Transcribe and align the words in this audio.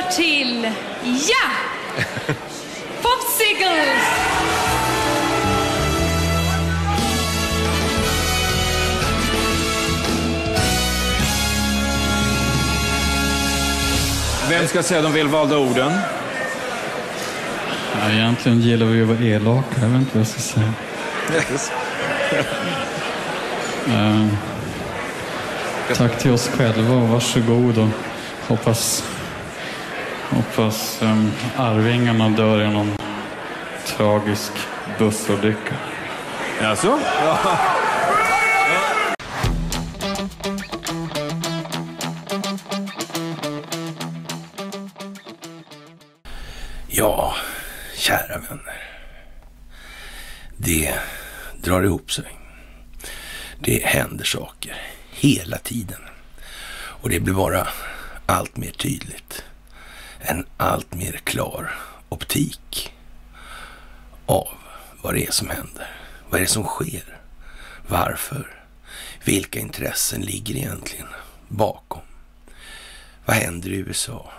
går 0.00 0.10
till, 0.10 0.72
ja, 1.04 1.50
Popsicles! 3.02 4.02
Vem 14.48 14.68
ska 14.68 14.82
säga 14.82 15.02
de 15.02 15.12
välvalda 15.12 15.58
orden? 15.58 15.92
Ja, 18.00 18.10
egentligen 18.10 18.60
gillar 18.60 18.86
vi 18.86 19.02
att 19.02 19.08
vara 19.08 19.18
elaka. 19.18 19.80
Jag 19.80 19.88
vet 19.88 19.98
inte 19.98 20.10
vad 20.12 20.20
jag 20.20 20.26
ska 20.26 20.40
säga. 20.40 20.72
Eh, 23.88 24.26
tack 25.94 26.18
till 26.18 26.30
oss 26.30 26.48
själva 26.48 26.94
och 26.94 27.08
varsågod. 27.08 27.78
Och 27.78 27.88
hoppas 28.48 29.04
hoppas 30.30 31.02
um, 31.02 31.32
Arvingarna 31.56 32.28
dör 32.28 32.62
i 32.62 32.68
någon 32.70 32.96
tragisk 33.86 34.52
bussolycka. 34.98 35.74
Alltså? 36.62 36.98
Ja, 46.88 47.34
kära 47.96 48.38
vänner. 48.38 48.82
Det 50.56 50.94
drar 51.62 51.82
ihop 51.82 52.12
sig. 52.12 52.38
Det 53.58 53.84
händer 53.84 54.24
saker 54.24 54.76
hela 55.10 55.58
tiden. 55.58 56.00
Och 56.72 57.10
det 57.10 57.20
blir 57.20 57.34
bara 57.34 57.68
allt 58.26 58.56
mer 58.56 58.70
tydligt. 58.70 59.44
En 60.22 60.46
allt 60.56 60.94
mer 60.94 61.12
klar 61.12 61.74
optik 62.08 62.92
av 64.26 64.48
vad 65.02 65.14
det 65.14 65.26
är 65.26 65.30
som 65.30 65.50
händer. 65.50 65.96
Vad 66.30 66.40
är 66.40 66.44
det 66.44 66.50
som 66.50 66.64
sker? 66.64 67.18
Varför? 67.86 68.64
Vilka 69.24 69.60
intressen 69.60 70.20
ligger 70.20 70.56
egentligen 70.56 71.06
bakom? 71.48 72.02
Vad 73.24 73.36
händer 73.36 73.70
i 73.70 73.76
USA? 73.76 74.30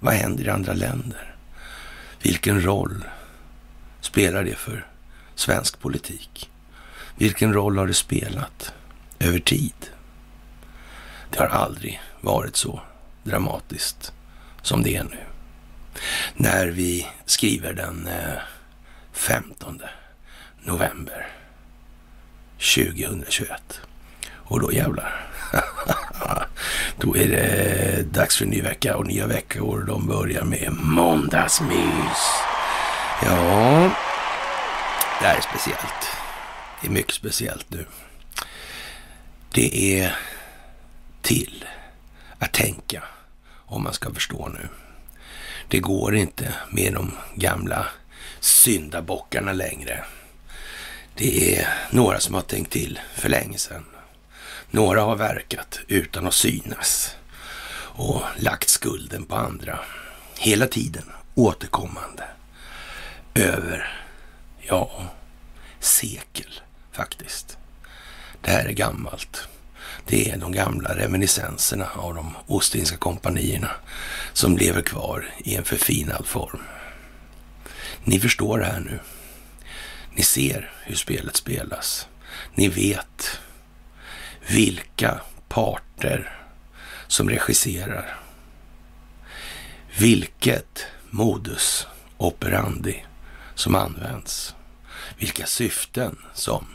Vad 0.00 0.14
händer 0.14 0.44
i 0.44 0.50
andra 0.50 0.72
länder? 0.72 1.36
Vilken 2.22 2.64
roll 2.64 3.04
spelar 4.00 4.44
det 4.44 4.54
för 4.54 4.86
svensk 5.34 5.80
politik? 5.80 6.50
Vilken 7.16 7.52
roll 7.52 7.78
har 7.78 7.86
det 7.86 7.94
spelat 7.94 8.72
över 9.18 9.38
tid? 9.38 9.90
Det 11.30 11.38
har 11.38 11.46
aldrig 11.46 12.00
varit 12.20 12.56
så 12.56 12.80
dramatiskt 13.24 14.12
som 14.62 14.82
det 14.82 14.96
är 14.96 15.04
nu. 15.04 15.18
När 16.34 16.66
vi 16.66 17.06
skriver 17.24 17.72
den 17.72 18.06
eh, 18.06 18.38
15 19.12 19.80
november 20.62 21.26
2021. 22.58 23.80
Och 24.30 24.60
då 24.60 24.72
jävlar. 24.72 25.30
då 26.96 27.16
är 27.16 27.28
det 27.28 28.02
dags 28.12 28.36
för 28.36 28.44
en 28.44 28.50
ny 28.50 28.62
vecka 28.62 28.96
och 28.96 29.06
nya 29.06 29.26
veckor. 29.26 29.84
De 29.86 30.06
börjar 30.06 30.44
med 30.44 30.72
måndagsmys. 30.72 32.42
Ja, 33.22 33.90
det 35.20 35.26
här 35.26 35.36
är 35.36 35.40
speciellt. 35.40 36.16
Det 36.80 36.86
är 36.88 36.90
mycket 36.90 37.14
speciellt 37.14 37.70
nu. 37.70 37.86
Det 39.52 40.00
är 40.00 40.16
till 41.22 41.64
att 42.38 42.52
tänka 42.52 43.02
om 43.68 43.82
man 43.82 43.92
ska 43.92 44.14
förstå 44.14 44.48
nu. 44.48 44.68
Det 45.68 45.78
går 45.78 46.16
inte 46.16 46.54
med 46.70 46.94
de 46.94 47.12
gamla 47.34 47.86
syndabockarna 48.40 49.52
längre. 49.52 50.04
Det 51.14 51.58
är 51.58 51.68
några 51.90 52.20
som 52.20 52.34
har 52.34 52.42
tänkt 52.42 52.72
till 52.72 53.00
för 53.14 53.28
länge 53.28 53.58
sedan. 53.58 53.84
Några 54.70 55.02
har 55.02 55.16
verkat 55.16 55.80
utan 55.88 56.26
att 56.26 56.34
synas 56.34 57.16
och 57.98 58.22
lagt 58.36 58.68
skulden 58.68 59.24
på 59.24 59.36
andra. 59.36 59.78
Hela 60.38 60.66
tiden 60.66 61.04
återkommande. 61.34 62.24
Över, 63.34 64.04
ja, 64.60 65.02
sekel 65.80 66.60
faktiskt. 66.92 67.58
Det 68.40 68.50
här 68.50 68.64
är 68.64 68.72
gammalt. 68.72 69.48
Det 70.10 70.30
är 70.30 70.36
de 70.36 70.52
gamla 70.52 70.96
reminiscenserna 70.96 71.88
av 71.94 72.14
de 72.14 72.36
Ostindiska 72.46 72.96
kompanierna 72.96 73.70
som 74.32 74.56
lever 74.56 74.82
kvar 74.82 75.30
i 75.38 75.54
en 75.54 75.64
förfinad 75.64 76.26
form. 76.26 76.60
Ni 78.04 78.20
förstår 78.20 78.58
det 78.58 78.64
här 78.64 78.80
nu. 78.80 78.98
Ni 80.14 80.22
ser 80.22 80.72
hur 80.82 80.94
spelet 80.94 81.36
spelas. 81.36 82.08
Ni 82.54 82.68
vet 82.68 83.40
vilka 84.48 85.20
parter 85.48 86.38
som 87.06 87.30
regisserar. 87.30 88.20
Vilket 89.98 90.86
modus 91.10 91.86
operandi 92.16 93.04
som 93.54 93.74
används. 93.74 94.54
Vilka 95.18 95.46
syften 95.46 96.18
som 96.34 96.66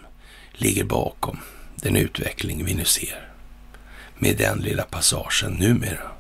ligger 0.54 0.84
bakom 0.84 1.40
den 1.84 1.96
utveckling 1.96 2.66
vi 2.66 2.74
nu 2.74 2.86
ser. 2.86 3.30
Med 4.18 4.38
den 4.38 4.60
lilla 4.60 4.84
passagen 4.84 5.54
numera. 5.54 6.12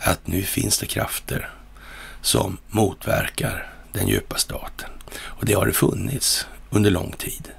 Att 0.00 0.26
nu 0.26 0.42
finns 0.42 0.78
det 0.78 0.86
krafter 0.86 1.50
som 2.20 2.58
motverkar 2.68 3.72
den 3.92 4.08
djupa 4.08 4.36
staten. 4.36 4.90
Och 5.14 5.44
det 5.44 5.52
har 5.52 5.66
det 5.66 5.72
funnits 5.72 6.46
under 6.70 6.90
lång 6.90 7.12
tid. 7.12 7.50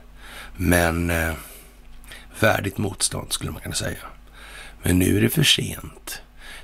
Men 0.57 1.09
eh, 1.09 1.33
värdigt 2.39 2.77
motstånd 2.77 3.33
skulle 3.33 3.51
man 3.51 3.61
kunna 3.61 3.75
säga. 3.75 4.05
Men 4.83 4.99
nu 4.99 5.17
är 5.17 5.21
det 5.21 5.29
för 5.29 5.43
sent. 5.43 6.21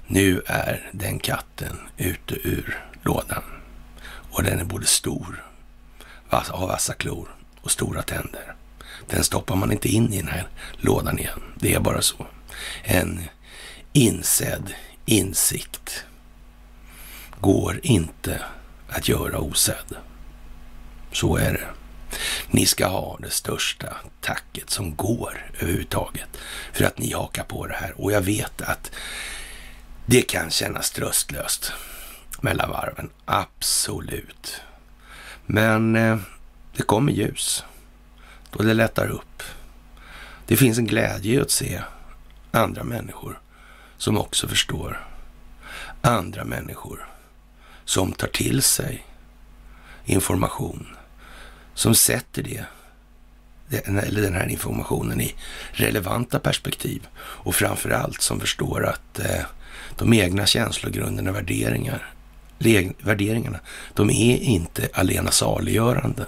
Nu 0.08 0.42
är 0.46 0.90
den 0.92 1.20
katten 1.20 1.80
ute 1.98 2.36
ur 2.36 2.84
lådan. 3.04 3.44
Och 4.32 4.44
den 4.44 4.60
är 4.60 4.66
både 4.66 4.86
stor, 4.86 5.44
har 6.30 6.68
vassa 6.68 6.94
klor 6.94 7.36
och 7.62 7.72
stora 7.72 8.02
tänder. 8.02 8.56
Den 9.10 9.24
stoppar 9.24 9.56
man 9.56 9.72
inte 9.72 9.90
in 9.90 10.14
i 10.14 10.18
den 10.18 10.28
här 10.28 10.48
lådan 10.78 11.20
igen. 11.20 11.42
Det 11.56 11.74
är 11.74 11.80
bara 11.80 12.02
så. 12.02 12.26
En 12.84 13.22
insedd 13.94 14.74
insikt 15.06 16.04
går 17.40 17.80
inte 17.84 18.42
att 18.90 19.08
göra 19.08 19.40
osedd. 19.40 19.96
Så 21.12 21.38
är 21.38 21.54
det. 21.54 21.68
Ni 22.52 22.66
ska 22.66 22.88
ha 22.88 23.18
det 23.22 23.30
största 23.30 23.98
tacket 24.22 24.70
som 24.70 24.96
går 24.96 25.52
överhuvudtaget 25.60 26.30
för 26.74 26.86
att 26.86 26.98
ni 26.98 27.14
hakar 27.14 27.44
på 27.44 27.68
det 27.68 27.76
här. 27.76 28.02
Och 28.02 28.12
jag 28.12 28.22
vet 28.22 28.62
att 28.62 28.92
det 30.06 30.22
kan 30.22 30.50
kännas 30.50 30.92
tröstlöst 30.92 31.72
mellan 32.42 32.70
varven. 32.70 33.10
Absolut. 33.26 34.62
Men 35.46 35.96
eh, 35.96 36.18
det 36.76 36.84
kommer 36.84 37.12
ljus 37.12 37.64
och 38.56 38.66
det 38.66 38.74
lättar 38.74 39.08
upp. 39.08 39.44
Det 40.46 40.58
finns 40.58 40.78
en 40.78 40.88
glädje 40.88 41.34
i 41.34 41.42
att 41.42 41.52
se 41.52 41.82
andra 42.52 42.84
människor 42.84 43.40
som 43.98 44.18
också 44.18 44.48
förstår. 44.48 45.08
Andra 46.02 46.46
människor 46.46 47.08
som 47.86 48.12
tar 48.12 48.28
till 48.28 48.62
sig 48.62 49.06
information, 50.06 50.88
som 51.74 51.96
sätter 51.96 52.44
det, 52.44 52.66
eller 53.86 54.22
den 54.22 54.34
här 54.34 54.48
informationen 54.48 55.22
i 55.22 55.36
relevanta 55.72 56.40
perspektiv 56.40 57.08
och 57.18 57.56
framför 57.56 57.90
allt 57.90 58.22
som 58.22 58.40
förstår 58.40 58.86
att 58.86 59.20
eh, 59.20 59.46
de 59.98 60.14
egna 60.14 60.46
känslogrunderna, 60.46 61.32
värderingar, 61.32 62.14
värderingarna, 63.00 63.60
de 63.94 64.10
är 64.10 64.38
inte 64.38 64.90
alena 64.94 65.32
saliggörande. 65.32 66.26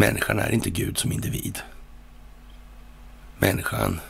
Människan 0.00 0.38
är 0.38 0.50
inte 0.50 0.70
Gud 0.70 0.98
som 0.98 1.12
individ. 1.12 1.58
Människan 3.38 4.00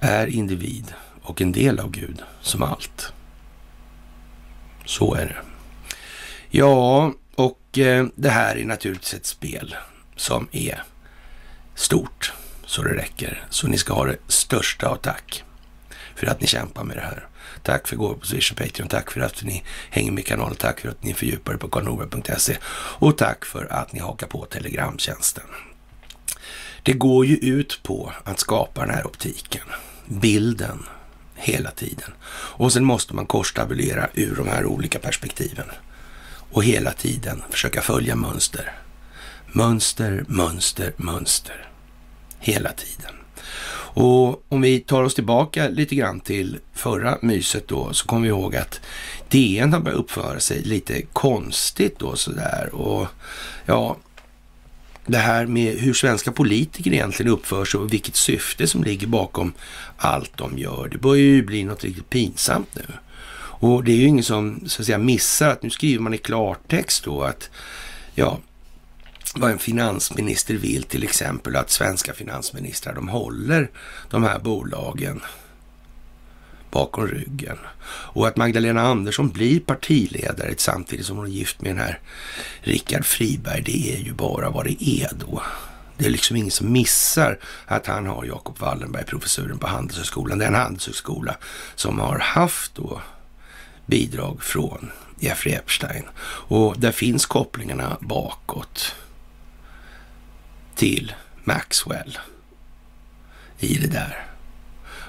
är 0.00 0.26
individ 0.26 0.94
och 1.22 1.40
en 1.40 1.52
del 1.52 1.80
av 1.80 1.90
Gud 1.90 2.22
som 2.40 2.62
allt. 2.62 3.12
Så 4.84 5.14
är 5.14 5.26
det. 5.26 5.36
Ja, 6.48 7.12
och 7.34 7.78
eh, 7.78 8.06
det 8.14 8.30
här 8.30 8.56
är 8.56 8.64
naturligtvis 8.64 9.14
ett 9.14 9.26
spel 9.26 9.76
som 10.16 10.48
är 10.52 10.82
stort 11.74 12.32
så 12.66 12.82
det 12.82 12.94
räcker. 12.94 13.46
Så 13.50 13.68
ni 13.68 13.78
ska 13.78 13.94
ha 13.94 14.04
det 14.04 14.18
största 14.26 14.88
av 14.88 14.96
tack 14.96 15.44
för 16.14 16.26
att 16.26 16.40
ni 16.40 16.46
kämpar 16.46 16.84
med 16.84 16.96
det 16.96 17.02
här. 17.02 17.26
Tack 17.68 17.88
för 17.88 17.96
gåvor 17.96 18.14
på 18.14 18.26
Swish 18.26 18.52
och 18.52 18.58
Patreon. 18.58 18.88
Tack 18.88 19.10
för 19.10 19.20
att 19.20 19.42
ni 19.42 19.64
hänger 19.90 20.12
med 20.12 20.26
kanalen. 20.26 20.56
Tack 20.56 20.80
för 20.80 20.88
att 20.88 21.02
ni 21.02 21.14
fördjupar 21.14 21.52
er 21.52 21.56
på 21.56 21.68
karlnorberg.se. 21.68 22.56
Och 22.98 23.18
tack 23.18 23.44
för 23.44 23.72
att 23.72 23.92
ni 23.92 24.00
hakar 24.00 24.26
på 24.26 24.44
Telegramtjänsten. 24.44 25.44
Det 26.82 26.92
går 26.92 27.26
ju 27.26 27.36
ut 27.36 27.80
på 27.82 28.12
att 28.24 28.40
skapa 28.40 28.80
den 28.80 28.94
här 28.94 29.06
optiken, 29.06 29.66
bilden, 30.06 30.86
hela 31.34 31.70
tiden. 31.70 32.10
Och 32.30 32.72
sen 32.72 32.84
måste 32.84 33.14
man 33.14 33.26
korstabulera 33.26 34.08
ur 34.14 34.36
de 34.36 34.48
här 34.48 34.66
olika 34.66 34.98
perspektiven 34.98 35.66
och 36.52 36.64
hela 36.64 36.92
tiden 36.92 37.42
försöka 37.50 37.80
följa 37.80 38.16
mönster. 38.16 38.72
Mönster, 39.46 40.24
mönster, 40.28 40.92
mönster. 40.96 41.68
Hela 42.38 42.72
tiden. 42.72 43.17
Och 44.00 44.44
om 44.48 44.60
vi 44.60 44.80
tar 44.80 45.02
oss 45.02 45.14
tillbaka 45.14 45.68
lite 45.68 45.94
grann 45.94 46.20
till 46.20 46.58
förra 46.74 47.18
myset 47.22 47.68
då 47.68 47.92
så 47.92 48.06
kommer 48.06 48.22
vi 48.22 48.28
ihåg 48.28 48.56
att 48.56 48.80
DN 49.28 49.72
har 49.72 49.80
börjat 49.80 49.98
uppföra 49.98 50.40
sig 50.40 50.62
lite 50.62 51.02
konstigt 51.02 51.98
då 51.98 52.16
sådär. 52.16 52.74
Och 52.74 53.06
ja, 53.66 53.96
det 55.06 55.18
här 55.18 55.46
med 55.46 55.78
hur 55.78 55.94
svenska 55.94 56.32
politiker 56.32 56.92
egentligen 56.92 57.32
uppför 57.32 57.64
sig 57.64 57.80
och 57.80 57.92
vilket 57.92 58.16
syfte 58.16 58.66
som 58.66 58.84
ligger 58.84 59.06
bakom 59.06 59.52
allt 59.96 60.36
de 60.36 60.58
gör. 60.58 60.88
Det 60.88 60.98
börjar 60.98 61.22
ju 61.22 61.42
bli 61.42 61.64
något 61.64 61.84
riktigt 61.84 62.10
pinsamt 62.10 62.68
nu. 62.74 62.86
Och 63.60 63.84
det 63.84 63.92
är 63.92 63.96
ju 63.96 64.06
ingen 64.06 64.24
som 64.24 64.60
så 64.66 64.82
att 64.82 64.86
säga 64.86 64.98
missar 64.98 65.50
att 65.50 65.62
nu 65.62 65.70
skriver 65.70 66.02
man 66.02 66.14
i 66.14 66.18
klartext 66.18 67.04
då 67.04 67.22
att 67.22 67.50
ja, 68.14 68.38
vad 69.36 69.50
en 69.50 69.58
finansminister 69.58 70.54
vill 70.54 70.82
till 70.82 71.02
exempel, 71.02 71.56
att 71.56 71.70
svenska 71.70 72.14
finansministrar 72.14 72.94
de 72.94 73.08
håller 73.08 73.70
de 74.10 74.22
här 74.22 74.38
bolagen 74.38 75.20
bakom 76.70 77.06
ryggen. 77.06 77.58
Och 77.88 78.28
att 78.28 78.36
Magdalena 78.36 78.82
Andersson 78.82 79.28
blir 79.28 79.60
partiledare 79.60 80.54
samtidigt 80.56 81.06
som 81.06 81.16
hon 81.16 81.26
är 81.26 81.30
gift 81.30 81.60
med 81.60 81.70
den 81.70 81.78
här 81.78 82.00
Rickard 82.60 83.04
Friberg, 83.04 83.62
det 83.62 83.96
är 83.96 83.98
ju 83.98 84.12
bara 84.12 84.50
vad 84.50 84.64
det 84.64 84.84
är 84.84 85.10
då. 85.14 85.42
Det 85.96 86.06
är 86.06 86.10
liksom 86.10 86.36
ingen 86.36 86.50
som 86.50 86.72
missar 86.72 87.38
att 87.66 87.86
han 87.86 88.06
har 88.06 88.24
Jakob 88.24 88.58
Wallenberg, 88.58 89.04
professuren 89.04 89.58
på 89.58 89.66
Handelshögskolan. 89.66 90.38
Det 90.38 90.44
är 90.44 90.48
en 90.48 90.54
handelshögskola 90.54 91.36
som 91.74 91.98
har 91.98 92.18
haft 92.18 92.74
då 92.74 93.00
bidrag 93.86 94.42
från 94.42 94.90
Jeffrey 95.20 95.54
Epstein. 95.54 96.04
Och 96.24 96.74
där 96.78 96.92
finns 96.92 97.26
kopplingarna 97.26 97.96
bakåt 98.00 98.94
till 100.78 101.14
Maxwell 101.44 102.18
i 103.58 103.78
det 103.78 103.86
där. 103.86 104.26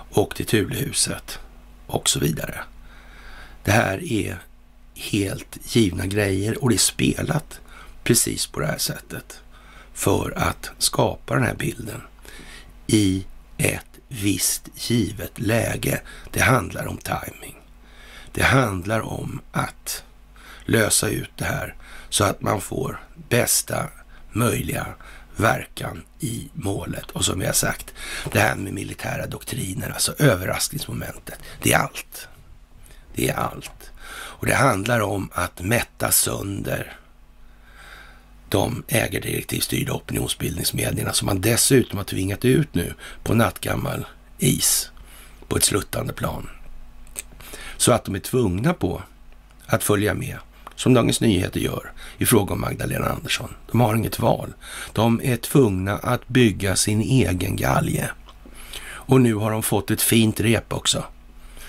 Och 0.10 0.36
till 0.36 0.46
Thulehuset 0.46 1.40
och 1.88 2.10
så 2.10 2.20
vidare. 2.20 2.60
Det 3.64 3.72
här 3.72 4.12
är 4.14 4.38
helt 4.96 5.76
givna 5.76 6.06
grejer 6.06 6.64
och 6.64 6.70
det 6.70 6.76
är 6.76 6.78
spelat 6.78 7.60
precis 8.04 8.48
på 8.48 8.60
det 8.60 8.68
här 8.68 8.78
sättet 8.78 9.42
för 9.94 10.34
att 10.38 10.72
skapa 10.78 11.34
den 11.34 11.44
här 11.44 11.56
bilden 11.56 12.02
i 12.88 13.26
ett 13.58 14.00
visst 14.08 14.70
givet 14.76 15.40
läge. 15.40 16.02
Det 16.32 16.42
handlar 16.42 16.88
om 16.88 16.98
timing. 16.98 17.58
Det 18.32 18.44
handlar 18.44 19.02
om 19.02 19.42
att 19.52 20.04
lösa 20.66 21.10
ut 21.10 21.32
det 21.36 21.46
här 21.46 21.76
så 22.10 22.24
att 22.24 22.42
man 22.42 22.62
får 22.62 23.00
bästa 23.30 23.90
möjliga 24.32 24.88
verkan 25.40 26.04
i 26.20 26.50
målet. 26.54 27.12
Och 27.12 27.26
som 27.26 27.42
jag 27.42 27.56
sagt, 27.56 27.94
det 28.32 28.40
här 28.40 28.56
med 28.56 28.74
militära 28.74 29.28
doktriner, 29.28 29.90
alltså 29.90 30.14
överraskningsmomentet, 30.18 31.40
det 31.62 31.74
är 31.74 31.78
allt. 31.78 32.28
Det 33.16 33.30
är 33.30 33.36
allt. 33.36 33.92
Och 34.12 34.46
det 34.46 34.56
handlar 34.56 35.00
om 35.00 35.30
att 35.34 35.62
mätta 35.62 36.12
sönder 36.12 36.96
de 38.50 38.84
ägardirektivstyrda 38.88 39.94
opinionsbildningsmedierna 39.94 41.14
som 41.14 41.26
man 41.26 41.42
dessutom 41.42 41.98
har 41.98 42.04
tvingat 42.04 42.46
ut 42.46 42.76
nu 42.76 42.94
på 43.24 43.34
nattgammal 43.34 44.06
is 44.38 44.92
på 45.48 45.58
ett 45.58 45.64
sluttande 45.64 46.14
plan. 46.14 46.50
Så 47.78 47.92
att 47.92 48.06
de 48.06 48.16
är 48.16 48.20
tvungna 48.20 48.74
på 48.74 49.04
att 49.66 49.84
följa 49.84 50.14
med 50.14 50.38
som 50.80 50.94
Dagens 50.94 51.22
Nyheter 51.22 51.60
gör 51.60 51.92
i 52.18 52.26
fråga 52.26 52.54
om 52.54 52.62
Magdalena 52.62 53.06
Andersson. 53.06 53.54
De 53.72 53.82
har 53.82 53.96
inget 53.96 54.20
val. 54.20 54.54
De 54.94 55.22
är 55.24 55.38
tvungna 55.38 55.98
att 55.98 56.28
bygga 56.28 56.76
sin 56.76 57.02
egen 57.02 57.56
galge. 57.56 58.10
Och 58.90 59.22
nu 59.22 59.34
har 59.34 59.52
de 59.52 59.64
fått 59.64 59.92
ett 59.92 60.02
fint 60.02 60.40
rep 60.40 60.74
också. 60.74 61.04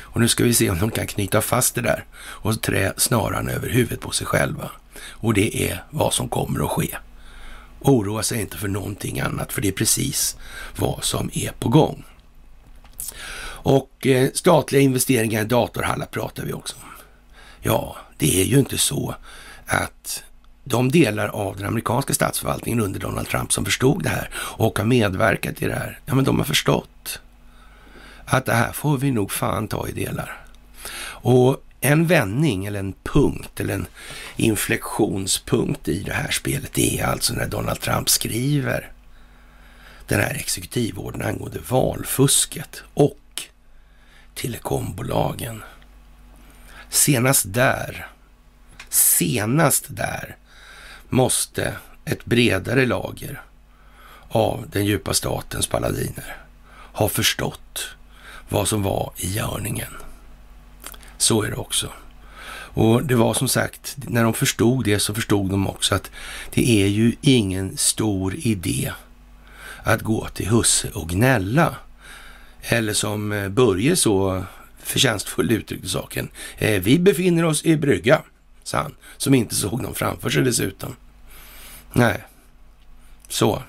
Och 0.00 0.20
nu 0.20 0.28
ska 0.28 0.44
vi 0.44 0.54
se 0.54 0.70
om 0.70 0.78
de 0.78 0.90
kan 0.90 1.06
knyta 1.06 1.40
fast 1.40 1.74
det 1.74 1.80
där 1.80 2.04
och 2.20 2.62
trä 2.62 2.92
snaran 2.96 3.48
över 3.48 3.68
huvudet 3.68 4.00
på 4.00 4.10
sig 4.10 4.26
själva. 4.26 4.70
Och 5.10 5.34
det 5.34 5.70
är 5.70 5.84
vad 5.90 6.14
som 6.14 6.28
kommer 6.28 6.64
att 6.64 6.70
ske. 6.70 6.96
Oroa 7.80 8.22
sig 8.22 8.40
inte 8.40 8.56
för 8.56 8.68
någonting 8.68 9.20
annat, 9.20 9.52
för 9.52 9.62
det 9.62 9.68
är 9.68 9.72
precis 9.72 10.36
vad 10.76 11.04
som 11.04 11.30
är 11.32 11.52
på 11.58 11.68
gång. 11.68 12.04
Och 13.62 14.06
eh, 14.06 14.30
statliga 14.34 14.82
investeringar 14.82 15.42
i 15.42 15.44
datorhallar 15.44 16.06
pratar 16.06 16.44
vi 16.44 16.52
också 16.52 16.76
om. 16.76 16.90
Ja, 17.60 17.96
det 18.20 18.40
är 18.40 18.44
ju 18.44 18.58
inte 18.58 18.78
så 18.78 19.14
att 19.66 20.22
de 20.64 20.90
delar 20.90 21.28
av 21.28 21.56
den 21.56 21.66
amerikanska 21.66 22.14
statsförvaltningen 22.14 22.80
under 22.80 23.00
Donald 23.00 23.28
Trump 23.28 23.52
som 23.52 23.64
förstod 23.64 24.02
det 24.02 24.08
här 24.08 24.30
och 24.34 24.78
har 24.78 24.86
medverkat 24.86 25.62
i 25.62 25.66
det 25.66 25.74
här, 25.74 26.00
ja 26.06 26.14
men 26.14 26.24
de 26.24 26.38
har 26.38 26.44
förstått 26.44 27.20
att 28.24 28.46
det 28.46 28.54
här 28.54 28.72
får 28.72 28.98
vi 28.98 29.10
nog 29.10 29.32
fan 29.32 29.68
ta 29.68 29.88
i 29.88 29.92
delar. 29.92 30.46
Och 31.02 31.64
en 31.80 32.06
vändning 32.06 32.66
eller 32.66 32.78
en 32.78 32.94
punkt 33.02 33.60
eller 33.60 33.74
en 33.74 33.86
inflektionspunkt 34.36 35.88
i 35.88 36.02
det 36.02 36.12
här 36.12 36.30
spelet 36.30 36.78
är 36.78 37.04
alltså 37.04 37.34
när 37.34 37.48
Donald 37.48 37.80
Trump 37.80 38.08
skriver 38.08 38.92
den 40.06 40.20
här 40.20 40.34
exekutivorden 40.34 41.22
angående 41.22 41.58
valfusket 41.68 42.82
och 42.94 43.42
telekombolagen. 44.34 45.62
Senast 46.90 47.44
där, 47.48 48.06
senast 48.88 49.84
där 49.88 50.36
måste 51.08 51.76
ett 52.04 52.24
bredare 52.24 52.86
lager 52.86 53.42
av 54.28 54.66
den 54.72 54.86
djupa 54.86 55.14
statens 55.14 55.66
paladiner 55.66 56.36
ha 56.92 57.08
förstått 57.08 57.88
vad 58.48 58.68
som 58.68 58.82
var 58.82 59.12
i 59.16 59.32
görningen. 59.32 59.92
Så 61.18 61.42
är 61.42 61.50
det 61.50 61.56
också. 61.56 61.92
Och 62.72 63.04
det 63.04 63.14
var 63.14 63.34
som 63.34 63.48
sagt, 63.48 63.96
när 63.96 64.24
de 64.24 64.34
förstod 64.34 64.84
det 64.84 64.98
så 64.98 65.14
förstod 65.14 65.50
de 65.50 65.66
också 65.66 65.94
att 65.94 66.10
det 66.50 66.82
är 66.82 66.86
ju 66.86 67.16
ingen 67.20 67.76
stor 67.76 68.34
idé 68.34 68.92
att 69.82 70.02
gå 70.02 70.28
till 70.28 70.48
husse 70.48 70.90
och 70.94 71.08
gnälla. 71.08 71.76
Eller 72.62 72.92
som 72.92 73.32
eh, 73.32 73.48
Börje 73.48 73.96
så 73.96 74.44
förtjänstfull 74.90 75.52
uttryckte 75.52 75.88
saken. 75.88 76.28
Eh, 76.58 76.82
vi 76.82 76.98
befinner 76.98 77.44
oss 77.44 77.64
i 77.64 77.76
brygga, 77.76 78.22
sa 78.62 78.78
han, 78.78 78.94
som 79.16 79.34
inte 79.34 79.54
såg 79.54 79.82
någon 79.82 79.94
framför 79.94 80.30
sig 80.30 80.42
dessutom. 80.42 80.96
Nej, 81.92 82.24
så. 83.28 83.62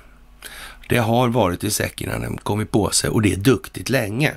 Det 0.89 0.97
har 0.97 1.29
varit 1.29 1.63
i 1.63 1.71
säcken 1.71 2.09
när 2.09 2.19
den 2.19 2.37
kommit 2.37 2.71
på 2.71 2.89
sig 2.89 3.09
och 3.09 3.21
det 3.21 3.33
är 3.33 3.37
duktigt 3.37 3.89
länge, 3.89 4.33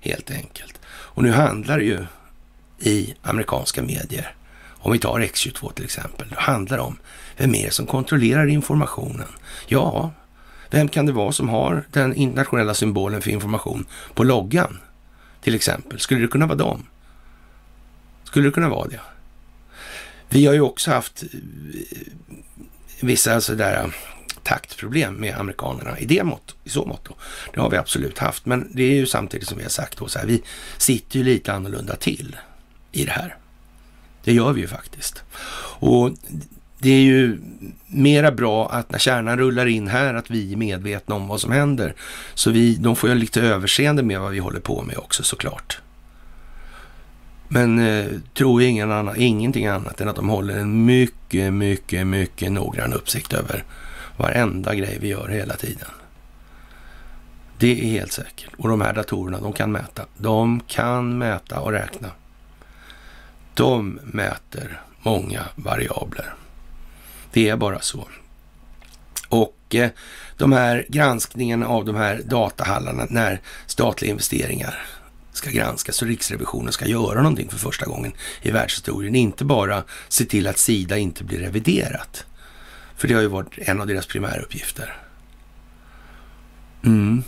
helt 0.00 0.30
enkelt. 0.30 0.80
Och 0.86 1.22
nu 1.22 1.32
handlar 1.32 1.78
det 1.78 1.84
ju 1.84 2.06
i 2.78 3.14
amerikanska 3.22 3.82
medier, 3.82 4.34
om 4.68 4.92
vi 4.92 4.98
tar 4.98 5.20
X22 5.20 5.72
till 5.72 5.84
exempel, 5.84 6.28
då 6.28 6.40
handlar 6.40 6.76
det 6.76 6.82
om 6.82 6.98
vem 7.36 7.54
är 7.54 7.64
det 7.64 7.72
som 7.72 7.86
kontrollerar 7.86 8.46
informationen? 8.46 9.28
Ja, 9.66 10.12
vem 10.70 10.88
kan 10.88 11.06
det 11.06 11.12
vara 11.12 11.32
som 11.32 11.48
har 11.48 11.84
den 11.92 12.14
internationella 12.14 12.74
symbolen 12.74 13.22
för 13.22 13.30
information 13.30 13.86
på 14.14 14.24
loggan? 14.24 14.78
Till 15.40 15.54
exempel. 15.54 16.00
Skulle 16.00 16.20
det 16.20 16.28
kunna 16.28 16.46
vara 16.46 16.58
dem? 16.58 16.86
Skulle 18.24 18.48
det 18.48 18.52
kunna 18.52 18.68
vara 18.68 18.88
det? 18.88 19.00
Vi 20.28 20.46
har 20.46 20.54
ju 20.54 20.60
också 20.60 20.90
haft 20.90 21.22
eh, 21.22 21.28
vissa 23.00 23.40
sådär 23.40 23.84
eh, 23.84 23.90
taktproblem 24.42 25.14
med 25.14 25.36
amerikanerna 25.36 25.98
i 25.98 26.06
det 26.06 26.24
mått, 26.24 26.54
i 26.64 26.68
så 26.68 26.84
mått. 26.84 27.04
Då. 27.04 27.14
Det 27.54 27.60
har 27.60 27.70
vi 27.70 27.76
absolut 27.76 28.18
haft, 28.18 28.46
men 28.46 28.70
det 28.74 28.82
är 28.82 28.94
ju 28.94 29.06
samtidigt 29.06 29.48
som 29.48 29.58
vi 29.58 29.64
har 29.64 29.70
sagt 29.70 29.98
då 29.98 30.08
så 30.08 30.18
här, 30.18 30.26
vi 30.26 30.42
sitter 30.78 31.18
ju 31.18 31.24
lite 31.24 31.52
annorlunda 31.52 31.96
till 31.96 32.36
i 32.92 33.04
det 33.04 33.12
här. 33.12 33.36
Det 34.24 34.32
gör 34.32 34.52
vi 34.52 34.60
ju 34.60 34.66
faktiskt. 34.66 35.22
Och 35.78 36.10
det 36.78 36.90
är 36.90 37.00
ju 37.00 37.38
mera 37.86 38.32
bra 38.32 38.68
att 38.68 38.90
när 38.90 38.98
kärnan 38.98 39.38
rullar 39.38 39.66
in 39.66 39.88
här 39.88 40.14
att 40.14 40.30
vi 40.30 40.52
är 40.52 40.56
medvetna 40.56 41.14
om 41.14 41.28
vad 41.28 41.40
som 41.40 41.52
händer. 41.52 41.94
Så 42.34 42.50
vi, 42.50 42.76
de 42.76 42.96
får 42.96 43.08
ju 43.08 43.14
lite 43.14 43.42
överseende 43.42 44.02
med 44.02 44.20
vad 44.20 44.32
vi 44.32 44.38
håller 44.38 44.60
på 44.60 44.82
med 44.82 44.98
också 44.98 45.22
såklart. 45.22 45.80
Men 47.48 47.78
eh, 47.78 48.06
tror 48.34 48.62
ingen 48.62 48.92
annan, 48.92 49.14
ingenting 49.16 49.66
annat 49.66 50.00
än 50.00 50.08
att 50.08 50.16
de 50.16 50.28
håller 50.28 50.58
en 50.58 50.84
mycket, 50.84 51.52
mycket, 51.52 52.06
mycket 52.06 52.52
noggrann 52.52 52.92
uppsikt 52.92 53.32
över 53.32 53.64
varenda 54.16 54.74
grej 54.74 54.98
vi 55.00 55.08
gör 55.08 55.28
hela 55.28 55.56
tiden. 55.56 55.88
Det 57.58 57.80
är 57.80 57.90
helt 57.90 58.12
säkert. 58.12 58.50
Och 58.58 58.68
de 58.68 58.80
här 58.80 58.92
datorerna, 58.92 59.40
de 59.40 59.52
kan 59.52 59.72
mäta. 59.72 60.06
De 60.16 60.60
kan 60.66 61.18
mäta 61.18 61.60
och 61.60 61.72
räkna. 61.72 62.08
De 63.54 64.00
mäter 64.04 64.80
många 65.02 65.42
variabler. 65.54 66.34
Det 67.36 67.48
är 67.48 67.56
bara 67.56 67.80
så. 67.80 68.08
Och 69.28 69.74
eh, 69.74 69.90
de 70.36 70.52
här 70.52 70.86
granskningen 70.88 71.62
av 71.62 71.84
de 71.84 71.96
här 71.96 72.22
datahallarna 72.24 73.06
när 73.10 73.40
statliga 73.66 74.10
investeringar 74.10 74.86
ska 75.32 75.50
granskas 75.50 76.02
och 76.02 76.08
Riksrevisionen 76.08 76.72
ska 76.72 76.86
göra 76.86 77.22
någonting 77.22 77.48
för 77.48 77.58
första 77.58 77.86
gången 77.86 78.12
i 78.42 78.50
världshistorien. 78.50 79.14
Inte 79.14 79.44
bara 79.44 79.84
se 80.08 80.24
till 80.24 80.46
att 80.46 80.58
Sida 80.58 80.98
inte 80.98 81.24
blir 81.24 81.38
reviderat. 81.38 82.24
För 82.96 83.08
det 83.08 83.14
har 83.14 83.20
ju 83.20 83.28
varit 83.28 83.58
en 83.58 83.80
av 83.80 83.86
deras 83.86 84.06
primäruppgifter. 84.06 84.96
Mm. 86.84 87.22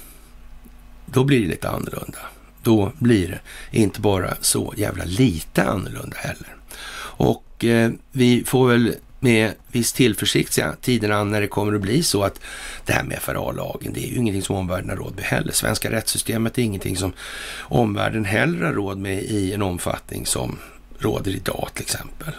Då 1.06 1.24
blir 1.24 1.40
det 1.40 1.48
lite 1.48 1.68
annorlunda. 1.68 2.18
Då 2.62 2.92
blir 2.98 3.40
det 3.70 3.78
inte 3.78 4.00
bara 4.00 4.36
så 4.40 4.74
jävla 4.76 5.04
lite 5.04 5.64
annorlunda 5.64 6.16
heller. 6.16 6.56
Och 7.00 7.64
eh, 7.64 7.90
vi 8.12 8.44
får 8.44 8.68
väl 8.68 8.94
med 9.20 9.54
viss 9.72 9.92
tillförsikt 9.92 10.52
se 10.52 10.66
tiden 10.80 11.30
när 11.30 11.40
det 11.40 11.46
kommer 11.46 11.74
att 11.74 11.80
bli 11.80 12.02
så 12.02 12.22
att 12.22 12.40
det 12.84 12.92
här 12.92 13.02
med 13.02 13.18
FRA-lagen, 13.22 13.92
det 13.92 14.04
är 14.04 14.08
ju 14.08 14.16
ingenting 14.16 14.42
som 14.42 14.56
omvärlden 14.56 14.90
har 14.90 14.96
råd 14.96 15.14
med 15.16 15.24
heller. 15.24 15.52
Svenska 15.52 15.90
rättssystemet 15.90 16.58
är 16.58 16.62
ingenting 16.62 16.96
som 16.96 17.12
omvärlden 17.60 18.24
heller 18.24 18.66
har 18.66 18.72
råd 18.72 18.98
med 18.98 19.22
i 19.22 19.52
en 19.52 19.62
omfattning 19.62 20.26
som 20.26 20.58
råder 20.98 21.30
idag 21.30 21.68
till 21.74 21.82
exempel. 21.82 22.32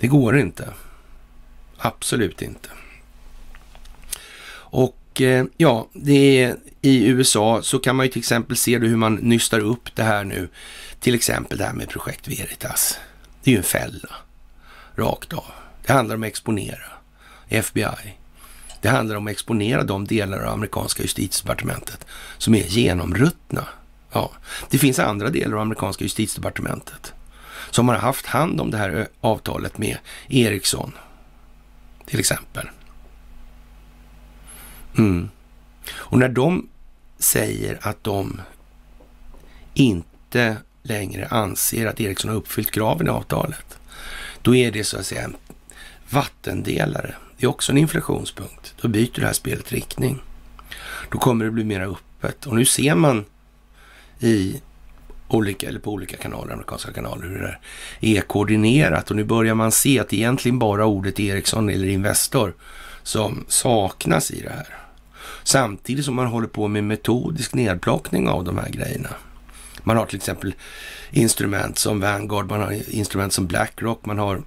Det 0.00 0.06
går 0.06 0.38
inte. 0.38 0.68
Absolut 1.76 2.42
inte. 2.42 2.68
Och 4.54 5.20
eh, 5.20 5.44
ja, 5.56 5.88
det 5.92 6.42
är, 6.42 6.56
i 6.80 7.06
USA 7.06 7.62
så 7.62 7.78
kan 7.78 7.96
man 7.96 8.06
ju 8.06 8.12
till 8.12 8.18
exempel 8.18 8.56
se 8.56 8.78
hur 8.78 8.96
man 8.96 9.14
nystar 9.14 9.60
upp 9.60 9.96
det 9.96 10.02
här 10.02 10.24
nu. 10.24 10.48
Till 11.00 11.14
exempel 11.14 11.58
det 11.58 11.64
här 11.64 11.72
med 11.72 11.88
projekt 11.88 12.28
Veritas. 12.28 12.98
Det 13.42 13.50
är 13.50 13.52
ju 13.52 13.58
en 13.58 13.64
fälla 13.64 14.08
rakt 14.96 15.32
av. 15.32 15.52
Det 15.86 15.92
handlar 15.92 16.14
om 16.14 16.22
att 16.22 16.26
exponera 16.26 16.92
FBI. 17.48 18.16
Det 18.80 18.88
handlar 18.88 19.16
om 19.16 19.26
att 19.26 19.30
exponera 19.30 19.82
de 19.82 20.04
delar 20.04 20.38
av 20.38 20.52
amerikanska 20.52 21.02
justitiedepartementet 21.02 22.06
som 22.38 22.54
är 22.54 22.64
genomruttna. 22.64 23.68
Ja, 24.12 24.30
det 24.70 24.78
finns 24.78 24.98
andra 24.98 25.30
delar 25.30 25.56
av 25.56 25.62
amerikanska 25.62 26.04
justitiedepartementet 26.04 27.12
som 27.70 27.88
har 27.88 27.96
haft 27.96 28.26
hand 28.26 28.60
om 28.60 28.70
det 28.70 28.76
här 28.76 29.08
avtalet 29.20 29.78
med 29.78 29.98
Ericsson 30.28 30.92
till 32.06 32.20
exempel. 32.20 32.68
Mm. 34.98 35.28
Och 35.90 36.18
när 36.18 36.28
de 36.28 36.68
säger 37.18 37.78
att 37.82 38.04
de 38.04 38.40
inte 39.74 40.56
längre 40.82 41.26
anser 41.26 41.86
att 41.86 42.00
Ericsson 42.00 42.30
har 42.30 42.36
uppfyllt 42.36 42.70
kraven 42.70 43.06
i 43.06 43.10
avtalet, 43.10 43.78
då 44.42 44.54
är 44.54 44.70
det 44.70 44.84
så 44.84 44.98
att 44.98 45.06
säga 45.06 45.22
en 45.22 45.36
vattendelare. 46.10 47.14
Det 47.36 47.46
är 47.46 47.50
också 47.50 47.72
en 47.72 47.78
inflationspunkt. 47.78 48.74
Då 48.80 48.88
byter 48.88 49.20
det 49.20 49.26
här 49.26 49.32
spelet 49.32 49.72
riktning. 49.72 50.22
Då 51.10 51.18
kommer 51.18 51.44
det 51.44 51.50
bli 51.50 51.64
mer 51.64 51.80
öppet. 51.80 52.46
Och 52.46 52.56
nu 52.56 52.64
ser 52.64 52.94
man 52.94 53.24
i 54.20 54.60
olika, 55.28 55.68
eller 55.68 55.80
på 55.80 55.92
olika 55.92 56.16
kanaler, 56.16 56.52
amerikanska 56.52 56.92
kanaler, 56.92 57.26
hur 57.26 57.58
det 58.00 58.16
är 58.16 58.20
koordinerat. 58.20 59.10
Och 59.10 59.16
nu 59.16 59.24
börjar 59.24 59.54
man 59.54 59.72
se 59.72 60.00
att 60.00 60.08
det 60.08 60.16
egentligen 60.16 60.58
bara 60.58 60.86
ordet 60.86 61.20
Ericsson 61.20 61.68
eller 61.68 61.88
Investor 61.88 62.54
som 63.02 63.44
saknas 63.48 64.30
i 64.30 64.40
det 64.40 64.50
här. 64.50 64.66
Samtidigt 65.44 66.04
som 66.04 66.14
man 66.14 66.26
håller 66.26 66.48
på 66.48 66.68
med 66.68 66.84
metodisk 66.84 67.54
nedplockning 67.54 68.28
av 68.28 68.44
de 68.44 68.58
här 68.58 68.68
grejerna. 68.68 69.10
Man 69.82 69.96
har 69.96 70.06
till 70.06 70.16
exempel 70.16 70.54
instrument 71.10 71.78
som 71.78 72.00
Vanguard, 72.00 72.50
man 72.50 72.60
har 72.60 72.94
instrument 72.94 73.32
som 73.32 73.46
Blackrock, 73.46 74.06
man 74.06 74.18
har 74.18 74.42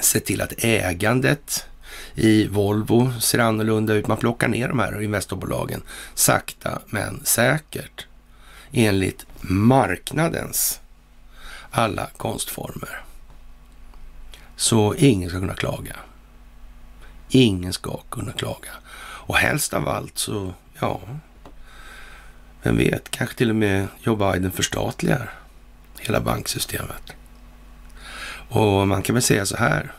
sett 0.00 0.24
till 0.24 0.40
att 0.40 0.64
ägandet 0.64 1.66
i 2.14 2.46
Volvo 2.46 3.12
ser 3.20 3.38
annorlunda 3.38 3.94
ut. 3.94 4.06
Man 4.06 4.16
plockar 4.16 4.48
ner 4.48 4.68
de 4.68 4.78
här 4.78 5.02
investorbolagen 5.02 5.82
sakta 6.14 6.78
men 6.86 7.20
säkert 7.24 8.06
enligt 8.72 9.26
marknadens 9.40 10.80
alla 11.70 12.10
konstformer. 12.16 13.04
Så 14.56 14.94
ingen 14.94 15.30
ska 15.30 15.40
kunna 15.40 15.54
klaga. 15.54 15.96
Ingen 17.28 17.72
ska 17.72 18.00
kunna 18.10 18.32
klaga. 18.32 18.70
Och 19.26 19.36
helst 19.36 19.74
av 19.74 19.88
allt 19.88 20.18
så, 20.18 20.54
ja, 20.80 21.00
vem 22.64 22.76
vet, 22.76 23.10
kanske 23.10 23.36
till 23.36 23.50
och 23.50 23.56
med 23.56 23.86
Joe 24.02 24.16
Biden 24.16 24.52
förstatligar 24.52 25.32
hela 25.98 26.20
banksystemet. 26.20 27.12
Och 28.48 28.88
man 28.88 29.02
kan 29.02 29.14
väl 29.14 29.22
säga 29.22 29.46
så 29.46 29.56
här, 29.56 29.92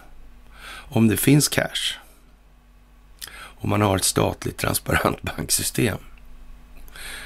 om 0.67 1.07
det 1.07 1.17
finns 1.17 1.47
cash 1.47 1.97
och 3.33 3.69
man 3.69 3.81
har 3.81 3.95
ett 3.95 4.03
statligt 4.03 4.57
transparent 4.57 5.21
banksystem, 5.37 5.97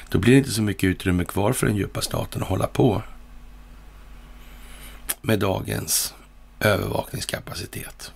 då 0.09 0.19
blir 0.19 0.31
det 0.31 0.37
inte 0.37 0.51
så 0.51 0.61
mycket 0.61 0.83
utrymme 0.87 1.25
kvar 1.25 1.53
för 1.53 1.67
den 1.67 1.75
djupa 1.75 2.01
staten 2.01 2.41
att 2.41 2.49
hålla 2.49 2.67
på 2.67 3.01
med 5.21 5.39
dagens 5.39 6.13
övervakningskapacitet. 6.59 8.11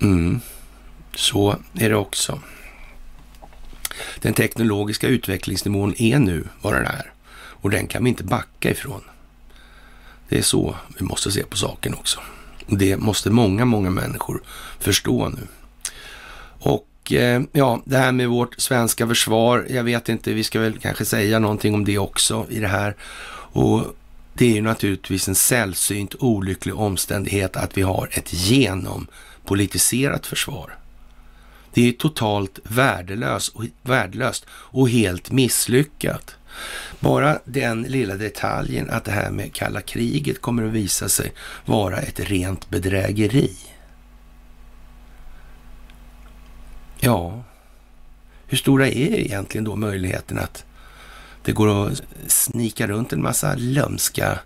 Mm, 0.00 0.40
så 1.14 1.56
är 1.74 1.88
det 1.88 1.96
också. 1.96 2.40
Den 4.20 4.34
teknologiska 4.34 5.08
utvecklingsnivån 5.08 5.94
är 5.98 6.18
nu 6.18 6.44
vad 6.62 6.74
den 6.74 6.86
är 6.86 7.12
och 7.66 7.70
den 7.70 7.86
kan 7.86 8.04
vi 8.04 8.10
inte 8.10 8.24
backa 8.24 8.70
ifrån. 8.70 9.00
Det 10.28 10.38
är 10.38 10.42
så 10.42 10.76
vi 10.98 11.04
måste 11.04 11.32
se 11.32 11.42
på 11.42 11.56
saken 11.56 11.94
också. 11.94 12.20
Det 12.66 12.96
måste 12.96 13.30
många, 13.30 13.64
många 13.64 13.90
människor 13.90 14.42
förstå 14.78 15.28
nu. 15.28 15.46
Och 16.58 17.12
eh, 17.12 17.42
ja, 17.52 17.82
det 17.84 17.96
här 17.98 18.12
med 18.12 18.28
vårt 18.28 18.60
svenska 18.60 19.06
försvar, 19.06 19.66
jag 19.70 19.84
vet 19.84 20.08
inte, 20.08 20.32
vi 20.32 20.44
ska 20.44 20.60
väl 20.60 20.78
kanske 20.78 21.04
säga 21.04 21.38
någonting 21.38 21.74
om 21.74 21.84
det 21.84 21.98
också 21.98 22.46
i 22.48 22.60
det 22.60 22.68
här. 22.68 22.96
Och 23.52 23.96
det 24.34 24.46
är 24.46 24.54
ju 24.54 24.62
naturligtvis 24.62 25.28
en 25.28 25.34
sällsynt 25.34 26.14
olycklig 26.18 26.76
omständighet 26.76 27.56
att 27.56 27.78
vi 27.78 27.82
har 27.82 28.08
ett 28.12 28.32
genompolitiserat 28.32 30.26
försvar. 30.26 30.78
Det 31.76 31.88
är 31.88 31.92
totalt 31.92 32.58
värdelöst 32.62 33.54
och, 33.54 33.64
värdelöst 33.82 34.46
och 34.50 34.90
helt 34.90 35.30
misslyckat. 35.30 36.36
Bara 37.00 37.38
den 37.44 37.82
lilla 37.82 38.14
detaljen 38.14 38.90
att 38.90 39.04
det 39.04 39.10
här 39.10 39.30
med 39.30 39.54
kalla 39.54 39.80
kriget 39.80 40.40
kommer 40.40 40.62
att 40.62 40.72
visa 40.72 41.08
sig 41.08 41.32
vara 41.64 41.98
ett 41.98 42.20
rent 42.20 42.70
bedrägeri. 42.70 43.56
Ja, 47.00 47.44
hur 48.46 48.56
stora 48.56 48.86
är 48.86 49.18
egentligen 49.18 49.64
då 49.64 49.76
möjligheten 49.76 50.38
att 50.38 50.64
det 51.42 51.52
går 51.52 51.86
att 51.86 52.02
snika 52.26 52.86
runt 52.86 53.12
en 53.12 53.22
massa 53.22 53.54
lömska 53.56 54.38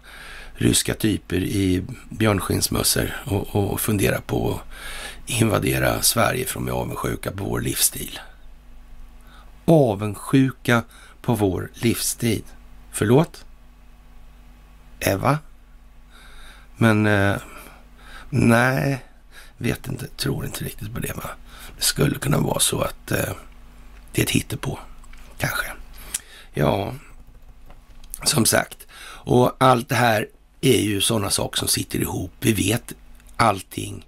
ryska 0.61 0.95
typer 0.95 1.37
i 1.37 1.85
björnskinnsmössor 2.11 3.23
och, 3.25 3.57
och 3.57 3.81
fundera 3.81 4.21
på 4.21 4.55
att 4.55 5.31
invadera 5.31 6.03
Sverige 6.03 6.47
för 6.47 6.61
med 6.61 6.73
de 6.73 6.79
är 6.79 6.81
avundsjuka 6.81 7.31
på 7.31 7.45
vår 7.45 7.61
livsstil. 7.61 8.19
Avundsjuka 9.65 10.83
på 11.23 11.35
vår 11.35 11.71
livsstil. 11.75 12.43
Förlåt? 12.93 13.45
Eva? 15.01 15.39
Men 16.77 17.07
eh, 17.07 17.37
nej, 18.31 19.05
vet 19.59 19.89
inte, 19.89 20.07
tror 20.07 20.45
inte 20.45 20.65
riktigt 20.65 20.95
på 20.95 21.01
det. 21.01 21.17
Va? 21.17 21.31
Det 21.77 21.85
skulle 21.85 22.19
kunna 22.19 22.39
vara 22.39 22.61
så 22.61 22.81
att 22.81 23.11
eh, 23.11 23.35
det 24.13 24.21
är 24.21 24.25
ett 24.25 24.31
hittepå, 24.31 24.79
kanske. 25.39 25.67
Ja, 26.53 26.95
som 28.25 28.45
sagt. 28.45 28.87
Och 29.23 29.57
allt 29.59 29.89
det 29.89 29.95
här 29.95 30.27
är 30.61 30.81
ju 30.81 31.01
sådana 31.01 31.31
saker 31.31 31.59
som 31.59 31.69
sitter 31.69 31.99
ihop. 31.99 32.33
Vi 32.41 32.53
vet 32.53 32.93
allting 33.37 34.07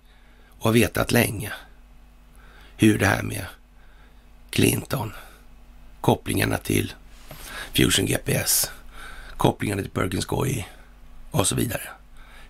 och 0.49 0.64
har 0.64 0.73
vetat 0.73 1.12
länge 1.12 1.52
hur 2.76 2.99
det 2.99 3.06
här 3.06 3.23
med 3.23 3.44
Clinton, 4.50 5.12
kopplingarna 6.00 6.56
till 6.56 6.92
Fusion 7.75 8.06
GPS, 8.06 8.71
kopplingarna 9.37 9.82
till 9.82 9.90
Perkins 9.90 10.26
och 11.30 11.47
så 11.47 11.54
vidare. 11.54 11.88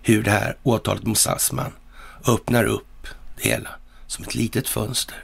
Hur 0.01 0.23
det 0.23 0.31
här 0.31 0.57
åtalet 0.63 1.03
mot 1.03 1.17
Sassman 1.17 1.71
öppnar 2.27 2.63
upp 2.63 3.07
det 3.37 3.49
hela 3.49 3.69
som 4.07 4.23
ett 4.23 4.35
litet 4.35 4.69
fönster. 4.69 5.23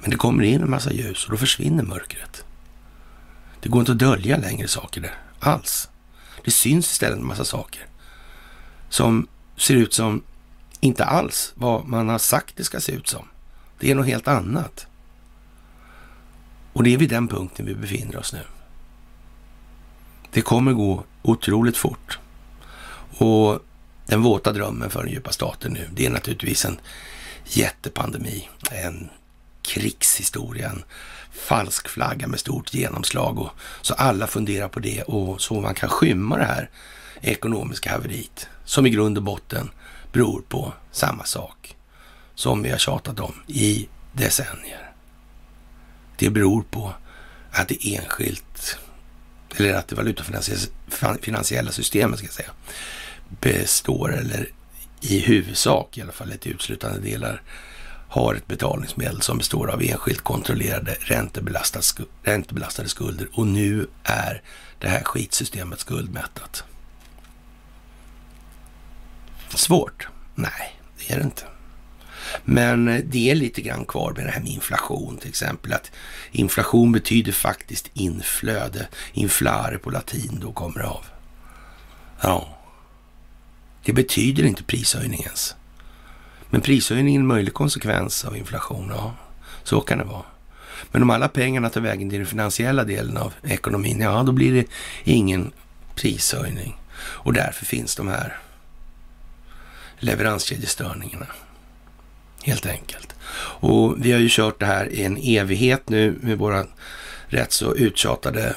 Men 0.00 0.10
det 0.10 0.16
kommer 0.16 0.44
in 0.44 0.62
en 0.62 0.70
massa 0.70 0.92
ljus 0.92 1.24
och 1.24 1.30
då 1.30 1.36
försvinner 1.36 1.82
mörkret. 1.82 2.44
Det 3.60 3.68
går 3.68 3.80
inte 3.80 3.92
att 3.92 3.98
dölja 3.98 4.36
längre 4.36 4.68
saker 4.68 5.00
där 5.00 5.14
alls. 5.40 5.88
Det 6.44 6.50
syns 6.50 6.92
istället 6.92 7.18
en 7.18 7.26
massa 7.26 7.44
saker 7.44 7.86
som 8.88 9.26
ser 9.56 9.74
ut 9.74 9.94
som 9.94 10.22
inte 10.80 11.04
alls 11.04 11.52
vad 11.54 11.86
man 11.86 12.08
har 12.08 12.18
sagt 12.18 12.56
det 12.56 12.64
ska 12.64 12.80
se 12.80 12.92
ut 12.92 13.08
som. 13.08 13.28
Det 13.78 13.90
är 13.90 13.94
något 13.94 14.06
helt 14.06 14.28
annat. 14.28 14.86
Och 16.72 16.82
det 16.82 16.94
är 16.94 16.98
vid 16.98 17.10
den 17.10 17.28
punkten 17.28 17.66
vi 17.66 17.74
befinner 17.74 18.16
oss 18.16 18.32
nu. 18.32 18.42
Det 20.30 20.40
kommer 20.40 20.72
gå 20.72 21.04
otroligt 21.22 21.76
fort. 21.76 22.18
Och 23.18 23.60
den 24.06 24.22
våta 24.22 24.52
drömmen 24.52 24.90
för 24.90 25.02
den 25.02 25.12
djupa 25.12 25.32
staten 25.32 25.72
nu, 25.72 25.88
det 25.92 26.06
är 26.06 26.10
naturligtvis 26.10 26.64
en 26.64 26.80
jättepandemi. 27.44 28.48
En 28.70 29.08
krigshistorien. 29.62 30.84
Falsk 31.34 31.88
flagga 31.88 32.26
med 32.26 32.40
stort 32.40 32.74
genomslag 32.74 33.38
och 33.38 33.50
så 33.82 33.94
alla 33.94 34.26
funderar 34.26 34.68
på 34.68 34.80
det 34.80 35.02
och 35.02 35.40
så 35.40 35.60
man 35.60 35.74
kan 35.74 35.88
skymma 35.88 36.38
det 36.38 36.44
här 36.44 36.70
ekonomiska 37.20 37.90
haveriet 37.90 38.48
som 38.64 38.86
i 38.86 38.90
grund 38.90 39.16
och 39.16 39.24
botten 39.24 39.70
beror 40.12 40.42
på 40.48 40.72
samma 40.92 41.24
sak 41.24 41.76
som 42.34 42.62
vi 42.62 42.70
har 42.70 42.78
tjatat 42.78 43.20
om 43.20 43.34
i 43.46 43.88
decennier. 44.12 44.92
Det 46.16 46.30
beror 46.30 46.62
på 46.62 46.94
att 47.50 47.68
det 47.68 47.94
enskilt, 47.96 48.78
eller 49.56 49.74
att 49.74 49.88
det 49.88 49.96
valutafinansiella 49.96 51.72
systemet 51.72 52.18
ska 52.18 52.26
jag 52.26 52.34
säga, 52.34 52.50
består, 53.28 54.14
eller 54.14 54.48
i 55.00 55.18
huvudsak 55.18 55.98
i 55.98 56.02
alla 56.02 56.12
fall 56.12 56.32
ett 56.32 56.46
utslutande 56.46 57.00
delar, 57.00 57.42
har 58.14 58.34
ett 58.34 58.46
betalningsmedel 58.46 59.22
som 59.22 59.38
består 59.38 59.70
av 59.70 59.82
enskilt 59.82 60.20
kontrollerade 60.20 60.96
räntebelastade 62.22 62.88
skulder 62.88 63.28
och 63.32 63.46
nu 63.46 63.86
är 64.04 64.42
det 64.78 64.88
här 64.88 65.04
skitsystemet 65.04 65.80
skuldmättat. 65.80 66.64
Svårt? 69.48 70.08
Nej, 70.34 70.80
det 70.98 71.12
är 71.12 71.18
det 71.18 71.24
inte. 71.24 71.42
Men 72.44 72.88
eh, 72.88 73.04
det 73.04 73.30
är 73.30 73.34
lite 73.34 73.62
grann 73.62 73.84
kvar 73.84 74.12
med 74.16 74.26
det 74.26 74.30
här 74.30 74.40
med 74.40 74.50
inflation 74.50 75.16
till 75.16 75.28
exempel. 75.28 75.72
Att 75.72 75.90
inflation 76.32 76.92
betyder 76.92 77.32
faktiskt 77.32 77.90
inflöde. 77.94 78.88
Inflare 79.12 79.78
på 79.78 79.90
latin 79.90 80.38
då 80.42 80.52
kommer 80.52 80.80
det 80.80 80.86
av. 80.86 81.04
Ja, 82.20 82.58
det 83.84 83.92
betyder 83.92 84.44
inte 84.44 84.62
prishöjning 84.62 85.22
ens. 85.22 85.54
Men 86.54 86.60
prishöjning 86.60 87.14
är 87.14 87.20
en 87.20 87.26
möjlig 87.26 87.54
konsekvens 87.54 88.24
av 88.24 88.36
inflation. 88.36 88.92
Ja, 88.96 89.14
så 89.62 89.80
kan 89.80 89.98
det 89.98 90.04
vara. 90.04 90.24
Men 90.90 91.02
om 91.02 91.10
alla 91.10 91.28
pengarna 91.28 91.70
tar 91.70 91.80
vägen 91.80 92.10
till 92.10 92.18
den 92.18 92.26
finansiella 92.26 92.84
delen 92.84 93.16
av 93.16 93.34
ekonomin, 93.42 94.00
ja 94.00 94.22
då 94.22 94.32
blir 94.32 94.52
det 94.52 94.66
ingen 95.04 95.52
prishöjning. 95.94 96.76
Och 96.96 97.32
därför 97.32 97.64
finns 97.64 97.96
de 97.96 98.08
här 98.08 98.38
leveranskedjestörningarna. 99.98 101.26
Helt 102.42 102.66
enkelt. 102.66 103.14
Och 103.60 104.06
vi 104.06 104.12
har 104.12 104.20
ju 104.20 104.28
kört 104.30 104.60
det 104.60 104.66
här 104.66 104.88
i 104.92 105.04
en 105.04 105.16
evighet 105.16 105.88
nu 105.88 106.18
med 106.20 106.38
våra 106.38 106.66
rätt 107.26 107.52
så 107.52 107.74
uttjatade 107.74 108.56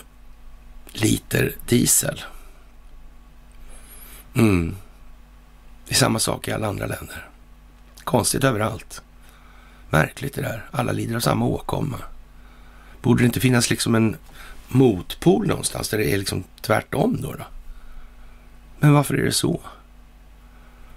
liter 0.93 1.55
diesel. 1.67 2.23
Mm. 4.35 4.75
Det 5.87 5.93
är 5.93 5.97
samma 5.97 6.19
sak 6.19 6.47
i 6.47 6.51
alla 6.51 6.67
andra 6.67 6.85
länder. 6.85 7.27
Konstigt 8.07 8.43
överallt. 8.43 9.01
Märkligt 9.89 10.33
det 10.33 10.41
där. 10.41 10.69
Alla 10.71 10.91
lider 10.91 11.15
av 11.15 11.19
samma 11.19 11.45
åkomma. 11.45 11.97
Borde 13.01 13.23
det 13.23 13.25
inte 13.25 13.39
finnas 13.39 13.69
liksom 13.69 13.95
en 13.95 14.15
motpol 14.67 15.47
någonstans 15.47 15.89
där 15.89 15.97
det 15.97 16.13
är 16.13 16.17
liksom 16.17 16.43
tvärtom 16.61 17.17
då? 17.21 17.33
då? 17.33 17.43
Men 18.79 18.93
varför 18.93 19.13
är 19.13 19.23
det 19.25 19.31
så? 19.31 19.61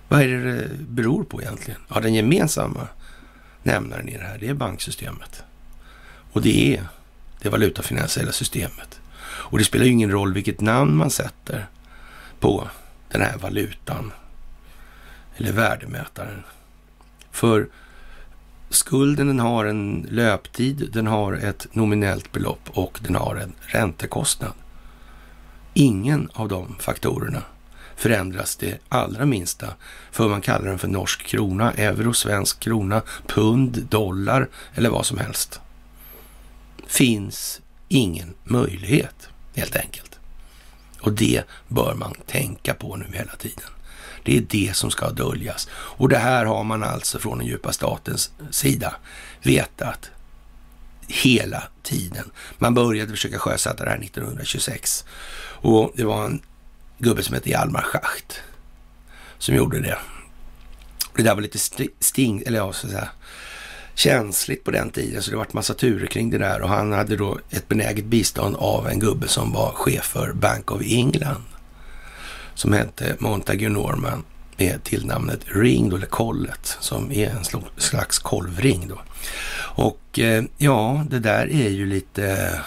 Vad 0.08 0.20
är 0.20 0.28
det 0.28 0.54
det 0.54 0.68
beror 0.78 1.24
på 1.24 1.42
egentligen? 1.42 1.80
Ja, 1.88 2.00
den 2.00 2.14
gemensamma 2.14 2.88
nämnaren 3.62 4.08
i 4.08 4.16
det 4.16 4.24
här, 4.24 4.38
det 4.38 4.48
är 4.48 4.54
banksystemet. 4.54 5.42
Och 6.32 6.42
det 6.42 6.76
är 6.76 6.84
det 7.42 7.48
valutafinansiella 7.48 8.32
systemet. 8.32 9.00
Och 9.22 9.58
det 9.58 9.64
spelar 9.64 9.84
ju 9.84 9.92
ingen 9.92 10.10
roll 10.10 10.34
vilket 10.34 10.60
namn 10.60 10.96
man 10.96 11.10
sätter 11.10 11.66
på 12.40 12.68
den 13.08 13.20
här 13.20 13.36
valutan 13.38 14.12
eller 15.36 15.52
värdemätaren. 15.52 16.42
För 17.30 17.68
skulden 18.70 19.26
den 19.26 19.40
har 19.40 19.64
en 19.64 20.06
löptid, 20.10 20.88
den 20.92 21.06
har 21.06 21.32
ett 21.32 21.66
nominellt 21.72 22.32
belopp 22.32 22.70
och 22.70 22.98
den 23.02 23.14
har 23.14 23.36
en 23.36 23.52
räntekostnad. 23.60 24.52
Ingen 25.74 26.30
av 26.32 26.48
de 26.48 26.76
faktorerna 26.78 27.42
förändras 27.96 28.56
det 28.56 28.78
allra 28.88 29.26
minsta 29.26 29.66
för 30.10 30.28
man 30.28 30.40
kallar 30.40 30.66
den 30.66 30.78
för 30.78 30.88
norsk 30.88 31.26
krona, 31.26 31.72
euro, 31.72 32.12
svensk 32.12 32.60
krona, 32.60 33.02
pund, 33.26 33.86
dollar 33.90 34.48
eller 34.74 34.90
vad 34.90 35.06
som 35.06 35.18
helst. 35.18 35.60
Finns 36.86 37.60
ingen 37.88 38.34
möjlighet 38.44 39.28
helt 39.54 39.76
enkelt. 39.76 40.18
Och 41.00 41.12
det 41.12 41.44
bör 41.68 41.94
man 41.94 42.14
tänka 42.26 42.74
på 42.74 42.96
nu 42.96 43.06
hela 43.12 43.36
tiden. 43.36 43.70
Det 44.30 44.36
är 44.36 44.46
det 44.48 44.76
som 44.76 44.90
ska 44.90 45.10
döljas. 45.10 45.68
Och 45.72 46.08
det 46.08 46.18
här 46.18 46.46
har 46.46 46.64
man 46.64 46.82
alltså 46.82 47.18
från 47.18 47.38
den 47.38 47.46
djupa 47.46 47.72
statens 47.72 48.30
sida 48.50 48.94
vetat 49.42 50.10
hela 51.08 51.62
tiden. 51.82 52.30
Man 52.58 52.74
började 52.74 53.10
försöka 53.10 53.38
sjösätta 53.38 53.84
det 53.84 53.90
här 53.90 53.98
1926 53.98 55.04
och 55.42 55.92
det 55.96 56.04
var 56.04 56.24
en 56.24 56.42
gubbe 56.98 57.22
som 57.22 57.34
hette 57.34 57.50
Hjalmar 57.50 57.82
Schacht 57.82 58.40
som 59.38 59.54
gjorde 59.54 59.80
det. 59.80 59.98
Det 61.16 61.22
där 61.22 61.34
var 61.34 61.42
lite 61.42 61.58
sting, 62.00 62.42
eller 62.46 62.58
ja, 62.58 62.72
så 62.72 62.86
att 62.86 62.92
säga, 62.92 63.08
känsligt 63.94 64.64
på 64.64 64.70
den 64.70 64.90
tiden, 64.90 65.22
så 65.22 65.30
det 65.30 65.36
vart 65.36 65.52
massa 65.52 65.74
turer 65.74 66.06
kring 66.06 66.30
det 66.30 66.38
där 66.38 66.62
och 66.62 66.68
han 66.68 66.92
hade 66.92 67.16
då 67.16 67.38
ett 67.50 67.68
benäget 67.68 68.04
bistånd 68.04 68.56
av 68.56 68.88
en 68.88 68.98
gubbe 68.98 69.28
som 69.28 69.52
var 69.52 69.72
chef 69.72 70.04
för 70.04 70.32
Bank 70.32 70.70
of 70.70 70.82
England 70.84 71.42
som 72.60 72.72
hette 72.72 73.16
Montague 73.18 73.68
Norman 73.68 74.24
med 74.56 74.84
tillnamnet 74.84 75.40
Ring 75.44 75.90
då, 75.90 75.96
eller 75.96 76.06
kollet, 76.06 76.76
som 76.80 77.12
är 77.12 77.30
en 77.30 77.44
slags 77.76 78.18
kolvring 78.18 78.88
då. 78.88 79.00
Och 79.60 80.18
eh, 80.18 80.44
ja, 80.58 81.04
det 81.10 81.18
där 81.18 81.50
är 81.50 81.68
ju 81.68 81.86
lite 81.86 82.60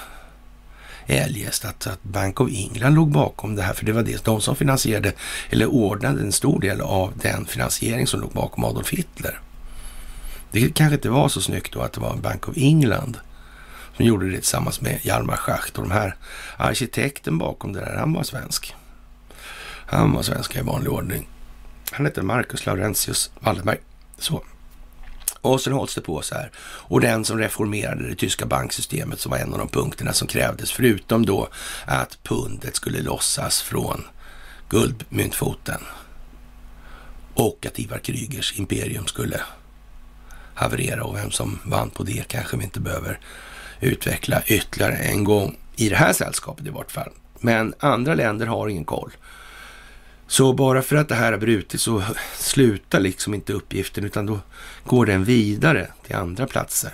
eh, 1.06 1.22
eljest 1.22 1.66
att, 1.66 1.88
att 1.88 2.04
Bank 2.04 2.42
of 2.42 2.50
England 2.52 2.94
låg 2.94 3.12
bakom 3.12 3.56
det 3.56 3.62
här, 3.62 3.74
för 3.74 3.86
det 3.86 3.92
var 3.92 4.04
det, 4.04 4.26
de 4.26 4.42
som 4.42 4.56
finansierade, 4.56 5.14
eller 5.50 5.66
ordnade 5.66 6.22
en 6.22 6.32
stor 6.32 6.60
del 6.60 6.82
av 6.82 7.14
den 7.22 7.46
finansiering 7.46 8.08
som 8.08 8.22
låg 8.22 8.32
bakom 8.32 8.64
Adolf 8.64 8.90
Hitler. 8.90 9.40
Det 10.52 10.74
kanske 10.76 10.96
inte 10.96 11.10
var 11.10 11.30
så 11.30 11.42
snyggt 11.42 11.74
då 11.74 11.82
att 11.82 11.94
det 11.94 12.02
var 12.02 12.16
Bank 12.16 12.50
of 12.50 12.58
England 12.58 13.18
som 13.98 14.06
gjorde 14.06 14.30
det 14.30 14.38
tillsammans 14.38 14.82
med 14.82 15.00
Hjalmar 15.02 15.36
Schacht 15.36 15.78
och 15.78 15.84
de 15.84 15.92
här 15.92 16.16
arkitekten 16.58 17.38
bakom 17.38 17.74
det 17.74 17.80
där, 17.80 17.96
han 17.98 18.14
var 18.14 18.24
svensk. 18.24 18.76
Han 19.94 20.14
var 20.14 20.24
svenska 20.24 20.60
i 20.60 20.64
vanlig 20.64 20.92
ordning. 20.92 21.28
Han 21.92 22.06
hette 22.06 22.22
Marcus 22.22 22.66
Laurentius 22.66 23.32
Wallenberg. 23.40 23.78
Så. 24.18 24.44
Och 25.42 25.62
sen 25.62 25.74
hålls 25.74 25.96
det 25.96 26.02
på 26.02 26.22
så 26.22 26.36
här. 26.36 26.52
Och 26.58 27.02
den 27.02 27.26
som 27.26 27.38
reformerade 27.38 28.10
det 28.10 28.16
tyska 28.16 28.46
banksystemet 28.46 29.20
som 29.20 29.30
var 29.32 29.38
en 29.38 29.54
av 29.54 29.60
de 29.60 29.68
punkterna 29.68 30.14
som 30.14 30.28
krävdes, 30.28 30.72
förutom 30.72 31.26
då 31.26 31.48
att 31.86 32.18
pundet 32.24 32.76
skulle 32.76 33.02
lossas 33.02 33.62
från 33.62 34.04
guldmyntfoten 34.70 35.82
och 37.34 37.66
att 37.66 37.80
Ivar 37.80 37.98
Krygers 37.98 38.60
imperium 38.60 39.08
skulle 39.08 39.42
haverera 40.56 41.04
och 41.04 41.16
vem 41.16 41.32
som 41.32 41.60
vann 41.66 41.90
på 41.90 42.04
det 42.04 42.28
kanske 42.28 42.58
vi 42.58 42.64
inte 42.64 42.80
behöver 42.80 43.20
utveckla 43.80 44.42
ytterligare 44.46 44.96
en 44.96 45.24
gång 45.24 45.58
i 45.76 45.90
det 45.90 45.96
här 45.96 46.14
sällskapet 46.14 46.68
i 46.68 46.70
vart 46.70 46.92
fall. 46.92 47.12
Men 47.40 47.74
andra 47.80 48.16
länder 48.16 48.46
har 48.46 48.68
ingen 48.68 48.86
koll. 48.86 49.12
Så 50.34 50.54
bara 50.54 50.82
för 50.82 50.96
att 50.96 51.10
det 51.10 51.16
här 51.16 51.32
har 51.32 51.40
brutits 51.40 51.84
så 51.84 52.04
slutar 52.38 53.00
liksom 53.00 53.34
inte 53.34 53.54
uppgiften 53.54 54.04
utan 54.04 54.26
då 54.26 54.40
går 54.84 55.06
den 55.06 55.24
vidare 55.24 55.88
till 56.06 56.16
andra 56.16 56.48
platser. 56.48 56.92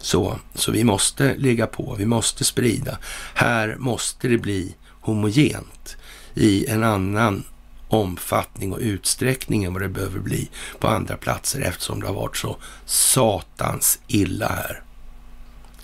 Så, 0.00 0.38
så 0.54 0.72
vi 0.72 0.84
måste 0.84 1.36
ligga 1.36 1.66
på, 1.66 1.94
vi 1.98 2.06
måste 2.06 2.44
sprida. 2.44 2.98
Här 3.34 3.76
måste 3.78 4.28
det 4.28 4.38
bli 4.38 4.74
homogent 5.00 5.96
i 6.34 6.66
en 6.66 6.84
annan 6.84 7.44
omfattning 7.88 8.72
och 8.72 8.80
utsträckning 8.80 9.64
än 9.64 9.72
vad 9.72 9.82
det 9.82 9.88
behöver 9.88 10.20
bli 10.20 10.50
på 10.78 10.88
andra 10.88 11.16
platser 11.16 11.60
eftersom 11.60 12.00
det 12.00 12.06
har 12.06 12.14
varit 12.14 12.36
så 12.36 12.56
satans 12.84 14.00
illa 14.06 14.48
här. 14.48 14.82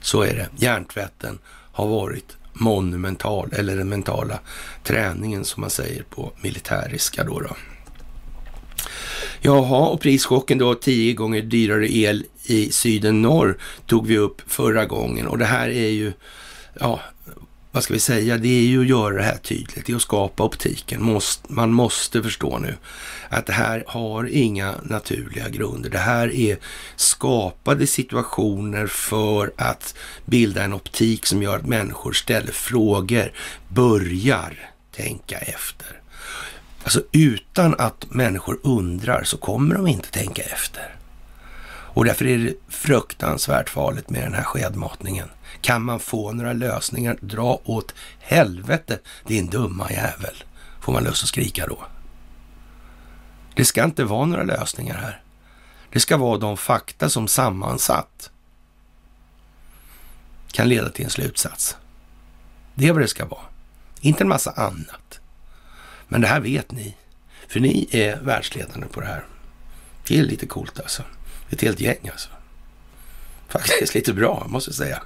Så 0.00 0.22
är 0.22 0.34
det. 0.34 0.48
Hjärntvätten 0.56 1.38
har 1.72 1.86
varit 1.86 2.35
monumental, 2.60 3.52
eller 3.52 3.76
den 3.76 3.88
mentala 3.88 4.38
träningen 4.84 5.44
som 5.44 5.60
man 5.60 5.70
säger 5.70 6.02
på 6.02 6.32
militäriska 6.42 7.24
då. 7.24 7.40
då. 7.40 7.56
Jaha, 9.40 9.86
och 9.86 10.00
prischocken 10.00 10.58
då, 10.58 10.74
tio 10.74 11.12
gånger 11.14 11.42
dyrare 11.42 11.92
el 11.92 12.24
i 12.42 12.70
syden 12.72 13.22
norr 13.22 13.58
tog 13.86 14.06
vi 14.06 14.18
upp 14.18 14.42
förra 14.46 14.84
gången 14.86 15.26
och 15.26 15.38
det 15.38 15.44
här 15.44 15.68
är 15.68 15.88
ju, 15.88 16.12
ja, 16.80 17.00
vad 17.76 17.84
ska 17.84 17.94
vi 17.94 18.00
säga, 18.00 18.38
det 18.38 18.48
är 18.48 18.62
ju 18.62 18.80
att 18.80 18.86
göra 18.86 19.16
det 19.16 19.22
här 19.22 19.36
tydligt, 19.36 19.86
det 19.86 19.92
är 19.92 19.96
att 19.96 20.02
skapa 20.02 20.44
optiken. 20.44 21.20
man 21.48 21.72
måste 21.72 22.22
förstå 22.22 22.58
nu 22.58 22.76
att 23.28 23.46
det 23.46 23.52
här 23.52 23.84
har 23.86 24.28
inga 24.28 24.74
naturliga 24.82 25.48
grunder. 25.48 25.90
Det 25.90 25.98
här 25.98 26.34
är 26.34 26.58
skapade 26.96 27.86
situationer 27.86 28.86
för 28.86 29.52
att 29.56 29.94
bilda 30.24 30.62
en 30.62 30.72
optik 30.72 31.26
som 31.26 31.42
gör 31.42 31.56
att 31.56 31.66
människor 31.66 32.12
ställer 32.12 32.52
frågor, 32.52 33.32
börjar 33.68 34.70
tänka 34.92 35.38
efter. 35.38 36.00
Alltså 36.82 37.02
utan 37.12 37.74
att 37.78 38.06
människor 38.10 38.58
undrar 38.62 39.24
så 39.24 39.36
kommer 39.36 39.74
de 39.74 39.86
inte 39.86 40.10
tänka 40.10 40.42
efter. 40.42 40.96
Och 41.96 42.04
därför 42.04 42.26
är 42.26 42.38
det 42.38 42.54
fruktansvärt 42.68 43.70
farligt 43.70 44.10
med 44.10 44.22
den 44.22 44.34
här 44.34 44.44
skedmatningen. 44.44 45.28
Kan 45.60 45.82
man 45.82 46.00
få 46.00 46.32
några 46.32 46.52
lösningar, 46.52 47.18
dra 47.20 47.60
åt 47.64 47.94
helvete 48.18 48.98
din 49.26 49.46
dumma 49.46 49.90
jävel, 49.90 50.44
får 50.80 50.92
man 50.92 51.04
lust 51.04 51.22
att 51.22 51.28
skrika 51.28 51.66
då. 51.66 51.86
Det 53.54 53.64
ska 53.64 53.84
inte 53.84 54.04
vara 54.04 54.26
några 54.26 54.42
lösningar 54.44 54.94
här. 54.94 55.22
Det 55.92 56.00
ska 56.00 56.16
vara 56.16 56.38
de 56.38 56.56
fakta 56.56 57.10
som 57.10 57.28
sammansatt 57.28 58.30
kan 60.52 60.68
leda 60.68 60.90
till 60.90 61.04
en 61.04 61.10
slutsats. 61.10 61.76
Det 62.74 62.88
är 62.88 62.92
vad 62.92 63.02
det 63.02 63.08
ska 63.08 63.26
vara. 63.26 63.42
Inte 64.00 64.24
en 64.24 64.28
massa 64.28 64.50
annat. 64.50 65.20
Men 66.08 66.20
det 66.20 66.26
här 66.26 66.40
vet 66.40 66.72
ni. 66.72 66.96
För 67.48 67.60
ni 67.60 67.88
är 67.90 68.20
världsledande 68.20 68.86
på 68.86 69.00
det 69.00 69.06
här. 69.06 69.24
Det 70.08 70.18
är 70.18 70.22
lite 70.22 70.46
coolt 70.46 70.80
alltså. 70.80 71.02
Ett 71.50 71.62
helt 71.62 71.80
gäng 71.80 72.08
alltså. 72.10 72.28
Faktiskt 73.48 73.94
lite 73.94 74.12
bra, 74.12 74.46
måste 74.48 74.70
jag 74.70 74.76
säga. 74.76 75.02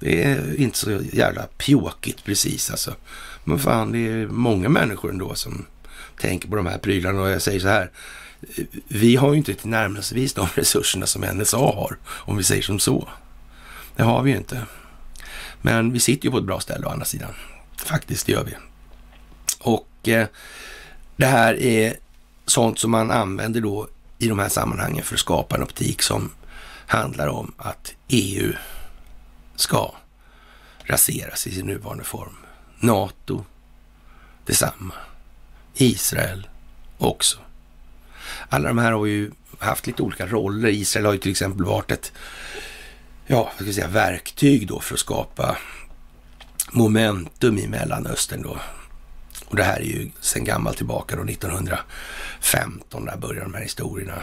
Det 0.00 0.24
är 0.24 0.60
inte 0.60 0.78
så 0.78 1.00
jävla 1.12 1.42
pjåkigt 1.42 2.24
precis 2.24 2.70
alltså. 2.70 2.94
Men 3.44 3.58
fan, 3.58 3.92
det 3.92 3.98
är 3.98 4.26
många 4.26 4.68
människor 4.68 5.10
ändå 5.10 5.34
som 5.34 5.66
tänker 6.20 6.48
på 6.48 6.56
de 6.56 6.66
här 6.66 6.78
prylarna 6.78 7.22
och 7.22 7.30
jag 7.30 7.42
säger 7.42 7.60
så 7.60 7.68
här. 7.68 7.90
Vi 8.88 9.16
har 9.16 9.32
ju 9.32 9.38
inte 9.38 9.54
tillnärmelsevis 9.54 10.34
de 10.34 10.46
resurserna 10.54 11.06
som 11.06 11.22
NSA 11.22 11.56
har, 11.56 11.98
om 12.06 12.36
vi 12.36 12.42
säger 12.42 12.62
som 12.62 12.78
så. 12.78 13.08
Det 13.96 14.02
har 14.02 14.22
vi 14.22 14.30
ju 14.30 14.36
inte. 14.36 14.66
Men 15.62 15.92
vi 15.92 16.00
sitter 16.00 16.24
ju 16.24 16.30
på 16.30 16.38
ett 16.38 16.44
bra 16.44 16.60
ställe 16.60 16.86
å 16.86 16.90
andra 16.90 17.04
sidan. 17.04 17.34
Faktiskt, 17.76 18.26
det 18.26 18.32
gör 18.32 18.44
vi. 18.44 18.52
Och 19.58 20.08
eh, 20.08 20.26
det 21.16 21.26
här 21.26 21.54
är 21.54 21.96
sånt 22.46 22.78
som 22.78 22.90
man 22.90 23.10
använder 23.10 23.60
då 23.60 23.88
i 24.18 24.28
de 24.28 24.38
här 24.38 24.48
sammanhangen 24.48 25.04
för 25.04 25.14
att 25.14 25.20
skapa 25.20 25.56
en 25.56 25.62
optik 25.62 26.02
som 26.02 26.30
handlar 26.86 27.26
om 27.28 27.52
att 27.56 27.94
EU 28.08 28.52
ska 29.60 29.94
raseras 30.84 31.46
i 31.46 31.54
sin 31.54 31.66
nuvarande 31.66 32.04
form. 32.04 32.36
NATO, 32.80 33.44
detsamma. 34.46 34.94
Israel 35.74 36.48
också. 36.98 37.38
Alla 38.48 38.68
de 38.68 38.78
här 38.78 38.92
har 38.92 39.06
ju 39.06 39.30
haft 39.58 39.86
lite 39.86 40.02
olika 40.02 40.26
roller. 40.26 40.68
Israel 40.68 41.06
har 41.06 41.12
ju 41.12 41.18
till 41.18 41.30
exempel 41.30 41.64
varit 41.64 41.90
ett 41.90 42.12
ja, 43.26 43.44
vad 43.44 43.54
ska 43.54 43.64
jag 43.64 43.74
säga, 43.74 43.88
verktyg 43.88 44.66
då 44.68 44.80
för 44.80 44.94
att 44.94 45.00
skapa 45.00 45.58
momentum 46.72 47.58
i 47.58 47.68
Mellanöstern 47.68 48.42
då. 48.42 48.58
Och 49.46 49.56
det 49.56 49.62
här 49.62 49.80
är 49.80 49.84
ju 49.84 50.10
sedan 50.20 50.44
gammalt 50.44 50.76
tillbaka 50.76 51.16
då 51.16 51.22
1915, 51.22 53.04
där 53.04 53.16
börjar 53.16 53.42
de 53.42 53.54
här 53.54 53.62
historierna. 53.62 54.22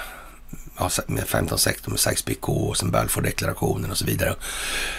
Ja, 0.77 0.85
1516 0.85 1.91
med 1.91 1.99
Sykes-Picot 1.99 2.69
och 2.69 2.77
sen 2.77 2.91
Balfour-deklarationen 2.91 3.91
och 3.91 3.97
så 3.97 4.05
vidare. 4.05 4.35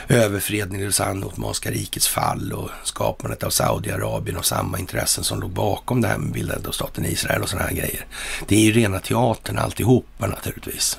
Överfredningen 0.09 0.81
i 0.81 0.85
Lausanne, 0.85 1.27
Ottomanska 1.27 1.71
rikets 1.71 2.09
fall 2.09 2.53
och 2.53 2.71
skapandet 2.85 3.43
av 3.43 3.51
Saudiarabien 3.51 4.37
och 4.37 4.47
samma 4.47 4.79
intressen 4.79 5.25
som 5.25 5.41
låg 5.41 5.51
bakom 5.51 6.01
det 6.01 6.09
här 6.09 6.19
med 6.19 6.33
bildandet 6.33 6.67
av 6.67 6.73
staten 6.73 7.05
Israel 7.05 7.43
och 7.43 7.49
sådana 7.49 7.69
här 7.69 7.77
grejer. 7.77 8.07
Det 8.47 8.57
är 8.57 8.61
ju 8.61 8.73
rena 8.73 8.99
teatern 8.99 9.59
alltihopa 9.59 10.27
naturligtvis. 10.27 10.99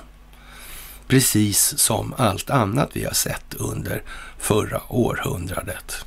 Precis 1.07 1.77
som 1.77 2.13
allt 2.17 2.49
annat 2.49 2.89
vi 2.93 3.05
har 3.05 3.13
sett 3.13 3.53
under 3.53 4.03
förra 4.39 4.81
århundradet. 4.89 6.05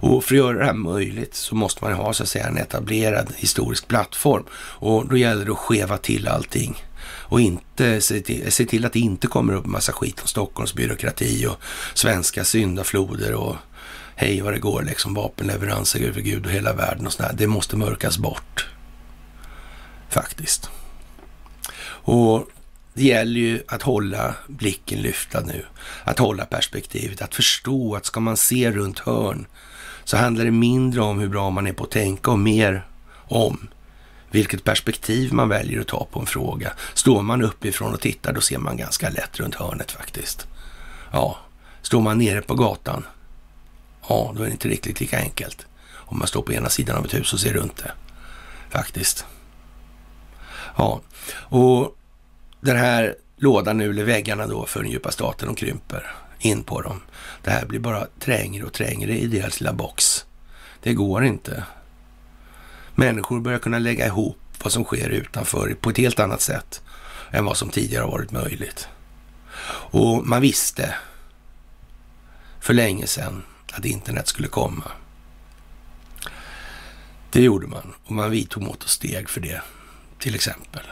Och 0.00 0.24
för 0.24 0.34
att 0.34 0.38
göra 0.38 0.58
det 0.58 0.64
här 0.64 0.72
möjligt 0.72 1.34
så 1.34 1.54
måste 1.54 1.84
man 1.84 1.92
ha 1.92 2.12
så 2.12 2.22
att 2.22 2.28
säga 2.28 2.46
en 2.46 2.58
etablerad 2.58 3.32
historisk 3.36 3.88
plattform. 3.88 4.44
Och 4.54 5.08
då 5.08 5.16
gäller 5.16 5.44
det 5.44 5.52
att 5.52 5.58
skeva 5.58 5.98
till 5.98 6.28
allting 6.28 6.84
och 7.28 7.40
inte 7.40 8.00
se 8.00 8.20
till, 8.20 8.52
se 8.52 8.64
till 8.64 8.84
att 8.84 8.92
det 8.92 9.00
inte 9.00 9.26
kommer 9.26 9.52
upp 9.52 9.64
en 9.64 9.70
massa 9.70 9.92
skit 9.92 10.20
om 10.20 10.26
Stockholms 10.26 10.74
byråkrati 10.74 11.46
och 11.46 11.56
svenska 11.94 12.44
syndafloder 12.44 13.34
och 13.34 13.56
hej 14.16 14.40
vad 14.40 14.52
det 14.52 14.58
går 14.58 14.82
liksom, 14.82 15.14
vapenleveranser 15.14 16.00
över 16.00 16.20
Gud 16.20 16.46
och 16.46 16.52
hela 16.52 16.72
världen 16.72 17.06
och 17.06 17.12
sådär. 17.12 17.34
Det 17.34 17.46
måste 17.46 17.76
mörkas 17.76 18.18
bort. 18.18 18.68
Faktiskt. 20.08 20.70
Och 21.84 22.48
det 22.94 23.04
gäller 23.04 23.40
ju 23.40 23.62
att 23.68 23.82
hålla 23.82 24.34
blicken 24.46 25.00
lyftad 25.00 25.40
nu, 25.40 25.64
att 26.04 26.18
hålla 26.18 26.44
perspektivet, 26.44 27.22
att 27.22 27.34
förstå 27.34 27.94
att 27.94 28.06
ska 28.06 28.20
man 28.20 28.36
se 28.36 28.70
runt 28.70 28.98
hörn 28.98 29.46
så 30.04 30.16
handlar 30.16 30.44
det 30.44 30.50
mindre 30.50 31.00
om 31.00 31.18
hur 31.18 31.28
bra 31.28 31.50
man 31.50 31.66
är 31.66 31.72
på 31.72 31.84
att 31.84 31.90
tänka 31.90 32.30
och 32.30 32.38
mer 32.38 32.86
om 33.28 33.68
vilket 34.30 34.64
perspektiv 34.64 35.32
man 35.32 35.48
väljer 35.48 35.80
att 35.80 35.86
ta 35.86 36.04
på 36.04 36.20
en 36.20 36.26
fråga. 36.26 36.72
Står 36.94 37.22
man 37.22 37.42
uppifrån 37.42 37.94
och 37.94 38.00
tittar 38.00 38.32
då 38.32 38.40
ser 38.40 38.58
man 38.58 38.76
ganska 38.76 39.10
lätt 39.10 39.40
runt 39.40 39.54
hörnet 39.54 39.92
faktiskt. 39.92 40.46
Ja, 41.12 41.38
står 41.82 42.00
man 42.00 42.18
nere 42.18 42.42
på 42.42 42.54
gatan, 42.54 43.04
ja 44.08 44.32
då 44.36 44.42
är 44.42 44.46
det 44.46 44.52
inte 44.52 44.68
riktigt 44.68 45.00
lika 45.00 45.18
enkelt. 45.18 45.66
Om 45.90 46.18
man 46.18 46.28
står 46.28 46.42
på 46.42 46.52
ena 46.52 46.68
sidan 46.68 46.96
av 46.96 47.04
ett 47.04 47.14
hus 47.14 47.32
och 47.32 47.40
ser 47.40 47.52
runt 47.52 47.76
det. 47.76 47.92
Faktiskt. 48.70 49.24
Ja, 50.76 51.00
och 51.32 51.96
den 52.60 52.76
här 52.76 53.14
lådan 53.36 53.78
nu, 53.78 53.90
eller 53.90 54.04
väggarna 54.04 54.46
då 54.46 54.66
för 54.66 54.82
den 54.82 54.90
djupa 54.90 55.10
staten, 55.10 55.46
de 55.46 55.54
krymper 55.54 56.14
in 56.38 56.62
på 56.62 56.80
dem. 56.82 57.00
Det 57.42 57.50
här 57.50 57.66
blir 57.66 57.80
bara 57.80 58.06
trängre 58.20 58.64
och 58.64 58.72
trängre 58.72 59.18
i 59.18 59.26
deras 59.26 59.60
lilla 59.60 59.72
box. 59.72 60.26
Det 60.82 60.94
går 60.94 61.24
inte. 61.24 61.64
Människor 62.98 63.40
börjar 63.40 63.58
kunna 63.58 63.78
lägga 63.78 64.06
ihop 64.06 64.38
vad 64.62 64.72
som 64.72 64.84
sker 64.84 65.08
utanför 65.08 65.76
på 65.80 65.90
ett 65.90 65.96
helt 65.96 66.20
annat 66.20 66.40
sätt 66.40 66.82
än 67.30 67.44
vad 67.44 67.56
som 67.56 67.70
tidigare 67.70 68.02
har 68.02 68.10
varit 68.10 68.30
möjligt. 68.30 68.88
Och 69.90 70.26
man 70.26 70.40
visste 70.40 70.94
för 72.60 72.74
länge 72.74 73.06
sedan 73.06 73.42
att 73.72 73.84
internet 73.84 74.28
skulle 74.28 74.48
komma. 74.48 74.84
Det 77.30 77.42
gjorde 77.42 77.66
man 77.66 77.94
och 78.04 78.12
man 78.12 78.30
vidtog 78.30 78.62
mått 78.62 78.82
och 78.82 78.90
steg 78.90 79.28
för 79.28 79.40
det, 79.40 79.62
till 80.18 80.34
exempel 80.34 80.82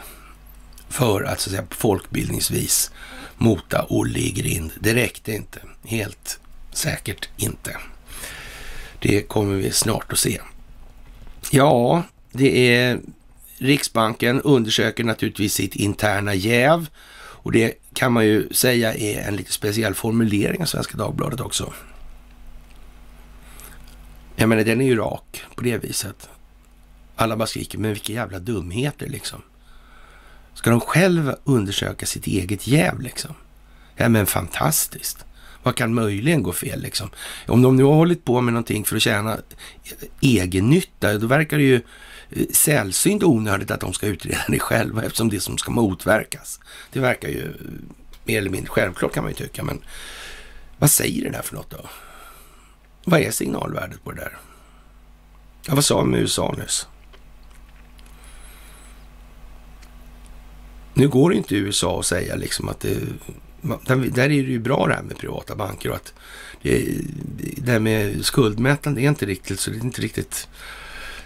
för 0.89 1.23
att, 1.23 1.39
så 1.39 1.49
att 1.49 1.51
säga, 1.51 1.67
folkbildningsvis 1.69 2.91
mota 3.37 3.85
Olle 3.89 4.19
i 4.19 4.31
grind. 4.31 4.71
Det 4.79 4.95
räckte 4.95 5.31
inte. 5.31 5.59
Helt 5.83 6.39
säkert 6.71 7.29
inte. 7.37 7.77
Det 8.99 9.21
kommer 9.21 9.55
vi 9.55 9.71
snart 9.71 10.13
att 10.13 10.19
se. 10.19 10.41
Ja, 11.51 12.03
det 12.31 12.77
är 12.77 12.99
Riksbanken 13.57 14.41
undersöker 14.41 15.03
naturligtvis 15.03 15.53
sitt 15.53 15.75
interna 15.75 16.33
jäv 16.33 16.89
och 17.17 17.51
det 17.51 17.73
kan 17.93 18.13
man 18.13 18.25
ju 18.25 18.53
säga 18.53 18.93
är 18.93 19.27
en 19.27 19.35
lite 19.35 19.51
speciell 19.51 19.93
formulering 19.93 20.61
av 20.61 20.65
Svenska 20.65 20.97
Dagbladet 20.97 21.39
också. 21.39 21.73
Jag 24.35 24.49
menar, 24.49 24.63
den 24.63 24.81
är 24.81 24.85
ju 24.85 24.95
rak 24.95 25.43
på 25.55 25.61
det 25.61 25.77
viset. 25.77 26.29
Alla 27.15 27.37
bara 27.37 27.47
skriker, 27.47 27.77
men 27.77 27.93
vilka 27.93 28.13
jävla 28.13 28.39
dumheter 28.39 29.07
liksom. 29.09 29.41
Ska 30.53 30.69
de 30.69 30.79
själva 30.79 31.35
undersöka 31.43 32.05
sitt 32.05 32.27
eget 32.27 32.67
jäv 32.67 33.01
liksom? 33.01 33.35
Ja 33.95 34.09
men 34.09 34.25
fantastiskt. 34.25 35.26
Vad 35.67 35.75
kan 35.75 35.93
möjligen 35.93 36.43
gå 36.43 36.53
fel 36.53 36.81
liksom? 36.81 37.09
Om 37.47 37.61
de 37.61 37.75
nu 37.75 37.83
har 37.83 37.93
hållit 37.93 38.25
på 38.25 38.41
med 38.41 38.53
någonting 38.53 38.85
för 38.85 38.95
att 38.95 39.01
tjäna 39.01 39.37
egen 40.21 40.69
nytta, 40.69 41.17
då 41.17 41.27
verkar 41.27 41.57
det 41.57 41.63
ju 41.63 41.81
eh, 42.29 42.47
sällsynt 42.51 43.23
onödigt 43.23 43.71
att 43.71 43.79
de 43.79 43.93
ska 43.93 44.07
utreda 44.07 44.43
det 44.47 44.59
själva 44.59 45.03
eftersom 45.03 45.29
det 45.29 45.39
som 45.39 45.57
ska 45.57 45.71
motverkas. 45.71 46.59
Det 46.91 46.99
verkar 46.99 47.29
ju 47.29 47.53
mer 48.23 48.37
eller 48.37 48.49
mindre 48.49 48.69
självklart 48.69 49.13
kan 49.13 49.23
man 49.23 49.31
ju 49.31 49.35
tycka, 49.35 49.63
men 49.63 49.81
vad 50.77 50.91
säger 50.91 51.23
det 51.23 51.29
där 51.29 51.41
för 51.41 51.55
något 51.55 51.69
då? 51.69 51.89
Vad 53.05 53.19
är 53.19 53.31
signalvärdet 53.31 54.03
på 54.03 54.11
det 54.11 54.21
där? 54.21 54.37
Ja, 55.65 55.75
vad 55.75 55.85
sa 55.85 55.99
de 55.99 56.11
med 56.11 56.19
USA 56.19 56.55
nyss? 56.57 56.87
Nu 60.93 61.07
går 61.07 61.29
det 61.29 61.35
inte 61.35 61.55
i 61.55 61.57
USA 61.57 61.99
att 61.99 62.05
säga 62.05 62.35
liksom 62.35 62.69
att 62.69 62.79
det, 62.79 62.97
där 63.61 64.23
är 64.23 64.29
det 64.29 64.35
ju 64.35 64.59
bra 64.59 64.87
det 64.87 64.93
här 64.93 65.03
med 65.03 65.17
privata 65.17 65.55
banker 65.55 65.89
och 65.89 65.95
att 65.95 66.13
det, 66.61 66.85
det 67.57 67.71
här 67.71 67.79
med 67.79 68.25
skuldmätande 68.25 69.01
är 69.01 69.09
inte 69.09 69.25
riktigt, 69.25 69.59
så 69.59 69.71
det 69.71 69.77
är 69.77 69.81
inte 69.81 70.01
riktigt 70.01 70.47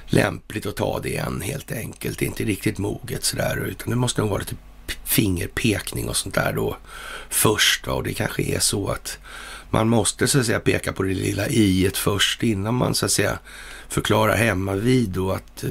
lämpligt 0.05 0.65
att 0.65 0.75
ta 0.75 0.99
det 0.99 1.17
än 1.17 1.41
helt 1.41 1.71
enkelt. 1.71 2.19
Det 2.19 2.25
är 2.25 2.27
inte 2.27 2.43
riktigt 2.43 2.77
moget 2.77 3.23
sådär, 3.23 3.65
utan 3.67 3.89
det 3.89 3.95
måste 3.95 4.21
nog 4.21 4.29
vara 4.29 4.39
lite 4.39 4.55
fingerpekning 5.03 6.09
och 6.09 6.17
sånt 6.17 6.35
där 6.35 6.53
då 6.53 6.77
först. 7.29 7.87
Va? 7.87 7.93
Och 7.93 8.03
det 8.03 8.13
kanske 8.13 8.43
är 8.43 8.59
så 8.59 8.87
att 8.87 9.19
man 9.69 9.89
måste 9.89 10.27
så 10.27 10.39
att 10.39 10.45
säga 10.45 10.59
peka 10.59 10.93
på 10.93 11.03
det 11.03 11.13
lilla 11.13 11.47
i 11.47 11.91
först 11.93 12.43
innan 12.43 12.75
man 12.75 12.95
så 12.95 13.05
att 13.05 13.11
säga 13.11 13.39
förklarar 13.89 14.35
hemma 14.35 14.75
vid 14.75 15.09
då 15.09 15.31
att 15.31 15.63
eh, 15.63 15.69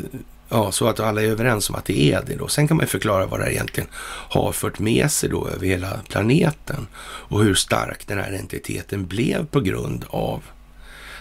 Ja, 0.53 0.73
så 0.73 0.89
att 0.89 1.01
alla 1.01 1.23
är 1.23 1.27
överens 1.27 1.71
om 1.71 1.77
att 1.77 1.85
det 1.85 2.13
är 2.13 2.23
det 2.27 2.37
då. 2.37 2.49
Sen 2.49 2.69
kan 2.69 2.77
man 2.77 2.85
ju 2.85 2.89
förklara 2.89 3.27
vad 3.27 3.41
det 3.41 3.53
egentligen 3.53 3.89
har 4.29 4.53
fört 4.53 4.79
med 4.79 5.11
sig 5.11 5.29
då 5.29 5.49
över 5.49 5.67
hela 5.67 6.01
planeten 6.09 6.87
och 7.03 7.45
hur 7.45 7.55
stark 7.55 8.07
den 8.07 8.19
här 8.19 8.33
entiteten 8.33 9.07
blev 9.07 9.47
på 9.47 9.61
grund 9.61 10.05
av 10.09 10.43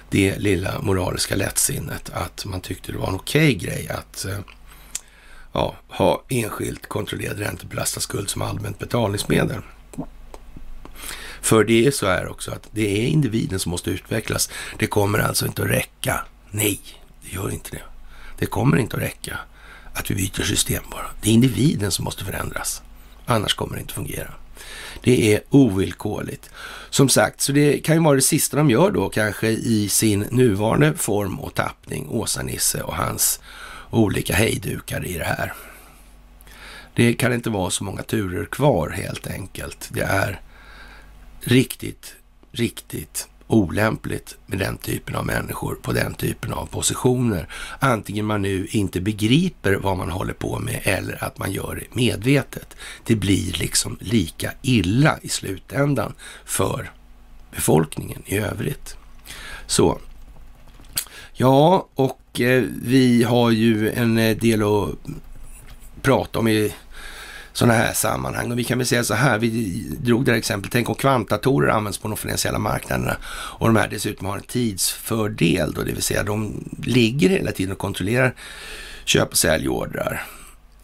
det 0.09 0.37
lilla 0.37 0.81
moraliska 0.81 1.35
lättsinnet 1.35 2.09
att 2.13 2.45
man 2.45 2.61
tyckte 2.61 2.91
det 2.91 2.97
var 2.97 3.07
en 3.07 3.15
okej 3.15 3.55
okay 3.55 3.67
grej 3.67 3.89
att 3.89 4.25
eh, 4.25 4.39
ja, 5.53 5.75
ha 5.87 6.23
enskilt 6.29 6.87
kontrollerad 6.87 7.39
räntebelastad 7.39 7.99
skuld 7.99 8.29
som 8.29 8.41
allmänt 8.41 8.79
betalningsmedel. 8.79 9.61
För 11.41 11.63
det 11.63 11.85
är 11.87 11.91
så 11.91 12.07
här 12.07 12.27
också 12.27 12.51
att 12.51 12.67
det 12.71 13.01
är 13.01 13.07
individen 13.07 13.59
som 13.59 13.69
måste 13.69 13.89
utvecklas. 13.89 14.49
Det 14.79 14.87
kommer 14.87 15.19
alltså 15.19 15.45
inte 15.45 15.61
att 15.63 15.69
räcka. 15.69 16.25
Nej, 16.51 16.79
det 17.23 17.35
gör 17.35 17.51
inte 17.51 17.69
det. 17.71 17.88
Det 18.39 18.45
kommer 18.45 18.77
inte 18.77 18.95
att 18.95 19.01
räcka 19.03 19.39
att 19.93 20.11
vi 20.11 20.15
byter 20.15 20.43
system 20.43 20.83
bara. 20.91 21.05
Det 21.21 21.29
är 21.29 21.33
individen 21.33 21.91
som 21.91 22.05
måste 22.05 22.25
förändras. 22.25 22.81
Annars 23.25 23.53
kommer 23.53 23.75
det 23.75 23.81
inte 23.81 23.93
fungera. 23.93 24.33
Det 25.01 25.33
är 25.33 25.41
ovillkorligt. 25.49 26.49
Som 26.89 27.09
sagt, 27.09 27.41
så 27.41 27.51
det 27.51 27.79
kan 27.79 27.95
ju 27.95 28.01
vara 28.01 28.15
det 28.15 28.21
sista 28.21 28.57
de 28.57 28.69
gör 28.69 28.91
då 28.91 29.09
kanske 29.09 29.47
i 29.47 29.89
sin 29.89 30.19
nuvarande 30.19 30.93
form 30.93 31.39
och 31.39 31.53
tappning, 31.53 32.07
Åsa-Nisse 32.09 32.81
och 32.81 32.95
hans 32.95 33.39
olika 33.89 34.35
hejdukar 34.35 35.05
i 35.05 35.17
det 35.17 35.23
här. 35.23 35.53
Det 36.95 37.13
kan 37.13 37.33
inte 37.33 37.49
vara 37.49 37.69
så 37.69 37.83
många 37.83 38.03
turer 38.03 38.45
kvar 38.45 38.89
helt 38.89 39.27
enkelt. 39.27 39.89
Det 39.91 40.01
är 40.01 40.41
riktigt, 41.41 42.15
riktigt 42.51 43.27
olämpligt 43.49 44.37
med 44.45 44.59
den 44.59 44.77
typen 44.77 45.15
av 45.15 45.25
människor 45.25 45.75
på 45.81 45.91
den 45.91 46.13
typen 46.13 46.53
av 46.53 46.65
positioner. 46.65 47.47
Antingen 47.79 48.25
man 48.25 48.41
nu 48.41 48.67
inte 48.71 49.01
begriper 49.01 49.73
vad 49.73 49.97
man 49.97 50.09
håller 50.09 50.33
på 50.33 50.59
med 50.59 50.81
eller 50.83 51.23
att 51.23 51.37
man 51.37 51.51
gör 51.51 51.75
det 51.75 51.95
medvetet. 51.95 52.75
Det 53.05 53.15
blir 53.15 53.53
liksom 53.53 53.97
lika 54.01 54.51
illa 54.61 55.19
i 55.21 55.29
slutändan 55.29 56.13
för 56.45 56.91
befolkningen 57.51 58.23
i 58.25 58.37
övrigt. 58.37 58.97
Så. 59.67 59.99
Ja, 61.33 61.87
och 61.95 62.41
eh, 62.41 62.63
vi 62.81 63.23
har 63.23 63.51
ju 63.51 63.91
en 63.91 64.17
eh, 64.17 64.37
del 64.37 64.61
att 64.61 64.89
prata 66.01 66.39
om 66.39 66.47
i 66.47 66.73
sådana 67.59 67.73
här 67.73 67.93
sammanhang. 67.93 68.51
Och 68.51 68.59
vi 68.59 68.63
kan 68.63 68.77
väl 68.77 68.87
säga 68.87 69.03
så 69.03 69.13
här, 69.13 69.39
vi 69.39 69.49
drog 70.01 70.25
det 70.25 70.31
här 70.31 70.37
exemplet, 70.37 70.71
tänk 70.71 70.89
om 70.89 70.95
kvantdatorer 70.95 71.69
används 71.69 71.97
på 71.97 72.07
de 72.07 72.17
finansiella 72.17 72.59
marknaderna 72.59 73.17
och 73.25 73.67
de 73.67 73.75
här 73.75 73.87
dessutom 73.87 74.27
har 74.27 74.37
en 74.37 74.43
tidsfördel 74.43 75.73
då, 75.73 75.81
det 75.81 75.91
vill 75.91 76.01
säga 76.01 76.23
de 76.23 76.63
ligger 76.83 77.29
hela 77.29 77.51
tiden 77.51 77.71
och 77.71 77.77
kontrollerar 77.77 78.35
köp 79.05 79.29
och 79.29 79.37
säljordrar 79.37 80.23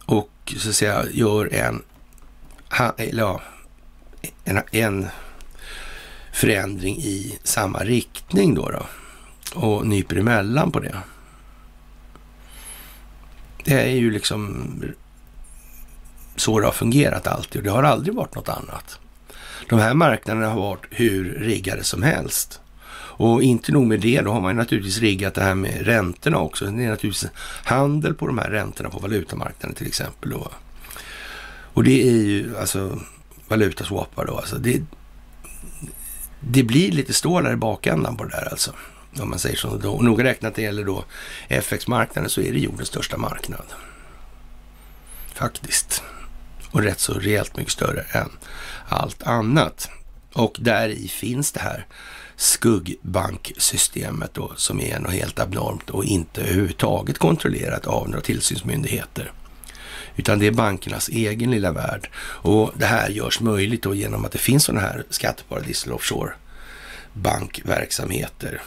och 0.06 0.54
så 0.56 0.68
att 0.68 0.74
säga 0.74 1.04
gör 1.12 1.54
en, 1.54 1.82
eller 2.96 3.22
ja, 3.22 3.40
en, 4.44 4.60
en 4.70 5.06
förändring 6.32 6.96
i 6.96 7.38
samma 7.42 7.78
riktning 7.78 8.54
då, 8.54 8.70
då 8.70 8.86
och 9.60 9.86
nyper 9.86 10.16
emellan 10.16 10.72
på 10.72 10.80
det. 10.80 10.96
Det 13.64 13.82
är 13.82 13.96
ju 13.96 14.10
liksom 14.10 14.66
så 16.36 16.60
det 16.60 16.66
har 16.66 16.72
fungerat 16.72 17.26
alltid 17.26 17.56
och 17.56 17.64
det 17.64 17.70
har 17.70 17.82
aldrig 17.82 18.14
varit 18.14 18.34
något 18.34 18.48
annat. 18.48 18.98
De 19.68 19.78
här 19.78 19.94
marknaderna 19.94 20.48
har 20.48 20.60
varit 20.60 20.84
hur 20.90 21.34
riggade 21.34 21.84
som 21.84 22.02
helst. 22.02 22.60
Och 23.18 23.42
inte 23.42 23.72
nog 23.72 23.86
med 23.86 24.00
det, 24.00 24.20
då 24.20 24.32
har 24.32 24.40
man 24.40 24.56
naturligtvis 24.56 24.98
riggat 24.98 25.34
det 25.34 25.42
här 25.42 25.54
med 25.54 25.86
räntorna 25.86 26.38
också. 26.38 26.64
Det 26.64 26.84
är 26.84 26.90
naturligtvis 26.90 27.30
handel 27.64 28.14
på 28.14 28.26
de 28.26 28.38
här 28.38 28.50
räntorna 28.50 28.90
på 28.90 28.98
valutamarknaden 28.98 29.74
till 29.74 29.86
exempel. 29.86 30.30
Då. 30.30 30.48
Och 31.72 31.84
det 31.84 32.08
är 32.08 32.12
ju 32.12 32.56
alltså 32.58 33.00
valutaswappar 33.48 34.26
då. 34.26 34.36
Alltså 34.36 34.56
det, 34.56 34.82
det 36.40 36.62
blir 36.62 36.92
lite 36.92 37.12
stålar 37.12 37.52
i 37.52 37.56
bakändan 37.56 38.16
på 38.16 38.24
det 38.24 38.30
där 38.30 38.48
alltså. 38.50 38.72
Om 39.20 39.30
man 39.30 39.38
säger 39.38 39.56
så. 39.56 39.90
Och 39.90 40.04
noga 40.04 40.24
räknat 40.24 40.54
det 40.54 40.62
gäller 40.62 40.84
då 40.84 41.04
FX-marknaden 41.48 42.30
så 42.30 42.40
är 42.40 42.52
det 42.52 42.58
jordens 42.58 42.88
största 42.88 43.16
marknad. 43.16 43.66
Faktiskt 45.34 46.02
och 46.76 46.82
rätt 46.82 47.00
så 47.00 47.12
rejält 47.14 47.56
mycket 47.56 47.72
större 47.72 48.00
än 48.12 48.30
allt 48.88 49.22
annat. 49.22 49.90
Och 50.32 50.56
där 50.60 50.88
i 50.88 51.08
finns 51.08 51.52
det 51.52 51.60
här 51.60 51.86
skuggbanksystemet 52.36 54.34
då 54.34 54.52
som 54.56 54.80
är 54.80 54.98
något 54.98 55.12
helt 55.12 55.38
abnormt 55.38 55.90
och 55.90 56.04
inte 56.04 56.40
överhuvudtaget 56.40 57.18
kontrollerat 57.18 57.86
av 57.86 58.08
några 58.08 58.20
tillsynsmyndigheter. 58.20 59.32
Utan 60.16 60.38
det 60.38 60.46
är 60.46 60.50
bankernas 60.50 61.08
egen 61.08 61.50
lilla 61.50 61.72
värld. 61.72 62.10
Och 62.18 62.72
det 62.76 62.86
här 62.86 63.08
görs 63.08 63.40
möjligt 63.40 63.82
då 63.82 63.94
genom 63.94 64.24
att 64.24 64.32
det 64.32 64.38
finns 64.38 64.64
sådana 64.64 64.86
här 64.86 65.04
skatteparadis 65.10 65.84
eller 65.84 65.94
offshore 65.94 66.32
bankverksamheter 67.12 68.62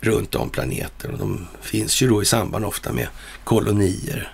runt 0.00 0.34
om 0.34 0.50
planeten. 0.50 1.12
Och 1.12 1.18
de 1.18 1.46
finns 1.60 2.02
ju 2.02 2.08
då 2.08 2.22
i 2.22 2.24
samband 2.24 2.64
ofta 2.64 2.92
med 2.92 3.08
kolonier. 3.44 4.32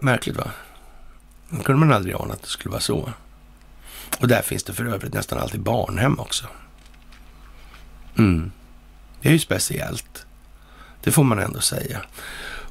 Märkligt 0.00 0.36
va? 0.36 0.50
Det 1.52 1.64
kunde 1.64 1.86
man 1.86 1.92
aldrig 1.92 2.14
ana 2.14 2.34
att 2.34 2.42
det 2.42 2.48
skulle 2.48 2.70
vara 2.70 2.80
så. 2.80 3.12
Och 4.20 4.28
där 4.28 4.42
finns 4.42 4.64
det 4.64 4.72
för 4.72 4.84
övrigt 4.84 5.14
nästan 5.14 5.38
alltid 5.38 5.60
barnhem 5.60 6.18
också. 6.18 6.46
Mm. 8.18 8.52
Det 9.20 9.28
är 9.28 9.32
ju 9.32 9.38
speciellt. 9.38 10.26
Det 11.02 11.10
får 11.10 11.24
man 11.24 11.38
ändå 11.38 11.60
säga. 11.60 12.02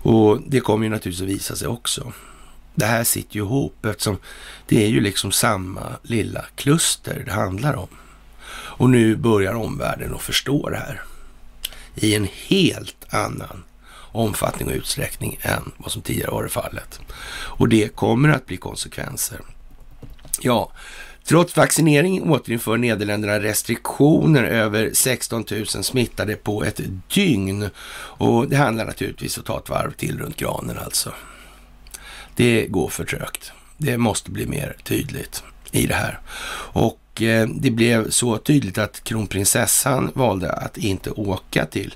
Och 0.01 0.41
det 0.47 0.59
kommer 0.59 0.83
ju 0.83 0.89
naturligtvis 0.89 1.21
att 1.21 1.35
visa 1.35 1.55
sig 1.55 1.67
också. 1.67 2.13
Det 2.75 2.85
här 2.85 3.03
sitter 3.03 3.35
ju 3.35 3.41
ihop 3.41 3.85
eftersom 3.85 4.17
det 4.67 4.83
är 4.83 4.87
ju 4.87 5.01
liksom 5.01 5.31
samma 5.31 5.95
lilla 6.03 6.45
kluster 6.55 7.23
det 7.25 7.31
handlar 7.31 7.75
om. 7.75 7.87
Och 8.51 8.89
nu 8.89 9.15
börjar 9.15 9.53
omvärlden 9.53 10.15
att 10.15 10.21
förstå 10.21 10.69
det 10.69 10.77
här 10.77 11.01
i 11.95 12.15
en 12.15 12.27
helt 12.47 13.13
annan 13.13 13.63
omfattning 14.11 14.67
och 14.67 14.73
utsträckning 14.73 15.39
än 15.41 15.71
vad 15.77 15.91
som 15.91 16.01
tidigare 16.01 16.31
varit 16.31 16.51
fallet. 16.51 16.99
Och 17.33 17.69
det 17.69 17.95
kommer 17.95 18.29
att 18.29 18.45
bli 18.45 18.57
konsekvenser. 18.57 19.39
Ja, 20.41 20.71
Trots 21.23 21.57
vaccinering 21.57 22.31
återinför 22.31 22.77
Nederländerna 22.77 23.39
restriktioner 23.39 24.43
över 24.43 24.89
16 24.93 25.45
000 25.51 25.65
smittade 25.65 26.35
på 26.35 26.63
ett 26.63 26.81
dygn. 27.13 27.69
Och 27.93 28.49
det 28.49 28.55
handlar 28.55 28.85
naturligtvis 28.85 29.37
om 29.37 29.41
att 29.41 29.47
ta 29.47 29.57
ett 29.57 29.69
varv 29.69 29.91
till 29.91 30.19
runt 30.19 30.37
granen 30.37 30.77
alltså. 30.77 31.13
Det 32.35 32.65
går 32.67 32.89
för 32.89 33.05
trögt. 33.05 33.51
Det 33.77 33.97
måste 33.97 34.31
bli 34.31 34.45
mer 34.45 34.75
tydligt 34.83 35.43
i 35.71 35.87
det 35.87 35.95
här. 35.95 36.19
Och 36.73 37.00
Eh, 37.19 37.47
det 37.47 37.71
blev 37.71 38.09
så 38.09 38.37
tydligt 38.37 38.77
att 38.77 39.03
kronprinsessan 39.03 40.11
valde 40.15 40.51
att 40.51 40.77
inte 40.77 41.11
åka 41.11 41.65
till 41.65 41.95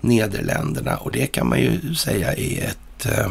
Nederländerna. 0.00 0.96
Och 0.96 1.12
det 1.12 1.26
kan 1.26 1.48
man 1.48 1.60
ju 1.60 1.94
säga 1.94 2.34
är 2.34 2.62
ett 2.62 3.06
eh, 3.06 3.30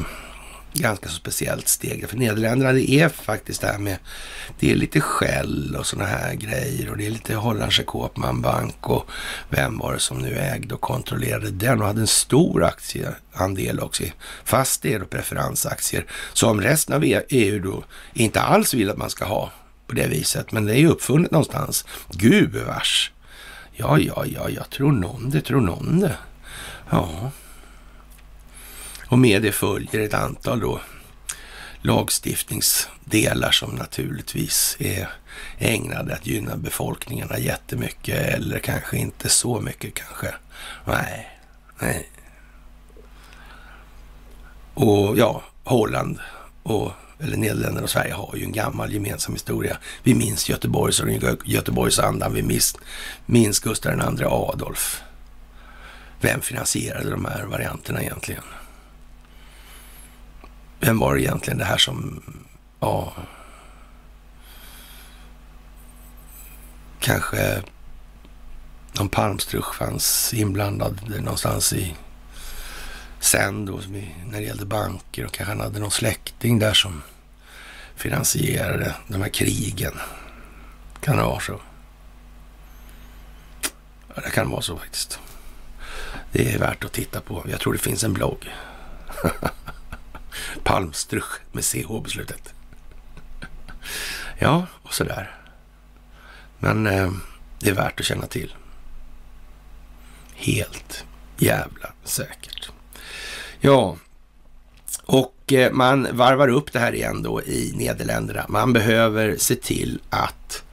ganska 0.73 1.09
så 1.09 1.15
speciellt 1.15 1.67
steg. 1.67 2.09
För 2.09 2.17
Nederländerna, 2.17 2.71
det 2.71 2.89
är 2.89 3.09
faktiskt 3.09 3.61
det 3.61 3.67
här 3.67 3.77
med, 3.77 3.97
det 4.59 4.71
är 4.71 4.75
lite 4.75 5.01
skäll 5.01 5.75
och 5.79 5.85
sådana 5.85 6.09
här 6.09 6.33
grejer. 6.33 6.89
Och 6.89 6.97
det 6.97 7.05
är 7.05 7.09
lite 7.09 7.35
Hollandse 7.35 7.83
Koopman 7.83 8.41
Bank 8.41 8.89
och 8.89 9.09
vem 9.49 9.77
var 9.77 9.93
det 9.93 9.99
som 9.99 10.17
nu 10.17 10.37
ägde 10.37 10.75
och 10.75 10.81
kontrollerade 10.81 11.51
den 11.51 11.81
och 11.81 11.87
hade 11.87 12.01
en 12.01 12.07
stor 12.07 12.63
aktieandel 12.63 13.79
också 13.79 14.03
i 14.03 14.13
fastigheter 14.43 15.03
och 15.03 15.09
preferensaktier. 15.09 16.05
Som 16.33 16.61
resten 16.61 16.95
av 16.95 17.03
EU 17.29 17.59
då 17.59 17.83
inte 18.13 18.41
alls 18.41 18.73
vill 18.73 18.89
att 18.89 18.97
man 18.97 19.09
ska 19.09 19.25
ha 19.25 19.51
på 19.87 19.93
det 19.93 20.07
viset. 20.07 20.51
Men 20.51 20.65
det 20.65 20.73
är 20.73 20.79
ju 20.79 20.87
uppfunnet 20.87 21.31
någonstans. 21.31 21.85
Gubevars. 22.09 23.11
Ja, 23.71 23.99
ja, 23.99 24.25
ja, 24.25 24.49
jag 24.49 24.69
tror 24.69 24.91
någon 24.91 25.29
det, 25.29 25.41
tror 25.41 25.61
någon 25.61 25.99
det. 25.99 26.17
Ja. 26.89 27.31
Och 29.07 29.19
med 29.19 29.41
det 29.41 29.51
följer 29.51 30.01
ett 30.01 30.13
antal 30.13 30.59
då 30.59 30.79
lagstiftningsdelar 31.81 33.51
som 33.51 33.75
naturligtvis 33.75 34.77
är 34.79 35.09
ägnade 35.57 36.13
att 36.13 36.27
gynna 36.27 36.55
befolkningarna 36.55 37.39
jättemycket 37.39 38.33
eller 38.33 38.59
kanske 38.59 38.97
inte 38.97 39.29
så 39.29 39.61
mycket 39.61 39.93
kanske. 39.93 40.35
Nej, 40.85 41.29
nej. 41.79 42.09
Och 44.73 45.17
ja, 45.17 45.43
Holland 45.63 46.19
och 46.63 46.91
eller 47.19 47.37
Nederländerna 47.37 47.83
och 47.83 47.89
Sverige 47.89 48.13
har 48.13 48.35
ju 48.35 48.43
en 48.43 48.51
gammal 48.51 48.93
gemensam 48.93 49.33
historia. 49.33 49.77
Vi 50.03 50.15
minns 50.15 50.49
Göteborgs 50.49 50.99
och 50.99 51.09
Göteborgsandan, 51.45 52.33
vi 52.33 52.41
minns, 52.41 52.77
minns 53.25 53.59
Gustav 53.59 54.19
II 54.19 54.25
Adolf. 54.25 55.01
Vem 56.21 56.41
finansierade 56.41 57.09
de 57.09 57.25
här 57.25 57.43
varianterna 57.43 58.01
egentligen? 58.01 58.43
Vem 60.79 60.99
var 60.99 61.15
det 61.15 61.21
egentligen 61.21 61.57
det 61.57 61.65
här 61.65 61.77
som, 61.77 62.21
ja, 62.79 63.13
kanske 66.99 67.61
någon 68.93 69.09
Palmstruch 69.09 69.75
fanns 69.75 70.33
inblandad 70.33 71.01
någonstans 71.19 71.73
i 71.73 71.95
sen 73.25 73.65
då, 73.65 73.81
när 74.25 74.39
det 74.39 74.45
gällde 74.45 74.65
banker 74.65 75.25
och 75.25 75.31
kanske 75.31 75.51
han 75.53 75.61
hade 75.61 75.79
någon 75.79 75.91
släkting 75.91 76.59
där 76.59 76.73
som 76.73 77.01
finansierade 77.95 78.95
de 79.07 79.21
här 79.21 79.29
krigen. 79.29 79.93
Kan 81.01 81.17
det 81.17 81.23
vara 81.23 81.39
så? 81.39 81.61
Ja, 84.15 84.21
det 84.23 84.29
kan 84.29 84.49
vara 84.49 84.61
så 84.61 84.77
faktiskt. 84.77 85.19
Det 86.31 86.53
är 86.53 86.59
värt 86.59 86.83
att 86.83 86.91
titta 86.91 87.21
på. 87.21 87.45
Jag 87.49 87.59
tror 87.59 87.73
det 87.73 87.79
finns 87.79 88.03
en 88.03 88.13
blogg. 88.13 88.53
Palmstruch 90.63 91.39
med 91.51 91.65
CH 91.65 92.01
beslutet. 92.03 92.53
Ja, 94.39 94.67
och 94.83 94.93
sådär. 94.93 95.35
Men 96.59 96.87
eh, 96.87 97.11
det 97.59 97.69
är 97.69 97.75
värt 97.75 97.99
att 97.99 98.05
känna 98.05 98.27
till. 98.27 98.55
Helt 100.35 101.05
jävla 101.37 101.93
säkert. 102.03 102.71
Ja, 103.65 103.97
och 105.05 105.53
eh, 105.53 105.71
man 105.71 106.07
varvar 106.11 106.47
upp 106.47 106.73
det 106.73 106.79
här 106.79 106.95
igen 106.95 107.23
då 107.23 107.41
i 107.41 107.73
Nederländerna. 107.75 108.45
Man 108.49 108.73
behöver 108.73 109.37
se 109.37 109.55
till 109.55 109.99
att 110.09 110.63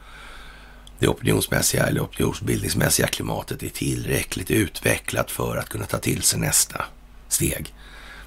det 0.99 1.09
opinionsmässiga 1.09 1.87
eller 1.87 2.01
opinionsbildningsmässiga 2.01 3.07
klimatet 3.07 3.63
är 3.63 3.69
tillräckligt 3.69 4.51
utvecklat 4.51 5.31
för 5.31 5.57
att 5.57 5.69
kunna 5.69 5.85
ta 5.85 5.99
till 5.99 6.23
sig 6.23 6.41
nästa 6.41 6.85
steg. 7.29 7.75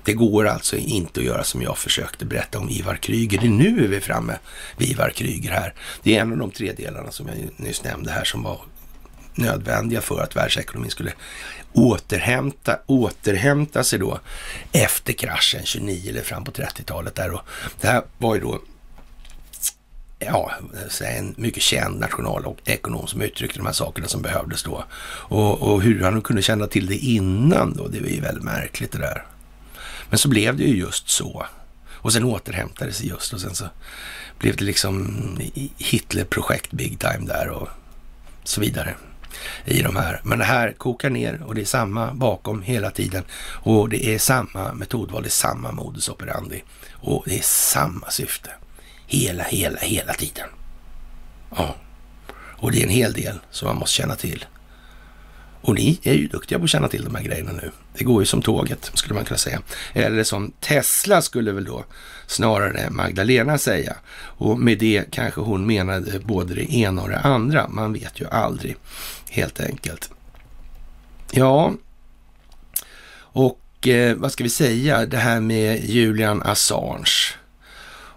Det 0.04 0.14
går 0.14 0.48
alltså 0.48 0.78
inte 0.78 1.20
att 1.20 1.26
göra 1.26 1.44
som 1.44 1.62
jag 1.62 1.78
försökte 1.78 2.26
berätta 2.26 2.60
om 2.60 2.70
Ivar 2.70 2.96
Kryger. 2.96 3.40
Det 3.40 3.48
är 3.48 3.50
nu 3.50 3.84
är 3.84 3.88
vi 3.88 4.02
framme 4.02 4.38
vid 4.78 4.90
Ivar 4.90 5.10
Kryger 5.10 5.52
här. 5.52 5.74
Det 6.04 6.18
är 6.18 6.22
en 6.22 6.32
av 6.32 6.38
de 6.38 6.52
tre 6.52 6.74
delarna 6.74 7.12
som 7.12 7.28
jag 7.28 7.38
nyss 7.58 7.84
nämnde 7.84 8.12
här 8.12 8.24
som 8.24 8.44
var 8.44 8.62
nödvändiga 9.36 10.02
för 10.02 10.22
att 10.22 10.36
världsekonomin 10.36 10.92
skulle 10.92 11.14
återhämta, 11.76 12.80
återhämta 12.86 13.84
sig 13.84 14.00
då 14.00 14.20
efter 14.72 15.14
kraschen 15.14 15.62
29 15.66 16.10
eller 16.10 16.22
fram 16.22 16.44
på 16.44 16.52
30-talet 16.52 17.16
där. 17.16 17.32
Och 17.32 17.42
det 17.82 17.88
här 17.88 18.04
var 18.18 18.36
ju 18.36 18.42
då 18.42 18.60
ja, 20.20 20.52
en 21.02 21.36
mycket 21.38 21.64
känd 21.64 22.00
nationalekonom 22.00 23.08
som 23.08 23.22
uttryckte 23.22 23.60
de 23.60 23.66
här 23.66 23.74
sakerna 23.74 24.08
som 24.08 24.22
behövdes 24.22 24.64
då. 24.64 24.84
Och, 25.06 25.62
och, 25.62 25.82
hur 25.82 26.04
han 26.04 26.22
kunde 26.22 26.42
känna 26.42 26.68
till 26.68 26.86
det 26.86 26.98
innan 26.98 27.74
då, 27.74 27.88
det 27.88 28.00
var 28.00 28.08
ju 28.08 28.22
väldigt 28.22 28.44
märkligt 28.44 28.92
det 28.92 28.98
där. 28.98 29.26
Men 30.10 30.20
så 30.20 30.30
blev 30.30 30.58
det 30.58 30.64
ju 30.64 30.78
just 30.78 31.10
så. 31.10 31.46
Och 31.88 32.14
sen 32.14 32.24
återhämtade 32.24 32.94
sig 32.94 33.08
just 33.08 33.34
och 33.34 33.42
sen 33.42 33.56
så 33.56 33.66
blev 34.40 34.56
det 34.56 34.64
liksom 34.64 35.40
Hitler-projekt 35.78 36.72
big 36.72 37.00
time 37.00 37.28
där 37.28 37.50
och 37.50 37.68
så 38.44 38.62
vidare 38.62 38.96
i 39.66 39.82
de 39.82 39.96
här. 39.96 40.22
Men 40.24 40.40
det 40.40 40.46
här 40.46 40.72
kokar 40.72 41.10
ner 41.10 41.42
och 41.44 41.56
det 41.56 41.62
är 41.62 41.66
samma 41.66 42.14
bakom 42.14 42.62
hela 42.62 42.92
tiden. 42.92 43.24
Och 43.42 43.90
det 43.90 44.06
är 44.06 44.20
samma 44.20 44.74
metodval, 44.74 45.24
det 45.24 45.28
är 45.28 45.30
samma 45.30 45.72
modus 45.72 46.10
operandi. 46.10 46.64
Och 46.92 47.24
det 47.26 47.38
är 47.38 47.44
samma 47.44 48.10
syfte. 48.10 48.50
Hela, 49.08 49.44
hela, 49.44 49.80
hela 49.80 50.14
tiden. 50.14 50.50
Ja. 51.56 51.76
Och 52.58 52.72
det 52.72 52.80
är 52.80 52.84
en 52.84 52.90
hel 52.90 53.14
del 53.14 53.40
som 53.52 53.68
man 53.68 53.78
måste 53.78 53.96
känna 53.96 54.16
till. 54.16 54.46
Och 55.66 55.76
ni 55.76 56.00
är 56.04 56.14
ju 56.14 56.28
duktiga 56.28 56.60
på 56.60 56.64
att 56.64 56.70
känna 56.70 56.88
till 56.88 57.04
de 57.04 57.16
här 57.16 57.24
grejerna 57.24 57.52
nu. 57.52 57.72
Det 57.98 58.04
går 58.04 58.22
ju 58.22 58.26
som 58.26 58.42
tåget, 58.42 58.92
skulle 58.94 59.16
man 59.16 59.26
kunna 59.26 59.38
säga. 59.38 59.62
Eller 59.94 60.24
som 60.24 60.52
Tesla 60.60 61.22
skulle 61.22 61.52
väl 61.52 61.66
då 61.66 61.86
snarare 62.28 62.90
Magdalena 62.90 63.58
säga. 63.58 63.96
Och 64.16 64.60
med 64.60 64.78
det 64.78 65.04
kanske 65.12 65.42
hon 65.42 65.66
menade 65.66 66.20
både 66.20 66.54
det 66.54 66.74
ena 66.74 67.02
och 67.02 67.10
det 67.10 67.20
andra. 67.20 67.68
Man 67.68 67.94
vet 67.94 68.22
ju 68.22 68.28
aldrig, 68.28 68.76
helt 69.30 69.60
enkelt. 69.60 70.10
Ja, 71.32 71.74
och 73.18 73.88
eh, 73.88 74.16
vad 74.16 74.32
ska 74.32 74.44
vi 74.44 74.50
säga, 74.50 75.06
det 75.06 75.18
här 75.18 75.40
med 75.40 75.86
Julian 75.86 76.42
Assange. 76.42 77.34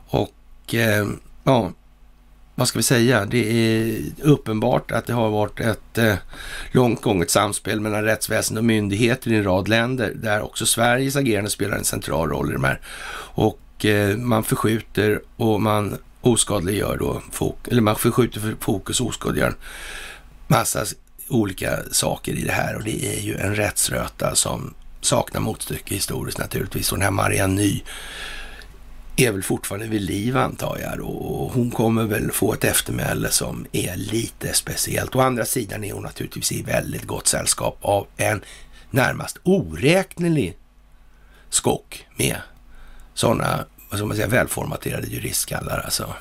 Och 0.08 0.74
eh, 0.74 1.06
ja, 1.44 1.72
vad 2.58 2.68
ska 2.68 2.78
vi 2.78 2.82
säga, 2.82 3.24
det 3.24 3.52
är 3.52 4.02
uppenbart 4.22 4.90
att 4.90 5.06
det 5.06 5.12
har 5.12 5.30
varit 5.30 5.60
ett 5.60 5.98
eh, 5.98 6.14
långt 6.72 7.02
gånget 7.02 7.30
samspel 7.30 7.80
mellan 7.80 8.04
rättsväsende 8.04 8.60
och 8.60 8.64
myndigheter 8.64 9.32
i 9.32 9.36
en 9.36 9.44
rad 9.44 9.68
länder 9.68 10.12
där 10.14 10.42
också 10.42 10.66
Sveriges 10.66 11.16
agerande 11.16 11.50
spelar 11.50 11.76
en 11.76 11.84
central 11.84 12.28
roll 12.28 12.50
i 12.50 12.52
de 12.52 12.64
här. 12.64 12.80
Och 13.34 13.84
eh, 13.84 14.16
man 14.16 14.44
förskjuter 14.44 15.20
och 15.36 15.62
man 15.62 15.98
oskadliggör 16.20 16.96
då, 16.96 17.22
eller 17.70 17.82
man 17.82 17.96
förskjuter 17.96 18.56
fokus 18.60 19.00
och 19.00 19.06
oskadliggör 19.06 19.54
massa 20.46 20.84
olika 21.28 21.78
saker 21.90 22.32
i 22.32 22.42
det 22.42 22.52
här 22.52 22.76
och 22.76 22.84
det 22.84 23.18
är 23.18 23.20
ju 23.20 23.34
en 23.34 23.54
rättsröta 23.54 24.34
som 24.34 24.74
saknar 25.00 25.40
motstycke 25.40 25.94
historiskt 25.94 26.38
naturligtvis. 26.38 26.92
Och 26.92 26.98
den 26.98 27.04
här 27.04 27.10
Marianne 27.10 27.54
Ny 27.54 27.82
är 29.20 29.32
väl 29.32 29.42
fortfarande 29.42 29.86
vid 29.86 30.02
liv 30.02 30.36
antar 30.36 30.78
jag 30.78 31.00
och 31.00 31.52
hon 31.52 31.70
kommer 31.70 32.04
väl 32.04 32.30
få 32.30 32.52
ett 32.52 32.64
eftermäle 32.64 33.30
som 33.30 33.66
är 33.72 33.96
lite 33.96 34.52
speciellt. 34.52 35.16
Å 35.16 35.20
andra 35.20 35.44
sidan 35.44 35.84
är 35.84 35.92
hon 35.92 36.02
naturligtvis 36.02 36.52
i 36.52 36.62
väldigt 36.62 37.04
gott 37.04 37.26
sällskap 37.26 37.78
av 37.80 38.06
en 38.16 38.40
närmast 38.90 39.38
oräknelig 39.42 40.56
skock 41.50 42.06
med 42.16 42.36
sådana, 43.14 43.64
vad 43.90 43.98
ska 43.98 44.06
man 44.06 44.16
säga, 44.16 44.28
välformaterade 44.28 45.06
juristskallar 45.06 45.78
alltså. 45.84 46.14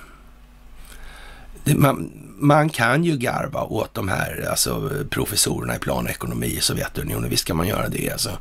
Det, 1.63 1.75
man, 1.75 2.11
man, 2.39 2.69
kan 2.69 3.03
ju 3.03 3.17
garva 3.17 3.63
åt 3.63 3.93
de 3.93 4.07
här 4.07 4.47
alltså, 4.49 4.91
professorerna 5.09 5.75
i 5.75 5.79
planekonomi 5.79 6.47
i 6.47 6.61
Sovjetunionen. 6.61 7.29
Visst 7.29 7.45
kan 7.45 7.57
man 7.57 7.67
göra 7.67 7.89
det 7.89 8.11
alltså. 8.11 8.37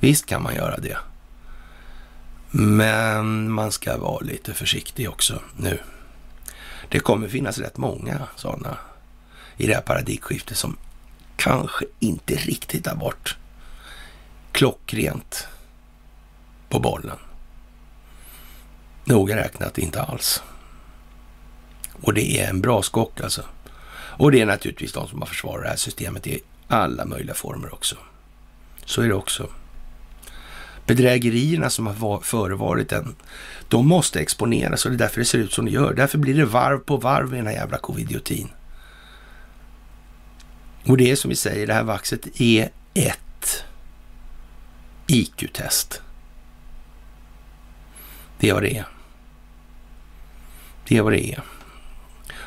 Visst 0.00 0.26
kan 0.26 0.42
man 0.42 0.54
göra 0.54 0.76
det. 0.76 0.96
Men 2.50 3.50
man 3.50 3.72
ska 3.72 3.96
vara 3.96 4.20
lite 4.20 4.54
försiktig 4.54 5.10
också 5.10 5.42
nu. 5.56 5.78
Det 6.88 7.00
kommer 7.00 7.28
finnas 7.28 7.58
rätt 7.58 7.76
många 7.76 8.28
sådana 8.36 8.78
i 9.56 9.66
det 9.66 9.74
här 9.74 9.82
paradigmskiftet 9.82 10.56
som 10.56 10.76
kanske 11.36 11.84
inte 11.98 12.34
riktigt 12.34 12.86
har 12.86 12.96
varit 12.96 13.36
klockrent 14.52 15.48
på 16.68 16.80
bollen. 16.80 17.16
Noga 19.04 19.36
räknat 19.36 19.78
inte 19.78 20.02
alls. 20.02 20.42
Och 22.02 22.14
det 22.14 22.40
är 22.40 22.50
en 22.50 22.60
bra 22.60 22.82
skock 22.82 23.20
alltså. 23.20 23.42
Och 23.92 24.32
det 24.32 24.40
är 24.40 24.46
naturligtvis 24.46 24.92
de 24.92 25.08
som 25.08 25.20
har 25.20 25.26
försvarat 25.26 25.62
det 25.62 25.68
här 25.68 25.76
systemet 25.76 26.26
i 26.26 26.42
alla 26.68 27.04
möjliga 27.04 27.34
former 27.34 27.74
också. 27.74 27.96
Så 28.84 29.02
är 29.02 29.08
det 29.08 29.14
också 29.14 29.48
bedrägerierna 30.90 31.70
som 31.70 31.86
har 31.86 32.20
förevarit 32.20 32.88
den, 32.88 33.14
de 33.68 33.88
måste 33.88 34.20
exponeras 34.20 34.84
och 34.84 34.90
det 34.90 34.96
är 34.96 34.98
därför 34.98 35.18
det 35.20 35.24
ser 35.24 35.38
ut 35.38 35.52
som 35.52 35.64
det 35.64 35.70
gör. 35.70 35.94
Därför 35.94 36.18
blir 36.18 36.34
det 36.34 36.44
varv 36.44 36.78
på 36.78 36.96
varv 36.96 37.34
i 37.34 37.36
den 37.36 37.46
här 37.46 37.54
jävla 37.54 37.78
covidiotin. 37.78 38.48
Och 40.86 40.96
det 40.96 41.10
är 41.10 41.16
som 41.16 41.28
vi 41.28 41.36
säger, 41.36 41.66
det 41.66 41.74
här 41.74 41.82
vaxet 41.82 42.40
är 42.40 42.70
ett 42.94 43.64
IQ-test. 45.06 46.02
Det 48.38 48.48
är 48.48 48.54
vad 48.54 48.62
det 48.62 48.76
är. 48.76 48.86
Det 50.88 50.96
är 50.96 51.02
vad 51.02 51.12
det 51.12 51.32
är. 51.32 51.42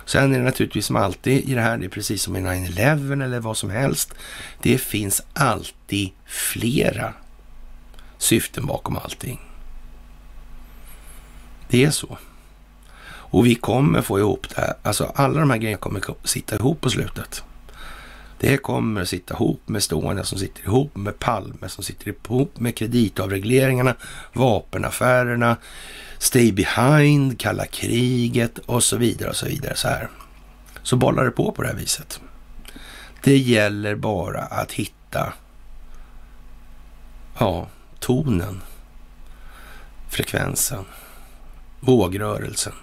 Sen 0.05 0.33
är 0.33 0.37
det 0.37 0.45
naturligtvis 0.45 0.85
som 0.85 0.95
alltid 0.95 1.49
i 1.49 1.53
det 1.53 1.61
här, 1.61 1.77
det 1.77 1.85
är 1.85 1.89
precis 1.89 2.23
som 2.23 2.35
i 2.35 2.39
9-11 2.39 3.23
eller 3.23 3.39
vad 3.39 3.57
som 3.57 3.69
helst. 3.69 4.13
Det 4.61 4.77
finns 4.77 5.21
alltid 5.33 6.11
flera 6.25 7.13
syften 8.23 8.65
bakom 8.65 8.97
allting. 8.97 9.39
Det 11.67 11.83
är 11.83 11.91
så. 11.91 12.17
Och 13.05 13.45
vi 13.45 13.55
kommer 13.55 14.01
få 14.01 14.19
ihop 14.19 14.49
det 14.49 14.61
här. 14.61 14.73
Alltså 14.83 15.11
alla 15.15 15.39
de 15.39 15.49
här 15.49 15.57
grejerna 15.57 15.79
kommer 15.79 16.01
sitta 16.23 16.55
ihop 16.55 16.81
på 16.81 16.89
slutet. 16.89 17.43
Det 18.39 18.57
kommer 18.57 19.05
sitta 19.05 19.33
ihop 19.33 19.61
med 19.65 19.79
Estonia 19.79 20.23
som 20.23 20.39
sitter 20.39 20.63
ihop 20.63 20.95
med 20.95 21.19
Palme 21.19 21.69
som 21.69 21.83
sitter 21.83 22.07
ihop 22.07 22.59
med 22.59 22.75
kreditavregleringarna, 22.75 23.95
vapenaffärerna, 24.33 25.57
Stay 26.17 26.51
behind, 26.51 27.39
kalla 27.39 27.65
kriget 27.65 28.57
och 28.57 28.83
så 28.83 28.97
vidare 28.97 29.29
och 29.29 29.35
så 29.35 29.45
vidare. 29.45 29.75
Så 29.75 29.87
här. 29.87 30.09
Så 30.83 30.95
bollar 30.95 31.25
det 31.25 31.31
på 31.31 31.51
på 31.51 31.61
det 31.61 31.67
här 31.67 31.75
viset. 31.75 32.21
Det 33.23 33.37
gäller 33.37 33.95
bara 33.95 34.41
att 34.41 34.71
hitta 34.71 35.33
ja, 37.39 37.67
tonen, 38.03 38.61
frekvensen, 40.09 40.85
vågrörelsen 41.79 42.73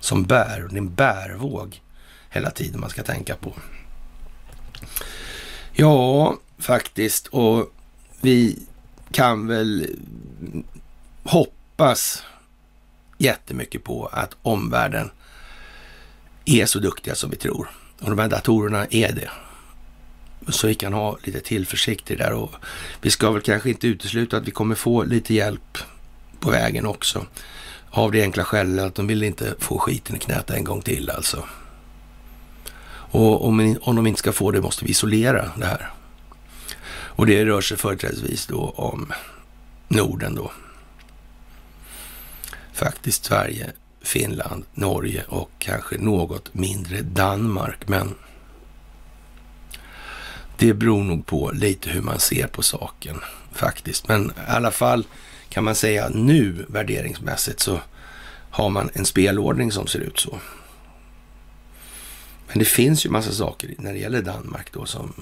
som 0.00 0.22
bär. 0.22 0.66
Det 0.70 0.74
är 0.74 0.78
en 0.78 0.94
bärvåg 0.94 1.80
hela 2.30 2.50
tiden 2.50 2.80
man 2.80 2.90
ska 2.90 3.02
tänka 3.02 3.36
på. 3.36 3.52
Ja, 5.72 6.36
faktiskt. 6.58 7.26
Och 7.26 7.72
vi 8.20 8.58
kan 9.12 9.46
väl 9.46 9.86
hoppas 11.24 12.22
jättemycket 13.18 13.84
på 13.84 14.06
att 14.06 14.36
omvärlden 14.42 15.10
är 16.44 16.66
så 16.66 16.78
duktiga 16.78 17.14
som 17.14 17.30
vi 17.30 17.36
tror. 17.36 17.70
Och 18.00 18.10
de 18.10 18.18
här 18.18 18.28
datorerna 18.28 18.86
är 18.90 19.12
det. 19.12 19.30
Så 20.48 20.66
vi 20.66 20.74
kan 20.74 20.92
ha 20.92 21.18
lite 21.24 21.40
tillförsikt 21.40 22.10
i 22.10 22.16
det 22.16 22.24
där 22.24 22.32
och 22.32 22.52
vi 23.00 23.10
ska 23.10 23.30
väl 23.30 23.42
kanske 23.42 23.70
inte 23.70 23.86
utesluta 23.86 24.36
att 24.36 24.46
vi 24.46 24.50
kommer 24.50 24.74
få 24.74 25.02
lite 25.02 25.34
hjälp 25.34 25.78
på 26.40 26.50
vägen 26.50 26.86
också. 26.86 27.26
Av 27.90 28.12
det 28.12 28.22
enkla 28.22 28.44
skälet 28.44 28.84
att 28.84 28.94
de 28.94 29.06
vill 29.06 29.22
inte 29.22 29.54
få 29.58 29.78
skiten 29.78 30.16
i 30.16 30.18
knät 30.18 30.50
en 30.50 30.64
gång 30.64 30.82
till 30.82 31.10
alltså. 31.10 31.44
Och 33.12 33.46
om, 33.46 33.76
om 33.82 33.96
de 33.96 34.06
inte 34.06 34.18
ska 34.18 34.32
få 34.32 34.50
det 34.50 34.60
måste 34.60 34.84
vi 34.84 34.90
isolera 34.90 35.50
det 35.56 35.66
här. 35.66 35.90
Och 37.14 37.26
det 37.26 37.44
rör 37.44 37.60
sig 37.60 37.76
företrädesvis 37.76 38.46
då 38.46 38.74
om 38.76 39.12
Norden 39.88 40.34
då. 40.34 40.52
Faktiskt 42.72 43.24
Sverige, 43.24 43.72
Finland, 44.02 44.64
Norge 44.74 45.24
och 45.28 45.50
kanske 45.58 45.98
något 45.98 46.54
mindre 46.54 47.02
Danmark. 47.02 47.88
Men 47.88 48.14
det 50.62 50.74
beror 50.74 51.04
nog 51.04 51.26
på 51.26 51.50
lite 51.50 51.90
hur 51.90 52.02
man 52.02 52.20
ser 52.20 52.46
på 52.46 52.62
saken 52.62 53.20
faktiskt. 53.52 54.08
Men 54.08 54.26
i 54.26 54.50
alla 54.50 54.70
fall 54.70 55.06
kan 55.48 55.64
man 55.64 55.74
säga 55.74 56.08
nu 56.08 56.66
värderingsmässigt 56.68 57.60
så 57.60 57.80
har 58.50 58.70
man 58.70 58.90
en 58.92 59.04
spelordning 59.04 59.72
som 59.72 59.86
ser 59.86 59.98
ut 59.98 60.18
så. 60.18 60.38
Men 62.48 62.58
det 62.58 62.64
finns 62.64 63.06
ju 63.06 63.10
massa 63.10 63.32
saker 63.32 63.74
när 63.78 63.92
det 63.92 63.98
gäller 63.98 64.22
Danmark 64.22 64.72
då 64.72 64.86
som 64.86 65.12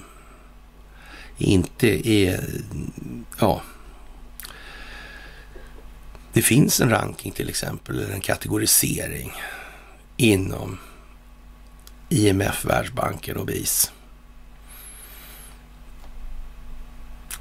inte 1.37 2.09
är, 2.09 2.43
ja, 3.39 3.61
det 6.33 6.41
finns 6.41 6.81
en 6.81 6.89
ranking 6.89 7.31
till 7.31 7.49
exempel, 7.49 7.99
eller 7.99 8.13
en 8.13 8.21
kategorisering 8.21 9.33
inom 10.17 10.77
IMF, 12.09 12.65
Världsbanken 12.65 13.37
och 13.37 13.45
BIS. 13.45 13.91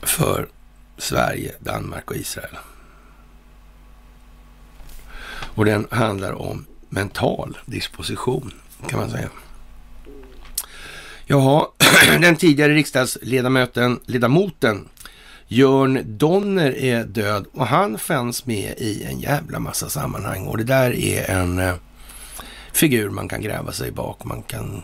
För 0.03 0.49
Sverige, 0.99 1.55
Danmark 1.61 2.11
och 2.11 2.17
Israel. 2.17 2.57
Och 5.55 5.65
den 5.65 5.87
handlar 5.91 6.33
om 6.33 6.67
mental 6.89 7.59
disposition 7.67 8.53
kan 8.89 9.01
man 9.01 9.11
säga. 9.11 9.29
Jaha, 11.27 11.67
den 12.21 12.37
tidigare 12.37 12.75
riksdagsledamoten 12.75 14.01
ledamoten 14.07 14.89
Jörn 15.53 16.03
Donner 16.19 16.77
är 16.77 17.05
död 17.05 17.47
och 17.53 17.67
han 17.67 17.99
fanns 17.99 18.47
med 18.47 18.75
i 18.79 19.05
en 19.05 19.21
jävla 19.21 19.59
massa 19.59 19.89
sammanhang 19.89 20.47
och 20.47 20.59
det 20.59 20.65
där 20.65 20.91
är 20.91 21.31
en 21.31 21.59
eh, 21.59 21.75
figur 22.73 23.11
man 23.11 23.29
kan 23.29 23.43
gräva 23.43 23.73
sig 23.73 23.91
bak. 23.91 24.25
Man 24.25 24.43
kan 24.43 24.83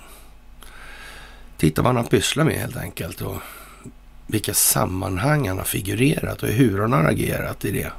titta 1.56 1.82
vad 1.82 1.94
han 1.94 2.04
har 2.04 2.10
pysslat 2.10 2.46
med 2.46 2.54
helt 2.54 2.76
enkelt 2.76 3.20
och 3.20 3.36
vilka 4.26 4.54
sammanhang 4.54 5.48
han 5.48 5.58
har 5.58 5.64
figurerat 5.64 6.42
och 6.42 6.48
hur 6.48 6.80
han 6.80 6.92
har 6.92 7.04
agerat 7.04 7.64
i 7.64 7.70
det. 7.70 7.92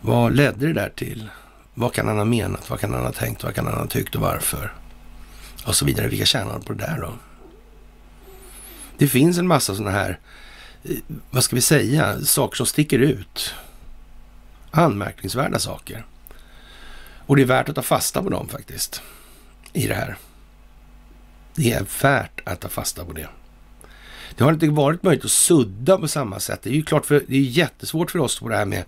Vad 0.00 0.32
ledde 0.32 0.66
det 0.66 0.72
där 0.72 0.92
till? 0.96 1.28
Vad 1.74 1.92
kan 1.92 2.08
han 2.08 2.18
ha 2.18 2.24
menat? 2.24 2.70
Vad 2.70 2.80
kan 2.80 2.94
han 2.94 3.02
ha 3.02 3.12
tänkt? 3.12 3.44
Vad 3.44 3.54
kan 3.54 3.66
han 3.66 3.74
ha 3.74 3.86
tyckt 3.86 4.14
och 4.14 4.20
varför? 4.20 4.72
Och 5.64 5.74
så 5.74 5.84
vidare. 5.84 6.08
Vilka 6.08 6.24
tjänar 6.24 6.52
han 6.52 6.62
på 6.62 6.72
det 6.72 6.86
där 6.86 6.98
då? 7.00 7.12
Det 8.98 9.08
finns 9.08 9.38
en 9.38 9.46
massa 9.46 9.74
sådana 9.74 9.90
här, 9.90 10.18
eh, 10.84 10.96
vad 11.30 11.44
ska 11.44 11.56
vi 11.56 11.62
säga, 11.62 12.20
saker 12.20 12.56
som 12.56 12.66
sticker 12.66 12.98
ut. 12.98 13.54
Anmärkningsvärda 14.70 15.58
saker. 15.58 16.06
Och 17.26 17.36
det 17.36 17.42
är 17.42 17.46
värt 17.46 17.68
att 17.68 17.74
ta 17.74 17.82
fasta 17.82 18.22
på 18.22 18.28
dem 18.28 18.48
faktiskt. 18.48 19.02
I 19.72 19.86
det 19.86 19.94
här. 19.94 20.16
Det 21.54 21.72
är 21.72 21.86
värt 22.02 22.40
att 22.44 22.60
ta 22.60 22.68
fasta 22.68 23.04
på 23.04 23.12
det. 23.12 23.28
Det 24.36 24.44
har 24.44 24.52
inte 24.52 24.68
varit 24.68 25.02
möjligt 25.02 25.24
att 25.24 25.30
sudda 25.30 25.98
på 25.98 26.08
samma 26.08 26.40
sätt. 26.40 26.60
Det 26.62 26.70
är 26.70 26.74
ju 26.74 26.82
klart, 26.82 27.06
för, 27.06 27.24
det 27.28 27.36
är 27.36 27.40
jättesvårt 27.40 28.10
för 28.10 28.18
oss 28.18 28.40
på 28.40 28.48
det 28.48 28.56
här 28.56 28.64
med 28.64 28.84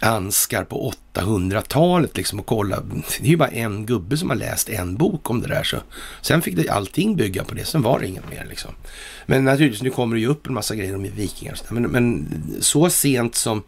Anskar 0.00 0.64
på 0.64 0.92
800-talet 1.14 2.16
liksom 2.16 2.40
och 2.40 2.46
kolla. 2.46 2.80
Det 3.20 3.26
är 3.26 3.30
ju 3.30 3.36
bara 3.36 3.48
en 3.48 3.86
gubbe 3.86 4.16
som 4.16 4.30
har 4.30 4.36
läst 4.36 4.68
en 4.68 4.96
bok 4.96 5.30
om 5.30 5.40
det 5.40 5.48
där. 5.48 5.62
Så. 5.62 5.76
Sen 6.20 6.42
fick 6.42 6.56
det 6.56 6.68
allting 6.68 7.16
bygga 7.16 7.44
på 7.44 7.54
det, 7.54 7.64
sen 7.64 7.82
var 7.82 8.00
det 8.00 8.06
inget 8.06 8.30
mer 8.30 8.46
liksom. 8.48 8.70
Men 9.26 9.44
naturligtvis, 9.44 9.82
nu 9.82 9.90
kommer 9.90 10.16
det 10.16 10.20
ju 10.20 10.28
upp 10.28 10.46
en 10.46 10.54
massa 10.54 10.74
grejer 10.74 10.94
om 10.94 11.02
vikingar. 11.02 11.58
Men, 11.70 11.82
men 11.82 12.26
så 12.60 12.90
sent 12.90 13.34
som 13.34 13.62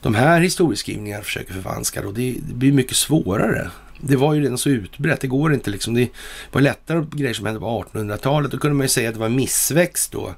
de 0.00 0.14
här 0.14 0.40
historieskrivningarna 0.40 1.24
försöker 1.24 1.52
förvanska 1.52 2.06
och 2.06 2.14
det, 2.14 2.36
det 2.48 2.54
blir 2.54 2.72
mycket 2.72 2.96
svårare. 2.96 3.70
Det 4.04 4.16
var 4.16 4.34
ju 4.34 4.42
redan 4.42 4.58
så 4.58 4.68
utbrett, 4.68 5.20
det 5.20 5.26
går 5.26 5.54
inte 5.54 5.70
liksom. 5.70 5.94
Det 5.94 6.08
var 6.52 6.60
lättare 6.60 7.04
grejer 7.12 7.34
som 7.34 7.46
hände 7.46 7.60
på 7.60 7.84
1800-talet. 7.92 8.50
Då 8.50 8.58
kunde 8.58 8.76
man 8.76 8.84
ju 8.84 8.88
säga 8.88 9.08
att 9.08 9.14
det 9.14 9.20
var 9.20 9.28
missväxt 9.28 10.12
då 10.12 10.34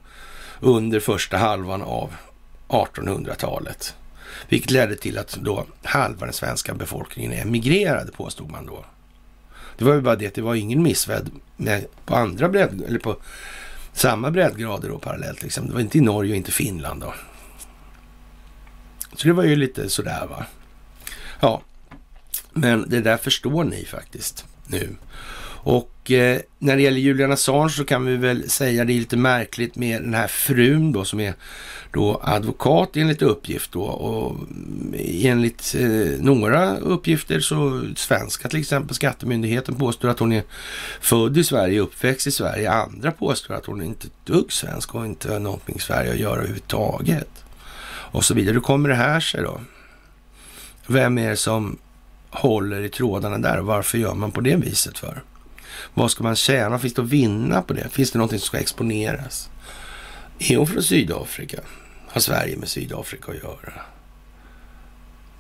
under 0.61 1.01
första 1.01 1.37
halvan 1.37 1.83
av 1.83 2.13
1800-talet. 2.69 3.95
Vilket 4.49 4.71
ledde 4.71 4.97
till 4.97 5.19
att 5.19 5.39
då 5.43 5.67
halva 5.83 6.27
den 6.27 6.33
svenska 6.33 6.75
befolkningen 6.75 7.33
emigrerade 7.33 8.13
påstod 8.13 8.51
man 8.51 8.67
då. 8.67 8.85
Det 9.79 9.85
var 9.85 9.95
ju 9.95 10.01
bara 10.01 10.17
det 10.17 10.27
att 10.27 10.35
det 10.35 10.43
var 10.43 10.55
ingen 10.55 10.83
missväd 10.83 11.31
på 12.05 12.15
andra 12.15 12.49
bredd, 12.49 12.83
eller 12.89 12.99
på 12.99 13.17
samma 13.93 14.31
breddgrader 14.31 14.89
då 14.89 14.99
parallellt. 14.99 15.43
Liksom. 15.43 15.67
Det 15.67 15.73
var 15.73 15.81
inte 15.81 15.99
i 15.99 16.01
Norge 16.01 16.31
och 16.31 16.37
inte 16.37 16.53
Finland 16.53 17.01
då. 17.01 17.15
Så 19.17 19.29
det 19.29 19.33
var 19.35 19.45
ju 19.45 19.57
lite 19.57 19.89
sådär 19.89 20.27
va. 20.27 20.47
Ja, 21.41 21.63
men 22.55 22.89
det 22.89 23.01
där 23.01 23.17
förstår 23.17 23.65
ni 23.65 23.85
faktiskt 23.85 24.45
nu. 24.67 24.97
Och 25.65 26.11
eh, 26.11 26.41
när 26.59 26.77
det 26.77 26.83
gäller 26.83 26.99
Julian 26.99 27.33
Assange 27.33 27.71
så 27.71 27.85
kan 27.85 28.07
vi 28.07 28.17
väl 28.17 28.51
säga 28.51 28.85
det 28.85 28.93
är 28.93 28.99
lite 28.99 29.17
märkligt 29.17 29.77
med 29.77 30.03
den 30.03 30.15
här 30.15 30.27
frun 30.27 30.93
då 30.93 31.05
som 31.05 31.21
är 31.21 31.35
då 31.93 32.21
advokat 32.25 32.97
enligt 32.97 33.23
uppgift 33.23 33.73
då 33.73 33.83
och 33.83 34.31
mm, 34.31 34.95
enligt 34.99 35.75
eh, 35.79 36.21
några 36.21 36.77
uppgifter 36.77 37.41
så 37.41 37.83
svenska 37.97 38.49
till 38.49 38.61
exempel 38.61 38.95
skattemyndigheten 38.95 39.75
påstår 39.75 40.09
att 40.09 40.19
hon 40.19 40.33
är 40.33 40.43
född 41.01 41.39
i 41.39 41.45
Sverige, 41.45 41.81
uppväxt 41.81 42.27
i 42.27 42.31
Sverige. 42.31 42.71
Andra 42.71 43.13
påstår 43.13 43.55
att 43.55 43.67
hon 43.67 43.81
är 43.81 43.85
inte 43.85 44.07
ett 44.07 44.27
dugg 44.27 44.53
svensk 44.53 44.95
och 44.95 45.07
inte 45.07 45.33
har 45.33 45.39
någonting 45.41 45.77
i 45.77 45.81
Sverige 45.81 46.13
att 46.13 46.19
göra 46.19 46.37
överhuvudtaget. 46.37 47.45
Och 47.87 48.25
så 48.25 48.35
vidare. 48.35 48.55
Hur 48.55 48.61
kommer 48.61 48.89
det 48.89 48.95
här 48.95 49.21
sig 49.21 49.43
då? 49.43 49.61
Vem 50.87 51.19
är 51.19 51.31
det 51.31 51.37
som 51.37 51.79
håller 52.35 52.83
i 52.83 52.89
trådarna 52.89 53.39
där 53.39 53.59
och 53.59 53.67
varför 53.67 53.99
gör 53.99 54.15
man 54.15 54.33
på 54.33 54.41
det 54.41 54.57
viset 54.57 54.99
för? 54.99 55.23
Vad 55.95 56.11
ska 56.11 56.23
man 56.23 56.37
tjäna? 56.37 56.79
Finns 56.79 56.95
det 56.95 57.03
att 57.03 57.09
vinna 57.09 57.63
på 57.63 57.73
det? 57.73 57.89
Finns 57.89 58.11
det 58.11 58.19
någonting 58.19 58.39
som 58.39 58.47
ska 58.47 58.59
exponeras? 58.59 59.51
Är 60.39 60.57
hon 60.57 60.67
från 60.67 60.83
Sydafrika? 60.83 61.61
Har 62.09 62.21
Sverige 62.21 62.57
med 62.57 62.69
Sydafrika 62.69 63.33
att 63.33 63.39
göra? 63.39 63.73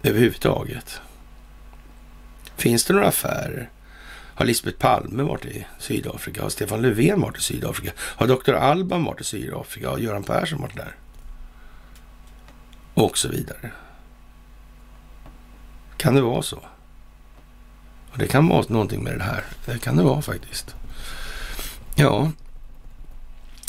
Överhuvudtaget. 0.03 1.01
Finns 2.57 2.85
det 2.85 2.95
några 2.95 3.09
affärer? 3.09 3.71
Har 4.35 4.47
Lisbeth 4.47 4.79
Palme 4.79 5.23
varit 5.23 5.45
i 5.45 5.67
Sydafrika? 5.79 6.43
Har 6.43 6.49
Stefan 6.49 6.83
Löfven 6.83 7.21
varit 7.21 7.39
i 7.39 7.43
Sydafrika? 7.43 7.93
Har 7.97 8.27
Dr. 8.27 8.53
Alban 8.53 9.05
varit 9.05 9.21
i 9.21 9.25
Sydafrika? 9.25 9.91
Har 9.91 9.99
Göran 9.99 10.23
Persson 10.23 10.61
varit 10.61 10.77
där? 10.77 10.97
Och 12.95 13.19
så 13.19 13.29
vidare. 13.29 13.71
Kan 15.97 16.15
det 16.15 16.21
vara 16.21 16.43
så? 16.43 16.63
Och 18.15 18.21
det 18.21 18.27
kan 18.27 18.49
vara 18.49 18.65
någonting 18.69 19.05
med 19.05 19.19
det 19.19 19.25
här. 19.25 19.45
Det 19.67 19.79
kan 19.79 19.97
det 19.97 20.03
vara 20.03 20.23
faktiskt. 20.23 20.75
Ja. 21.95 22.31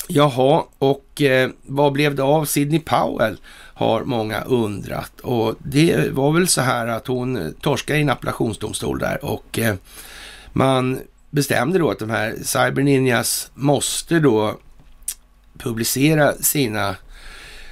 Jaha, 0.08 0.64
och 0.78 1.22
eh, 1.22 1.50
vad 1.64 1.93
blev 1.93 2.16
det 2.16 2.24
av 2.24 2.46
Sidney 2.46 2.80
Powell? 2.80 3.38
Har 3.74 4.04
många 4.04 4.41
undrat. 4.41 5.20
Och 5.22 5.56
det 5.60 6.12
var 6.12 6.32
väl 6.32 6.48
så 6.48 6.62
här 6.62 6.88
att 6.88 7.08
hon 7.08 7.38
eh, 7.38 7.52
torskade 7.62 8.00
i 8.00 8.02
en 8.02 8.10
appellationsdomstol 8.10 9.00
där 9.00 9.26
och 9.26 9.60
eh, 9.60 9.76
man 10.54 11.00
bestämde 11.30 11.80
då 11.80 11.91
att 11.91 12.00
de 12.00 12.10
här 12.10 12.36
Cyber 12.43 12.84
Ninjas 12.84 13.52
måste 13.54 14.20
då 14.20 14.60
publicera 15.58 16.34
sina 16.34 16.96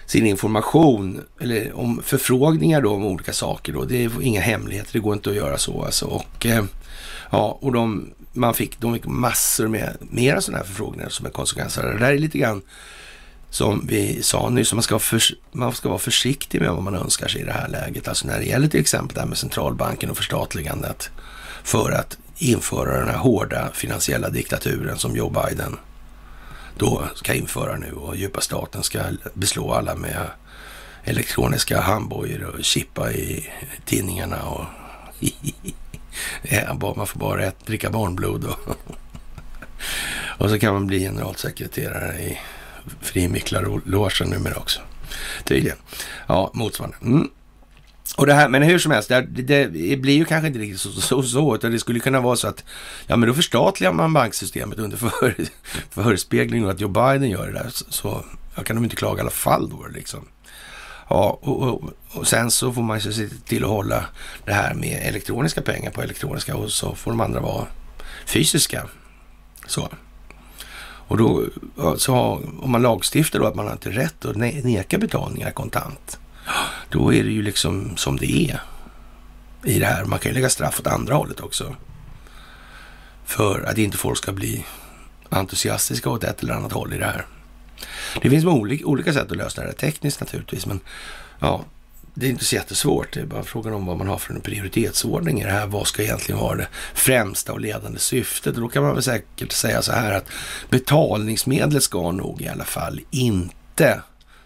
sin 0.05 0.25
information 0.25 1.21
eller 1.41 1.79
om 1.79 2.01
förfrågningar 2.03 2.81
då 2.81 2.93
om 2.93 3.05
olika 3.05 3.33
saker 3.33 3.73
då. 3.73 3.85
Det 3.85 4.03
är 4.03 4.21
inga 4.21 4.41
hemligheter, 4.41 4.89
det 4.93 4.99
går 4.99 5.13
inte 5.13 5.29
att 5.29 5.35
göra 5.35 5.57
så 5.57 5.83
alltså. 5.83 6.05
Och, 6.05 6.45
eh, 6.45 6.63
ja, 7.31 7.57
och 7.61 7.71
de, 7.71 8.13
man 8.33 8.53
fick, 8.53 8.79
de 8.79 8.93
fick 8.93 9.05
massor 9.05 9.67
med 9.67 9.97
mera 9.99 10.41
sådana 10.41 10.57
här 10.57 10.65
förfrågningar 10.65 11.09
som 11.09 11.25
en 11.25 11.31
konsekvens 11.31 11.77
av 11.77 11.83
det. 11.83 11.93
Det 11.93 11.99
där 11.99 12.13
är 12.13 12.17
lite 12.17 12.37
grann 12.37 12.61
som 13.49 13.87
vi 13.87 14.23
sa 14.23 14.49
nyss, 14.49 14.73
man 14.73 14.83
ska, 14.83 14.99
för, 14.99 15.21
man 15.51 15.73
ska 15.73 15.89
vara 15.89 15.99
försiktig 15.99 16.61
med 16.61 16.71
vad 16.71 16.83
man 16.83 16.95
önskar 16.95 17.27
sig 17.27 17.41
i 17.41 17.43
det 17.43 17.51
här 17.51 17.67
läget. 17.67 18.07
Alltså 18.07 18.27
när 18.27 18.39
det 18.39 18.45
gäller 18.45 18.67
till 18.67 18.79
exempel 18.79 19.15
det 19.15 19.21
här 19.21 19.27
med 19.27 19.37
centralbanken 19.37 20.09
och 20.09 20.17
förstatligandet 20.17 21.09
för 21.63 21.91
att 21.91 22.17
införa 22.37 22.99
den 22.99 23.09
här 23.09 23.17
hårda 23.17 23.71
finansiella 23.73 24.29
diktaturen 24.29 24.97
som 24.97 25.15
Joe 25.15 25.29
Biden 25.29 25.77
då 26.77 27.07
ska 27.15 27.33
införa 27.33 27.77
nu 27.77 27.91
och 27.91 28.15
djupa 28.15 28.41
staten 28.41 28.83
ska 28.83 28.99
beslå 29.33 29.73
alla 29.73 29.95
med 29.95 30.27
elektroniska 31.03 31.81
handbojor 31.81 32.43
och 32.43 32.63
chippa 32.63 33.11
i 33.11 33.49
tidningarna 33.85 34.43
och 34.43 34.65
ja, 36.41 36.93
man 36.95 37.07
får 37.07 37.19
bara 37.19 37.41
rätt, 37.41 37.65
dricka 37.65 37.89
barnblod 37.89 38.45
och, 38.45 38.59
och 40.37 40.49
så 40.49 40.59
kan 40.59 40.73
man 40.73 40.87
bli 40.87 40.99
generalsekreterare 40.99 42.21
i 42.21 42.39
frimicklarlogen 43.01 44.29
numera 44.29 44.55
också. 44.55 44.81
Tydligen. 45.43 45.77
Ja, 46.27 46.51
motsvarande. 46.53 46.97
Mm. 47.01 47.29
Och 48.17 48.25
det 48.25 48.33
här, 48.33 48.49
men 48.49 48.63
hur 48.63 48.79
som 48.79 48.91
helst, 48.91 49.09
det, 49.09 49.21
det, 49.21 49.97
blir 49.97 50.13
ju 50.13 50.25
kanske 50.25 50.47
inte 50.47 50.59
riktigt 50.59 50.81
så, 50.81 50.91
så, 50.91 51.23
så, 51.23 51.55
utan 51.55 51.71
det 51.71 51.79
skulle 51.79 51.99
kunna 51.99 52.21
vara 52.21 52.35
så 52.35 52.47
att, 52.47 52.63
ja 53.07 53.15
men 53.15 53.29
då 53.29 53.35
förstatligar 53.35 53.93
man 53.93 54.13
banksystemet 54.13 54.79
under 54.79 54.97
för, 54.97 55.35
förespegling 55.89 56.69
att 56.69 56.81
Joe 56.81 56.89
Biden 56.89 57.29
gör 57.29 57.47
det 57.47 57.53
där. 57.53 57.69
Så, 57.69 57.85
så 57.89 58.25
jag 58.55 58.65
kan 58.65 58.75
de 58.75 58.83
inte 58.83 58.95
klaga 58.95 59.17
i 59.17 59.21
alla 59.21 59.29
fall 59.29 59.69
då 59.69 59.87
liksom. 59.93 60.19
Ja, 61.09 61.39
och, 61.41 61.61
och, 61.61 61.83
och, 62.11 62.27
sen 62.27 62.51
så 62.51 62.73
får 62.73 62.81
man 62.81 62.99
ju 62.99 63.13
se 63.13 63.27
till 63.45 63.63
att 63.63 63.69
hålla 63.69 64.05
det 64.45 64.53
här 64.53 64.73
med 64.73 65.07
elektroniska 65.07 65.61
pengar 65.61 65.91
på 65.91 66.01
elektroniska 66.01 66.55
och 66.55 66.71
så 66.71 66.95
får 66.95 67.11
de 67.11 67.21
andra 67.21 67.39
vara 67.39 67.67
fysiska. 68.25 68.87
Så. 69.67 69.89
Och 71.07 71.17
då, 71.17 71.45
så 71.97 72.13
om 72.61 72.71
man 72.71 72.81
lagstiftar 72.81 73.39
då 73.39 73.45
att 73.45 73.55
man 73.55 73.65
har 73.65 73.73
inte 73.73 73.89
rätt 73.89 74.25
att 74.25 74.35
neka 74.35 74.97
betalningar 74.97 75.51
kontant, 75.51 76.19
då 76.89 77.13
är 77.13 77.23
det 77.23 77.31
ju 77.31 77.41
liksom 77.41 77.97
som 77.97 78.17
det 78.17 78.31
är 78.31 78.61
i 79.63 79.79
det 79.79 79.85
här. 79.85 80.05
Man 80.05 80.19
kan 80.19 80.31
ju 80.31 80.35
lägga 80.35 80.49
straff 80.49 80.79
åt 80.79 80.87
andra 80.87 81.15
hållet 81.15 81.39
också. 81.39 81.75
För 83.25 83.61
att 83.61 83.77
inte 83.77 83.97
folk 83.97 84.17
ska 84.17 84.31
bli 84.31 84.65
entusiastiska 85.29 86.09
åt 86.09 86.23
ett 86.23 86.43
eller 86.43 86.53
annat 86.53 86.71
håll 86.71 86.93
i 86.93 86.97
det 86.97 87.05
här. 87.05 87.25
Det 88.21 88.29
finns 88.29 88.45
olika, 88.45 88.85
olika 88.85 89.13
sätt 89.13 89.31
att 89.31 89.37
lösa 89.37 89.61
det 89.61 89.67
här 89.67 89.73
tekniskt 89.73 90.19
naturligtvis, 90.19 90.65
men 90.65 90.79
ja, 91.39 91.65
det 92.13 92.25
är 92.25 92.29
inte 92.29 92.45
så 92.45 92.55
jättesvårt. 92.55 93.13
Det 93.13 93.19
är 93.19 93.25
bara 93.25 93.43
frågan 93.43 93.73
om 93.73 93.85
vad 93.85 93.97
man 93.97 94.07
har 94.07 94.17
för 94.17 94.33
en 94.33 94.41
prioritetsordning 94.41 95.41
i 95.41 95.43
det 95.43 95.51
här. 95.51 95.67
Vad 95.67 95.87
ska 95.87 96.03
egentligen 96.03 96.41
vara 96.41 96.55
det 96.55 96.67
främsta 96.93 97.53
och 97.53 97.59
ledande 97.59 97.99
syftet? 97.99 98.55
Och 98.55 98.61
då 98.61 98.67
kan 98.67 98.83
man 98.83 98.93
väl 98.93 99.03
säkert 99.03 99.51
säga 99.51 99.81
så 99.81 99.91
här 99.91 100.11
att 100.11 100.29
betalningsmedlet 100.69 101.83
ska 101.83 102.11
nog 102.11 102.41
i 102.41 102.47
alla 102.47 102.65
fall 102.65 102.99
inte 103.11 104.01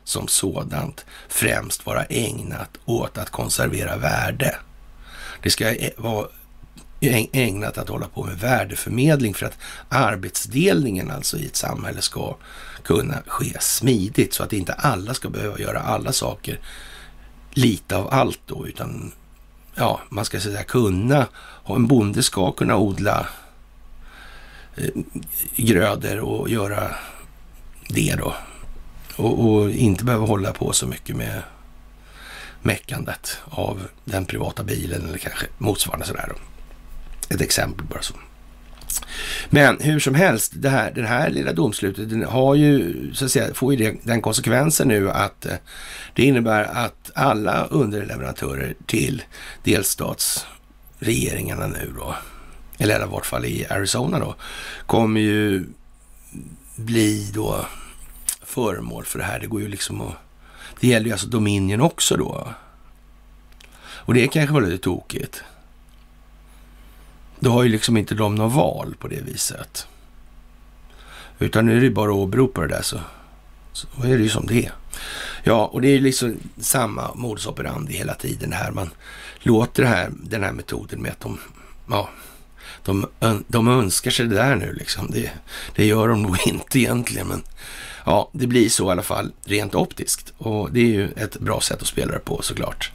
som 0.07 0.27
sådant 0.27 1.05
främst 1.27 1.85
vara 1.85 2.03
ägnat 2.03 2.77
åt 2.85 3.17
att 3.17 3.29
konservera 3.29 3.97
värde. 3.97 4.55
Det 5.41 5.49
ska 5.49 5.75
vara 5.97 6.27
ägnat 7.31 7.77
att 7.77 7.89
hålla 7.89 8.07
på 8.07 8.23
med 8.23 8.39
värdeförmedling 8.39 9.33
för 9.33 9.45
att 9.45 9.57
arbetsdelningen 9.89 11.11
alltså 11.11 11.37
i 11.37 11.45
ett 11.45 11.55
samhälle 11.55 12.01
ska 12.01 12.35
kunna 12.83 13.21
ske 13.27 13.59
smidigt 13.59 14.33
så 14.33 14.43
att 14.43 14.53
inte 14.53 14.73
alla 14.73 15.13
ska 15.13 15.29
behöva 15.29 15.59
göra 15.59 15.79
alla 15.79 16.11
saker 16.11 16.59
lite 17.51 17.97
av 17.97 18.13
allt 18.13 18.39
då, 18.45 18.67
utan 18.67 19.11
ja, 19.75 20.01
man 20.09 20.25
ska 20.25 20.39
säga 20.39 20.63
kunna, 20.63 21.27
en 21.65 21.87
bonde 21.87 22.23
ska 22.23 22.51
kunna 22.51 22.77
odla 22.77 23.27
eh, 24.75 24.89
grödor 25.55 26.19
och 26.19 26.49
göra 26.49 26.95
det 27.89 28.15
då. 28.15 28.35
Och, 29.17 29.49
och, 29.49 29.71
inte 29.71 30.03
behöva 30.03 30.25
hålla 30.25 30.53
på 30.53 30.73
så 30.73 30.87
mycket 30.87 31.15
med 31.15 31.41
meckandet 32.61 33.37
av 33.45 33.87
den 34.05 34.25
privata 34.25 34.63
bilen 34.63 35.07
eller 35.07 35.17
kanske 35.17 35.45
motsvarande 35.57 36.05
sådär. 36.05 36.31
Ett 37.29 37.41
exempel 37.41 37.85
bara 37.85 38.01
så. 38.01 38.13
Men 39.49 39.79
hur 39.79 39.99
som 39.99 40.15
helst, 40.15 40.51
det 40.55 40.69
här, 40.69 40.91
det 40.91 41.07
här 41.07 41.29
lilla 41.29 41.53
domslutet 41.53 42.09
den 42.09 42.23
har 42.23 42.55
ju, 42.55 42.95
så 43.13 43.25
att 43.25 43.31
säga, 43.31 43.53
får 43.53 43.73
ju 43.73 43.97
den 44.03 44.21
konsekvensen 44.21 44.87
nu 44.87 45.11
att 45.11 45.45
eh, 45.45 45.55
det 46.13 46.23
innebär 46.23 46.63
att 46.63 47.11
alla 47.15 47.65
underleverantörer 47.65 48.75
till 48.85 49.23
delstatsregeringarna 49.63 51.67
nu 51.67 51.93
då, 51.97 52.15
eller 52.77 53.03
i 53.03 53.07
vart 53.07 53.25
fall 53.25 53.45
i 53.45 53.65
Arizona 53.69 54.19
då, 54.19 54.35
kommer 54.85 55.21
ju 55.21 55.65
bli 56.75 57.31
då 57.33 57.65
föremål 58.57 59.05
för 59.05 59.19
det 59.19 59.25
här. 59.25 59.39
Det 59.39 59.47
går 59.47 59.61
ju 59.61 59.67
liksom 59.67 60.01
att... 60.01 60.13
Det 60.79 60.87
gäller 60.87 61.05
ju 61.05 61.11
alltså 61.11 61.27
Dominion 61.27 61.81
också 61.81 62.17
då. 62.17 62.53
Och 63.79 64.13
det 64.13 64.27
kanske 64.27 64.53
var 64.53 64.61
lite 64.61 64.83
tokigt. 64.83 65.43
Då 67.39 67.51
har 67.51 67.63
ju 67.63 67.69
liksom 67.69 67.97
inte 67.97 68.15
de 68.15 68.35
något 68.35 68.53
val 68.53 68.95
på 68.99 69.07
det 69.07 69.21
viset. 69.21 69.87
Utan 71.39 71.65
nu 71.65 71.77
är 71.77 71.81
det 71.81 71.89
bara 71.89 72.11
att 72.11 72.17
åberopa 72.17 72.61
det 72.61 72.67
där 72.67 72.81
så, 72.81 72.99
så 73.73 73.87
är 74.03 74.17
det 74.17 74.23
ju 74.23 74.29
som 74.29 74.45
det 74.45 74.65
är. 74.65 74.71
Ja, 75.43 75.65
och 75.65 75.81
det 75.81 75.87
är 75.87 75.99
liksom 75.99 76.37
samma 76.59 77.13
modus 77.15 77.47
operandi 77.47 77.93
hela 77.93 78.13
tiden 78.13 78.53
här. 78.53 78.71
Man 78.71 78.89
låter 79.39 79.83
det 79.83 79.89
här, 79.89 80.11
den 80.23 80.43
här 80.43 80.51
metoden 80.51 81.01
med 81.01 81.11
att 81.11 81.19
de, 81.19 81.39
ja, 81.89 82.09
de, 82.83 83.05
de 83.47 83.67
önskar 83.67 84.11
sig 84.11 84.27
det 84.27 84.35
där 84.35 84.55
nu 84.55 84.73
liksom. 84.73 85.11
Det, 85.11 85.31
det 85.75 85.85
gör 85.85 86.07
de 86.07 86.21
nog 86.21 86.37
inte 86.45 86.79
egentligen, 86.79 87.27
men 87.27 87.43
ja, 88.07 88.29
det 88.31 88.47
blir 88.47 88.69
så 88.69 88.87
i 88.87 88.91
alla 88.91 89.03
fall 89.03 89.31
rent 89.45 89.75
optiskt. 89.75 90.33
Och 90.37 90.71
det 90.71 90.79
är 90.79 90.91
ju 90.91 91.09
ett 91.15 91.39
bra 91.39 91.61
sätt 91.61 91.81
att 91.81 91.87
spela 91.87 92.11
det 92.11 92.19
på 92.19 92.41
såklart. 92.41 92.91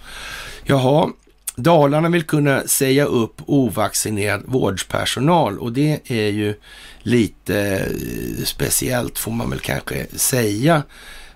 Jaha, 0.64 1.08
Dalarna 1.56 2.08
vill 2.08 2.22
kunna 2.22 2.66
säga 2.66 3.04
upp 3.04 3.40
ovaccinerad 3.46 4.42
vårdpersonal 4.46 5.58
och 5.58 5.72
det 5.72 6.00
är 6.04 6.28
ju 6.28 6.54
lite 7.02 7.58
eh, 7.58 8.44
speciellt 8.44 9.18
får 9.18 9.32
man 9.32 9.50
väl 9.50 9.60
kanske 9.60 10.06
säga 10.16 10.82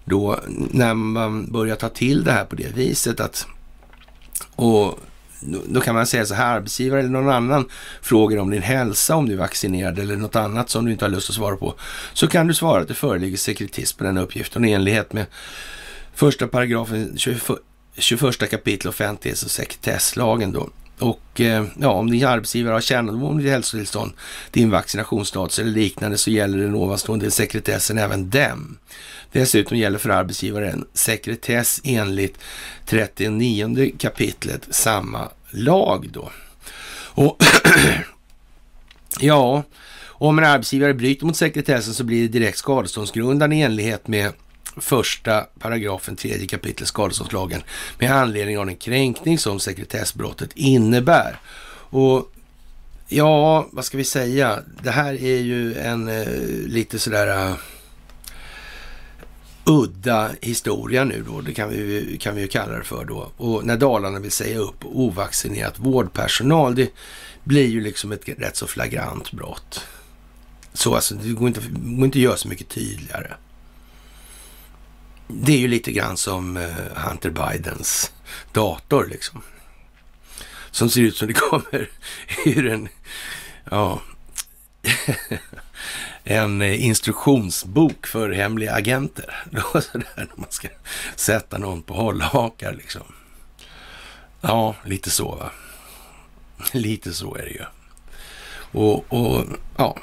då 0.04 0.40
när 0.70 0.94
man 0.94 1.52
börjar 1.52 1.76
ta 1.76 1.88
till 1.88 2.24
det 2.24 2.32
här 2.32 2.44
på 2.44 2.56
det 2.56 2.76
viset 2.76 3.20
att 3.20 3.46
och 4.54 4.98
då 5.68 5.80
kan 5.80 5.94
man 5.94 6.06
säga 6.06 6.26
så 6.26 6.34
här, 6.34 6.56
arbetsgivare 6.56 7.00
eller 7.00 7.10
någon 7.10 7.28
annan 7.28 7.68
frågar 8.02 8.38
om 8.38 8.50
din 8.50 8.62
hälsa, 8.62 9.16
om 9.16 9.26
du 9.26 9.32
är 9.32 9.38
vaccinerad 9.38 9.98
eller 9.98 10.16
något 10.16 10.36
annat 10.36 10.70
som 10.70 10.84
du 10.84 10.92
inte 10.92 11.04
har 11.04 11.10
lust 11.10 11.30
att 11.30 11.36
svara 11.36 11.56
på, 11.56 11.74
så 12.12 12.26
kan 12.26 12.46
du 12.46 12.54
svara 12.54 12.82
att 12.82 12.88
det 12.88 12.94
föreligger 12.94 13.36
sekretess 13.36 13.92
på 13.92 14.04
den 14.04 14.18
uppgiften 14.18 14.64
i 14.64 14.72
enlighet 14.72 15.12
med 15.12 15.26
första 16.14 16.48
paragrafen 16.48 17.18
21 17.98 18.50
kapitel 18.50 18.88
offentlighets 18.88 19.42
och 19.42 19.50
sekretesslagen 19.50 20.52
då. 20.52 20.68
Och 20.98 21.40
eh, 21.40 21.64
ja, 21.80 21.88
om 21.88 22.10
din 22.10 22.26
arbetsgivare 22.26 22.72
har 22.72 22.80
kännedom 22.80 23.24
om 23.24 23.38
ditt 23.38 23.50
hälsotillstånd, 23.50 24.12
din 24.50 24.70
vaccinationsstatus 24.70 25.58
eller 25.58 25.70
liknande 25.70 26.18
så 26.18 26.30
gäller 26.30 26.58
den 26.58 26.74
ovanstående 26.74 27.30
sekretessen 27.30 27.98
även 27.98 28.30
dem. 28.30 28.78
Dessutom 29.32 29.76
gäller 29.76 29.98
för 29.98 30.10
arbetsgivaren 30.10 30.86
sekretess 30.92 31.80
enligt 31.84 32.38
39 32.86 33.92
kapitlet 33.98 34.66
samma 34.70 35.28
lag 35.50 36.08
då. 36.12 36.30
Och 37.14 37.42
ja, 39.20 39.62
om 40.18 40.38
en 40.38 40.44
arbetsgivare 40.44 40.94
bryter 40.94 41.26
mot 41.26 41.36
sekretessen 41.36 41.94
så 41.94 42.04
blir 42.04 42.22
det 42.22 42.38
direkt 42.38 42.58
skadeståndsgrundande 42.58 43.56
i 43.56 43.62
enlighet 43.62 44.08
med 44.08 44.32
första 44.76 45.40
paragrafen 45.40 46.16
tredje 46.16 46.46
kapitlet 46.46 46.88
skadeståndslagen 46.88 47.62
med 47.98 48.10
anledning 48.10 48.58
av 48.58 48.66
den 48.66 48.76
kränkning 48.76 49.38
som 49.38 49.60
sekretessbrottet 49.60 50.50
innebär. 50.54 51.40
Och 51.90 52.32
ja, 53.08 53.68
vad 53.72 53.84
ska 53.84 53.98
vi 53.98 54.04
säga? 54.04 54.58
Det 54.82 54.90
här 54.90 55.14
är 55.14 55.40
ju 55.40 55.74
en 55.74 56.08
eh, 56.08 56.26
lite 56.66 56.98
sådär 56.98 57.48
eh, 57.48 57.54
udda 59.66 60.30
historia 60.40 61.04
nu 61.04 61.24
då, 61.26 61.40
det 61.40 61.54
kan 61.54 61.68
vi, 61.68 62.18
kan 62.20 62.34
vi 62.34 62.40
ju 62.42 62.48
kalla 62.48 62.78
det 62.78 62.84
för 62.84 63.04
då. 63.04 63.32
Och 63.36 63.66
när 63.66 63.76
Dalarna 63.76 64.18
vill 64.18 64.30
säga 64.30 64.58
upp 64.58 64.84
ovaccinerat 64.84 65.78
vårdpersonal, 65.78 66.74
det 66.74 66.92
blir 67.44 67.66
ju 67.66 67.80
liksom 67.80 68.12
ett 68.12 68.28
rätt 68.28 68.56
så 68.56 68.66
flagrant 68.66 69.32
brott. 69.32 69.80
Så 70.72 70.94
alltså, 70.94 71.14
det 71.14 71.32
går 71.32 71.48
inte, 71.48 71.60
går 71.70 72.04
inte 72.04 72.18
att 72.18 72.22
göra 72.22 72.36
så 72.36 72.48
mycket 72.48 72.68
tydligare. 72.68 73.34
Det 75.28 75.52
är 75.52 75.58
ju 75.58 75.68
lite 75.68 75.92
grann 75.92 76.16
som 76.16 76.56
eh, 76.56 76.68
Hunter 76.94 77.30
Bidens 77.30 78.12
dator 78.52 79.06
liksom. 79.06 79.42
Som 80.70 80.90
ser 80.90 81.00
ut 81.00 81.16
som 81.16 81.28
det 81.28 81.34
kommer 81.34 81.90
ur 82.44 82.66
en, 82.66 82.88
ja, 83.70 84.00
en 86.28 86.62
eh, 86.62 86.84
instruktionsbok 86.84 88.06
för 88.06 88.30
hemliga 88.30 88.74
agenter. 88.74 89.44
Sådär 89.72 90.06
när 90.16 90.28
man 90.34 90.50
ska 90.50 90.68
sätta 91.16 91.58
någon 91.58 91.82
på 91.82 91.94
hållhakar 91.94 92.72
liksom. 92.72 93.02
Ja, 94.40 94.74
lite 94.84 95.10
så 95.10 95.34
va. 95.34 95.50
Lite 96.72 97.12
så 97.12 97.34
är 97.34 97.42
det 97.42 97.50
ju. 97.50 97.64
Och, 98.80 99.12
och 99.12 99.44
ja, 99.76 99.96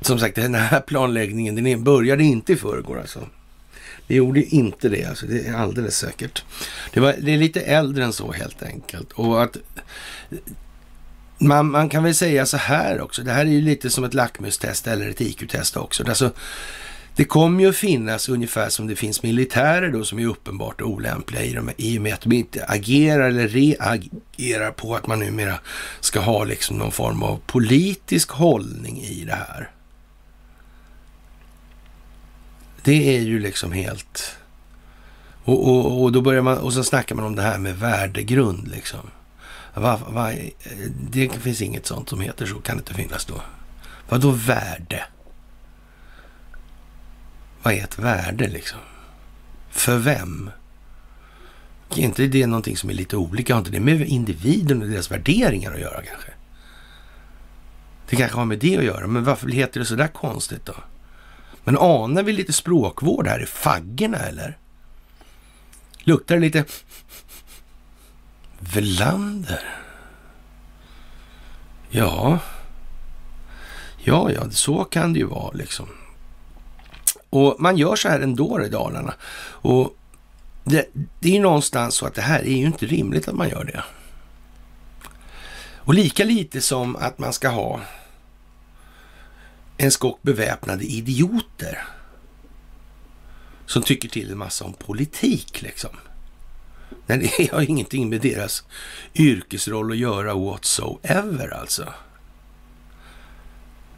som 0.00 0.18
sagt 0.18 0.36
den 0.36 0.54
här 0.54 0.80
planläggningen 0.80 1.54
den 1.54 1.84
började 1.84 2.24
inte 2.24 2.52
i 2.52 2.56
förrgår 2.56 3.00
alltså. 3.00 3.20
Det 4.06 4.14
gjorde 4.14 4.42
inte 4.42 4.88
det, 4.88 5.04
alltså, 5.04 5.26
det 5.26 5.46
är 5.46 5.54
alldeles 5.54 5.98
säkert. 5.98 6.44
Det, 6.92 7.00
var, 7.00 7.14
det 7.20 7.32
är 7.32 7.36
lite 7.36 7.60
äldre 7.60 8.04
än 8.04 8.12
så 8.12 8.32
helt 8.32 8.62
enkelt. 8.62 9.12
Och 9.12 9.42
att 9.42 9.56
man, 11.38 11.70
man, 11.70 11.88
kan 11.88 12.02
väl 12.04 12.14
säga 12.14 12.46
så 12.46 12.56
här 12.56 13.00
också, 13.00 13.22
det 13.22 13.32
här 13.32 13.46
är 13.46 13.50
ju 13.50 13.60
lite 13.60 13.90
som 13.90 14.04
ett 14.04 14.14
lackmustest 14.14 14.86
eller 14.86 15.08
ett 15.08 15.20
IQ-test 15.20 15.76
också. 15.76 16.04
Alltså, 16.08 16.32
det 17.16 17.24
kommer 17.24 17.62
ju 17.62 17.70
att 17.70 17.76
finnas 17.76 18.28
ungefär 18.28 18.68
som 18.68 18.86
det 18.86 18.96
finns 18.96 19.22
militärer 19.22 19.90
då 19.90 20.04
som 20.04 20.18
är 20.18 20.26
uppenbart 20.26 20.82
olämpliga 20.82 21.42
i, 21.42 21.52
de, 21.52 21.70
i 21.76 21.98
och 21.98 22.02
med 22.02 22.14
att 22.14 22.20
de 22.20 22.32
inte 22.32 22.64
agerar 22.64 23.28
eller 23.28 23.48
reagerar 23.48 24.70
på 24.70 24.96
att 24.96 25.06
man 25.06 25.18
numera 25.18 25.60
ska 26.00 26.20
ha 26.20 26.44
liksom 26.44 26.78
någon 26.78 26.92
form 26.92 27.22
av 27.22 27.40
politisk 27.46 28.30
hållning 28.30 29.00
i 29.00 29.24
det 29.24 29.34
här. 29.34 29.70
Det 32.82 33.16
är 33.16 33.20
ju 33.20 33.38
liksom 33.38 33.72
helt... 33.72 34.36
Och, 35.44 35.68
och, 35.68 36.02
och 36.02 36.12
då 36.12 36.20
börjar 36.20 36.42
man, 36.42 36.58
och 36.58 36.72
så 36.72 36.84
snackar 36.84 37.14
man 37.14 37.24
om 37.24 37.36
det 37.36 37.42
här 37.42 37.58
med 37.58 37.78
värdegrund 37.78 38.68
liksom. 38.68 39.10
Va, 39.74 40.00
va, 40.08 40.32
det 41.10 41.28
finns 41.28 41.62
inget 41.62 41.86
sånt 41.86 42.08
som 42.08 42.20
heter 42.20 42.46
så, 42.46 42.54
kan 42.54 42.76
det 42.76 42.80
inte 42.80 42.94
finnas 42.94 43.24
då. 43.24 43.42
Vad 44.08 44.20
då 44.20 44.30
värde? 44.30 45.04
Vad 47.62 47.74
är 47.74 47.84
ett 47.84 47.98
värde 47.98 48.48
liksom? 48.48 48.78
För 49.70 49.98
vem? 49.98 50.50
är 51.96 52.02
inte 52.02 52.26
det 52.26 52.46
någonting 52.46 52.76
som 52.76 52.90
är 52.90 52.94
lite 52.94 53.16
olika? 53.16 53.54
Har 53.54 53.58
inte 53.58 53.70
det 53.70 53.80
med 53.80 54.00
individen 54.00 54.82
och 54.82 54.88
deras 54.88 55.10
värderingar 55.10 55.72
att 55.72 55.80
göra 55.80 56.02
kanske? 56.02 56.30
Det 58.08 58.16
kanske 58.16 58.38
har 58.38 58.44
med 58.44 58.58
det 58.58 58.76
att 58.76 58.84
göra, 58.84 59.06
men 59.06 59.24
varför 59.24 59.48
heter 59.48 59.80
det 59.80 59.86
så 59.86 59.94
där 59.94 60.08
konstigt 60.08 60.66
då? 60.66 60.74
Men 61.64 61.78
anar 61.78 62.22
vi 62.22 62.32
lite 62.32 62.52
språkvård 62.52 63.26
här 63.26 63.42
i 63.42 63.46
faggorna 63.46 64.18
eller? 64.18 64.58
Luktar 65.98 66.34
det 66.34 66.40
lite 66.40 66.64
Velander? 68.72 69.80
Ja, 71.90 72.38
ja, 74.04 74.30
ja, 74.32 74.50
så 74.50 74.84
kan 74.84 75.12
det 75.12 75.18
ju 75.18 75.26
vara 75.26 75.52
liksom. 75.52 75.88
Och 77.30 77.56
man 77.58 77.76
gör 77.76 77.96
så 77.96 78.08
här 78.08 78.20
ändå 78.20 78.64
i 78.64 78.68
Dalarna. 78.68 79.14
Och 79.48 79.96
det, 80.64 80.88
det 81.20 81.28
är 81.28 81.32
ju 81.32 81.40
någonstans 81.40 81.94
så 81.94 82.06
att 82.06 82.14
det 82.14 82.22
här 82.22 82.40
är 82.40 82.56
ju 82.56 82.66
inte 82.66 82.86
rimligt 82.86 83.28
att 83.28 83.34
man 83.34 83.48
gör 83.48 83.64
det. 83.64 83.84
Och 85.76 85.94
lika 85.94 86.24
lite 86.24 86.60
som 86.60 86.96
att 86.96 87.18
man 87.18 87.32
ska 87.32 87.48
ha 87.48 87.80
en 89.76 89.90
skock 89.90 90.22
beväpnade 90.22 90.84
idioter 90.84 91.84
som 93.66 93.82
tycker 93.82 94.08
till 94.08 94.30
en 94.30 94.38
massa 94.38 94.64
om 94.64 94.72
politik 94.72 95.62
liksom. 95.62 95.90
Den 97.06 97.20
det 97.20 97.48
har 97.52 97.62
ingenting 97.62 98.08
med 98.08 98.20
deras 98.20 98.64
yrkesroll 99.14 99.92
att 99.92 99.98
göra 99.98 100.34
whatsoever 100.34 101.54
alltså. 101.54 101.92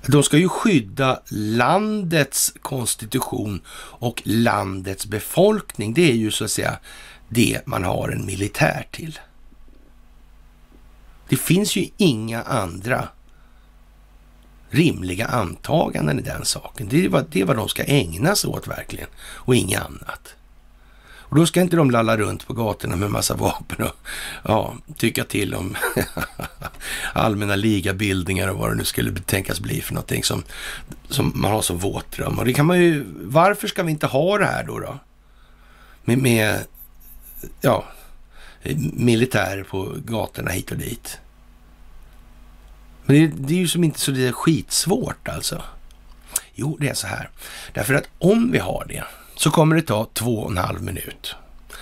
De 0.07 0.23
ska 0.23 0.39
ju 0.39 0.49
skydda 0.49 1.21
landets 1.31 2.55
konstitution 2.63 3.61
och 3.79 4.23
landets 4.25 5.07
befolkning. 5.07 5.95
Det 5.95 6.11
är 6.11 6.15
ju 6.15 6.31
så 6.31 6.45
att 6.45 6.51
säga 6.51 6.79
det 7.29 7.67
man 7.67 7.85
har 7.85 8.09
en 8.09 8.27
militär 8.27 8.87
till. 8.91 9.19
Det 11.29 11.37
finns 11.37 11.77
ju 11.77 11.89
inga 11.97 12.43
andra 12.43 13.09
rimliga 14.71 15.27
antaganden 15.27 16.19
i 16.19 16.23
den 16.23 16.45
saken. 16.45 16.89
Det 16.89 17.05
är, 17.05 17.09
vad, 17.09 17.31
det 17.31 17.41
är 17.41 17.45
vad 17.45 17.57
de 17.57 17.69
ska 17.69 17.85
ägna 17.85 18.37
sig 18.37 18.51
åt 18.51 18.67
verkligen 18.67 19.09
och 19.19 19.55
inget 19.55 19.81
annat. 19.81 20.36
Och 21.29 21.37
då 21.37 21.47
ska 21.47 21.61
inte 21.61 21.77
de 21.77 21.91
lalla 21.91 22.17
runt 22.17 22.47
på 22.47 22.53
gatorna 22.53 22.97
med 22.97 23.11
massa 23.11 23.35
vapen 23.35 23.87
och 23.87 23.97
ja, 24.45 24.75
tycka 24.97 25.25
till 25.25 25.55
om 25.55 25.77
allmänna 27.13 27.57
ligabildningar 27.57 28.49
och 28.49 28.59
vad 28.59 28.71
det 28.71 28.75
nu 28.75 28.85
skulle 28.85 29.21
tänkas 29.21 29.61
bli 29.61 29.81
för 29.81 29.95
någonting 29.95 30.25
som, 30.25 30.43
som 31.09 31.33
man 31.35 31.51
har 31.51 31.63
som 31.63 31.79
våtdröm. 31.79 32.39
Och 32.39 32.45
det 32.45 32.53
kan 32.53 32.67
man 32.67 32.81
ju, 32.81 33.05
varför 33.23 33.69
ska 33.69 33.83
vi 33.83 33.91
inte 33.91 34.07
ha 34.07 34.39
det 34.39 34.47
här 34.47 34.65
då? 34.65 34.79
då? 34.79 34.99
Med, 36.05 36.19
med 36.19 36.65
ja, 37.61 37.85
militärer 38.93 39.63
på 39.63 39.95
gatorna 40.05 40.51
hit 40.51 40.71
och 40.71 40.79
dit. 40.79 41.19
Men 43.05 43.17
det, 43.17 43.27
det 43.27 43.55
är 43.55 43.59
ju 43.59 43.69
som 43.69 43.85
inte 43.85 44.01
så 44.01 44.11
det 44.11 44.27
är 44.29 44.33
skitsvårt 44.33 45.29
alltså. 45.29 45.63
Jo, 46.55 46.77
det 46.81 46.89
är 46.89 46.95
så 46.95 47.07
här. 47.07 47.31
Därför 47.73 47.95
att 47.95 48.09
om 48.19 48.53
vi 48.53 48.59
har 48.59 48.85
det 48.89 49.05
så 49.37 49.51
kommer 49.51 49.77
det 49.77 49.83
ta 49.83 50.09
två 50.13 50.39
och 50.39 50.51
en 50.51 50.59
halv 50.59 50.83
minut. 50.83 51.35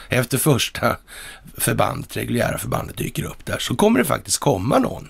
Efter 0.09 0.39
första 0.39 0.97
förbandet, 1.59 2.17
reguljära 2.17 2.59
förbandet 2.59 2.97
dyker 2.97 3.25
upp 3.25 3.45
där, 3.45 3.59
så 3.59 3.77
kommer 3.77 3.99
det 3.99 4.05
faktiskt 4.05 4.39
komma 4.39 4.79
någon 4.79 5.09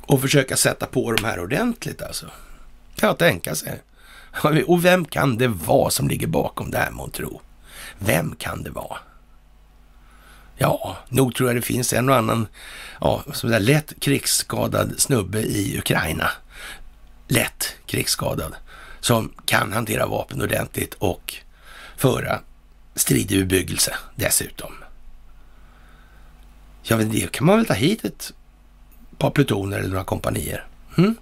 och 0.00 0.20
försöka 0.20 0.56
sätta 0.56 0.86
på 0.86 1.12
de 1.12 1.24
här 1.24 1.40
ordentligt 1.40 2.02
alltså. 2.02 2.26
Kan 2.96 3.06
jag 3.06 3.18
tänka 3.18 3.54
sig. 3.54 3.82
Och 4.66 4.84
vem 4.84 5.04
kan 5.04 5.38
det 5.38 5.48
vara 5.48 5.90
som 5.90 6.08
ligger 6.08 6.26
bakom 6.26 6.70
det 6.70 6.78
här 6.78 7.10
tro? 7.12 7.40
Vem 7.98 8.34
kan 8.36 8.62
det 8.62 8.70
vara? 8.70 8.98
Ja, 10.56 10.96
nog 11.08 11.34
tror 11.34 11.48
jag 11.48 11.56
det 11.56 11.62
finns 11.62 11.92
en 11.92 12.08
och 12.08 12.16
annan 12.16 12.46
ja, 13.00 13.24
som 13.32 13.50
där 13.50 13.60
lätt 13.60 13.92
krigsskadad 14.00 14.94
snubbe 14.98 15.40
i 15.40 15.78
Ukraina. 15.78 16.30
Lätt 17.28 17.74
krigsskadad 17.86 18.54
som 19.02 19.32
kan 19.44 19.72
hantera 19.72 20.06
vapen 20.06 20.42
ordentligt 20.42 20.94
och 20.94 21.34
föra 21.96 22.40
strid 22.94 23.32
i 23.32 23.38
bebyggelse 23.38 23.96
dessutom. 24.16 24.72
Ja, 26.82 26.96
men 26.96 27.10
det 27.10 27.32
kan 27.32 27.46
man 27.46 27.56
väl 27.56 27.66
ta 27.66 27.74
hit 27.74 28.04
ett 28.04 28.32
par 29.18 29.30
plutoner 29.30 29.78
eller 29.78 29.88
några 29.88 30.04
kompanier. 30.04 30.66
Mm? 30.98 31.14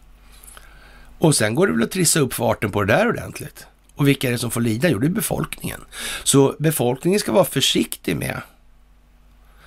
Och 1.18 1.35
sen 1.35 1.55
går 1.55 1.66
det 1.66 1.72
väl 1.72 1.83
att 1.83 1.91
trissa 1.91 2.20
upp 2.20 2.35
farten 2.35 2.70
på 2.70 2.85
det 2.85 2.93
där 2.93 3.09
ordentligt. 3.09 3.66
Och 3.95 4.09
vilka 4.09 4.28
är 4.28 4.33
det 4.33 4.39
som 4.39 4.51
får 4.51 4.61
lida? 4.61 4.89
Jo, 4.89 4.99
det 4.99 5.07
är 5.07 5.11
befolkningen. 5.11 5.81
Så 6.24 6.57
befolkningen 6.59 7.20
ska 7.20 7.33
vara 7.33 7.45
försiktig 7.45 8.16
med 8.16 8.41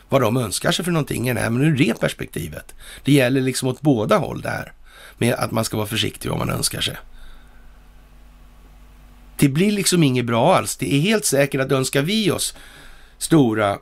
vad 0.10 0.22
de 0.22 0.38
önskar 0.38 0.72
sig 0.72 0.86
för 0.86 0.92
någonting 0.92 1.30
i 1.30 1.34
men 1.34 1.62
ur 1.62 1.78
det 1.78 2.00
perspektivet. 2.00 2.74
Det 3.04 3.12
gäller 3.12 3.42
liksom 3.42 3.68
åt 3.68 3.82
båda 3.82 4.18
håll 4.18 4.42
där. 4.42 4.74
Med 5.18 5.34
att 5.34 5.52
man 5.52 5.66
ska 5.66 5.78
vara 5.78 5.88
försiktig 5.88 6.30
vad 6.30 6.40
man 6.40 6.50
önskar 6.50 6.82
sig. 6.82 6.98
Det 9.44 9.50
blir 9.50 9.72
liksom 9.72 10.04
inget 10.04 10.26
bra 10.26 10.56
alls. 10.56 10.76
Det 10.76 10.96
är 10.96 11.00
helt 11.00 11.26
säkert 11.26 11.62
att 11.62 11.72
önskar 11.72 12.02
vi 12.02 12.32
oss 12.32 12.56
stora, 13.18 13.80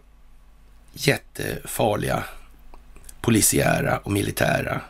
jättefarliga 0.94 2.24
polisiära 3.22 3.98
och 3.98 4.12
militära 4.12 4.82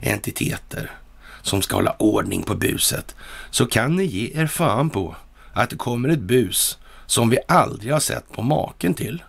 entiteter 0.00 0.90
som 1.42 1.62
ska 1.62 1.76
hålla 1.76 1.96
ordning 1.98 2.42
på 2.42 2.54
buset, 2.54 3.16
så 3.50 3.66
kan 3.66 3.96
ni 3.96 4.04
ge 4.04 4.40
er 4.40 4.46
fan 4.46 4.90
på 4.90 5.16
att 5.52 5.70
det 5.70 5.76
kommer 5.76 6.08
ett 6.08 6.20
bus 6.20 6.78
som 7.06 7.30
vi 7.30 7.38
aldrig 7.48 7.92
har 7.92 8.00
sett 8.00 8.32
på 8.32 8.42
maken 8.42 8.94
till. 8.94 9.22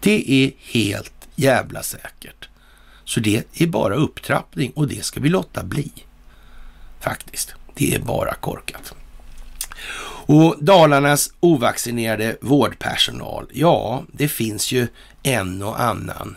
Det 0.00 0.32
är 0.32 0.52
helt 0.58 1.28
jävla 1.34 1.82
säkert. 1.82 2.48
Så 3.04 3.20
det 3.20 3.60
är 3.60 3.66
bara 3.66 3.94
upptrappning 3.94 4.70
och 4.70 4.88
det 4.88 5.04
ska 5.04 5.20
vi 5.20 5.28
låta 5.28 5.64
bli. 5.64 5.92
Faktiskt. 7.00 7.54
Det 7.74 7.94
är 7.94 7.98
bara 7.98 8.34
korkat. 8.34 8.94
Och 10.26 10.56
Dalarnas 10.60 11.32
ovaccinerade 11.40 12.36
vårdpersonal, 12.40 13.46
ja, 13.52 14.02
det 14.12 14.28
finns 14.28 14.72
ju 14.72 14.88
en 15.22 15.62
och 15.62 15.80
annan 15.80 16.36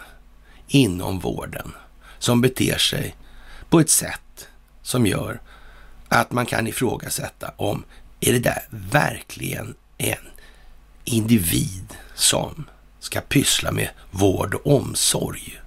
inom 0.67 1.19
vården 1.19 1.71
som 2.19 2.41
beter 2.41 2.77
sig 2.77 3.15
på 3.69 3.79
ett 3.79 3.89
sätt 3.89 4.47
som 4.81 5.05
gör 5.05 5.41
att 6.09 6.31
man 6.31 6.45
kan 6.45 6.67
ifrågasätta 6.67 7.51
om 7.55 7.83
är 8.19 8.33
det 8.33 8.39
där 8.39 8.63
verkligen 8.69 9.75
en 9.97 10.27
individ 11.03 11.97
som 12.15 12.65
ska 12.99 13.21
pyssla 13.21 13.71
med 13.71 13.89
vård 14.11 14.53
och 14.53 14.75
omsorg? 14.75 15.61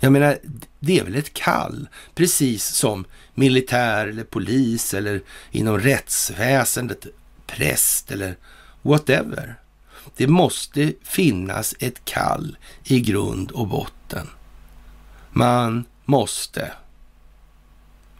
Jag 0.00 0.12
menar, 0.12 0.38
det 0.84 0.98
är 0.98 1.04
väl 1.04 1.14
ett 1.14 1.34
kall, 1.34 1.88
precis 2.14 2.64
som 2.64 3.04
militär 3.34 4.06
eller 4.06 4.24
polis 4.24 4.94
eller 4.94 5.22
inom 5.50 5.78
rättsväsendet, 5.78 7.06
präst 7.46 8.10
eller 8.10 8.36
whatever. 8.82 9.54
Det 10.16 10.26
måste 10.26 10.92
finnas 11.02 11.74
ett 11.78 12.04
kall 12.04 12.56
i 12.84 13.00
grund 13.00 13.50
och 13.50 13.68
botten. 13.68 14.28
Man 15.30 15.84
måste 16.04 16.72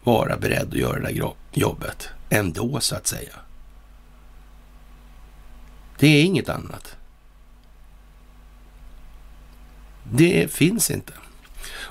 vara 0.04 0.36
beredd 0.36 0.68
att 0.68 0.74
göra 0.74 1.00
det 1.00 1.12
där 1.12 1.34
jobbet 1.52 2.08
ändå, 2.30 2.80
så 2.80 2.96
att 2.96 3.06
säga. 3.06 3.34
Det 5.98 6.06
är 6.06 6.24
inget 6.24 6.48
annat. 6.48 6.96
Det 10.12 10.52
finns 10.52 10.90
inte. 10.90 11.12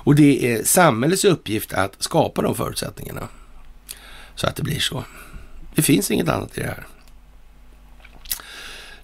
Och 0.04 0.14
det 0.14 0.52
är 0.52 0.64
samhällets 0.64 1.24
uppgift 1.24 1.72
att 1.72 2.02
skapa 2.02 2.42
de 2.42 2.54
förutsättningarna 2.54 3.28
så 4.34 4.46
att 4.46 4.56
det 4.56 4.62
blir 4.62 4.80
så. 4.80 5.04
Det 5.74 5.82
finns 5.82 6.10
inget 6.10 6.28
annat 6.28 6.58
i 6.58 6.60
det 6.60 6.66
här. 6.66 6.86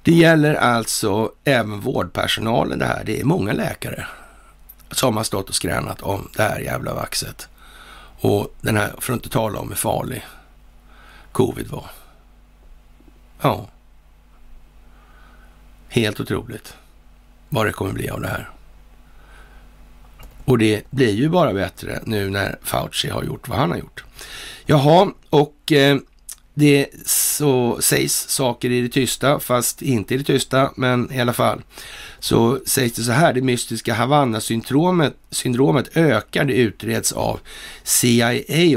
Det 0.03 0.13
gäller 0.13 0.55
alltså 0.55 1.33
även 1.45 1.81
vårdpersonalen 1.81 2.79
det 2.79 2.85
här. 2.85 3.05
Det 3.05 3.21
är 3.21 3.25
många 3.25 3.53
läkare 3.53 4.07
som 4.91 5.17
har 5.17 5.25
stått 5.25 5.49
och 5.49 5.55
skränat 5.55 6.03
om 6.03 6.29
det 6.37 6.43
här 6.43 6.61
jävla 6.61 6.95
vaxet. 6.95 7.49
Och 8.21 8.55
den 8.61 8.77
här, 8.77 8.95
för 8.99 9.13
att 9.13 9.17
inte 9.17 9.29
tala 9.29 9.59
om 9.59 9.69
hur 9.69 9.77
farlig 9.77 10.27
covid 11.33 11.67
var. 11.67 11.91
Ja. 13.41 13.69
Helt 15.89 16.21
otroligt 16.21 16.77
vad 17.49 17.67
det 17.67 17.73
kommer 17.73 17.93
bli 17.93 18.11
av 18.11 18.21
det 18.21 18.29
här. 18.29 18.51
Och 20.49 20.59
det 20.59 20.91
blir 20.91 21.15
ju 21.15 21.29
bara 21.29 21.53
bättre 21.53 22.01
nu 22.05 22.31
när 22.31 22.59
Fauci 22.63 23.09
har 23.09 23.25
gjort 23.25 23.49
vad 23.49 23.59
han 23.59 23.71
har 23.71 23.79
gjort. 23.79 24.05
Jaha, 24.67 25.13
och 25.31 25.73
eh, 25.73 25.97
det 26.55 26.87
så 27.07 27.79
sägs 27.81 28.29
saker 28.29 28.71
i 28.71 28.81
det 28.81 28.89
tysta, 28.89 29.41
fast 29.41 29.83
inte 29.83 30.15
i 30.15 30.19
det 30.19 30.25
tysta, 30.25 30.71
men 30.77 31.13
i 31.13 31.21
alla 31.21 31.33
fall. 31.33 31.63
Så 32.19 32.59
sägs 32.67 32.93
det 32.93 33.03
så 33.03 33.13
här, 33.13 33.33
det 33.33 33.43
mystiska 33.43 33.95
Havanna-syndromet 33.95 35.15
syndromet 35.31 35.97
ökar, 35.97 36.45
det 36.45 36.55
utreds 36.55 37.13
av 37.13 37.41
CIA 37.83 38.29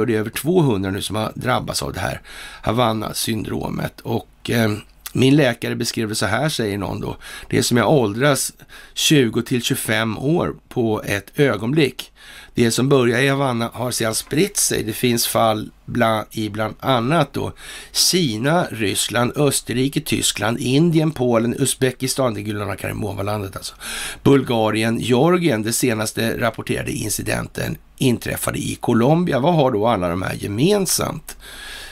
och 0.02 0.08
det 0.08 0.16
är 0.16 0.20
över 0.20 0.30
200 0.30 0.92
nu 0.92 1.02
som 1.02 1.16
har 1.16 1.32
drabbats 1.36 1.84
av 1.84 1.94
det 1.94 2.00
här 2.00 2.22
Havanna-syndromet. 2.62 4.02
Och 4.02 4.50
eh, 4.50 4.72
min 5.14 5.36
läkare 5.36 5.76
beskrev 5.76 6.10
det 6.10 6.16
så 6.16 6.26
här, 6.26 6.50
säger 6.50 6.78
någon 6.78 7.02
då. 7.02 7.18
Det 7.50 7.58
är 7.58 7.62
som 7.62 7.78
jag 7.78 7.92
åldras 7.92 8.54
20 8.94 9.42
till 9.42 9.64
25 9.64 10.18
år 10.18 10.56
på 10.70 11.02
ett 11.06 11.40
ögonblick. 11.40 12.12
Det 12.54 12.72
som 12.72 12.90
börjar 12.90 13.20
i 13.20 13.28
Havanna 13.28 13.70
har 13.74 13.92
sedan 13.92 14.16
spritt 14.16 14.58
sig. 14.58 14.84
Det 14.84 14.94
finns 14.94 15.28
fall 15.28 15.72
bland, 15.86 16.28
i 16.32 16.50
bland 16.50 16.76
annat 16.80 17.34
då 17.34 17.54
Kina, 17.92 18.68
Ryssland, 18.72 19.32
Österrike, 19.36 20.02
Tyskland, 20.02 20.60
Indien, 20.60 21.12
Polen, 21.12 21.56
Uzbekistan, 21.60 22.34
det 22.34 22.42
Gulana 22.42 22.76
Karimova-landet 22.76 23.56
alltså, 23.56 23.76
Bulgarien, 24.24 25.00
Georgien. 25.00 25.64
Det 25.64 25.74
senaste 25.74 26.42
rapporterade 26.42 26.92
incidenten 26.92 27.78
inträffade 27.98 28.58
i 28.60 28.76
Colombia. 28.76 29.40
Vad 29.40 29.56
har 29.56 29.72
då 29.72 29.88
alla 29.88 30.10
de 30.10 30.22
här 30.22 30.34
gemensamt? 30.34 31.38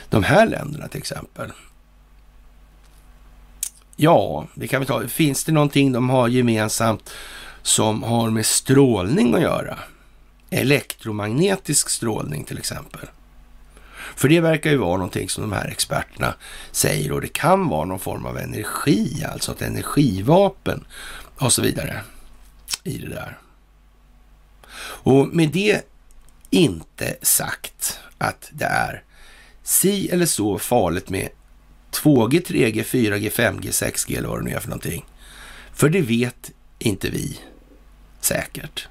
De 0.09 0.23
här 0.23 0.47
länderna 0.47 0.87
till 0.87 0.99
exempel. 0.99 1.51
Ja, 4.01 4.47
det 4.53 4.67
kan 4.67 4.79
vi 4.79 4.85
ta. 4.85 5.07
Finns 5.07 5.43
det 5.43 5.51
någonting 5.51 5.91
de 5.91 6.09
har 6.09 6.27
gemensamt 6.27 7.09
som 7.61 8.03
har 8.03 8.29
med 8.29 8.45
strålning 8.45 9.33
att 9.33 9.41
göra? 9.41 9.79
Elektromagnetisk 10.49 11.89
strålning 11.89 12.43
till 12.43 12.57
exempel. 12.57 13.01
För 14.15 14.29
det 14.29 14.41
verkar 14.41 14.69
ju 14.69 14.77
vara 14.77 14.97
någonting 14.97 15.29
som 15.29 15.41
de 15.41 15.51
här 15.51 15.67
experterna 15.67 16.33
säger 16.71 17.11
och 17.11 17.21
det 17.21 17.27
kan 17.27 17.67
vara 17.67 17.85
någon 17.85 17.99
form 17.99 18.25
av 18.25 18.37
energi, 18.37 19.25
alltså 19.33 19.51
ett 19.51 19.61
energivapen 19.61 20.85
och 21.37 21.53
så 21.53 21.61
vidare 21.61 22.01
i 22.83 22.97
det 22.97 23.09
där. 23.09 23.37
Och 24.81 25.27
med 25.27 25.49
det 25.49 25.81
inte 26.49 27.15
sagt 27.21 27.99
att 28.17 28.49
det 28.51 28.65
är 28.65 29.03
si 29.63 30.09
eller 30.09 30.25
så 30.25 30.59
farligt 30.59 31.09
med 31.09 31.29
2G, 31.91 32.41
3G, 32.45 32.83
4G, 32.83 33.29
5G, 33.29 33.71
6G 33.71 34.17
eller 34.17 34.29
vad 34.29 34.39
det 34.39 34.43
nu 34.43 34.51
är 34.51 34.59
för 34.59 34.69
någonting. 34.69 35.05
För 35.73 35.89
det 35.89 36.01
vet 36.01 36.51
inte 36.79 37.09
vi 37.09 37.39
säkert. 38.21 38.87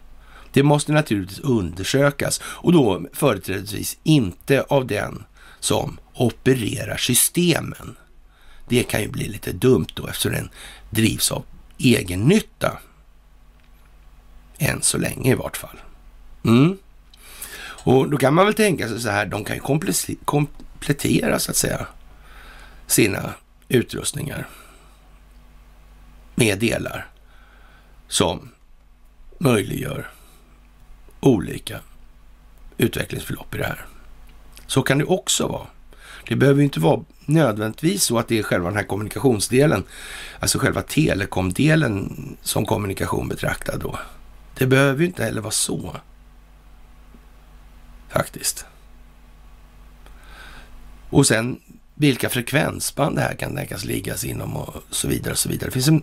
Det 0.53 0.63
måste 0.63 0.93
naturligtvis 0.93 1.41
undersökas 1.41 2.41
och 2.45 2.73
då 2.73 3.07
företrädesvis 3.13 3.99
inte 4.03 4.63
av 4.63 4.87
den 4.87 5.25
som 5.61 5.99
opererar 6.15 6.97
systemen. 6.97 7.97
Det 8.69 8.83
kan 8.83 9.01
ju 9.01 9.09
bli 9.09 9.29
lite 9.29 9.53
dumt 9.53 9.87
då 9.95 10.07
eftersom 10.07 10.33
den 10.33 10.51
drivs 10.91 11.33
av 11.33 11.45
egen 11.79 12.21
nytta. 12.21 12.79
Än 14.59 14.83
så 14.83 14.99
länge 14.99 15.31
i 15.31 15.35
vart 15.35 15.57
fall. 15.57 15.81
Mm. 16.45 16.79
Och 17.61 18.11
då 18.11 18.17
kan 18.17 18.35
man 18.35 18.45
väl 18.45 18.55
tänka 18.55 18.89
sig 18.89 19.01
så 19.01 19.11
här, 19.11 19.27
de 19.27 19.45
kan 19.45 19.57
ju 19.57 19.63
komplettera 20.25 21.39
så 21.39 21.51
att 21.51 21.57
säga 21.57 21.87
sina 22.89 23.35
utrustningar 23.69 24.49
med 26.35 26.59
delar 26.59 27.07
som 28.09 28.51
möjliggör 29.39 30.11
olika 31.21 31.81
utvecklingsförlopp 32.77 33.55
i 33.55 33.59
det 33.59 33.65
här. 33.65 33.87
Så 34.67 34.83
kan 34.83 34.99
det 34.99 35.05
också 35.05 35.47
vara. 35.47 35.67
Det 36.29 36.37
behöver 36.37 36.59
ju 36.59 36.65
inte 36.65 36.81
vara 36.81 37.05
nödvändigtvis 37.27 38.03
så 38.03 38.19
att 38.19 38.29
det 38.29 38.39
är 38.39 38.43
själva 38.43 38.69
den 38.69 38.77
här 38.77 38.85
kommunikationsdelen, 38.85 39.85
alltså 40.41 40.59
själva 40.59 40.83
telekomdelen 40.83 42.37
som 42.43 42.67
kommunikation 42.67 43.29
betraktad 43.29 43.81
då. 43.81 43.99
Det 44.55 44.67
behöver 44.67 45.01
ju 45.01 45.07
inte 45.07 45.25
heller 45.25 45.41
vara 45.41 45.51
så. 45.51 45.97
Faktiskt. 48.09 48.67
Och 51.11 51.27
sen 51.27 51.61
vilka 51.99 52.29
frekvensband 52.29 53.17
det 53.17 53.23
här 53.23 53.35
kan 53.35 53.57
tänkas 53.57 53.85
liggas 53.85 54.25
inom 54.25 54.57
och 54.57 54.83
så 54.91 55.09
vidare. 55.09 55.33
och 55.33 55.39
så 55.39 55.49
vidare. 55.49 55.69
Det 55.69 55.73
finns 55.73 55.89
en 55.89 56.03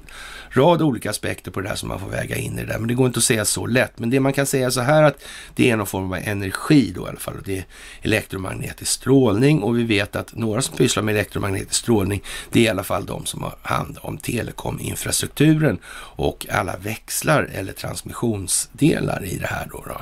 rad 0.49 0.81
olika 0.81 1.09
aspekter 1.09 1.51
på 1.51 1.61
det 1.61 1.69
här 1.69 1.75
som 1.75 1.89
man 1.89 1.99
får 1.99 2.09
väga 2.09 2.35
in 2.35 2.59
i 2.59 2.61
det 2.61 2.67
där, 2.67 2.79
men 2.79 2.87
det 2.87 2.93
går 2.93 3.07
inte 3.07 3.17
att 3.17 3.23
säga 3.23 3.45
så 3.45 3.65
lätt. 3.65 3.99
Men 3.99 4.09
det 4.09 4.19
man 4.19 4.33
kan 4.33 4.45
säga 4.45 4.71
så 4.71 4.81
här 4.81 5.03
att 5.03 5.23
det 5.55 5.71
är 5.71 5.77
någon 5.77 5.87
form 5.87 6.11
av 6.11 6.19
energi 6.23 6.91
då 6.95 7.05
i 7.05 7.09
alla 7.09 7.19
fall. 7.19 7.33
Det 7.45 7.57
är 7.57 7.65
elektromagnetisk 8.01 8.91
strålning 8.91 9.63
och 9.63 9.77
vi 9.77 9.83
vet 9.83 10.15
att 10.15 10.35
några 10.35 10.61
som 10.61 10.77
pysslar 10.77 11.03
med 11.03 11.15
elektromagnetisk 11.15 11.81
strålning, 11.81 12.23
det 12.51 12.59
är 12.59 12.63
i 12.63 12.69
alla 12.69 12.83
fall 12.83 13.05
de 13.05 13.25
som 13.25 13.43
har 13.43 13.55
hand 13.61 13.97
om 14.01 14.17
telekominfrastrukturen 14.17 15.79
och 16.15 16.45
alla 16.51 16.77
växlar 16.77 17.49
eller 17.53 17.73
transmissionsdelar 17.73 19.25
i 19.25 19.37
det 19.37 19.47
här 19.47 19.67
då. 19.71 19.83
då. 19.87 20.01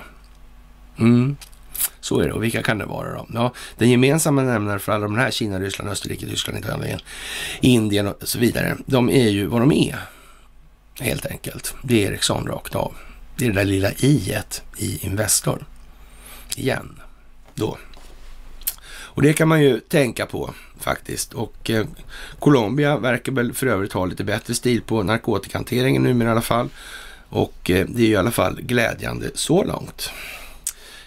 Mm. 1.04 1.36
Så 2.00 2.20
är 2.20 2.28
det. 2.28 2.34
Och 2.34 2.44
vilka 2.44 2.64
kan 2.64 2.78
det 2.78 2.86
vara 2.86 3.14
då? 3.14 3.28
Ja, 3.34 3.54
den 3.78 3.90
gemensamma 3.90 4.42
nämnaren 4.42 4.80
för 4.80 4.92
alla 4.92 5.04
de 5.04 5.18
här, 5.18 5.32
Kina, 5.32 5.60
Ryssland, 5.60 5.92
Österrike, 5.92 6.26
Tyskland, 6.26 6.60
Italien, 6.60 7.00
Indien 7.62 8.08
och 8.08 8.18
så 8.22 8.40
vidare, 8.40 8.78
de 8.86 9.10
är 9.10 9.30
ju 9.30 9.46
vad 9.46 9.62
de 9.62 9.72
är. 9.72 10.00
Helt 11.00 11.26
enkelt. 11.26 11.76
Det 11.84 12.06
är 12.06 12.12
Ericsson 12.12 12.48
rakt 12.48 12.76
av. 12.76 12.94
Det 13.38 13.46
är 13.46 13.50
det 13.50 13.56
där 13.56 13.66
lilla 13.66 13.92
i 13.92 14.38
i 14.78 15.06
Investor. 15.06 15.66
Igen. 16.58 17.00
Då. 17.56 17.78
Och 19.14 19.22
det 19.22 19.34
kan 19.34 19.48
man 19.48 19.64
ju 19.64 19.80
tänka 19.80 20.26
på 20.26 20.54
faktiskt. 20.80 21.34
Och 21.34 21.70
eh, 21.70 21.86
Colombia 22.40 22.98
verkar 22.98 23.32
väl 23.32 23.54
för 23.54 23.68
övrigt 23.68 23.94
ha 23.94 24.06
lite 24.06 24.24
bättre 24.24 24.54
stil 24.54 24.82
på 24.82 25.04
narkotikahanteringen 25.04 26.04
numera 26.04 26.30
i 26.30 26.32
alla 26.32 26.42
fall. 26.42 26.70
Och 27.30 27.70
eh, 27.70 27.86
det 27.90 28.02
är 28.02 28.06
ju 28.06 28.14
i 28.14 28.16
alla 28.16 28.32
fall 28.32 28.62
glädjande 28.62 29.32
så 29.36 29.64
långt. 29.64 30.12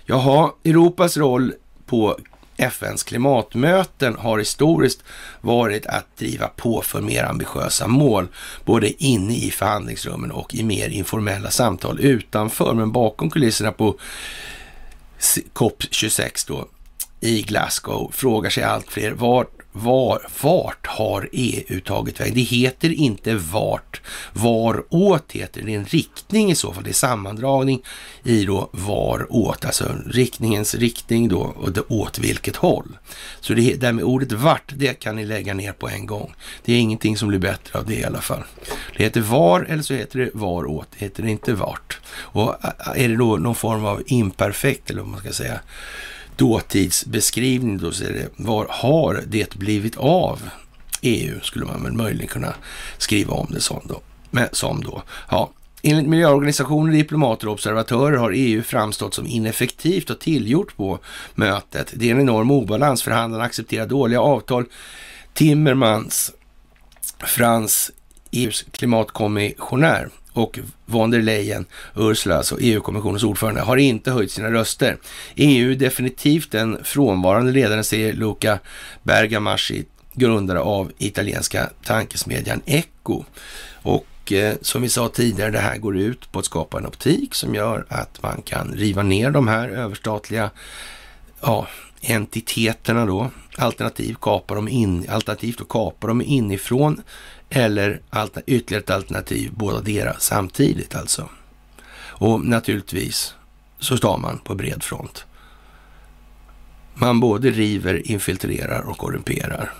Jaha, 0.08 0.52
Europas 0.64 1.16
roll 1.16 1.52
på 1.86 2.18
FNs 2.56 3.02
klimatmöten 3.02 4.16
har 4.18 4.38
historiskt 4.38 5.04
varit 5.40 5.86
att 5.86 6.16
driva 6.16 6.48
på 6.48 6.82
för 6.82 7.00
mer 7.00 7.24
ambitiösa 7.24 7.86
mål, 7.86 8.28
både 8.64 9.04
inne 9.04 9.36
i 9.36 9.50
förhandlingsrummen 9.50 10.30
och 10.30 10.54
i 10.54 10.62
mer 10.62 10.88
informella 10.88 11.50
samtal 11.50 12.00
utanför. 12.00 12.74
Men 12.74 12.92
bakom 12.92 13.30
kulisserna 13.30 13.72
på 13.72 13.98
COP26 15.54 16.44
då 16.48 16.68
i 17.20 17.42
Glasgow 17.42 18.10
frågar 18.14 18.50
sig 18.50 18.62
allt 18.62 18.88
fler 18.88 19.12
vart 19.12 19.55
var, 19.76 20.26
vart 20.42 20.86
har 20.86 21.28
EU 21.32 21.80
tagit 21.80 22.20
vägen? 22.20 22.34
Det 22.34 22.40
heter 22.40 22.92
inte 22.92 23.34
vart, 23.34 24.00
varåt 24.32 25.32
heter 25.32 25.60
det. 25.60 25.66
Det 25.66 25.74
är 25.74 25.78
en 25.78 25.84
riktning 25.84 26.50
i 26.50 26.54
så 26.54 26.72
fall. 26.72 26.84
Det 26.84 26.90
är 26.90 26.94
sammandragning 26.94 27.82
i 28.22 28.44
då 28.44 28.70
varåt, 28.72 29.64
alltså 29.64 29.96
riktningens 30.06 30.74
riktning 30.74 31.28
då 31.28 31.40
och 31.40 31.72
det 31.72 31.80
åt 31.88 32.18
vilket 32.18 32.56
håll. 32.56 32.98
Så 33.40 33.54
det 33.54 33.74
där 33.74 33.92
med 33.92 34.04
ordet 34.04 34.32
vart, 34.32 34.72
det 34.76 34.94
kan 34.94 35.16
ni 35.16 35.24
lägga 35.24 35.54
ner 35.54 35.72
på 35.72 35.88
en 35.88 36.06
gång. 36.06 36.34
Det 36.64 36.72
är 36.72 36.78
ingenting 36.78 37.16
som 37.16 37.28
blir 37.28 37.38
bättre 37.38 37.78
av 37.78 37.86
det 37.86 37.94
i 37.94 38.04
alla 38.04 38.20
fall. 38.20 38.42
Det 38.96 39.04
heter 39.04 39.20
var 39.20 39.60
eller 39.60 39.82
så 39.82 39.94
heter 39.94 40.18
det 40.18 40.30
varåt, 40.34 40.88
det 40.98 41.04
heter 41.04 41.26
inte 41.26 41.54
vart. 41.54 42.00
Och 42.08 42.54
är 42.94 43.08
det 43.08 43.16
då 43.16 43.36
någon 43.36 43.54
form 43.54 43.84
av 43.84 44.02
imperfekt 44.06 44.90
eller 44.90 45.00
vad 45.00 45.10
man 45.10 45.20
ska 45.20 45.32
säga, 45.32 45.60
dåtidsbeskrivning 46.36 47.78
då, 47.78 47.92
ser 47.92 48.12
det, 48.12 48.28
var 48.36 48.66
har 48.70 49.22
det 49.26 49.54
blivit 49.54 49.96
av 49.96 50.50
EU? 51.02 51.40
Skulle 51.42 51.64
man 51.64 51.82
väl 51.82 51.92
möjligen 51.92 52.28
kunna 52.28 52.54
skriva 52.98 53.34
om 53.34 53.46
det 53.50 53.60
som 53.60 53.80
då. 53.84 54.00
Men, 54.30 54.48
som 54.52 54.80
då. 54.80 55.02
Ja, 55.30 55.50
Enligt 55.82 56.06
miljöorganisationer, 56.06 56.92
diplomater 56.92 57.46
och 57.46 57.52
observatörer 57.52 58.16
har 58.16 58.32
EU 58.34 58.62
framstått 58.62 59.14
som 59.14 59.26
ineffektivt 59.26 60.10
och 60.10 60.18
tillgjort 60.18 60.76
på 60.76 60.98
mötet. 61.34 61.92
Det 61.94 62.10
är 62.10 62.14
en 62.14 62.20
enorm 62.20 62.50
obalans. 62.50 63.02
Förhandlarna 63.02 63.44
accepterar 63.44 63.86
dåliga 63.86 64.20
avtal. 64.20 64.64
Timmermans, 65.34 66.32
Frans, 67.18 67.90
EUs 68.30 68.64
klimatkommissionär, 68.70 70.08
och 70.36 70.58
von 70.86 71.10
der 71.10 71.22
Leyen, 71.22 71.66
Ursula, 71.94 72.36
alltså 72.36 72.60
EU-kommissionens 72.60 73.24
ordförande, 73.24 73.60
har 73.60 73.76
inte 73.76 74.10
höjt 74.10 74.30
sina 74.30 74.50
röster. 74.50 74.96
EU 75.34 75.70
är 75.70 75.74
definitivt 75.74 76.50
den 76.50 76.84
frånvarande 76.84 77.52
ledaren, 77.52 77.84
säger 77.84 78.12
Luca 78.12 78.58
Bergamaschi, 79.02 79.84
grundare 80.12 80.60
av 80.60 80.92
italienska 80.98 81.70
tankesmedjan 81.84 82.60
Echo. 82.66 83.24
Och 83.82 84.32
eh, 84.32 84.54
som 84.60 84.82
vi 84.82 84.88
sa 84.88 85.08
tidigare, 85.08 85.50
det 85.50 85.58
här 85.58 85.78
går 85.78 85.96
ut 85.96 86.32
på 86.32 86.38
att 86.38 86.44
skapa 86.44 86.78
en 86.78 86.86
optik 86.86 87.34
som 87.34 87.54
gör 87.54 87.86
att 87.88 88.22
man 88.22 88.42
kan 88.42 88.72
riva 88.74 89.02
ner 89.02 89.30
de 89.30 89.48
här 89.48 89.68
överstatliga 89.68 90.50
ja, 91.40 91.66
entiteterna 92.00 93.06
då, 93.06 93.30
alternativt 93.56 94.20
kapa 94.20 94.54
dem 94.54 94.68
in, 94.68 95.08
alternativt 95.08 95.68
kapa 95.68 96.06
dem 96.06 96.22
inifrån 96.22 97.02
eller 97.50 98.00
ytterligare 98.46 98.82
ett 98.82 98.90
alternativ, 98.90 99.52
båda 99.54 99.80
deras 99.80 100.24
samtidigt 100.24 100.94
alltså. 100.94 101.28
Och 101.98 102.44
naturligtvis 102.44 103.34
så 103.78 103.96
står 103.96 104.18
man 104.18 104.38
på 104.38 104.54
bred 104.54 104.82
front. 104.82 105.24
Man 106.94 107.20
både 107.20 107.50
river, 107.50 108.10
infiltrerar 108.10 108.80
och 108.80 108.98
korrumperar 108.98 109.72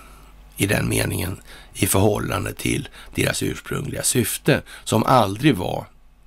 i 0.57 0.65
den 0.65 0.89
meningen 0.89 1.37
i 1.73 1.87
förhållande 1.87 2.53
till 2.53 2.89
deras 3.15 3.43
ursprungliga 3.43 4.03
syfte 4.03 4.61
som 4.83 5.03
aldrig 5.03 5.55
var 5.55 5.85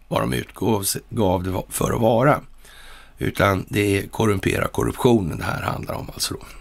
vad 0.09 0.23
de 0.23 0.33
utgav 0.33 1.43
det 1.43 1.63
för 1.69 1.93
att 1.93 2.01
vara. 2.01 2.41
Utan 3.19 3.65
det 3.69 3.99
är 3.99 4.07
korrumpera 4.07 4.69
korruptionen 4.69 5.39
det 5.39 5.45
här 5.45 5.63
handlar 5.63 5.95
om 5.95 6.11
alltså. 6.15 6.35
Då. 6.35 6.60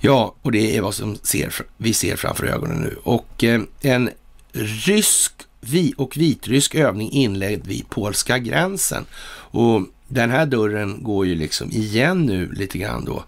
Ja, 0.00 0.34
och 0.42 0.52
det 0.52 0.76
är 0.76 0.80
vad 0.80 0.94
som 0.94 1.16
ser, 1.22 1.54
vi 1.76 1.92
ser 1.92 2.16
framför 2.16 2.46
ögonen 2.46 2.80
nu. 2.82 2.96
Och 3.02 3.44
eh, 3.44 3.60
en 3.80 4.10
rysk 4.52 5.32
vi 5.60 5.94
och 5.96 6.16
vitrysk 6.16 6.74
övning 6.74 7.10
inledd 7.10 7.66
vid 7.66 7.88
polska 7.88 8.38
gränsen. 8.38 9.06
Och 9.50 9.82
den 10.08 10.30
här 10.30 10.46
dörren 10.46 11.02
går 11.02 11.26
ju 11.26 11.34
liksom 11.34 11.70
igen 11.70 12.26
nu 12.26 12.52
lite 12.52 12.78
grann 12.78 13.04
då. 13.04 13.24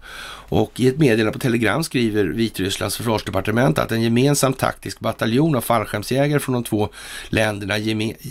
Och 0.51 0.79
i 0.79 0.87
ett 0.87 0.97
meddelande 0.97 1.31
på 1.31 1.39
Telegram 1.39 1.83
skriver 1.83 2.25
Vitrysslands 2.25 2.97
försvarsdepartement 2.97 3.79
att 3.79 3.91
en 3.91 4.01
gemensam 4.01 4.53
taktisk 4.53 4.99
bataljon 4.99 5.55
av 5.55 5.61
fallskärmsjägare 5.61 6.39
från 6.39 6.53
de 6.53 6.63
två 6.63 6.89
länderna, 7.29 7.73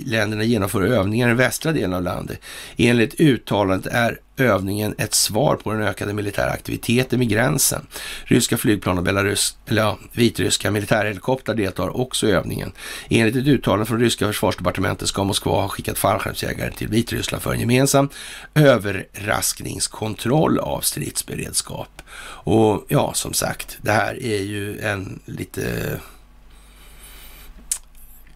länderna 0.07 0.45
genomför 0.45 0.83
övningar 0.83 1.31
i 1.31 1.35
västra 1.35 1.73
delen 1.73 1.93
av 1.93 2.03
landet. 2.03 2.41
Enligt 2.77 3.21
uttalandet 3.21 3.93
är 3.93 4.21
övningen 4.37 4.95
ett 4.99 5.15
svar 5.15 5.57
på 5.57 5.73
den 5.73 5.83
ökade 5.83 6.13
militära 6.13 6.51
aktiviteten 6.51 7.21
vid 7.21 7.29
gränsen. 7.29 7.87
Ryska 8.25 8.57
flygplan 8.57 8.99
och 8.99 9.05
Belarus, 9.05 9.57
eller 9.67 9.83
ja, 9.83 9.99
vitryska 10.13 10.71
militärhelikoptrar 10.71 11.55
deltar 11.55 12.01
också 12.01 12.29
i 12.29 12.31
övningen. 12.31 12.73
Enligt 13.09 13.37
ett 13.37 13.47
uttalande 13.47 13.87
från 13.87 14.01
ryska 14.01 14.27
försvarsdepartementet 14.27 15.09
ska 15.09 15.25
Moskva 15.25 15.61
ha 15.61 15.69
skickat 15.69 15.99
fallskärmsjägare 15.99 16.71
till 16.71 16.89
Vitryssland 16.89 17.43
för 17.43 17.53
en 17.53 17.61
gemensam 17.61 18.09
överraskningskontroll 18.55 20.59
av 20.59 20.81
stridsberedskap. 20.81 22.03
Och 22.43 22.85
ja, 22.89 23.15
som 23.15 23.33
sagt, 23.33 23.79
det 23.83 23.93
här 23.93 24.23
är 24.23 24.43
ju 24.43 24.81
en 24.81 25.21
lite 25.25 26.01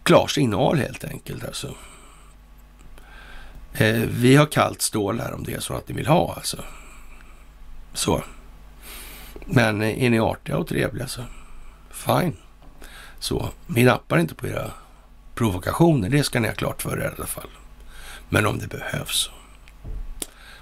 klar 0.03 0.27
signal 0.27 0.77
helt 0.77 1.03
enkelt. 1.03 1.45
Alltså. 1.45 1.75
Eh, 3.73 4.01
vi 4.09 4.35
har 4.35 4.45
kallt 4.45 4.81
stål 4.81 5.19
här 5.19 5.33
om 5.33 5.43
det 5.43 5.53
är 5.53 5.59
så 5.59 5.73
att 5.73 5.87
ni 5.87 5.95
vill 5.95 6.07
ha 6.07 6.33
alltså. 6.35 6.57
Så. 7.93 8.23
Men 9.45 9.81
eh, 9.81 10.03
är 10.03 10.09
ni 10.09 10.19
artiga 10.19 10.57
och 10.57 10.67
trevliga 10.67 11.07
så 11.07 11.21
fine. 11.91 12.35
Så, 13.19 13.49
vi 13.67 13.83
nappar 13.83 14.17
inte 14.17 14.35
på 14.35 14.47
era 14.47 14.71
provokationer. 15.35 16.09
Det 16.09 16.23
ska 16.23 16.39
ni 16.39 16.47
ha 16.47 16.55
klart 16.55 16.81
för 16.81 16.97
er 16.97 17.03
i 17.03 17.15
alla 17.17 17.25
fall. 17.25 17.49
Men 18.29 18.45
om 18.45 18.59
det 18.59 18.67
behövs, 18.67 19.29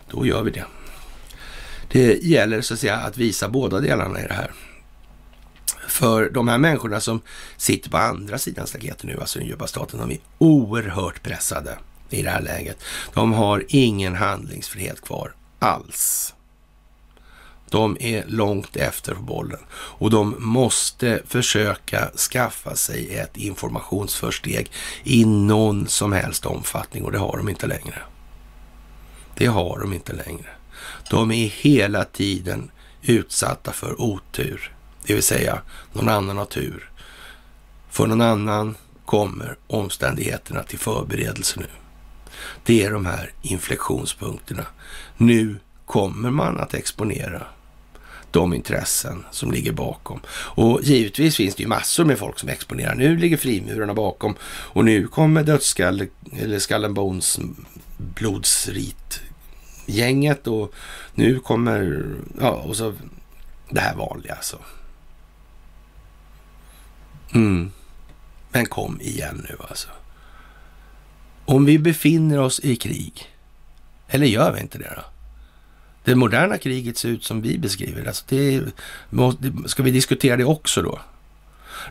då 0.09 0.26
gör 0.26 0.43
vi 0.43 0.51
det. 0.51 0.66
Det 1.94 2.24
gäller 2.24 2.62
så 2.62 2.74
att 2.74 2.80
säga 2.80 2.96
att 2.96 3.18
visa 3.18 3.50
båda 3.50 3.80
delarna 3.80 4.20
i 4.20 4.28
det 4.28 4.34
här. 4.34 4.52
För 5.88 6.30
de 6.30 6.48
här 6.48 6.58
människorna 6.58 7.00
som 7.00 7.22
sitter 7.58 7.89
på 7.89 7.98
andra 7.98 8.38
sidan 8.38 8.68
staketet 8.68 9.04
nu, 9.04 9.20
alltså 9.20 9.39
den 9.39 9.48
djupa 9.48 9.68
staten, 9.68 10.00
de 10.00 10.12
är 10.12 10.20
oerhört 10.38 11.24
pressade 11.24 11.78
i 12.10 12.22
det 12.22 12.30
här 12.30 12.41
läget. 12.41 12.78
De 13.14 13.34
har 13.34 13.66
ingen 13.68 14.16
handlingsfrihet 14.16 15.02
kvar 15.02 15.36
alls. 15.60 16.34
De 17.70 17.98
är 18.00 18.26
långt 18.28 18.76
efter 18.76 19.14
på 19.16 19.22
bollen 19.22 19.60
och 19.74 20.10
de 20.10 20.36
måste 20.39 21.22
försöka 21.28 22.10
skaffa 22.32 22.76
sig 22.76 23.16
ett 23.16 23.38
informationsförsteg 23.38 24.72
i 25.04 25.26
någon 25.26 25.88
som 25.88 26.12
helst 26.12 26.46
omfattning 26.46 27.04
och 27.04 27.12
det 27.12 27.18
har 27.18 27.38
de 27.38 27.50
inte 27.50 27.68
längre. 27.68 27.98
Det 29.36 29.46
har 29.46 29.80
de 29.80 29.94
inte 29.94 30.14
längre. 30.14 30.50
De 31.10 31.32
är 31.32 31.47
hela 31.47 32.04
tiden 32.04 32.72
utsatta 33.01 33.72
för 33.72 34.01
otur, 34.01 34.72
det 35.06 35.14
vill 35.14 35.24
säga 35.24 35.62
någon 35.93 36.10
annan 36.10 36.38
har 36.38 36.45
tur. 36.45 36.89
För 37.89 38.08
någon 38.08 38.22
annan 38.22 38.76
kommer 39.06 39.58
omständigheterna 39.68 40.64
till 40.64 40.80
förberedelse 40.80 41.60
nu. 41.60 41.66
Det 42.66 42.84
är 42.84 42.91
de 42.91 43.06
här 43.06 43.32
inflektionspunkterna. 43.41 44.66
Nu 45.18 45.56
kommer 45.86 46.32
man 46.32 46.60
att 46.60 46.74
exponera 46.74 47.47
de 48.32 48.54
intressen 48.54 49.26
som 49.32 49.51
ligger 49.51 49.72
bakom. 49.72 50.20
Och 50.30 50.80
givetvis 50.84 51.36
finns 51.36 51.56
det 51.56 51.64
ju 51.64 51.70
massor 51.70 52.06
med 52.06 52.20
folk 52.20 52.39
som 52.39 52.49
exponerar. 52.49 52.95
Nu 52.95 53.18
ligger 53.18 53.38
frimurarna 53.38 53.93
bakom 53.93 54.36
och 54.43 54.86
nu 54.86 55.08
kommer 55.08 55.43
dödsskalle 55.43 56.08
eller 56.38 56.60
Skallen 56.60 56.93
Bones 56.93 57.39
blodsrit 57.97 59.22
gänget 59.86 60.48
och 60.48 60.74
nu 61.14 61.40
kommer, 61.40 62.06
ja, 62.40 62.50
och 62.50 62.76
så 62.76 62.94
det 63.70 63.80
här 63.80 63.96
vanliga 63.96 64.34
alltså. 64.34 64.60
Mm. 67.34 67.72
Men 68.52 68.66
kom 68.66 69.02
igen 69.02 69.46
nu 69.50 69.56
alltså. 69.70 69.90
Om 71.46 71.66
vi 71.66 71.80
befinner 71.80 72.40
oss 72.40 72.60
i 72.60 72.76
krig, 72.76 73.30
eller 74.08 74.26
gör 74.26 74.54
vi 74.54 74.62
inte 74.62 74.78
det 74.78 74.94
då? 74.96 75.04
Det 76.04 76.16
moderna 76.16 76.58
kriget 76.58 76.98
ser 76.98 77.10
ut 77.10 77.24
som 77.24 77.42
vi 77.42 77.58
beskriver 77.58 78.06
alltså 78.06 78.26
det. 78.28 78.62
Ska 79.66 79.84
vi 79.84 79.92
diskutera 79.92 80.38
det 80.38 80.46
också 80.46 80.82
då? 80.82 81.00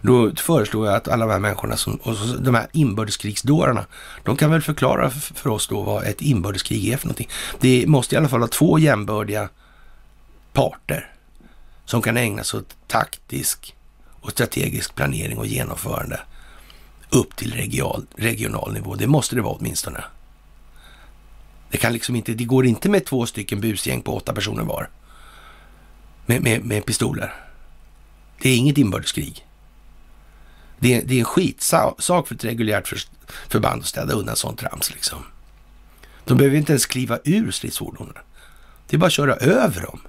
Då 0.03 0.32
föreslår 0.36 0.86
jag 0.86 0.97
att 0.97 1.09
alla 1.09 1.26
de 1.26 1.32
här 1.32 1.38
människorna, 1.38 1.76
som, 1.76 1.95
och 1.95 2.16
de 2.40 2.55
här 2.55 2.66
inbördeskrigsdårarna, 2.72 3.86
de 4.22 4.36
kan 4.36 4.51
väl 4.51 4.62
förklara 4.62 5.11
för 5.11 5.51
oss 5.51 5.68
då 5.68 5.82
vad 5.82 6.05
ett 6.05 6.22
inbördeskrig 6.22 6.88
är 6.88 6.97
för 6.97 7.07
någonting. 7.07 7.28
Det 7.61 7.86
måste 7.86 8.14
i 8.14 8.18
alla 8.18 8.28
fall 8.28 8.40
vara 8.40 8.51
två 8.51 8.78
jämbördiga 8.78 9.49
parter 10.53 11.12
som 11.84 12.03
kan 12.03 12.16
ägna 12.16 12.45
sig 12.45 12.59
åt 12.61 12.76
taktisk 12.86 13.76
och 14.20 14.30
strategisk 14.30 14.95
planering 14.95 15.38
och 15.38 15.47
genomförande 15.47 16.20
upp 17.11 17.36
till 17.36 17.53
regional, 17.55 18.07
regional 18.16 18.72
nivå. 18.72 18.95
Det 18.95 19.07
måste 19.07 19.36
det 19.36 19.43
vara 19.43 19.55
åtminstone. 19.55 20.05
Det, 21.70 21.78
kan 21.78 21.93
liksom 21.93 22.16
inte, 22.16 22.34
det 22.34 22.45
går 22.45 22.66
inte 22.66 22.88
med 22.88 23.05
två 23.05 23.26
stycken 23.26 23.61
busgäng 23.61 24.03
på 24.03 24.16
åtta 24.16 24.32
personer 24.32 24.62
var. 24.62 24.88
Med, 26.26 26.43
med, 26.43 26.64
med 26.64 26.86
pistoler. 26.86 27.34
Det 28.43 28.49
är 28.49 28.57
inget 28.57 28.78
inbördeskrig. 28.78 29.47
Det 30.83 30.95
är, 30.95 31.03
det 31.05 31.14
är 31.14 31.18
en 31.18 31.24
skitsak 31.24 32.28
för 32.28 32.35
ett 32.35 32.45
reguljärt 32.45 32.89
för, 32.89 32.99
förband 33.49 33.83
att 33.83 33.89
städa 33.89 34.12
undan 34.12 34.37
sånt 34.37 34.59
trams. 34.59 34.91
Liksom. 34.91 35.18
De 36.24 36.39
behöver 36.39 36.57
inte 36.57 36.72
ens 36.72 36.87
kliva 36.87 37.18
ur 37.24 37.51
stridsfordonen. 37.51 38.14
Det 38.87 38.97
är 38.97 38.99
bara 38.99 39.07
att 39.07 39.12
köra 39.12 39.35
över 39.35 39.83
dem. 39.83 40.01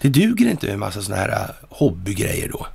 Det 0.00 0.08
duger 0.08 0.50
inte 0.50 0.66
med 0.66 0.72
en 0.72 0.80
massa 0.80 1.02
sådana 1.02 1.22
här 1.22 1.30
äh, 1.30 1.66
hobbygrejer 1.68 2.48
då. 2.48 2.66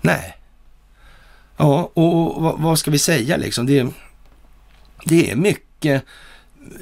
Nej. 0.00 0.38
Ja, 1.56 1.90
och, 1.94 2.36
och 2.36 2.60
vad 2.60 2.78
ska 2.78 2.90
vi 2.90 2.98
säga 2.98 3.36
liksom? 3.36 3.66
Det, 3.66 3.86
det 5.04 5.30
är 5.30 5.36
mycket 5.36 6.04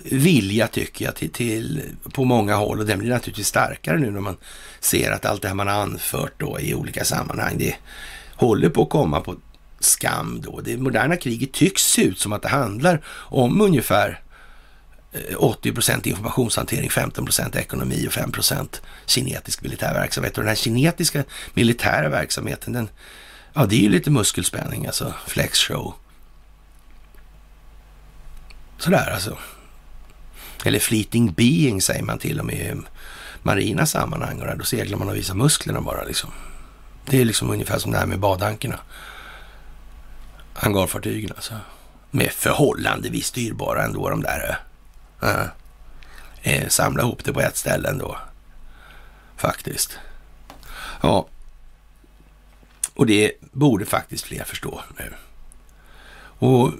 vilja 0.04 0.68
tycker 0.68 1.04
jag 1.04 1.14
till, 1.14 1.30
till, 1.30 1.82
på 2.12 2.24
många 2.24 2.54
håll 2.54 2.80
och 2.80 2.86
den 2.86 2.98
blir 2.98 3.10
naturligtvis 3.10 3.48
starkare 3.48 3.98
nu 3.98 4.10
när 4.10 4.20
man 4.20 4.36
ser 4.80 5.10
att 5.10 5.24
allt 5.24 5.42
det 5.42 5.48
här 5.48 5.54
man 5.54 5.66
har 5.66 5.74
anfört 5.74 6.32
då 6.36 6.60
i 6.60 6.74
olika 6.74 7.04
sammanhang, 7.04 7.54
det 7.58 7.76
håller 8.34 8.68
på 8.68 8.82
att 8.82 8.90
komma 8.90 9.20
på 9.20 9.36
skam 9.80 10.40
då. 10.44 10.60
Det 10.60 10.76
moderna 10.76 11.16
kriget 11.16 11.52
tycks 11.52 11.82
se 11.82 12.02
ut 12.02 12.18
som 12.18 12.32
att 12.32 12.42
det 12.42 12.48
handlar 12.48 13.00
om 13.08 13.60
ungefär 13.60 14.20
eh, 15.12 15.36
80 15.36 15.72
procent 15.72 16.06
informationshantering, 16.06 16.90
15 16.90 17.24
procent 17.24 17.56
ekonomi 17.56 18.06
och 18.08 18.12
5 18.12 18.32
procent 18.32 18.82
kinetisk 19.06 19.62
militär 19.62 19.94
verksamhet. 19.94 20.38
Och 20.38 20.42
den 20.42 20.48
här 20.48 20.56
kinetiska 20.56 21.24
militära 21.54 22.08
verksamheten, 22.08 22.72
den, 22.72 22.88
ja 23.54 23.66
det 23.66 23.76
är 23.76 23.80
ju 23.80 23.88
lite 23.88 24.10
muskelspänning, 24.10 24.86
alltså 24.86 25.14
flexshow. 25.26 25.94
Sådär 28.78 29.10
alltså. 29.10 29.38
Eller 30.66 30.78
fleeting 30.78 31.32
being 31.32 31.82
säger 31.82 32.02
man 32.02 32.18
till 32.18 32.40
och 32.40 32.46
med 32.46 32.54
i 32.54 32.74
marina 33.42 33.86
sammanhang. 33.86 34.40
Och 34.40 34.46
där, 34.46 34.56
då 34.56 34.64
seglar 34.64 34.98
man 34.98 35.08
och 35.08 35.16
visar 35.16 35.34
musklerna 35.34 35.80
bara 35.80 36.04
liksom. 36.04 36.30
Det 37.04 37.20
är 37.20 37.24
liksom 37.24 37.50
ungefär 37.50 37.78
som 37.78 37.92
det 37.92 37.98
här 37.98 38.06
med 38.06 38.18
badankerna. 38.18 38.78
Hangarfartygen 40.52 41.32
alltså. 41.36 41.54
Med 42.10 42.30
förhållandevis 42.30 43.30
dyrbara 43.30 43.84
ändå 43.84 44.10
de 44.10 44.22
där. 44.22 44.58
Uh, 45.22 45.46
eh, 46.42 46.68
samla 46.68 47.02
ihop 47.02 47.24
det 47.24 47.32
på 47.32 47.40
ett 47.40 47.56
ställe 47.56 47.88
ändå. 47.88 48.18
Faktiskt. 49.36 49.98
Ja. 51.00 51.28
Och 52.94 53.06
det 53.06 53.32
borde 53.40 53.86
faktiskt 53.86 54.24
fler 54.24 54.44
förstå 54.44 54.82
nu. 54.98 55.12
Och 56.38 56.72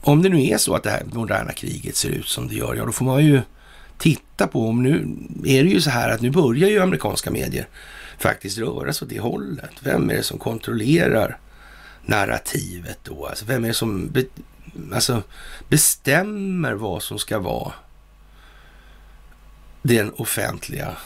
om 0.00 0.22
det 0.22 0.28
nu 0.28 0.46
är 0.46 0.58
så 0.58 0.74
att 0.74 0.82
det 0.82 0.90
här 0.90 1.04
moderna 1.12 1.52
kriget 1.52 1.96
ser 1.96 2.08
ut 2.08 2.28
som 2.28 2.48
det 2.48 2.54
gör, 2.54 2.74
ja 2.74 2.84
då 2.84 2.92
får 2.92 3.04
man 3.04 3.24
ju 3.24 3.40
titta 3.98 4.46
på 4.46 4.68
om 4.68 4.82
nu 4.82 5.16
är 5.44 5.64
det 5.64 5.70
ju 5.70 5.80
så 5.80 5.90
här 5.90 6.10
att 6.10 6.20
nu 6.20 6.30
börjar 6.30 6.68
ju 6.68 6.82
amerikanska 6.82 7.30
medier 7.30 7.68
faktiskt 8.18 8.58
röra 8.58 8.92
sig 8.92 9.06
åt 9.06 9.10
det 9.10 9.20
hållet. 9.20 9.70
Vem 9.80 10.10
är 10.10 10.14
det 10.14 10.22
som 10.22 10.38
kontrollerar 10.38 11.38
narrativet 12.02 12.98
då? 13.02 13.26
Alltså 13.26 13.44
vem 13.44 13.64
är 13.64 13.68
det 13.68 13.74
som 13.74 14.08
be, 14.08 14.24
alltså, 14.92 15.22
bestämmer 15.68 16.72
vad 16.72 17.02
som 17.02 17.18
ska 17.18 17.38
vara 17.38 17.72
den 19.82 20.12
offentliga 20.12 20.96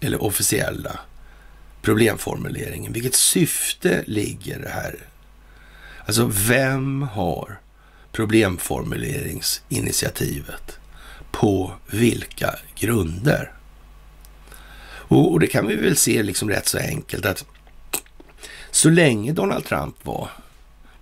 eller 0.00 0.22
officiella 0.22 1.00
problemformuleringen? 1.82 2.92
Vilket 2.92 3.14
syfte 3.14 4.04
ligger 4.06 4.58
det 4.58 4.68
här? 4.68 4.98
Alltså 6.06 6.30
vem 6.32 7.02
har 7.02 7.58
problemformuleringsinitiativet. 8.14 10.78
På 11.30 11.72
vilka 11.86 12.54
grunder? 12.74 13.52
Och, 14.86 15.32
och 15.32 15.40
det 15.40 15.46
kan 15.46 15.66
vi 15.66 15.76
väl 15.76 15.96
se 15.96 16.22
liksom 16.22 16.48
rätt 16.48 16.68
så 16.68 16.78
enkelt 16.78 17.26
att 17.26 17.44
så 18.70 18.90
länge 18.90 19.32
Donald 19.32 19.64
Trump 19.64 19.96
var 20.02 20.30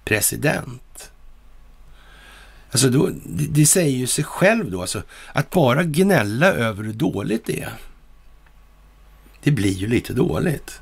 president, 0.05 1.11
alltså 2.71 2.89
då, 2.89 3.11
det, 3.25 3.47
det 3.47 3.67
säger 3.67 3.99
ju 3.99 4.07
sig 4.07 4.25
själv 4.25 4.71
då, 4.71 4.81
alltså 4.81 5.03
att 5.33 5.51
bara 5.51 5.85
gnälla 5.85 6.47
över 6.47 6.85
hur 6.85 6.93
dåligt 6.93 7.45
det 7.45 7.61
är, 7.61 7.73
det 9.43 9.51
blir 9.51 9.73
ju 9.73 9.87
lite 9.87 10.13
dåligt. 10.13 10.81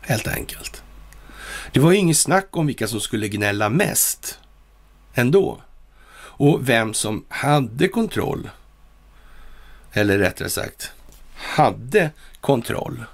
Helt 0.00 0.26
enkelt. 0.26 0.82
Det 1.72 1.80
var 1.80 1.92
ju 1.92 1.98
inget 1.98 2.18
snack 2.18 2.48
om 2.50 2.66
vilka 2.66 2.88
som 2.88 3.00
skulle 3.00 3.28
gnälla 3.28 3.68
mest 3.68 4.38
ändå. 5.16 5.60
Och 6.18 6.68
vem 6.68 6.94
som 6.94 7.24
hade 7.28 7.88
kontroll, 7.88 8.50
eller 9.92 10.18
rättare 10.18 10.50
sagt 10.50 10.92
hade 11.34 12.10
kontroll 12.40 13.04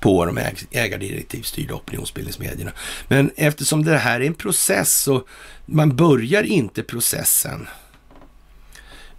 på 0.00 0.24
de 0.24 0.38
ägardirektivstyrda 0.70 1.74
opinionsbildningsmedierna. 1.74 2.72
Men 3.08 3.30
eftersom 3.36 3.84
det 3.84 3.98
här 3.98 4.20
är 4.20 4.26
en 4.26 4.34
process 4.34 5.08
och 5.08 5.28
man 5.66 5.96
börjar 5.96 6.42
inte 6.42 6.82
processen 6.82 7.68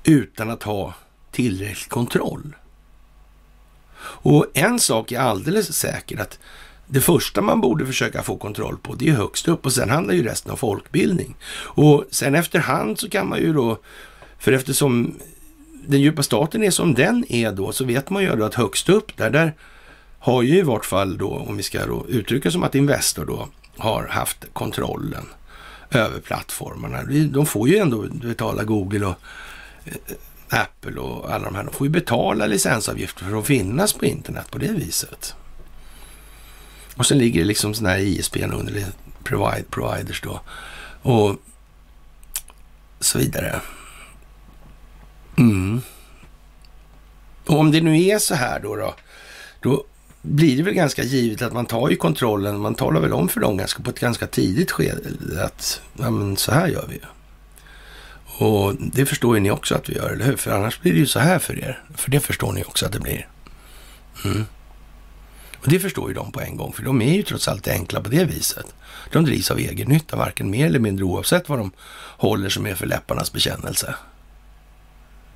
utan 0.04 0.50
att 0.50 0.64
ha 0.64 0.94
tillräcklig 1.32 1.90
kontroll. 1.90 2.56
Och 4.00 4.48
en 4.54 4.80
sak 4.80 5.12
är 5.12 5.20
alldeles 5.20 5.76
säker 5.76 6.22
att 6.22 6.40
det 6.88 7.02
första 7.02 7.42
man 7.42 7.62
borde 7.62 7.86
försöka 7.86 8.24
få 8.24 8.38
kontroll 8.38 8.78
på, 8.78 8.96
det 8.96 9.10
är 9.10 9.14
högst 9.14 9.48
upp 9.48 9.66
och 9.66 9.74
sen 9.74 9.90
handlar 9.90 10.14
ju 10.14 10.24
resten 10.24 10.52
om 10.52 10.58
folkbildning. 10.58 11.36
Och 11.54 12.06
sen 12.12 12.36
efterhand 12.36 13.00
så 13.00 13.10
kan 13.10 13.30
man 13.30 13.40
ju 13.40 13.54
då, 13.54 13.78
för 14.40 14.52
eftersom 14.52 15.16
den 15.88 16.02
djupa 16.02 16.24
staten 16.24 16.64
är 16.64 16.72
som 16.72 16.94
den 16.94 17.26
är 17.30 17.52
då, 17.52 17.72
så 17.72 17.86
vet 17.86 18.10
man 18.10 18.24
ju 18.24 18.36
då 18.36 18.46
att 18.46 18.56
högst 18.56 18.90
upp 18.90 19.18
där, 19.18 19.30
där 19.30 19.54
har 20.20 20.42
ju 20.42 20.58
i 20.58 20.62
vart 20.62 20.86
fall 20.86 21.18
då, 21.18 21.30
om 21.30 21.58
vi 21.58 21.64
ska 21.64 21.86
då 21.86 22.06
uttrycka 22.08 22.52
som 22.52 22.64
att 22.64 22.76
Investor 22.76 23.26
då 23.26 23.48
har 23.78 24.08
haft 24.08 24.46
kontrollen 24.54 25.26
över 25.92 26.20
plattformarna. 26.20 27.04
De 27.32 27.46
får 27.46 27.70
ju 27.70 27.78
ändå 27.78 28.06
betala 28.12 28.64
Google 28.64 29.06
och 29.06 29.16
eh, 29.86 30.60
Apple 30.62 31.02
och 31.02 31.34
alla 31.34 31.46
de 31.46 31.56
här. 31.56 31.64
De 31.64 31.74
får 31.74 31.88
ju 31.88 31.92
betala 31.92 32.46
licensavgifter 32.46 33.26
för 33.26 33.40
att 33.40 33.46
finnas 33.46 33.94
på 33.94 34.06
internet 34.06 34.52
på 34.52 34.58
det 34.58 34.72
viset. 34.72 35.36
Och 36.96 37.06
sen 37.06 37.18
ligger 37.18 37.40
det 37.40 37.48
liksom 37.48 37.74
sådana 37.74 37.96
här 37.96 38.02
ISP 38.02 38.38
under 38.38 38.86
providers 39.70 40.22
då. 40.22 40.42
Och 41.02 41.36
så 43.00 43.18
vidare. 43.18 43.62
Mm. 45.38 45.82
Och 47.46 47.60
om 47.60 47.72
det 47.72 47.82
nu 47.82 48.04
är 48.06 48.20
så 48.20 48.36
här 48.36 48.60
då, 48.60 48.76
då, 48.76 48.96
då 49.62 49.84
blir 50.22 50.58
det 50.58 50.64
väl 50.64 50.74
ganska 50.74 51.04
givet 51.04 51.42
att 51.42 51.54
man 51.54 51.66
tar 51.66 51.90
ju 51.90 51.96
kontrollen, 51.96 52.60
man 52.60 52.76
talar 52.76 53.02
väl 53.02 53.14
om 53.14 53.30
för 53.30 53.40
dem 53.40 53.58
ganska, 53.58 53.84
på 53.84 53.90
ett 53.90 54.00
ganska 54.00 54.28
tidigt 54.28 54.72
skede 54.72 55.44
att 55.46 55.82
ja, 55.94 56.10
men 56.10 56.38
så 56.38 56.52
här 56.52 56.68
gör 56.68 56.88
vi. 56.90 57.00
Och 58.38 58.76
det 58.76 59.06
förstår 59.06 59.36
ju 59.36 59.42
ni 59.42 59.52
också 59.52 59.76
att 59.76 59.90
vi 59.90 59.96
gör, 59.96 60.10
eller 60.10 60.26
hur? 60.26 60.36
För 60.36 60.52
annars 60.52 60.80
blir 60.80 60.94
det 60.94 61.00
ju 61.00 61.06
så 61.06 61.20
här 61.20 61.40
för 61.40 61.60
er. 61.60 61.84
För 61.96 62.12
det 62.12 62.20
förstår 62.20 62.54
ni 62.54 62.64
också 62.64 62.86
att 62.86 62.92
det 62.92 63.00
blir. 63.00 63.28
Mm. 64.26 64.46
Och 65.64 65.70
det 65.70 65.80
förstår 65.80 66.08
ju 66.08 66.14
de 66.14 66.32
på 66.32 66.42
en 66.42 66.58
gång, 66.58 66.74
för 66.74 66.84
de 66.84 67.02
är 67.02 67.14
ju 67.14 67.24
trots 67.24 67.48
allt 67.48 67.68
enkla 67.68 68.02
på 68.02 68.10
det 68.10 68.26
viset. 68.26 68.76
De 69.12 69.26
drivs 69.26 69.52
av 69.52 69.60
egen 69.60 69.88
nytta, 69.88 70.16
varken 70.16 70.50
mer 70.50 70.66
eller 70.66 70.80
mindre 70.80 71.06
oavsett 71.06 71.50
vad 71.50 71.60
de 71.60 71.72
håller 72.18 72.50
som 72.50 72.66
är 72.66 72.76
för 72.76 72.86
läpparnas 72.86 73.34
bekännelse. 73.34 73.96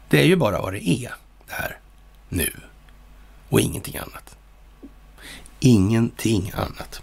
Det 0.09 0.19
är 0.19 0.25
ju 0.25 0.36
bara 0.36 0.61
vad 0.61 0.73
det 0.73 0.89
är, 0.89 1.11
det 1.47 1.53
här, 1.53 1.80
nu. 2.30 2.51
Och 3.49 3.59
ingenting 3.59 3.97
annat. 3.97 4.36
Ingenting 5.60 6.51
annat. 6.55 7.01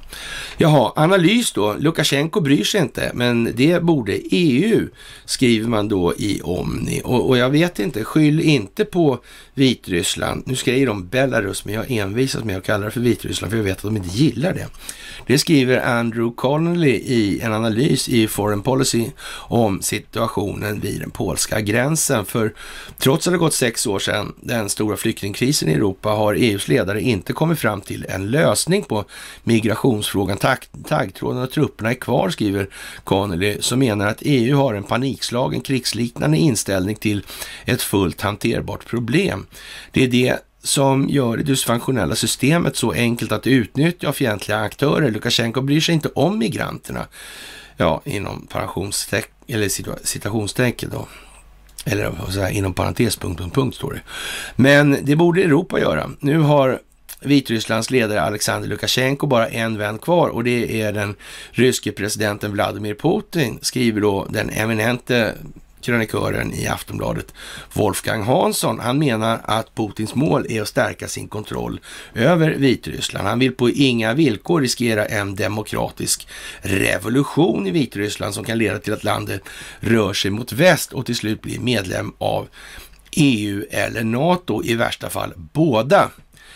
Jaha, 0.56 0.92
analys 0.96 1.52
då. 1.52 1.74
Lukasjenko 1.78 2.40
bryr 2.40 2.64
sig 2.64 2.80
inte, 2.80 3.10
men 3.14 3.52
det 3.56 3.82
borde 3.82 4.12
EU, 4.12 4.88
skriver 5.24 5.68
man 5.68 5.88
då 5.88 6.14
i 6.14 6.40
Omni. 6.42 7.00
Och, 7.04 7.28
och 7.28 7.38
jag 7.38 7.50
vet 7.50 7.78
inte, 7.78 8.04
skyll 8.04 8.40
inte 8.40 8.84
på 8.84 9.18
Vitryssland. 9.54 10.42
Nu 10.46 10.56
skriver 10.56 10.86
de 10.86 11.08
Belarus, 11.08 11.64
men 11.64 11.74
jag 11.74 11.90
envisas 11.90 12.44
med 12.44 12.56
att 12.56 12.64
kalla 12.64 12.84
det 12.84 12.90
för 12.90 13.00
Vitryssland, 13.00 13.50
för 13.50 13.56
jag 13.56 13.64
vet 13.64 13.76
att 13.76 13.82
de 13.82 13.96
inte 13.96 14.16
gillar 14.16 14.52
det. 14.52 14.66
Det 15.26 15.38
skriver 15.38 15.80
Andrew 15.80 16.34
Connolly 16.36 16.94
i 16.94 17.40
en 17.40 17.52
analys 17.52 18.08
i 18.08 18.28
Foreign 18.28 18.62
Policy 18.62 19.06
om 19.48 19.82
situationen 19.82 20.80
vid 20.80 21.00
den 21.00 21.10
polska 21.10 21.60
gränsen. 21.60 22.24
För 22.24 22.54
trots 22.98 23.26
att 23.26 23.32
det 23.32 23.38
gått 23.38 23.54
sex 23.54 23.86
år 23.86 23.98
sedan 23.98 24.34
den 24.40 24.68
stora 24.68 24.96
flyktingkrisen 24.96 25.68
i 25.68 25.72
Europa 25.72 26.08
har 26.08 26.34
EUs 26.34 26.68
ledare 26.68 27.00
inte 27.00 27.32
kommit 27.32 27.58
fram 27.58 27.80
till 27.80 28.06
en 28.08 28.30
lösning 28.30 28.43
lösning 28.44 28.82
på 28.82 29.04
migrationsfrågan. 29.42 30.38
Taggtråden 30.88 31.42
och 31.42 31.50
trupperna 31.50 31.90
är 31.90 31.94
kvar, 31.94 32.30
skriver 32.30 32.68
Connolly, 33.04 33.56
som 33.60 33.78
menar 33.78 34.06
att 34.06 34.18
EU 34.20 34.56
har 34.56 34.74
en 34.74 34.82
panikslagen 34.82 35.60
krigsliknande 35.60 36.36
inställning 36.36 36.96
till 36.96 37.22
ett 37.64 37.82
fullt 37.82 38.20
hanterbart 38.20 38.86
problem. 38.86 39.46
Det 39.92 40.04
är 40.04 40.08
det 40.08 40.38
som 40.62 41.08
gör 41.08 41.36
det 41.36 41.42
dysfunktionella 41.42 42.14
systemet 42.14 42.76
så 42.76 42.92
enkelt 42.92 43.32
att 43.32 43.46
utnyttja 43.46 44.12
fientliga 44.12 44.58
aktörer. 44.58 45.10
Lukasjenko 45.10 45.60
bryr 45.60 45.80
sig 45.80 45.94
inte 45.94 46.08
om 46.08 46.38
migranterna. 46.38 47.06
Ja, 47.76 48.02
inom 48.04 48.48
eller 49.46 49.68
citationstecken 50.06 50.90
då. 50.92 51.08
Eller 51.84 52.10
vad 52.10 52.32
säga, 52.32 52.50
inom 52.50 52.74
parentes, 52.74 53.16
punkt, 53.16 53.38
punkt, 53.38 53.54
punkt 53.54 53.76
står 53.76 53.92
det. 53.92 54.00
Men 54.56 54.98
det 55.02 55.16
borde 55.16 55.42
Europa 55.42 55.80
göra. 55.80 56.10
Nu 56.20 56.38
har 56.38 56.80
Vitrysslands 57.24 57.90
ledare 57.90 58.22
Alexander 58.22 58.68
Lukasjenko 58.68 59.26
bara 59.26 59.48
en 59.48 59.78
vän 59.78 59.98
kvar 59.98 60.28
och 60.28 60.44
det 60.44 60.82
är 60.82 60.92
den 60.92 61.14
ryske 61.50 61.92
presidenten 61.92 62.52
Vladimir 62.52 62.94
Putin, 62.94 63.58
skriver 63.62 64.00
då 64.00 64.26
den 64.30 64.50
eminente 64.50 65.34
krönikören 65.84 66.52
i 66.54 66.66
Aftonbladet, 66.66 67.34
Wolfgang 67.72 68.22
Hansson. 68.22 68.80
Han 68.80 68.98
menar 68.98 69.40
att 69.44 69.74
Putins 69.74 70.14
mål 70.14 70.46
är 70.48 70.62
att 70.62 70.68
stärka 70.68 71.08
sin 71.08 71.28
kontroll 71.28 71.80
över 72.14 72.50
Vitryssland. 72.50 73.28
Han 73.28 73.38
vill 73.38 73.54
på 73.54 73.70
inga 73.70 74.14
villkor 74.14 74.60
riskera 74.60 75.06
en 75.06 75.36
demokratisk 75.36 76.28
revolution 76.60 77.66
i 77.66 77.70
Vitryssland 77.70 78.34
som 78.34 78.44
kan 78.44 78.58
leda 78.58 78.78
till 78.78 78.92
att 78.92 79.04
landet 79.04 79.42
rör 79.80 80.12
sig 80.12 80.30
mot 80.30 80.52
väst 80.52 80.92
och 80.92 81.06
till 81.06 81.16
slut 81.16 81.42
blir 81.42 81.58
medlem 81.58 82.12
av 82.18 82.48
EU 83.10 83.64
eller 83.70 84.04
NATO, 84.04 84.64
i 84.64 84.74
värsta 84.74 85.10
fall 85.10 85.32
båda, 85.36 86.10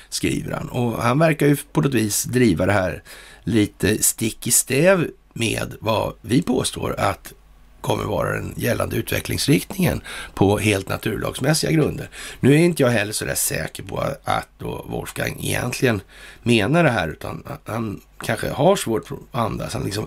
skriver 0.09 0.53
han. 0.53 0.69
Och 0.69 1.03
han 1.03 1.19
verkar 1.19 1.47
ju 1.47 1.57
på 1.57 1.81
något 1.81 1.95
vis 1.95 2.25
driva 2.25 2.67
det 2.67 2.73
här 2.73 3.03
lite 3.45 4.03
stick 4.03 4.47
i 4.47 4.51
stäv 4.51 5.11
med 5.33 5.75
vad 5.81 6.15
vi 6.21 6.43
påstår 6.43 6.95
att 6.99 7.33
kommer 7.81 8.05
vara 8.05 8.33
den 8.33 8.55
gällande 8.57 8.97
utvecklingsriktningen 8.97 10.01
på 10.35 10.59
helt 10.59 10.89
naturlagsmässiga 10.89 11.71
grunder. 11.71 12.11
Nu 12.41 12.55
är 12.55 12.59
inte 12.59 12.83
jag 12.83 12.91
heller 12.91 13.13
så 13.13 13.25
där 13.25 13.35
säker 13.35 13.83
på 13.83 14.05
att 14.25 14.49
då 14.59 14.87
Wolfgang 14.89 15.37
egentligen 15.41 16.01
menar 16.43 16.85
det 16.85 16.91
här, 16.91 17.09
utan 17.09 17.43
han 17.65 18.01
kanske 18.21 18.51
har 18.51 18.77
svårt 18.77 19.13
att 19.13 19.41
andas. 19.41 19.75
Han, 19.75 19.85
liksom, 19.85 20.07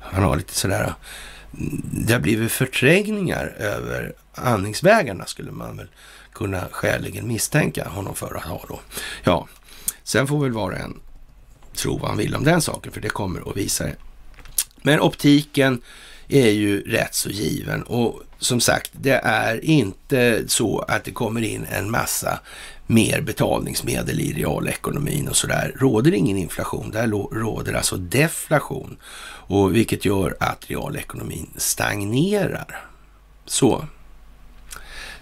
han 0.00 0.22
har 0.22 0.36
lite 0.36 0.54
sådär, 0.54 0.94
mm, 1.58 1.82
det 2.06 2.12
har 2.12 2.20
blivit 2.20 2.52
förträngningar 2.52 3.46
över 3.58 4.12
andningsvägarna 4.34 5.26
skulle 5.26 5.52
man 5.52 5.76
väl 5.76 5.88
kunna 6.34 6.68
skäligen 6.70 7.28
misstänka 7.28 7.88
honom 7.88 8.14
för 8.14 8.34
att 8.34 8.42
ha 8.42 8.64
då. 8.68 8.80
Ja, 9.24 9.48
sen 10.02 10.26
får 10.26 10.38
väl 10.42 10.52
var 10.52 10.70
och 10.70 10.78
en 10.78 11.00
tro 11.74 11.98
vad 11.98 12.08
han 12.08 12.18
vill 12.18 12.34
om 12.34 12.44
den 12.44 12.60
saken, 12.60 12.92
för 12.92 13.00
det 13.00 13.08
kommer 13.08 13.50
att 13.50 13.56
visa 13.56 13.84
det. 13.84 13.96
Men 14.82 15.00
optiken 15.00 15.82
är 16.28 16.50
ju 16.50 16.80
rätt 16.80 17.14
så 17.14 17.30
given. 17.30 17.82
Och 17.82 18.22
som 18.38 18.60
sagt, 18.60 18.90
det 18.92 19.20
är 19.24 19.64
inte 19.64 20.44
så 20.48 20.78
att 20.78 21.04
det 21.04 21.10
kommer 21.10 21.42
in 21.42 21.66
en 21.70 21.90
massa 21.90 22.40
mer 22.86 23.20
betalningsmedel 23.20 24.20
i 24.20 24.32
realekonomin 24.32 25.28
och 25.28 25.36
sådär. 25.36 25.76
Råder 25.76 26.14
ingen 26.14 26.36
inflation, 26.36 26.90
där 26.90 27.06
råder 27.34 27.72
alltså 27.72 27.96
deflation. 27.96 28.96
Och 29.46 29.74
vilket 29.74 30.04
gör 30.04 30.36
att 30.40 30.70
realekonomin 30.70 31.50
stagnerar. 31.56 32.86
Så. 33.46 33.84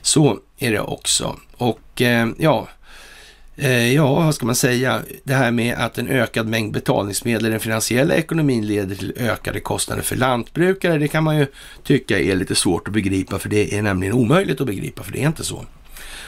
Så 0.03 0.39
är 0.63 0.73
det 0.73 0.81
också. 0.81 1.37
Och 1.57 2.03
eh, 2.03 2.29
ja, 2.39 2.69
eh, 3.57 3.95
ja, 3.95 4.15
vad 4.15 4.35
ska 4.35 4.47
man 4.47 4.55
säga? 4.55 5.03
Det 5.25 5.35
här 5.35 5.51
med 5.51 5.75
att 5.75 5.99
en 5.99 6.09
ökad 6.09 6.47
mängd 6.47 6.73
betalningsmedel 6.73 7.47
i 7.47 7.51
den 7.51 7.61
finansiella 7.61 8.15
ekonomin 8.15 8.67
leder 8.67 8.95
till 8.95 9.15
ökade 9.17 9.61
kostnader 9.61 10.03
för 10.03 10.17
lantbrukare. 10.17 10.99
Det 10.99 11.09
kan 11.09 11.25
man 11.25 11.39
ju 11.39 11.47
tycka 11.83 12.19
är 12.19 12.37
lite 12.37 12.55
svårt 12.55 12.89
att 12.89 12.95
begripa, 12.95 13.39
för 13.39 13.49
det 13.49 13.79
är 13.79 13.83
nämligen 13.83 14.15
omöjligt 14.15 14.61
att 14.61 14.67
begripa, 14.67 15.03
för 15.03 15.13
det 15.13 15.23
är 15.23 15.27
inte 15.27 15.45
så. 15.45 15.65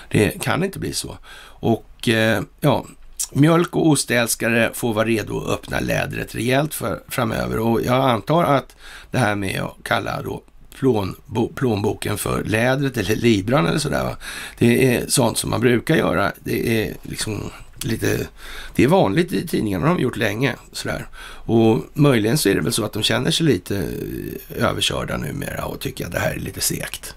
Det 0.08 0.42
kan 0.42 0.64
inte 0.64 0.78
bli 0.78 0.92
så. 0.92 1.18
Och 1.44 2.08
eh, 2.08 2.42
ja, 2.60 2.84
mjölk 3.32 3.76
och 3.76 3.88
ostälskare 3.88 4.70
får 4.74 4.94
vara 4.94 5.06
redo 5.06 5.38
att 5.38 5.50
öppna 5.50 5.80
lädret 5.80 6.34
rejält 6.34 6.74
för, 6.74 7.02
framöver. 7.08 7.58
Och 7.58 7.82
jag 7.82 8.10
antar 8.10 8.44
att 8.44 8.76
det 9.10 9.18
här 9.18 9.34
med 9.34 9.60
att 9.60 9.76
kalla 9.82 10.22
då 10.22 10.42
plånbo, 10.78 11.48
plånboken 11.54 12.18
för 12.18 12.44
lädret 12.44 12.96
eller 12.96 13.16
libran 13.16 13.66
eller 13.66 13.78
sådär. 13.78 14.16
Det 14.58 14.94
är 14.94 15.06
sånt 15.08 15.38
som 15.38 15.50
man 15.50 15.60
brukar 15.60 15.96
göra. 15.96 16.32
Det 16.44 16.82
är 16.82 16.94
liksom 17.02 17.50
lite, 17.84 18.26
det 18.74 18.84
är 18.84 18.88
vanligt 18.88 19.32
i 19.32 19.46
tidningarna, 19.46 19.86
de 19.86 19.92
har 19.92 20.00
gjort 20.00 20.16
länge. 20.16 20.54
Sådär. 20.72 21.06
Och 21.46 21.84
möjligen 21.92 22.38
så 22.38 22.48
är 22.48 22.54
det 22.54 22.60
väl 22.60 22.72
så 22.72 22.84
att 22.84 22.92
de 22.92 23.02
känner 23.02 23.30
sig 23.30 23.46
lite 23.46 23.76
eh, 23.76 24.64
överkörda 24.64 25.16
numera 25.16 25.64
och 25.64 25.80
tycker 25.80 26.06
att 26.06 26.12
det 26.12 26.18
här 26.18 26.34
är 26.34 26.40
lite 26.40 26.60
segt. 26.60 27.14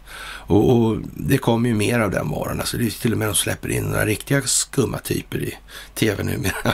Och, 0.48 0.70
och 0.70 0.98
det 1.14 1.38
kommer 1.38 1.70
ju 1.70 1.76
mer 1.76 2.00
av 2.00 2.12
den 2.12 2.30
varan. 2.30 2.60
Alltså 2.60 2.78
det 2.78 2.86
är 2.86 2.90
till 2.90 3.12
och 3.12 3.18
med 3.18 3.28
de 3.28 3.36
släpper 3.36 3.70
in 3.70 3.84
några 3.84 4.06
riktiga 4.06 4.42
skumma 4.42 4.98
typer 4.98 5.44
i 5.44 5.58
tv 5.96 6.24
numera. 6.24 6.54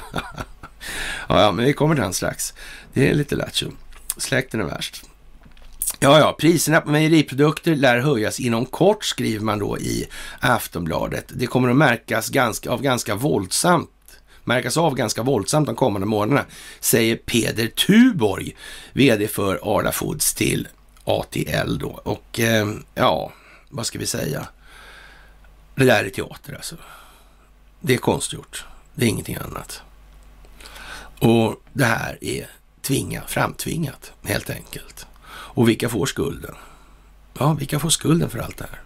ja, 1.29 1.51
men 1.51 1.65
vi 1.65 1.73
kommer 1.73 1.95
till 1.95 2.03
den 2.03 2.13
strax. 2.13 2.53
Det 2.93 3.09
är 3.09 3.13
lite 3.13 3.36
lattjo. 3.36 3.71
Släkten 4.17 4.61
är 4.61 4.65
värst. 4.65 5.03
Ja, 5.99 6.19
ja, 6.19 6.36
priserna 6.39 6.81
på 6.81 6.89
mejeriprodukter 6.91 7.75
lär 7.75 7.99
höjas 7.99 8.39
inom 8.39 8.65
kort, 8.65 9.05
skriver 9.05 9.45
man 9.45 9.59
då 9.59 9.77
i 9.77 10.07
Aftonbladet. 10.39 11.25
Det 11.27 11.47
kommer 11.47 11.69
att 11.69 11.75
märkas 11.75 12.29
ganska, 12.29 12.71
av 12.71 12.81
ganska 12.81 13.15
våldsamt 13.15 13.89
märkas 14.43 14.77
av 14.77 14.95
ganska 14.95 15.23
våldsamt 15.23 15.67
de 15.67 15.75
kommande 15.75 16.07
månaderna, 16.07 16.45
säger 16.79 17.15
Peder 17.15 17.67
Tuborg, 17.67 18.55
vd 18.93 19.27
för 19.27 19.77
Arla 19.77 19.91
Foods 19.91 20.34
till 20.34 20.67
ATL 21.03 21.77
då. 21.79 21.99
Och 22.03 22.39
eh, 22.39 22.67
ja, 22.95 23.31
vad 23.69 23.86
ska 23.86 23.99
vi 23.99 24.05
säga? 24.05 24.47
Det 25.75 25.86
där 25.86 26.03
är 26.03 26.09
teater 26.09 26.53
alltså. 26.53 26.75
Det 27.79 27.93
är 27.93 27.97
konstgjort. 27.97 28.65
Det 28.95 29.05
är 29.05 29.09
ingenting 29.09 29.36
annat. 29.36 29.81
Och 31.19 31.55
det 31.73 31.86
här 31.86 32.17
är 32.21 32.47
tvinga, 32.81 33.21
framtvingat 33.27 34.11
helt 34.23 34.49
enkelt. 34.49 35.05
Och 35.54 35.70
vilka 35.70 35.89
får 35.89 36.06
skulden? 36.06 36.56
Ja, 37.39 37.54
vilka 37.54 37.80
får 37.80 37.89
skulden 37.89 38.30
för 38.30 38.39
allt 38.39 38.58
det 38.58 38.68
här? 38.72 38.82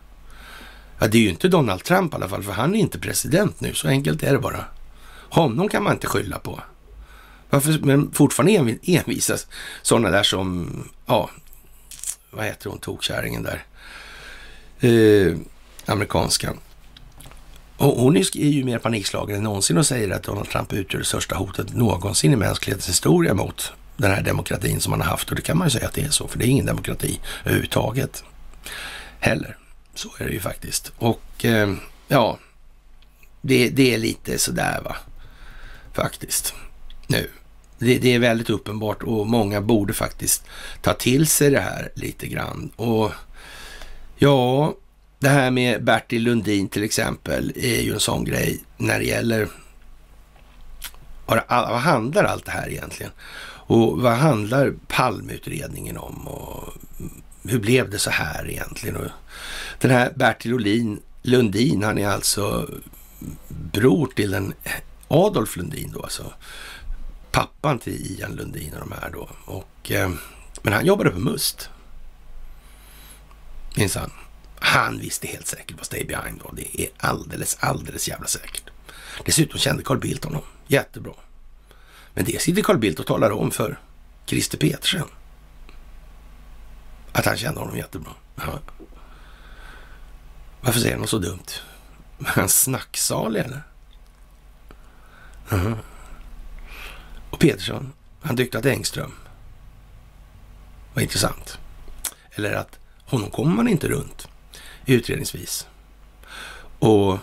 Ja, 1.00 1.08
det 1.08 1.18
är 1.18 1.22
ju 1.22 1.30
inte 1.30 1.48
Donald 1.48 1.84
Trump 1.84 2.14
i 2.14 2.16
alla 2.16 2.30
fall, 2.30 2.44
för 2.44 2.52
han 2.52 2.76
är 2.76 2.80
inte 2.80 3.00
president 3.00 3.62
nu. 3.62 3.74
Så 3.74 3.88
enkelt 3.88 4.24
är 4.24 4.34
det 4.34 4.40
bara. 4.40 4.66
Honom 5.30 5.70
kan 5.70 5.84
man 5.84 5.94
inte 5.94 6.08
skylla 6.08 6.40
på. 6.40 6.62
Varför, 7.50 7.80
men 7.82 8.12
fortfarande 8.12 8.78
envisas 8.84 9.48
sådana 9.82 10.10
där 10.10 10.24
som, 10.24 10.70
ja, 11.06 11.30
vad 12.32 12.46
heter 12.46 12.70
hon, 12.70 12.80
tokkärringen 12.80 13.44
där? 13.44 13.66
Eh, 14.80 15.38
amerikanskan. 15.86 16.58
Och 17.78 18.02
hon 18.02 18.18
är 18.18 18.36
ju 18.36 18.64
mer 18.64 18.78
panikslagen 18.78 19.38
än 19.38 19.44
någonsin 19.44 19.78
och 19.78 19.86
säger 19.86 20.12
att 20.12 20.24
Donald 20.24 20.50
Trump 20.50 20.74
utgör 20.74 21.00
det 21.00 21.06
största 21.06 21.36
hotet 21.36 21.74
någonsin 21.74 22.34
i 22.34 22.36
mänsklighetens 22.36 22.90
historia 22.90 23.34
mot 23.34 23.74
den 23.98 24.12
här 24.12 24.22
demokratin 24.22 24.82
som 24.82 24.92
man 24.92 25.02
har 25.02 25.08
haft. 25.08 25.30
Och 25.30 25.36
det 25.36 25.42
kan 25.42 25.58
man 25.58 25.68
ju 25.68 25.72
säga 25.72 25.88
att 25.88 25.94
det 25.94 26.02
är 26.02 26.10
så, 26.10 26.28
för 26.28 26.40
det 26.40 26.46
är 26.46 26.50
ingen 26.50 26.66
demokrati 26.66 27.20
överhuvudtaget 27.46 28.24
heller. 29.20 29.58
Så 29.94 30.10
är 30.20 30.26
det 30.26 30.32
ju 30.32 30.40
faktiskt. 30.40 30.92
Och 30.98 31.46
eh, 31.46 31.74
ja, 32.08 32.38
det, 33.42 33.70
det, 33.70 33.94
är 33.94 33.98
lite 33.98 34.38
sådär 34.38 34.82
va, 34.82 34.96
faktiskt. 35.94 36.54
Nu. 37.08 37.30
Det, 37.80 37.98
det, 37.98 38.16
är 38.16 38.20
väldigt 38.20 38.50
uppenbart 38.50 39.04
och 39.04 39.28
många 39.28 39.62
borde 39.62 39.94
faktiskt 39.94 40.46
ta 40.82 40.94
till 40.94 41.28
sig 41.28 41.50
det 41.50 41.60
här 41.60 41.90
lite 41.96 42.28
grann. 42.28 42.72
Och 42.76 43.12
ja, 44.18 44.74
det 45.20 45.30
här 45.30 45.52
med 45.52 45.84
Bertil 45.84 46.24
Lundin 46.24 46.68
till 46.68 46.84
exempel 46.84 47.54
är 47.56 47.82
ju 47.82 47.94
en 47.94 48.00
sån 48.00 48.24
grej 48.24 48.64
när 48.78 49.00
det 49.00 49.06
gäller 49.06 49.48
vad, 51.26 51.42
vad 51.50 51.80
handlar 51.80 52.24
allt 52.24 52.46
det 52.46 52.52
här 52.52 52.70
egentligen? 52.70 53.12
Och 53.68 54.02
vad 54.02 54.14
handlar 54.14 54.74
Palmeutredningen 54.88 55.98
om? 55.98 56.28
Och 56.28 56.74
hur 57.44 57.60
blev 57.60 57.90
det 57.90 58.00
så 58.00 58.10
här 58.10 58.50
egentligen? 58.50 58.96
Och 58.98 59.12
den 59.80 59.92
här 59.92 60.14
Bertil 60.16 60.54
Olin, 60.54 61.02
Lundin, 61.22 61.84
han 61.84 61.98
är 61.98 62.08
alltså 62.08 62.70
bror 63.50 64.08
till 64.16 64.32
den 64.32 64.54
Adolf 65.08 65.58
Lundin 65.58 65.92
då, 65.94 66.04
alltså 66.04 66.34
pappan 67.32 67.80
till 67.80 68.12
Ian 68.12 68.36
Lundin 68.36 68.74
och 68.74 68.80
de 68.80 68.92
här 69.02 69.10
då. 69.10 69.30
Och, 69.46 69.92
eh, 69.92 70.12
men 70.62 70.74
han 70.74 70.86
jobbade 70.86 71.10
på 71.10 71.20
Must. 71.20 71.70
Minsann. 73.76 74.12
Han 74.60 75.00
visste 75.00 75.28
helt 75.28 75.48
säkert 75.48 75.78
vad 75.78 75.86
Stay 75.86 76.06
Behind 76.06 76.42
var. 76.42 76.54
Det 76.56 76.82
är 76.82 76.90
alldeles, 76.98 77.58
alldeles 77.60 78.08
jävla 78.08 78.28
säkert. 78.28 78.70
Dessutom 79.26 79.60
kände 79.60 79.84
Carl 79.84 80.00
Bildt 80.00 80.26
honom 80.26 80.42
jättebra. 80.68 81.14
Men 82.18 82.26
det 82.26 82.42
sitter 82.42 82.62
Carl 82.62 82.78
Bildt 82.78 83.00
och 83.00 83.06
talar 83.06 83.32
om 83.32 83.52
för 83.52 83.80
Christer 84.26 84.58
Petersen. 84.58 85.08
Att 87.12 87.26
han 87.26 87.38
kände 87.38 87.60
honom 87.60 87.78
jättebra. 87.78 88.12
Ja. 88.36 88.60
Varför 90.62 90.80
säger 90.80 90.94
han 90.94 91.02
något 91.02 91.10
så 91.10 91.20
dumt? 91.20 91.46
Är 92.20 92.26
han 92.26 92.50
snacksalig 92.50 93.40
eller? 93.40 93.62
Uh-huh. 95.50 95.78
Och 97.30 97.40
Petersen, 97.40 97.94
han 98.22 98.38
tyckte 98.38 98.58
att 98.58 98.66
Engström 98.66 99.14
var 100.94 101.02
intressant. 101.02 101.60
Eller 102.32 102.54
att 102.54 102.80
honom 103.06 103.30
kommer 103.30 103.56
man 103.56 103.68
inte 103.68 103.88
runt 103.88 104.28
utredningsvis. 104.86 105.68
Och 106.80 107.18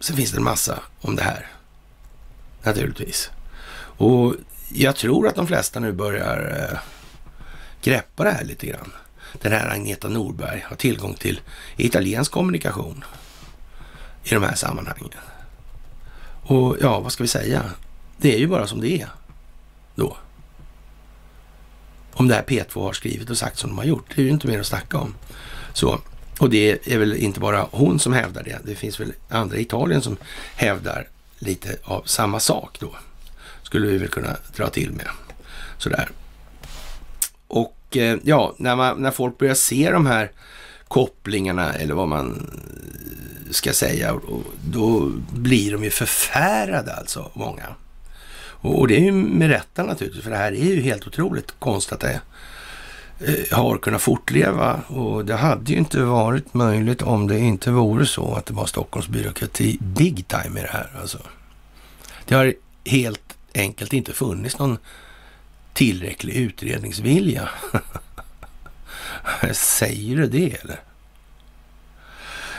sen 0.00 0.16
finns 0.16 0.30
det 0.30 0.36
en 0.36 0.44
massa 0.44 0.82
om 1.00 1.16
det 1.16 1.22
här. 1.22 1.50
Naturligtvis. 2.62 3.30
Och 3.96 4.34
jag 4.68 4.96
tror 4.96 5.28
att 5.28 5.34
de 5.34 5.46
flesta 5.46 5.80
nu 5.80 5.92
börjar 5.92 6.68
eh, 6.72 6.78
greppa 7.82 8.24
det 8.24 8.30
här 8.30 8.44
lite 8.44 8.66
grann. 8.66 8.92
Den 9.32 9.52
här 9.52 9.68
Agneta 9.68 10.08
Norberg 10.08 10.64
har 10.68 10.76
tillgång 10.76 11.14
till 11.14 11.40
italiensk 11.76 12.32
kommunikation 12.32 13.04
i 14.24 14.34
de 14.34 14.42
här 14.42 14.54
sammanhangen. 14.54 15.10
Och 16.42 16.76
ja, 16.80 17.00
vad 17.00 17.12
ska 17.12 17.24
vi 17.24 17.28
säga? 17.28 17.64
Det 18.16 18.34
är 18.34 18.38
ju 18.38 18.46
bara 18.46 18.66
som 18.66 18.80
det 18.80 18.90
är 18.90 19.08
då. 19.94 20.16
Om 22.12 22.28
det 22.28 22.34
här 22.34 22.42
P2 22.42 22.82
har 22.82 22.92
skrivit 22.92 23.30
och 23.30 23.38
sagt 23.38 23.58
som 23.58 23.70
de 23.70 23.78
har 23.78 23.84
gjort, 23.84 24.04
det 24.14 24.22
är 24.22 24.24
ju 24.24 24.30
inte 24.30 24.46
mer 24.46 24.60
att 24.60 24.66
snacka 24.66 24.98
om. 24.98 25.14
Så, 25.72 26.00
och 26.38 26.50
det 26.50 26.92
är 26.92 26.98
väl 26.98 27.16
inte 27.16 27.40
bara 27.40 27.68
hon 27.70 27.98
som 27.98 28.12
hävdar 28.12 28.42
det. 28.42 28.58
Det 28.64 28.74
finns 28.74 29.00
väl 29.00 29.12
andra 29.28 29.56
i 29.56 29.60
Italien 29.60 30.02
som 30.02 30.16
hävdar 30.56 31.08
lite 31.38 31.76
av 31.84 32.02
samma 32.02 32.40
sak 32.40 32.76
då 32.80 32.96
skulle 33.66 33.86
vi 33.86 33.98
väl 33.98 34.08
kunna 34.08 34.36
dra 34.56 34.68
till 34.68 34.92
med. 34.92 35.08
Sådär. 35.78 36.08
Och 37.48 37.96
eh, 37.96 38.18
ja, 38.22 38.54
när, 38.58 38.76
man, 38.76 39.02
när 39.02 39.10
folk 39.10 39.38
börjar 39.38 39.54
se 39.54 39.90
de 39.90 40.06
här 40.06 40.30
kopplingarna 40.88 41.72
eller 41.72 41.94
vad 41.94 42.08
man 42.08 42.50
ska 43.50 43.72
säga, 43.72 44.20
då 44.64 45.12
blir 45.32 45.72
de 45.72 45.84
ju 45.84 45.90
förfärade 45.90 46.94
alltså, 46.94 47.30
många. 47.34 47.66
Och, 48.60 48.88
det 48.88 48.96
är 48.96 49.00
ju 49.00 49.12
med 49.12 49.50
rätta 49.50 49.82
naturligtvis, 49.82 50.24
för 50.24 50.30
det 50.30 50.36
här 50.36 50.52
är 50.52 50.74
ju 50.74 50.80
helt 50.80 51.06
otroligt 51.06 51.54
konstigt 51.58 51.92
att 51.92 52.00
det 52.00 52.20
eh, 53.20 53.58
har 53.58 53.78
kunnat 53.78 54.02
fortleva 54.02 54.80
och 54.86 55.24
det 55.24 55.36
hade 55.36 55.72
ju 55.72 55.78
inte 55.78 56.00
varit 56.00 56.54
möjligt 56.54 57.02
om 57.02 57.28
det 57.28 57.38
inte 57.38 57.70
vore 57.70 58.06
så 58.06 58.34
att 58.34 58.46
det 58.46 58.54
var 58.54 58.66
Stockholms 58.66 59.08
byråkrati 59.08 59.78
big 59.80 60.28
time 60.28 60.60
i 60.60 60.62
det 60.62 60.72
här. 60.72 60.90
Alltså. 61.00 61.18
Det 62.24 62.34
har 62.34 62.54
helt 62.84 63.35
enkelt 63.56 63.92
inte 63.92 64.12
funnits 64.12 64.58
någon 64.58 64.78
tillräcklig 65.72 66.34
utredningsvilja. 66.34 67.48
Säger 69.52 70.16
du 70.16 70.26
det 70.26 70.60
eller? 70.62 70.80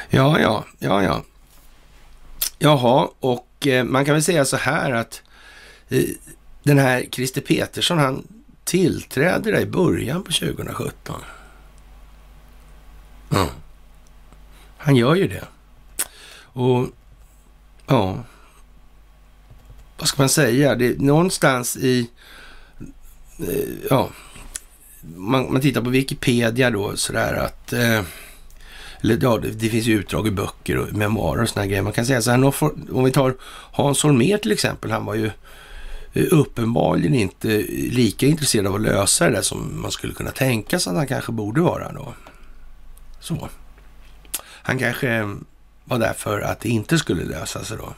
Ja, 0.10 0.40
ja, 0.40 0.66
ja, 0.80 1.04
ja. 1.04 1.24
Jaha, 2.60 3.10
och 3.20 3.68
eh, 3.68 3.84
man 3.84 4.06
kan 4.06 4.14
väl 4.14 4.24
säga 4.24 4.46
så 4.46 4.58
här 4.58 4.92
att 4.92 5.22
eh, 5.90 6.04
den 6.64 6.78
här 6.78 7.06
Christer 7.12 7.42
Petersson, 7.42 7.98
han 7.98 8.28
tillträder 8.64 9.60
i 9.60 9.66
början 9.66 10.24
på 10.24 10.32
2017. 10.32 11.22
Mm. 13.32 13.48
Han 14.78 14.96
gör 14.96 15.16
ju 15.16 15.28
det. 15.28 15.44
Och 16.42 16.88
ja, 17.88 18.24
vad 19.98 20.08
ska 20.08 20.22
man 20.22 20.30
säga, 20.30 20.76
det 20.76 20.88
är 20.88 20.96
någonstans 20.96 21.78
i, 21.78 22.10
eh, 23.40 23.88
ja, 23.90 24.10
man, 25.16 25.54
man 25.54 25.62
tittar 25.62 25.82
på 25.82 25.90
Wikipedia 25.90 26.72
då 26.72 26.96
sådär 26.96 27.34
att, 27.34 27.74
eh, 27.74 28.02
eller 29.02 29.20
ja, 29.22 29.38
det, 29.38 29.50
det, 29.50 29.70
finns 29.70 29.86
ju 29.86 30.00
utdrag 30.00 30.28
i 30.28 30.32
böcker 30.32 30.78
och 30.78 30.94
memoarer 30.94 31.42
och 31.42 31.50
sådana 31.50 31.68
grejer. 31.68 31.82
Man 31.82 31.94
kan 31.94 32.06
säga 32.06 32.22
så 32.22 32.32
här, 32.32 32.54
om 32.92 33.04
vi 33.04 33.12
tar 33.12 33.36
Hans 33.72 34.04
Holmér 34.04 34.38
till 34.38 34.52
exempel, 34.52 34.92
han 34.92 35.06
var 35.06 35.16
ju 35.16 35.32
eh, 36.14 36.26
uppenbarligen 36.32 37.16
inte 37.16 37.48
lika 37.92 38.26
intresserad 38.26 38.68
av 38.68 38.76
att 38.76 38.82
lösa 38.82 39.26
det 39.26 39.32
där 39.32 39.42
som 39.42 39.82
man 39.82 39.92
skulle 39.92 40.14
kunna 40.14 40.32
tänka 40.32 40.80
sig 40.80 40.92
att 40.92 40.98
han 40.98 41.08
kanske 41.08 41.32
borde 41.32 41.62
vara 41.62 41.92
då. 41.92 42.14
Så. 43.20 43.50
Han 44.44 44.80
kanske 44.80 45.36
var 45.84 46.00
där 46.00 46.14
för 46.14 46.42
att 46.42 46.60
det 46.60 46.70
inte 46.70 46.98
skulle 46.98 47.24
lösa 47.24 47.64
sig 47.64 47.78
då. 47.78 47.94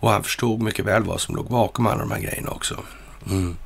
Och 0.00 0.10
han 0.10 0.22
förstod 0.22 0.62
mycket 0.62 0.84
väl 0.84 1.02
vad 1.02 1.20
som 1.20 1.36
låg 1.36 1.46
bakom 1.46 1.86
alla 1.86 1.98
de 1.98 2.10
här 2.10 2.20
grejerna 2.20 2.50
också. 2.50 2.76
Mm. 3.30 3.56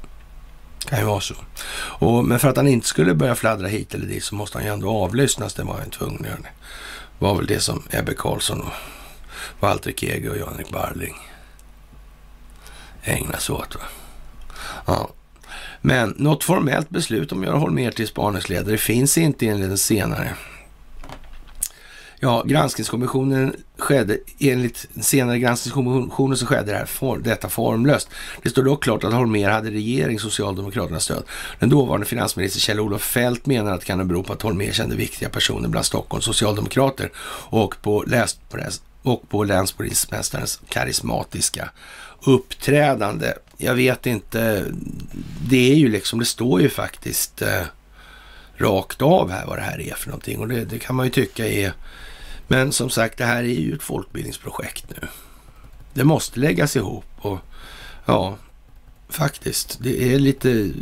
Kan 0.86 0.98
ju 0.98 1.04
vara 1.04 1.20
så. 1.20 1.34
Och, 1.72 2.24
men 2.24 2.38
för 2.38 2.48
att 2.48 2.56
han 2.56 2.68
inte 2.68 2.86
skulle 2.86 3.14
börja 3.14 3.34
fladdra 3.34 3.68
hit 3.68 3.94
eller 3.94 4.06
dit 4.06 4.24
så 4.24 4.34
måste 4.34 4.58
han 4.58 4.64
ju 4.64 4.72
ändå 4.72 4.90
avlyssnas. 4.90 5.54
Det 5.54 5.62
var 5.62 5.78
han 5.78 5.90
tvungen 5.90 6.20
att 6.20 6.26
göra. 6.26 6.38
Det 6.38 7.24
var 7.24 7.34
väl 7.34 7.46
det 7.46 7.60
som 7.60 7.82
Ebbe 7.90 8.14
Carlsson 8.14 8.60
och 8.60 8.72
Walter 9.60 9.92
Kege 9.92 10.30
och 10.30 10.36
Jan-Erik 10.36 10.70
Barling 10.70 11.14
ägnade 13.02 13.40
sig 13.40 13.54
åt. 13.54 13.74
Va? 13.74 13.82
Ja. 14.86 15.10
Men 15.80 16.14
något 16.18 16.44
formellt 16.44 16.90
beslut 16.90 17.32
om 17.32 17.40
att 17.40 17.46
göra 17.46 17.58
Holmér 17.58 17.90
till 17.90 18.08
spaningsledare 18.08 18.78
finns 18.78 19.18
inte 19.18 19.46
enligt 19.46 19.68
den 19.68 19.78
senare 19.78 20.34
Ja, 22.22 22.42
granskningskommissionen 22.46 23.56
skedde, 23.78 24.18
enligt 24.38 24.86
senare 25.00 25.38
granskningskommissionen 25.38 26.36
så 26.36 26.46
skedde 26.46 26.72
det 26.72 26.78
här 26.78 26.86
for, 26.86 27.18
detta 27.18 27.48
formlöst. 27.48 28.08
Det 28.42 28.50
står 28.50 28.62
dock 28.62 28.82
klart 28.82 29.04
att 29.04 29.12
Holmér 29.12 29.50
hade 29.50 29.70
regering 29.70 30.18
Socialdemokraternas 30.18 31.04
stöd. 31.04 31.22
Den 31.58 31.68
dåvarande 31.68 32.06
finansminister 32.06 32.60
Kjell-Olof 32.60 33.02
Fält 33.02 33.46
menar 33.46 33.72
att 33.72 33.80
det 33.80 33.86
kan 33.86 34.08
bero 34.08 34.22
på 34.22 34.32
att 34.32 34.42
Holmér 34.42 34.72
kände 34.72 34.96
viktiga 34.96 35.28
personer 35.28 35.68
bland 35.68 35.86
Stockholms 35.86 36.24
socialdemokrater 36.24 37.10
och 37.50 37.82
på, 37.82 38.04
läs, 38.06 38.40
och 39.02 39.28
på 39.28 39.44
länspolismästarens 39.44 40.60
karismatiska 40.68 41.70
uppträdande. 42.22 43.32
Jag 43.56 43.74
vet 43.74 44.06
inte, 44.06 44.64
det 45.48 45.72
är 45.72 45.76
ju 45.76 45.88
liksom, 45.88 46.18
det 46.18 46.24
står 46.24 46.60
ju 46.60 46.68
faktiskt 46.68 47.42
eh, 47.42 47.62
rakt 48.56 49.02
av 49.02 49.30
här 49.30 49.46
vad 49.46 49.58
det 49.58 49.62
här 49.62 49.80
är 49.80 49.94
för 49.94 50.08
någonting 50.08 50.38
och 50.38 50.48
det, 50.48 50.64
det 50.64 50.78
kan 50.78 50.96
man 50.96 51.06
ju 51.06 51.10
tycka 51.10 51.48
är 51.48 51.72
men 52.50 52.72
som 52.72 52.90
sagt, 52.90 53.18
det 53.18 53.24
här 53.24 53.42
är 53.42 53.60
ju 53.60 53.74
ett 53.74 53.82
folkbildningsprojekt 53.82 54.84
nu. 54.88 55.08
Det 55.94 56.04
måste 56.04 56.40
läggas 56.40 56.76
ihop 56.76 57.04
och 57.16 57.38
ja, 58.06 58.36
faktiskt. 59.08 59.78
Det 59.80 60.14
är 60.14 60.18
lite 60.18 60.72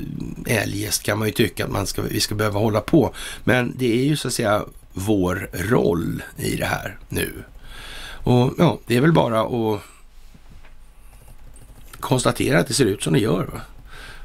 eljest 0.47 1.03
kan 1.03 1.19
man 1.19 1.29
ju 1.29 1.33
tycka 1.33 1.65
att 1.65 1.71
man 1.71 1.87
ska, 1.87 2.03
vi 2.03 2.21
ska 2.21 2.35
behöva 2.35 2.59
hålla 2.59 2.81
på. 2.81 3.15
Men 3.45 3.75
det 3.79 4.01
är 4.01 4.05
ju 4.05 4.17
så 4.17 4.29
att 4.29 4.35
säga 4.35 4.65
vår 4.93 5.51
roll 5.53 6.23
i 6.37 6.57
det 6.57 6.67
här 6.67 6.99
nu. 7.09 7.45
Och 8.25 8.55
ja, 8.59 8.79
det 8.87 8.97
är 8.97 9.01
väl 9.01 9.13
bara 9.13 9.41
att 9.41 9.81
konstatera 12.01 12.59
att 12.59 12.69
det 12.69 12.75
ser 12.75 12.87
ut 12.87 13.03
som 13.03 13.13
det 13.13 13.21
gör. 13.21 13.45
Va? 13.45 13.61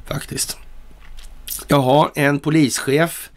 Faktiskt. 0.06 0.57
Jaha, 1.68 2.11
en 2.15 2.40
polischef 2.40 3.30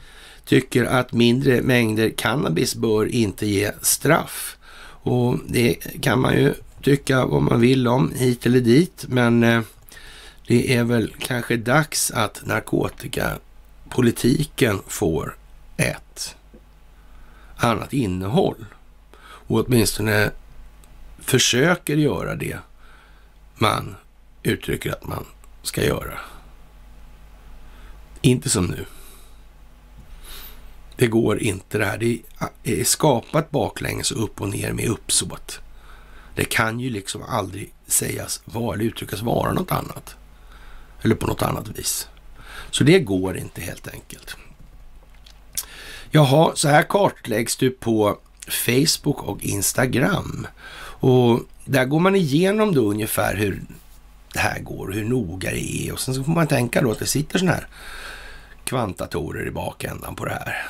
tycker 0.47 0.85
att 0.85 1.13
mindre 1.13 1.63
mängder 1.63 2.11
cannabis 2.11 2.75
bör 2.75 3.07
inte 3.07 3.47
ge 3.47 3.73
straff. 3.83 4.57
Och 5.03 5.39
det 5.47 5.75
kan 6.03 6.21
man 6.21 6.35
ju 6.35 6.55
tycka 6.83 7.27
vad 7.27 7.43
man 7.43 7.61
vill 7.61 7.89
om 7.89 8.13
hit 8.15 8.47
eller 8.47 8.61
dit, 8.61 9.05
men 9.09 9.43
eh, 9.43 9.61
det 10.47 10.77
är 10.77 10.85
väl 10.85 11.15
kanske 11.19 11.57
dags 11.57 12.11
att 12.11 12.47
narkotikapolitiken 12.47 14.81
får 14.87 15.37
ett 15.77 16.37
annat 17.57 17.93
innehåll 17.93 18.65
och 19.19 19.67
åtminstone 19.67 20.31
försöker 21.19 21.97
göra 21.97 22.35
det 22.35 22.59
man 23.55 23.97
uttrycker 24.43 24.93
att 24.93 25.07
man 25.07 25.25
ska 25.63 25.85
göra. 25.85 26.19
Inte 28.21 28.51
som 28.51 28.67
nu. 28.67 28.85
Det 30.97 31.07
går 31.07 31.39
inte 31.43 31.79
det 31.79 31.85
här. 31.85 31.99
Det 31.99 32.23
är 32.63 32.85
skapat 32.85 33.51
baklänges 33.51 34.11
och 34.11 34.25
upp 34.25 34.41
och 34.41 34.49
ner 34.49 34.73
med 34.73 34.89
uppsåt. 34.89 35.61
Det 36.35 36.45
kan 36.45 36.81
ju 36.81 36.91
liksom 36.91 37.23
aldrig 37.23 37.73
sägas 37.87 38.43
vara 38.45 38.75
eller 38.75 38.85
uttryckas 38.85 39.23
vara 39.23 39.53
något 39.53 39.73
annat. 39.73 40.17
Eller 41.03 41.15
på 41.15 41.27
något 41.27 41.43
annat 41.43 41.69
vis. 41.69 42.09
Så 42.71 42.85
det 42.85 42.99
går 42.99 43.39
inte 43.39 43.61
helt 43.61 43.89
enkelt. 43.89 44.37
Jaha, 46.11 46.53
så 46.55 46.69
här 46.69 46.83
kartläggs 46.83 47.57
du 47.57 47.71
på 47.71 48.19
Facebook 48.49 49.23
och 49.23 49.45
Instagram. 49.45 50.47
Och 51.01 51.41
där 51.65 51.85
går 51.85 52.01
man 52.01 52.17
igenom 52.17 52.75
då 52.75 52.91
ungefär 52.91 53.37
hur 53.37 53.63
det 54.33 54.39
här 54.39 54.61
går 54.61 54.89
och 54.89 54.95
hur 54.95 55.05
noga 55.05 55.51
det 55.51 55.89
är. 55.89 55.93
Och 55.93 56.01
sen 56.01 56.15
så 56.15 56.25
får 56.25 56.33
man 56.33 56.47
tänka 56.47 56.83
då 56.83 56.91
att 56.91 56.99
det 56.99 57.07
sitter 57.07 57.39
sådana 57.39 57.57
här 57.57 57.67
kvantatorer 58.65 59.47
i 59.47 59.51
bakändan 59.51 60.17
på 60.17 60.25
det 60.25 60.31
här. 60.31 60.67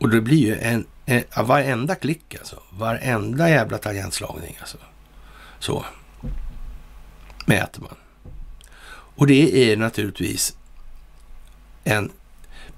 Och 0.00 0.08
det 0.08 0.20
blir 0.20 0.38
ju 0.38 0.58
en, 0.58 0.86
en 1.06 1.24
varenda 1.46 1.94
klick 1.94 2.34
alltså. 2.34 2.62
Varenda 2.70 3.50
jävla 3.50 3.78
tangentslagning 3.78 4.56
alltså. 4.60 4.78
Så 5.58 5.84
mäter 7.46 7.80
man. 7.80 7.96
Och 8.92 9.26
det 9.26 9.72
är 9.72 9.76
naturligtvis 9.76 10.56
en 11.84 12.10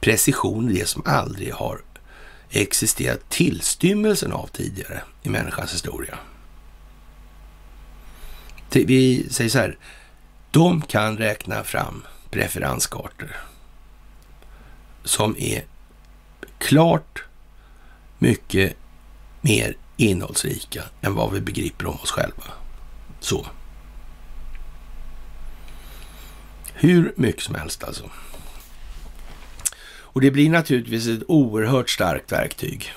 precision 0.00 0.70
i 0.70 0.78
det 0.78 0.86
som 0.86 1.02
aldrig 1.06 1.52
har 1.54 1.80
existerat 2.50 3.28
tillstymmelsen 3.28 4.32
av 4.32 4.46
tidigare 4.46 5.02
i 5.22 5.28
människans 5.28 5.72
historia. 5.72 6.18
Vi 8.70 9.26
säger 9.30 9.50
så 9.50 9.58
här, 9.58 9.78
de 10.50 10.82
kan 10.82 11.18
räkna 11.18 11.64
fram 11.64 12.02
preferenskartor 12.30 13.36
som 15.04 15.36
är 15.38 15.64
klart 16.58 17.24
mycket 18.18 18.76
mer 19.40 19.76
innehållsrika 19.96 20.82
än 21.00 21.14
vad 21.14 21.32
vi 21.32 21.40
begriper 21.40 21.86
om 21.86 21.94
oss 21.94 22.10
själva. 22.10 22.44
Så. 23.20 23.46
Hur 26.74 27.12
mycket 27.16 27.42
som 27.42 27.54
helst 27.54 27.84
alltså. 27.84 28.10
Och 30.12 30.20
det 30.20 30.30
blir 30.30 30.50
naturligtvis 30.50 31.06
ett 31.06 31.22
oerhört 31.28 31.90
starkt 31.90 32.32
verktyg. 32.32 32.92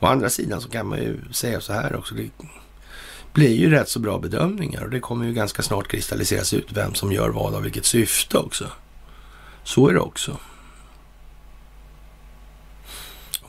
Å 0.00 0.06
andra 0.06 0.30
sidan 0.30 0.60
så 0.60 0.68
kan 0.68 0.86
man 0.86 0.98
ju 0.98 1.18
säga 1.32 1.60
så 1.60 1.72
här 1.72 1.96
också. 1.96 2.14
Det 2.14 2.30
blir 3.32 3.54
ju 3.54 3.70
rätt 3.70 3.88
så 3.88 3.98
bra 3.98 4.18
bedömningar 4.18 4.82
och 4.82 4.90
det 4.90 5.00
kommer 5.00 5.26
ju 5.26 5.32
ganska 5.32 5.62
snart 5.62 5.88
kristalliseras 5.88 6.54
ut 6.54 6.66
vem 6.72 6.94
som 6.94 7.12
gör 7.12 7.28
vad 7.28 7.54
av 7.54 7.62
vilket 7.62 7.84
syfte 7.84 8.38
också. 8.38 8.66
Så 9.64 9.88
är 9.88 9.94
det 9.94 10.00
också 10.00 10.36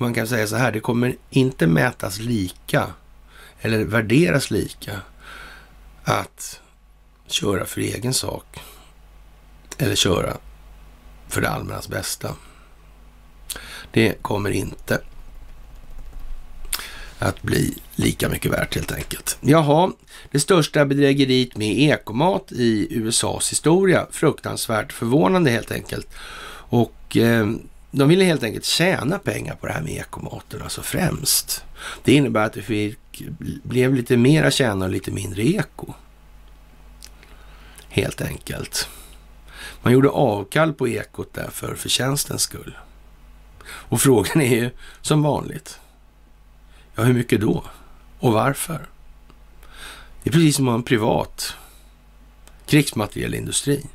man 0.01 0.13
kan 0.13 0.27
säga 0.27 0.47
så 0.47 0.55
här, 0.55 0.71
det 0.71 0.79
kommer 0.79 1.15
inte 1.29 1.67
mätas 1.67 2.19
lika 2.19 2.87
eller 3.61 3.83
värderas 3.83 4.51
lika 4.51 5.01
att 6.03 6.61
köra 7.27 7.65
för 7.65 7.81
egen 7.81 8.13
sak 8.13 8.59
eller 9.77 9.95
köra 9.95 10.37
för 11.27 11.41
det 11.41 11.49
allmännas 11.49 11.87
bästa. 11.87 12.35
Det 13.91 14.21
kommer 14.21 14.49
inte 14.49 15.01
att 17.19 17.41
bli 17.41 17.77
lika 17.95 18.29
mycket 18.29 18.51
värt 18.51 18.75
helt 18.75 18.91
enkelt. 18.91 19.37
Jaha, 19.41 19.91
det 20.31 20.39
största 20.39 20.85
bedrägeriet 20.85 21.57
med 21.57 21.79
ekomat 21.79 22.51
i 22.51 22.87
USAs 22.89 23.51
historia. 23.51 24.07
Fruktansvärt 24.11 24.93
förvånande 24.93 25.51
helt 25.51 25.71
enkelt. 25.71 26.07
Och 26.69 27.17
eh, 27.17 27.47
de 27.91 28.09
ville 28.09 28.23
helt 28.23 28.43
enkelt 28.43 28.65
tjäna 28.65 29.19
pengar 29.19 29.55
på 29.55 29.67
det 29.67 29.73
här 29.73 29.81
med 29.81 29.93
ekomaten, 29.93 30.61
alltså 30.61 30.81
främst. 30.81 31.63
Det 32.03 32.13
innebär 32.13 32.45
att 32.45 32.53
det 32.53 32.61
fick, 32.61 33.23
blev 33.63 33.93
lite 33.93 34.17
mera 34.17 34.51
tjäna 34.51 34.85
och 34.85 34.91
lite 34.91 35.11
mindre 35.11 35.43
eko. 35.43 35.93
Helt 37.89 38.21
enkelt. 38.21 38.87
Man 39.81 39.93
gjorde 39.93 40.09
avkall 40.09 40.73
på 40.73 40.87
ekot 40.87 41.33
där 41.33 41.49
för 41.51 41.75
förtjänstens 41.75 42.41
skull. 42.41 42.77
Och 43.63 44.01
frågan 44.01 44.41
är 44.41 44.55
ju 44.55 44.69
som 45.01 45.21
vanligt. 45.21 45.79
Ja, 46.95 47.03
hur 47.03 47.13
mycket 47.13 47.41
då? 47.41 47.63
Och 48.19 48.33
varför? 48.33 48.87
Det 50.23 50.29
är 50.29 50.33
precis 50.33 50.55
som 50.55 50.67
en 50.67 50.83
privat 50.83 51.53
krigsmaterielindustri. 52.65 53.85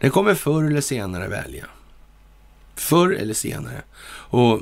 Den 0.00 0.10
kommer 0.10 0.34
förr 0.34 0.64
eller 0.64 0.80
senare 0.80 1.28
välja 1.28 1.66
Förr 2.80 3.12
eller 3.12 3.34
senare. 3.34 3.82
Och 4.12 4.60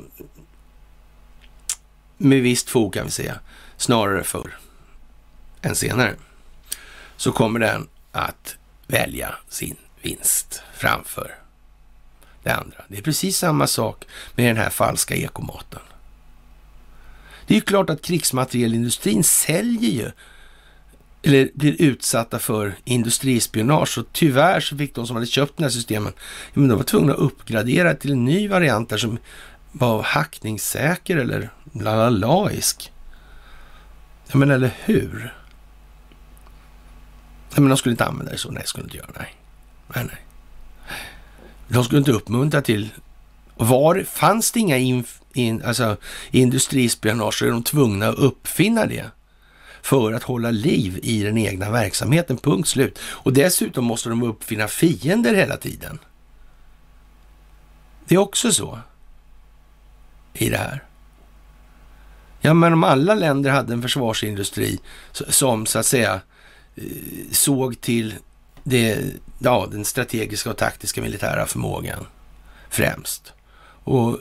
med 2.17 2.41
visst 2.41 2.69
fog 2.69 2.93
kan 2.93 3.05
vi 3.05 3.11
säga, 3.11 3.39
snarare 3.77 4.23
förr 4.23 4.57
än 5.61 5.75
senare, 5.75 6.15
så 7.17 7.31
kommer 7.31 7.59
den 7.59 7.87
att 8.11 8.55
välja 8.87 9.35
sin 9.49 9.75
vinst 10.01 10.61
framför 10.73 11.35
det 12.43 12.51
andra. 12.51 12.83
Det 12.87 12.97
är 12.97 13.01
precis 13.01 13.37
samma 13.37 13.67
sak 13.67 14.05
med 14.35 14.45
den 14.45 14.57
här 14.57 14.69
falska 14.69 15.15
ekomaten. 15.15 15.81
Det 17.47 17.53
är 17.53 17.55
ju 17.55 17.61
klart 17.61 17.89
att 17.89 18.01
krigsmaterielindustrin 18.01 19.23
säljer 19.23 19.91
ju 19.91 20.11
eller 21.23 21.49
blir 21.53 21.81
utsatta 21.81 22.39
för 22.39 22.75
industrispionage. 22.85 23.97
Och 23.97 24.05
tyvärr 24.11 24.59
så 24.59 24.77
fick 24.77 24.95
de 24.95 25.07
som 25.07 25.15
hade 25.15 25.25
köpt 25.25 25.57
den 25.57 25.63
här 25.63 25.71
systemen, 25.71 26.13
men 26.53 26.67
de 26.67 26.77
var 26.77 26.83
tvungna 26.83 27.13
att 27.13 27.19
uppgradera 27.19 27.93
till 27.93 28.11
en 28.11 28.25
ny 28.25 28.47
variant 28.47 28.89
där 28.89 28.97
som 28.97 29.17
var 29.71 30.03
hackningssäker 30.03 31.17
eller 31.17 31.49
lalalaisk. 31.73 32.91
Ja, 34.31 34.37
men 34.37 34.51
eller 34.51 34.71
hur? 34.85 35.33
Ja, 37.55 37.61
men 37.61 37.69
de 37.69 37.77
skulle 37.77 37.93
inte 37.93 38.05
använda 38.05 38.31
det 38.31 38.37
så. 38.37 38.51
Nej, 38.51 38.63
skulle 38.65 38.83
inte 38.83 38.97
göra. 38.97 39.09
Nej. 39.17 39.35
Nej, 39.95 40.05
nej. 40.05 40.25
De 41.67 41.83
skulle 41.83 41.99
inte 41.99 42.11
uppmuntra 42.11 42.61
till... 42.61 42.89
Var 43.55 44.03
fanns 44.03 44.51
det 44.51 44.59
inga 44.59 44.77
in, 44.77 45.03
in, 45.33 45.63
alltså, 45.63 45.97
industrispionage 46.31 47.33
så 47.33 47.45
är 47.45 47.49
de 47.49 47.63
tvungna 47.63 48.07
att 48.07 48.15
uppfinna 48.15 48.85
det 48.85 49.05
för 49.81 50.13
att 50.13 50.23
hålla 50.23 50.51
liv 50.51 50.99
i 51.03 51.23
den 51.23 51.37
egna 51.37 51.71
verksamheten, 51.71 52.37
punkt 52.37 52.67
slut. 52.67 52.99
Och 53.01 53.33
dessutom 53.33 53.85
måste 53.85 54.09
de 54.09 54.23
uppfinna 54.23 54.67
fiender 54.67 55.33
hela 55.33 55.57
tiden. 55.57 55.99
Det 58.05 58.15
är 58.15 58.19
också 58.19 58.51
så 58.51 58.79
i 60.33 60.49
det 60.49 60.57
här. 60.57 60.83
Ja, 62.41 62.53
men 62.53 62.73
om 62.73 62.83
alla 62.83 63.15
länder 63.15 63.49
hade 63.51 63.73
en 63.73 63.81
försvarsindustri 63.81 64.79
som 65.11 65.65
så 65.65 65.79
att 65.79 65.85
säga 65.85 66.21
eh, 66.75 66.83
såg 67.31 67.81
till 67.81 68.15
det, 68.63 69.03
ja, 69.39 69.67
den 69.71 69.85
strategiska 69.85 70.49
och 70.49 70.57
taktiska 70.57 71.01
militära 71.01 71.45
förmågan 71.45 72.07
främst. 72.69 73.33
Och 73.83 74.19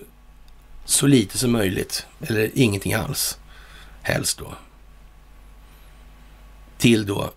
så 0.84 1.06
lite 1.06 1.38
som 1.38 1.52
möjligt, 1.52 2.06
eller 2.20 2.50
ingenting 2.54 2.94
alls, 2.94 3.38
helst 4.02 4.38
då. 4.38 4.54
Till 6.78 7.06
då 7.06 7.32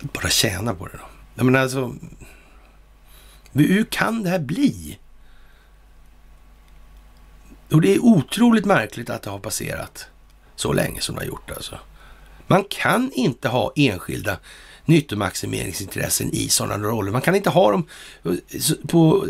bara 0.00 0.28
tjäna 0.28 0.74
på 0.74 0.86
det 0.86 0.92
då. 0.92 1.08
Jag 1.34 1.46
menar 1.46 1.60
alltså, 1.60 1.94
hur 3.52 3.84
kan 3.84 4.22
det 4.22 4.30
här 4.30 4.38
bli? 4.38 4.98
Och 7.70 7.80
det 7.80 7.94
är 7.94 8.04
otroligt 8.04 8.64
märkligt 8.64 9.10
att 9.10 9.22
det 9.22 9.30
har 9.30 9.38
passerat 9.38 10.06
så 10.56 10.72
länge 10.72 11.00
som 11.00 11.14
det 11.14 11.20
har 11.20 11.26
gjort 11.26 11.50
alltså. 11.50 11.78
Man 12.46 12.64
kan 12.70 13.12
inte 13.12 13.48
ha 13.48 13.72
enskilda 13.76 14.38
nyttomaximeringsintressen 14.84 16.30
i 16.32 16.48
sådana 16.48 16.88
roller. 16.88 17.12
Man 17.12 17.22
kan 17.22 17.34
inte 17.34 17.50
ha 17.50 17.70
dem 17.70 17.86
eh, 18.24 18.32
på 18.88 19.26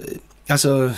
alltså, 0.48 0.92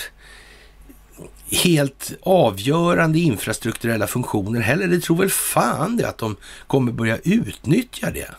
helt 1.50 2.12
avgörande 2.22 3.18
infrastrukturella 3.18 4.06
funktioner 4.06 4.60
heller. 4.60 4.86
Det 4.86 5.00
tror 5.00 5.16
väl 5.16 5.30
fan 5.30 5.96
det 5.96 6.08
att 6.08 6.18
de 6.18 6.36
kommer 6.66 6.92
börja 6.92 7.16
utnyttja 7.16 8.10
det. 8.10 8.30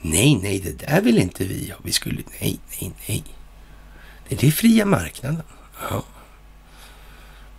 Nej, 0.00 0.38
nej, 0.42 0.60
det 0.60 0.86
där 0.86 1.00
vill 1.00 1.18
inte 1.18 1.44
vi 1.44 1.70
ha. 1.70 1.78
Vi 1.82 1.92
skulle, 1.92 2.22
nej, 2.40 2.60
nej, 2.80 2.92
nej. 3.08 3.24
Det 4.28 4.46
är 4.46 4.50
fria 4.50 4.84
marknaden. 4.84 5.42
Ja. 5.90 6.02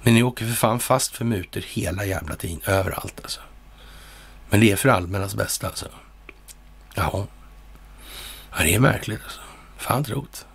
Men 0.03 0.13
ni 0.13 0.23
åker 0.23 0.45
för 0.45 0.53
fan 0.53 0.79
fast 0.79 1.15
för 1.15 1.25
mutor 1.25 1.63
hela 1.67 2.05
jävla 2.05 2.35
tiden, 2.35 2.61
överallt 2.65 3.19
alltså. 3.23 3.41
Men 4.49 4.59
det 4.59 4.71
är 4.71 4.75
för 4.75 4.89
allmännas 4.89 5.35
bästa 5.35 5.67
alltså. 5.67 5.87
Jaha. 6.95 7.27
Ja, 8.51 8.63
det 8.63 8.75
är 8.75 8.79
märkligt 8.79 9.19
alltså. 9.23 9.41
Fan 9.77 10.03
trot. 10.03 10.45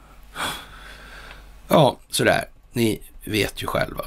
Ja, 1.68 1.98
sådär. 2.10 2.44
Ni 2.72 3.02
vet 3.24 3.62
ju 3.62 3.66
själva. 3.66 4.04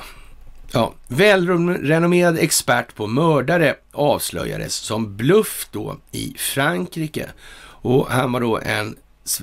Ja, 0.72 0.94
välrenommerad 1.07 2.38
expert 2.38 2.95
på 2.95 3.07
mördare 3.07 3.76
avslöjades 3.91 4.73
som 4.73 5.18
bluff 5.18 5.68
då 5.72 5.98
i 6.11 6.34
Frankrike. 6.38 7.30
Och 7.64 8.07
han 8.11 8.31
var 8.31 8.41
då 8.41 8.60
en 8.60 8.95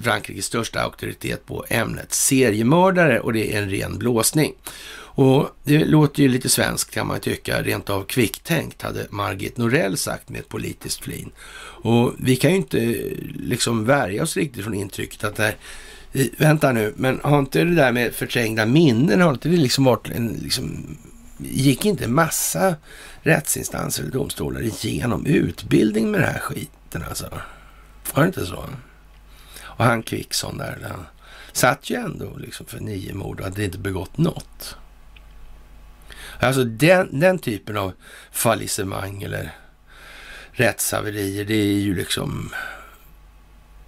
Frankrikes 0.02 0.44
största 0.44 0.80
auktoritet 0.80 1.47
på 1.47 1.64
ämnet 1.68 2.12
seriemördare 2.12 3.20
och 3.20 3.32
det 3.32 3.55
är 3.55 3.62
en 3.62 3.70
ren 3.70 3.98
blåsning. 3.98 4.55
Och 5.12 5.48
det 5.64 5.84
låter 5.84 6.22
ju 6.22 6.28
lite 6.28 6.48
svenskt 6.48 6.90
kan 6.90 7.06
man 7.06 7.20
tycka, 7.20 7.62
rent 7.62 7.90
av 7.90 8.05
kvicktänkt 8.05 8.82
hade 8.82 9.06
Margit 9.10 9.56
Norell 9.56 9.97
sagt 9.97 10.28
med 10.28 10.40
ett 10.40 10.48
politiskt 10.48 11.05
flin. 11.05 11.30
Och 11.82 12.12
vi 12.18 12.36
kan 12.36 12.51
ju 12.51 12.56
inte 12.56 12.78
eh, 12.78 13.16
liksom 13.34 13.84
värja 13.84 14.22
oss 14.22 14.36
riktigt 14.36 14.64
från 14.64 14.74
intrycket 14.74 15.24
att 15.24 15.36
det 15.36 15.55
vänta 16.38 16.72
nu, 16.72 16.94
men 16.96 17.20
har 17.22 17.38
inte 17.38 17.64
det 17.64 17.74
där 17.74 17.92
med 17.92 18.14
förträngda 18.14 18.66
minnen, 18.66 19.20
har 19.20 19.30
inte 19.30 19.48
det 19.48 19.56
liksom 19.56 19.84
varit 19.84 20.08
en, 20.08 20.28
liksom, 20.28 20.96
gick 21.38 21.84
inte 21.84 22.08
massa 22.08 22.74
rättsinstanser 23.22 24.02
eller 24.02 24.12
domstolar 24.12 24.62
igenom 24.62 25.26
utbildning 25.26 26.10
med 26.10 26.20
den 26.20 26.32
här 26.32 26.38
skiten 26.38 27.04
alltså? 27.08 27.40
Var 28.14 28.22
det 28.22 28.26
inte 28.26 28.46
så? 28.46 28.64
Och 29.62 29.84
han 29.84 30.02
Kvickson 30.02 30.58
där, 30.58 30.86
han 30.90 31.06
satt 31.52 31.90
ju 31.90 31.96
ändå 31.96 32.36
liksom 32.36 32.66
för 32.66 32.80
nio 32.80 33.14
mord 33.14 33.40
och 33.40 33.44
hade 33.44 33.64
inte 33.64 33.78
begått 33.78 34.18
något. 34.18 34.76
Alltså 36.40 36.64
den, 36.64 37.20
den 37.20 37.38
typen 37.38 37.76
av 37.76 37.92
fallissemang 38.32 39.22
eller 39.22 39.52
rättshaverier, 40.52 41.44
det 41.44 41.54
är 41.54 41.80
ju 41.80 41.94
liksom... 41.94 42.50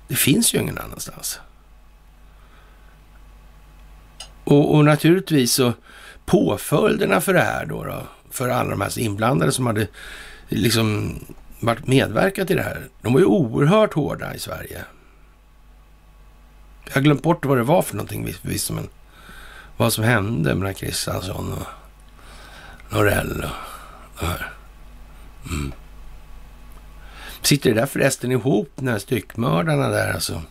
Det 0.09 0.17
finns 0.17 0.55
ju 0.55 0.59
ingen 0.59 0.79
annanstans. 0.79 1.41
Och, 4.45 4.75
och 4.75 4.85
naturligtvis 4.85 5.53
så 5.53 5.73
påföljderna 6.27 7.21
för 7.21 7.35
det 7.35 7.41
här 7.41 7.67
då, 7.67 7.85
då, 7.85 8.03
för 8.31 8.49
alla 8.49 8.71
de 8.71 8.81
här 8.81 8.99
inblandade 8.99 9.53
som 9.53 9.67
hade 9.67 9.89
liksom 10.49 11.15
varit 11.61 11.87
medverkat 11.87 12.51
i 12.51 12.55
det 12.55 12.63
här, 12.63 12.89
de 13.03 13.13
var 13.13 13.21
ju 13.21 13.27
oerhört 13.27 13.95
hårda 13.95 14.35
i 14.35 14.39
Sverige. 14.39 14.85
Jag 16.85 16.95
har 16.95 17.01
glömt 17.03 17.23
bort 17.23 17.45
vad 17.45 17.59
det 17.59 17.63
var 17.63 17.83
för 17.83 17.97
någonting, 17.97 18.35
visst, 18.43 18.71
men 18.71 18.89
vad 19.77 19.93
som 19.93 20.05
hände 20.05 20.55
med 20.55 20.77
Kristiansson 20.77 21.53
och 21.53 21.67
Norell 22.97 23.45
och 23.45 24.21
det 24.21 24.27
här. 24.27 24.53
Mm. 25.51 25.73
Sitter 27.43 27.71
det 27.71 27.81
där 27.81 27.87
förresten 27.87 28.33
ihop, 28.33 28.73
de 28.77 28.89
här 28.89 28.99
styckmördarna 28.99 29.89
där 29.89 30.13
alltså? 30.13 30.43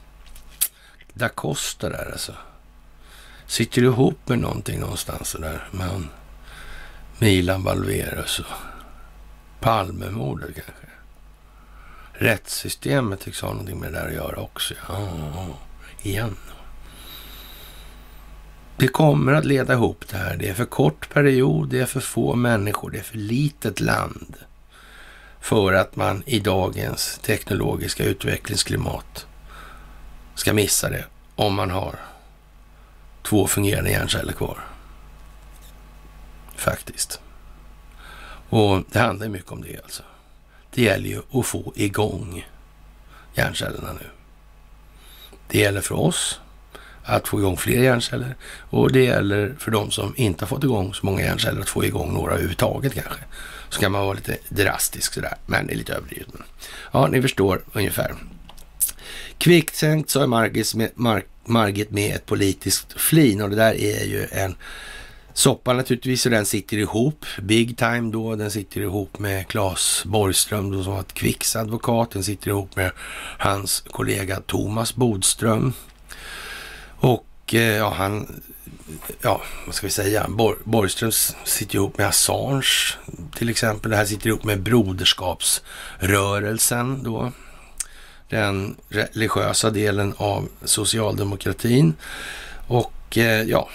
Da 1.13 1.29
Costa 1.29 1.89
där 1.89 2.11
alltså. 2.11 2.33
Sitter 3.51 3.81
ihop 3.81 4.17
med 4.25 4.39
någonting 4.39 4.79
någonstans 4.79 5.35
där? 5.39 5.67
Men 5.71 6.09
Milan 7.19 7.63
Valverus 7.63 8.39
och 8.39 8.45
Palmemordet 9.59 10.55
kanske? 10.55 10.87
Rättssystemet 12.13 13.19
tycks 13.19 13.41
ha 13.41 13.49
någonting 13.49 13.79
med 13.79 13.93
det 13.93 13.99
där 13.99 14.07
att 14.07 14.13
göra 14.13 14.39
också. 14.39 14.73
Ja, 14.87 15.07
igen. 16.01 16.37
Det 18.77 18.87
kommer 18.87 19.33
att 19.33 19.45
leda 19.45 19.73
ihop 19.73 20.05
det 20.11 20.17
här. 20.17 20.37
Det 20.37 20.49
är 20.49 20.53
för 20.53 20.65
kort 20.65 21.13
period, 21.13 21.69
det 21.69 21.79
är 21.79 21.85
för 21.85 21.99
få 21.99 22.35
människor, 22.35 22.89
det 22.89 22.97
är 22.99 23.03
för 23.03 23.17
litet 23.17 23.79
land 23.79 24.35
för 25.39 25.73
att 25.73 25.95
man 25.95 26.23
i 26.25 26.39
dagens 26.39 27.19
teknologiska 27.21 28.03
utvecklingsklimat 28.03 29.25
ska 30.35 30.53
missa 30.53 30.89
det 30.89 31.05
om 31.35 31.53
man 31.53 31.71
har 31.71 32.10
två 33.23 33.47
fungerande 33.47 33.91
hjärnceller 33.91 34.33
kvar. 34.33 34.57
Faktiskt. 36.55 37.19
Och 38.49 38.83
det 38.91 38.99
handlar 38.99 39.27
mycket 39.27 39.51
om 39.51 39.61
det 39.61 39.83
alltså. 39.83 40.03
Det 40.73 40.81
gäller 40.81 41.09
ju 41.09 41.21
att 41.39 41.45
få 41.45 41.73
igång 41.75 42.47
hjärncellerna 43.33 43.93
nu. 43.93 44.07
Det 45.47 45.59
gäller 45.59 45.81
för 45.81 45.95
oss 45.95 46.39
att 47.03 47.27
få 47.27 47.39
igång 47.39 47.57
fler 47.57 47.83
hjärnceller 47.83 48.35
och 48.69 48.91
det 48.91 49.03
gäller 49.03 49.55
för 49.59 49.71
de 49.71 49.91
som 49.91 50.13
inte 50.17 50.45
har 50.45 50.47
fått 50.47 50.63
igång 50.63 50.93
så 50.93 51.05
många 51.05 51.21
hjärnceller 51.21 51.61
att 51.61 51.69
få 51.69 51.85
igång 51.85 52.13
några 52.13 52.31
överhuvudtaget 52.31 52.93
kanske. 52.93 53.23
Så 53.69 53.79
kan 53.79 53.91
man 53.91 54.05
vara 54.05 54.13
lite 54.13 54.37
drastisk 54.49 55.13
sådär, 55.13 55.37
men 55.45 55.67
det 55.67 55.73
är 55.73 55.77
lite 55.77 55.93
överdrivet. 55.93 56.29
Ja, 56.91 57.07
ni 57.07 57.21
förstår 57.21 57.61
ungefär. 57.73 58.15
Kvickt 59.37 59.75
sänkt 59.75 60.09
sa 60.09 60.27
Margit 60.27 60.75
med, 60.75 60.91
Mark, 60.95 61.25
Margit 61.45 61.91
med 61.91 62.15
ett 62.15 62.25
politiskt 62.25 63.01
flin. 63.01 63.41
Och 63.41 63.49
det 63.49 63.55
där 63.55 63.73
är 63.73 64.05
ju 64.05 64.27
en 64.31 64.55
soppa 65.33 65.73
naturligtvis 65.73 66.25
och 66.25 66.31
den 66.31 66.45
sitter 66.45 66.77
ihop, 66.77 67.25
big 67.41 67.77
time 67.77 68.11
då, 68.11 68.35
den 68.35 68.51
sitter 68.51 68.81
ihop 68.81 69.19
med 69.19 69.47
Claes 69.47 70.03
Borgström 70.05 70.71
då, 70.71 70.83
som 70.83 70.93
var 70.93 70.99
ett 70.99 71.13
Kvicks 71.13 71.55
advokat, 71.55 72.11
den 72.11 72.23
sitter 72.23 72.49
ihop 72.49 72.75
med 72.75 72.91
hans 73.37 73.83
kollega 73.91 74.39
Thomas 74.39 74.95
Bodström. 74.95 75.73
Och 76.99 77.53
eh, 77.53 77.77
ja, 77.77 77.93
han, 77.97 78.41
ja, 79.21 79.41
vad 79.65 79.75
ska 79.75 79.87
vi 79.87 79.91
säga, 79.91 80.25
Bor 80.29 80.57
Borgström 80.63 81.11
sitter 81.43 81.75
ihop 81.75 81.97
med 81.97 82.07
Assange 82.07 82.93
till 83.35 83.49
exempel. 83.49 83.91
Det 83.91 83.97
här 83.97 84.05
sitter 84.05 84.27
ihop 84.27 84.43
med 84.43 84.61
Broderskapsrörelsen 84.61 87.03
då. 87.03 87.31
Den 88.31 88.75
religiösa 88.89 89.69
delen 89.69 90.13
av 90.17 90.49
socialdemokratin. 90.63 91.93
Och 92.67 93.17
eh, 93.17 93.41
ja, 93.41 93.69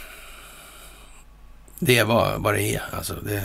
det 1.78 1.98
är 1.98 2.04
vad, 2.04 2.42
vad 2.42 2.54
det 2.54 2.62
är. 2.62 2.82
Alltså 2.92 3.14
det, 3.14 3.44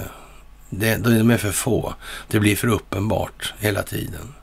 det, 0.69 0.97
de 0.97 1.31
är 1.31 1.38
för 1.38 1.51
få. 1.51 1.93
Det 2.27 2.39
blir 2.39 2.55
för 2.55 2.67
uppenbart 2.67 3.53
hela 3.59 3.83
tiden. 3.83 4.33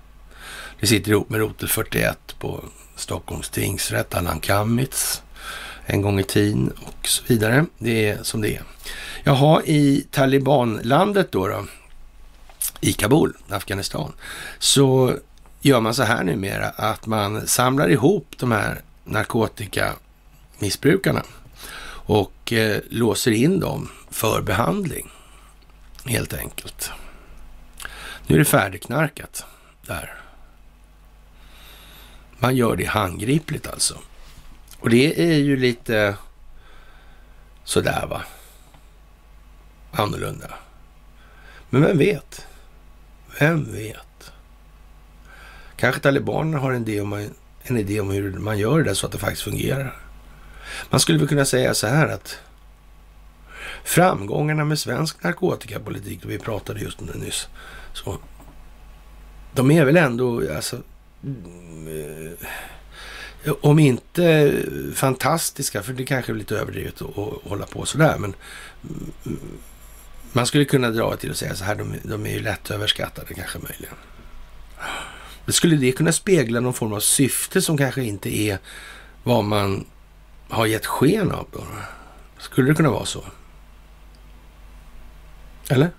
Det 0.81 0.87
sitter 0.87 1.11
ihop 1.11 1.31
med 1.31 1.41
Rotel 1.41 1.69
41 1.69 2.19
på 2.39 2.65
Stockholms 2.97 3.49
tingsrätt, 3.49 4.15
Allan 4.15 4.41
Kammitz 4.41 5.23
en 5.87 6.03
gång 6.03 6.21
i 6.21 6.25
tiden 6.25 6.73
och 6.87 7.09
så 7.09 7.23
vidare. 7.27 7.67
Det 7.79 8.09
är 8.09 8.23
som 8.23 8.41
det 8.41 8.57
är. 8.57 8.63
Jaha, 9.25 9.63
i 9.63 10.07
talibanlandet 10.11 11.33
då, 11.33 11.49
då 11.49 11.65
i 12.81 12.93
Kabul, 12.93 13.37
Afghanistan, 13.49 14.13
så 14.59 15.17
gör 15.61 15.81
man 15.81 15.95
så 15.95 16.03
här 16.03 16.25
numera 16.25 16.69
att 16.69 17.07
man 17.07 17.47
samlar 17.47 17.89
ihop 17.89 18.35
de 18.39 18.53
här 18.53 18.81
narkotikamissbrukarna 19.05 21.23
och 22.09 22.53
eh, 22.53 22.81
låser 22.91 23.31
in 23.31 23.61
dem 23.61 23.91
för 24.11 24.43
behandling, 24.43 25.11
helt 26.05 26.35
enkelt. 26.35 26.91
Nu 28.27 28.35
är 28.35 28.39
det 28.39 28.45
färdigknarkat 28.45 29.45
där. 29.87 30.15
Man 32.39 32.57
gör 32.57 32.77
det 32.77 32.85
handgripligt 32.85 33.67
alltså. 33.67 33.99
Och 34.81 34.91
det 34.91 35.33
är 35.33 35.39
ju 35.39 35.57
lite 35.57 36.17
sådär 37.65 38.07
va. 38.07 38.23
Annorlunda. 39.93 40.55
Men 41.71 41.83
vem 41.83 41.99
vet? 41.99 42.47
Vem 43.41 43.73
vet? 43.73 44.08
Kanske 45.79 46.01
talibanerna 46.01 46.59
har 46.59 46.73
en 46.73 46.83
idé, 46.83 47.01
om, 47.01 47.29
en 47.63 47.77
idé 47.77 48.01
om 48.01 48.11
hur 48.11 48.33
man 48.33 48.59
gör 48.59 48.83
det 48.83 48.95
så 48.95 49.07
att 49.07 49.13
det 49.13 49.19
faktiskt 49.19 49.43
fungerar. 49.43 50.01
Man 50.91 51.01
skulle 51.01 51.19
väl 51.19 51.29
kunna 51.29 51.45
säga 51.45 51.75
så 51.75 51.87
här 51.87 52.09
att 52.09 52.39
framgångarna 53.85 54.65
med 54.65 54.79
svensk 54.79 55.23
narkotikapolitik, 55.23 56.21
vi 56.25 56.39
pratade 56.39 56.81
just 56.81 57.01
om 57.01 57.07
det 57.07 57.19
nyss, 57.19 57.49
så 57.93 58.19
de 59.55 59.71
är 59.71 59.85
väl 59.85 59.97
ändå, 59.97 60.55
alltså, 60.57 60.77
eh, 63.45 63.53
om 63.61 63.79
inte 63.79 64.55
fantastiska, 64.95 65.83
för 65.83 65.93
det 65.93 66.05
kanske 66.05 66.33
är 66.33 66.37
lite 66.37 66.57
överdrivet 66.57 67.03
att, 67.03 67.51
hålla 67.51 67.67
på 67.67 67.87
sådär, 67.87 68.19
men 68.19 68.35
mm, 69.27 69.41
man 70.33 70.47
skulle 70.47 70.65
kunna 70.65 70.91
dra 70.91 71.17
till 71.17 71.31
och 71.31 71.37
säga 71.37 71.55
så 71.55 71.65
här, 71.65 71.75
de, 71.75 71.95
de 72.03 72.27
är 72.27 72.31
ju 72.31 72.41
lätt 72.41 72.71
överskattade 72.71 73.35
kanske 73.35 73.59
möjligen. 73.59 73.95
Skulle 75.49 75.77
det 75.77 75.93
kunna 75.93 76.13
spegla 76.13 76.61
någon 76.61 76.75
form 76.75 76.93
av 76.93 77.01
syfte 77.01 77.63
som 77.63 77.77
kanske 77.77 78.03
inte 78.03 78.39
är 78.39 78.59
vad 79.23 79.45
man 79.45 79.87
har 80.49 80.67
gett 80.67 80.87
sken 80.87 81.31
av 81.33 81.47
då? 81.53 81.65
Skulle 82.39 82.69
det 82.69 82.75
kunna 82.75 82.91
vara 82.91 83.05
så? 83.05 83.25
Eller? 85.69 85.91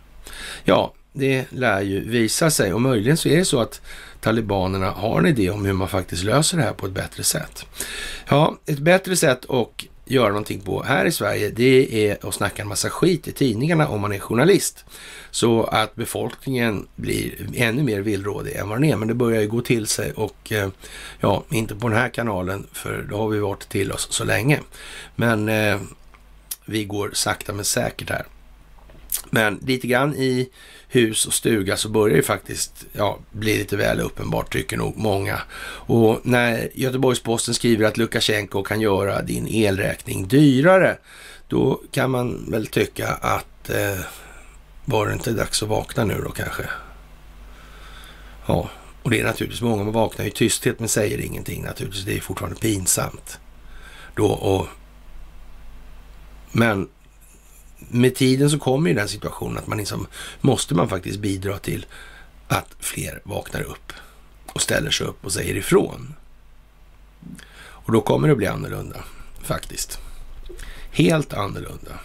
Ja, 0.64 0.94
det 1.14 1.46
lär 1.52 1.82
ju 1.82 2.10
visa 2.10 2.52
sig 2.52 2.74
och 2.74 2.82
möjligen 2.82 3.18
så 3.18 3.30
är 3.30 3.38
det 3.38 3.46
så 3.46 3.60
att 3.60 3.82
talibanerna 4.22 4.92
har 4.92 5.20
en 5.20 5.26
idé 5.26 5.50
om 5.50 5.66
hur 5.66 5.74
man 5.74 5.88
faktiskt 5.88 6.24
löser 6.24 6.58
det 6.58 6.64
här 6.64 6.74
på 6.74 6.86
ett 6.86 6.92
bättre 6.92 7.24
sätt. 7.24 7.66
Ja, 8.30 8.58
ett 8.66 8.80
bättre 8.80 9.16
sätt 9.16 9.46
och 9.46 9.86
göra 10.12 10.30
någonting 10.30 10.62
på 10.62 10.84
här 10.84 11.06
i 11.06 11.12
Sverige, 11.12 11.50
det 11.50 12.08
är 12.08 12.28
att 12.28 12.34
snacka 12.34 12.62
en 12.62 12.68
massa 12.68 12.90
skit 12.90 13.28
i 13.28 13.32
tidningarna 13.32 13.88
om 13.88 14.02
man 14.02 14.12
är 14.12 14.20
journalist. 14.20 14.86
Så 15.32 15.64
att 15.64 15.96
befolkningen 15.96 16.88
blir 16.96 17.50
ännu 17.56 17.84
mer 17.84 18.02
villrådig 18.02 18.56
än 18.56 18.70
vad 18.70 18.78
den 18.78 18.90
är. 18.90 18.96
Men 18.96 19.08
det 19.08 19.14
börjar 19.14 19.42
ju 19.42 19.48
gå 19.48 19.62
till 19.62 19.88
sig 19.88 20.12
och 20.12 20.52
eh, 20.52 20.70
ja, 21.20 21.44
inte 21.50 21.76
på 21.76 21.90
den 21.90 21.98
här 21.98 22.10
kanalen, 22.10 22.68
för 22.72 23.06
då 23.10 23.18
har 23.18 23.30
vi 23.30 23.40
varit 23.40 23.70
till 23.70 23.92
oss 23.92 24.08
så 24.12 24.24
länge. 24.24 24.60
Men 25.16 25.50
eh, 25.50 25.80
vi 26.66 26.84
går 26.84 27.12
sakta 27.14 27.54
men 27.54 27.66
säkert 27.66 28.10
här. 28.10 28.26
Men 29.30 29.60
lite 29.66 29.88
grann 29.88 30.16
i 30.16 30.50
hus 30.90 31.26
och 31.26 31.34
stuga 31.34 31.78
så 31.78 31.90
börjar 31.90 32.18
det 32.18 32.24
faktiskt 32.24 32.86
ja, 32.94 33.20
bli 33.32 33.58
lite 33.58 33.78
väl 33.78 34.00
uppenbart, 34.00 34.54
tycker 34.54 34.78
nog 34.78 34.98
många. 34.98 35.42
Och 35.64 36.20
när 36.24 36.70
Göteborgs-Posten 36.74 37.54
skriver 37.54 37.86
att 37.86 37.98
Lukasjenko 37.98 38.64
kan 38.64 38.82
göra 38.82 39.22
din 39.22 39.48
elräkning 39.48 40.28
dyrare, 40.28 40.98
då 41.48 41.82
kan 41.92 42.12
man 42.12 42.52
väl 42.52 42.68
tycka 42.68 43.08
att 43.08 43.70
eh, 43.70 44.00
var 44.86 45.08
det 45.08 45.14
inte 45.14 45.32
dags 45.32 45.64
att 45.64 45.70
vakna 45.70 46.04
nu 46.04 46.22
då 46.24 46.32
kanske? 46.32 46.64
Ja, 48.46 48.70
och 49.04 49.10
det 49.10 49.20
är 49.20 49.24
naturligtvis 49.24 49.62
många 49.62 49.84
man 49.84 49.94
vaknar 49.94 50.26
i 50.26 50.32
tysthet 50.32 50.80
men 50.80 50.90
säger 50.90 51.18
ingenting 51.18 51.64
naturligtvis. 51.64 52.06
Det 52.06 52.18
är 52.18 52.22
fortfarande 52.22 52.60
pinsamt. 52.60 53.40
Då 54.16 54.26
och... 54.26 54.68
Men 56.52 56.90
med 57.80 58.16
tiden 58.16 58.50
så 58.50 58.60
kommer 58.60 58.90
ju 58.90 58.96
den 58.96 59.08
situationen 59.08 59.58
att 59.58 59.68
man 59.68 59.78
liksom, 59.78 60.08
måste 60.42 60.76
man 60.76 60.90
faktiskt 60.90 61.20
bidra 61.20 61.58
till 61.58 61.86
att 62.48 62.76
fler 62.80 63.22
vaknar 63.24 63.62
upp 63.62 63.94
och 64.46 64.62
ställer 64.62 64.92
sig 64.92 65.08
upp 65.08 65.26
och 65.26 65.34
säger 65.34 65.56
ifrån. 65.56 66.14
Och 67.60 67.92
då 67.92 68.02
kommer 68.02 68.28
det 68.28 68.36
bli 68.36 68.48
annorlunda, 68.48 69.04
faktiskt. 69.44 70.00
Helt 70.92 71.34
annorlunda. 71.34 72.00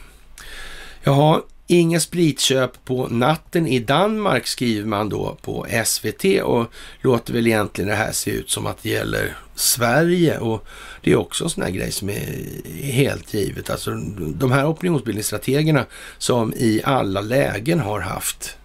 Jaha, 1.02 1.42
Inga 1.66 2.00
spritköp 2.00 2.84
på 2.84 3.08
natten 3.08 3.66
i 3.66 3.78
Danmark 3.78 4.46
skriver 4.46 4.86
man 4.86 5.08
då 5.08 5.36
på 5.42 5.66
SVT 5.84 6.42
och 6.42 6.66
låter 7.00 7.32
väl 7.32 7.46
egentligen 7.46 7.88
det 7.88 7.96
här 7.96 8.12
se 8.12 8.30
ut 8.30 8.50
som 8.50 8.66
att 8.66 8.82
det 8.82 8.88
gäller 8.88 9.36
Sverige 9.54 10.38
och 10.38 10.66
det 11.02 11.12
är 11.12 11.16
också 11.16 11.44
en 11.44 11.50
sån 11.50 11.62
här 11.62 11.70
grej 11.70 11.92
som 11.92 12.10
är 12.10 12.46
helt 12.82 13.34
givet. 13.34 13.70
Alltså 13.70 13.90
de 14.16 14.52
här 14.52 14.70
opinionsbildningsstrategerna 14.70 15.86
som 16.18 16.54
i 16.56 16.80
alla 16.84 17.20
lägen 17.20 17.80
har 17.80 18.00
haft, 18.00 18.56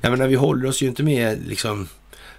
jag 0.00 0.10
menar 0.10 0.26
vi 0.26 0.34
håller 0.34 0.68
oss 0.68 0.82
ju 0.82 0.86
inte 0.86 1.02
med 1.02 1.46
liksom 1.46 1.88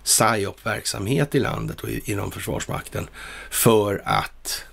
psyop-verksamhet 0.04 1.36
i 1.36 1.40
landet 1.40 1.82
och 1.82 1.90
inom 1.90 2.32
Försvarsmakten 2.32 3.08
för 3.50 4.02
att 4.06 4.64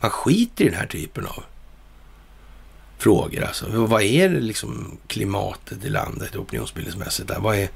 man 0.00 0.10
skiter 0.10 0.64
i 0.64 0.68
den 0.68 0.78
här 0.78 0.86
typen 0.86 1.26
av 1.26 1.44
frågor. 3.04 3.44
Alltså. 3.44 3.66
Vad 3.70 4.02
är 4.02 4.28
det 4.28 4.40
liksom 4.40 4.98
klimatet 5.06 5.84
i 5.84 5.88
landet 5.88 6.36
opinionsbildningsmässigt? 6.36 7.28
Där? 7.28 7.40
Vad, 7.40 7.56
är, 7.56 7.68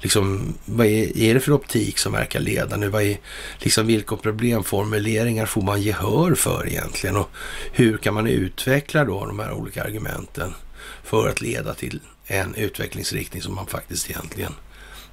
liksom, 0.00 0.54
vad 0.64 0.86
är, 0.86 1.18
är 1.18 1.34
det 1.34 1.40
för 1.40 1.52
optik 1.52 1.98
som 1.98 2.12
verkar 2.12 2.40
leda 2.40 2.76
nu? 2.76 2.88
Vad 2.88 3.02
är, 3.02 3.18
liksom, 3.58 3.86
vilka 3.86 4.16
problemformuleringar 4.16 5.46
får 5.46 5.62
man 5.62 5.82
gehör 5.82 6.34
för 6.34 6.68
egentligen? 6.68 7.16
Och 7.16 7.30
hur 7.72 7.98
kan 7.98 8.14
man 8.14 8.26
utveckla 8.26 9.04
då 9.04 9.26
de 9.26 9.38
här 9.38 9.52
olika 9.52 9.84
argumenten 9.84 10.54
för 11.02 11.28
att 11.28 11.40
leda 11.40 11.74
till 11.74 12.00
en 12.26 12.54
utvecklingsriktning 12.54 13.42
som 13.42 13.54
man 13.54 13.66
faktiskt 13.66 14.10
egentligen 14.10 14.52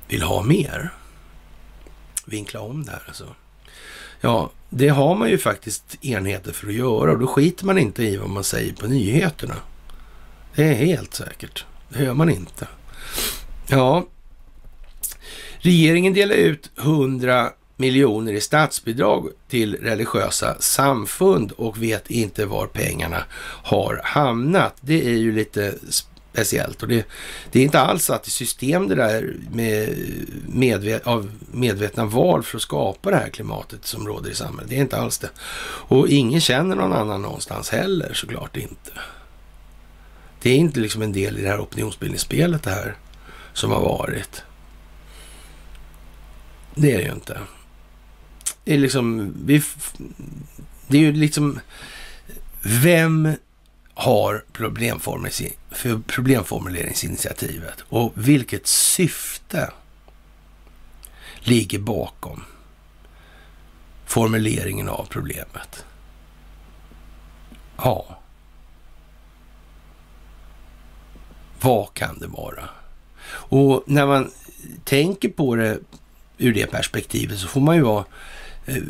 vill 0.08 0.22
ha 0.22 0.44
mer? 0.44 0.94
Vinkla 2.26 2.60
om 2.60 2.86
det 2.86 2.92
här 2.92 3.04
alltså. 3.08 3.36
Ja, 4.22 4.52
det 4.76 4.88
har 4.90 5.16
man 5.16 5.30
ju 5.30 5.38
faktiskt 5.38 6.06
enheter 6.06 6.52
för 6.52 6.68
att 6.68 6.74
göra 6.74 7.12
och 7.12 7.20
då 7.20 7.28
skiter 7.28 7.66
man 7.66 7.78
inte 7.78 8.04
i 8.04 8.18
vad 8.18 8.30
man 8.30 8.44
säger 8.44 8.74
på 8.74 8.88
nyheterna. 8.88 9.56
Det 10.56 10.64
är 10.64 10.74
helt 10.74 11.14
säkert. 11.14 11.66
Det 11.90 12.04
gör 12.04 12.14
man 12.14 12.30
inte. 12.30 12.68
Ja, 13.68 14.06
regeringen 15.58 16.14
delar 16.14 16.36
ut 16.36 16.72
100 16.78 17.50
miljoner 17.78 18.34
i 18.34 18.42
statsbidrag 18.42 19.30
till 19.50 19.76
religiösa 19.76 20.56
samfund 20.60 21.52
och 21.52 21.84
vet 21.84 22.12
inte 22.12 22.46
var 22.46 22.68
pengarna 22.68 23.24
har 23.64 24.02
hamnat. 24.04 24.76
Det 24.82 25.08
är 25.08 25.18
ju 25.18 25.32
lite 25.32 25.76
speciellt. 26.34 26.82
Och 26.82 26.88
det, 26.88 27.06
det, 27.52 27.60
är 27.60 27.64
inte 27.64 27.80
alls 27.80 28.06
satt 28.06 28.28
i 28.28 28.32
system 28.32 28.88
det 28.88 28.96
där 28.96 29.36
med 29.52 29.98
medvet, 30.48 31.08
av 31.08 31.32
medvetna 31.52 32.06
val 32.06 32.44
för 32.44 32.58
att 32.58 32.62
skapa 32.62 33.10
det 33.10 33.16
här 33.16 33.30
klimatet 33.30 33.86
som 33.86 34.08
råder 34.08 34.32
i 34.32 34.36
samhället. 34.36 34.70
Det 34.70 34.76
är 34.76 34.82
inte 34.82 34.98
alls 34.98 35.18
det. 35.18 35.30
Och 35.88 36.08
ingen 36.08 36.42
känner 36.42 36.76
någon 36.76 36.94
annan 36.94 37.22
någonstans 37.22 37.70
heller, 37.70 38.14
såklart 38.14 38.58
inte. 38.58 38.92
Det 40.42 40.50
är 40.50 40.56
inte 40.56 40.80
liksom 40.80 41.02
en 41.02 41.14
del 41.14 41.38
i 41.38 41.42
det 41.42 41.48
här 41.48 41.62
opinionsbildningsspelet 41.62 42.64
det 42.64 42.72
här 42.72 42.96
som 43.54 43.72
har 43.72 43.82
varit. 43.82 44.44
Det 46.76 46.92
är 46.92 46.98
det 46.98 47.04
ju 47.04 47.12
inte. 47.12 47.38
Det 48.64 48.74
är 48.74 48.78
liksom, 48.78 49.34
vi, 49.46 49.64
det 50.88 50.98
är 50.98 51.02
ju 51.02 51.12
liksom, 51.12 51.60
vem 52.62 53.36
har 53.94 54.44
problemformer? 54.54 55.30
För 55.74 56.02
problemformuleringsinitiativet 56.08 57.84
och 57.90 58.12
vilket 58.16 58.68
syfte 58.68 59.72
ligger 61.40 61.80
bakom 61.80 62.44
formuleringen 64.06 64.90
av 64.90 65.08
problemet? 65.10 65.86
Ja. 67.78 68.20
Vad 71.62 71.94
kan 71.94 72.20
det 72.20 72.28
vara? 72.28 72.70
Och 73.30 73.84
när 73.88 74.06
man 74.06 74.32
tänker 74.84 75.30
på 75.30 75.56
det 75.56 75.80
ur 76.38 76.54
det 76.54 76.72
perspektivet 76.72 77.40
så 77.40 77.48
får 77.48 77.62
man 77.62 77.76
ju 77.76 77.82
vara 77.82 78.06
eh, 78.66 78.84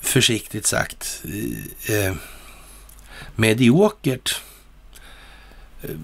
försiktigt 0.00 0.66
sagt 0.66 1.22
eh, 1.88 2.06
eh 2.06 2.14
mediokert 3.36 4.40
Eh, 5.84 5.96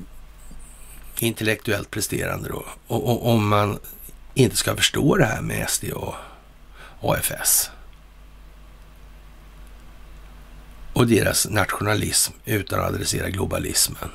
intellektuellt 1.18 1.90
presterande 1.90 2.48
då. 2.48 2.64
Och, 2.86 3.08
och, 3.08 3.34
om 3.34 3.48
man 3.48 3.78
inte 4.34 4.56
ska 4.56 4.76
förstå 4.76 5.16
det 5.16 5.26
här 5.26 5.42
med 5.42 5.70
SD 5.70 5.84
och 5.84 6.14
AFS. 7.00 7.70
Och 10.92 11.06
deras 11.06 11.48
nationalism 11.48 12.32
utan 12.44 12.80
att 12.80 12.86
adressera 12.86 13.30
globalismen. 13.30 14.10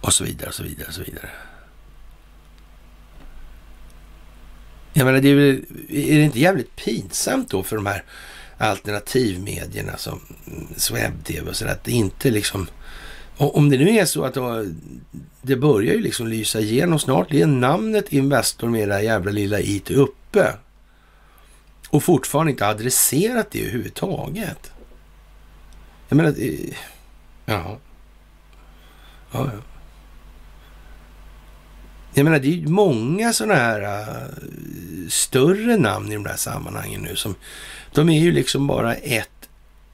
Och 0.00 0.12
så 0.12 0.24
vidare, 0.24 0.48
och 0.48 0.54
så 0.54 0.62
vidare, 0.62 0.88
och 0.88 0.94
så 0.94 1.02
vidare. 1.02 1.30
Jag 4.92 5.04
menar, 5.04 5.20
det 5.20 5.28
är, 5.28 5.34
väl, 5.34 5.64
är 5.88 6.18
det 6.18 6.22
inte 6.22 6.40
jävligt 6.40 6.76
pinsamt 6.76 7.50
då 7.50 7.62
för 7.62 7.76
de 7.76 7.86
här 7.86 8.04
alternativmedierna 8.58 9.96
som 9.96 10.20
webb-tv 10.92 11.50
och 11.50 11.56
sådär, 11.56 11.72
att 11.72 11.84
det 11.84 11.92
inte 11.92 12.30
liksom... 12.30 12.68
Om 13.36 13.70
det 13.70 13.78
nu 13.78 13.90
är 13.90 14.04
så 14.04 14.24
att 14.24 14.34
då, 14.34 14.64
det 15.42 15.56
börjar 15.56 15.94
ju 15.94 16.00
liksom 16.00 16.26
lysa 16.26 16.60
igenom 16.60 16.98
snart, 16.98 17.30
det 17.30 17.42
är 17.42 17.46
namnet 17.46 18.12
Investor 18.12 18.68
med 18.68 18.88
det 18.88 18.94
där 18.94 19.00
jävla 19.00 19.30
lilla 19.30 19.60
it 19.60 19.90
uppe 19.90 20.52
och 21.88 22.02
fortfarande 22.02 22.52
inte 22.52 22.66
adresserat 22.66 23.50
det 23.50 23.60
överhuvudtaget. 23.60 24.72
Jag 26.08 26.16
menar, 26.16 26.34
eh, 26.38 26.74
ja. 27.46 27.78
Ja, 29.32 29.50
ja. 29.52 29.60
Jag 32.14 32.24
menar, 32.24 32.38
det 32.38 32.48
är 32.48 32.52
ju 32.52 32.68
många 32.68 33.32
sådana 33.32 33.54
här 33.54 33.82
äh, 33.82 35.08
större 35.08 35.76
namn 35.76 36.12
i 36.12 36.14
de 36.14 36.22
där 36.22 36.36
sammanhangen 36.36 37.00
nu 37.02 37.16
som 37.16 37.34
de 37.92 38.08
är 38.08 38.20
ju 38.20 38.32
liksom 38.32 38.66
bara 38.66 38.94
ett 38.94 39.48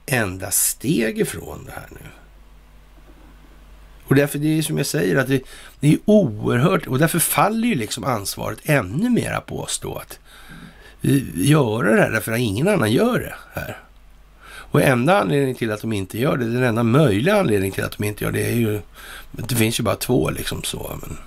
enda 0.07 0.51
steg 0.51 1.19
ifrån 1.19 1.65
det 1.65 1.73
här 1.73 1.89
nu. 1.91 2.22
Och 4.07 4.15
därför, 4.15 4.39
det 4.39 4.59
är 4.59 4.63
som 4.63 4.77
jag 4.77 4.87
säger, 4.87 5.17
att 5.17 5.29
det, 5.29 5.43
det 5.81 5.93
är 5.93 5.99
oerhört, 6.05 6.87
och 6.87 6.99
därför 6.99 7.19
faller 7.19 7.69
ju 7.69 7.75
liksom 7.75 8.05
ansvaret 8.05 8.59
ännu 8.63 9.11
mera 9.11 9.41
på 9.41 9.61
oss 9.61 9.79
då 9.79 9.95
att 9.95 10.19
göra 11.35 11.95
det 11.95 12.03
här, 12.03 12.11
därför 12.11 12.33
att 12.33 12.39
ingen 12.39 12.69
annan 12.69 12.93
gör 12.93 13.19
det 13.19 13.35
här. 13.61 13.79
Och 14.45 14.83
enda 14.83 15.21
anledningen 15.21 15.57
till 15.57 15.73
att 15.73 15.81
de 15.81 15.93
inte 15.93 16.19
gör 16.19 16.37
det, 16.37 16.45
den 16.45 16.63
enda 16.63 16.83
möjliga 16.83 17.41
anledningen 17.41 17.75
till 17.75 17.85
att 17.85 17.99
de 17.99 18.05
inte 18.05 18.25
gör 18.25 18.33
det 18.33 18.47
är 18.47 18.55
ju, 18.55 18.81
det 19.31 19.55
finns 19.55 19.81
ju 19.81 19.85
bara 19.85 19.97
två 19.97 20.31
liksom 20.31 20.63
så, 20.63 20.99
men 21.01 21.19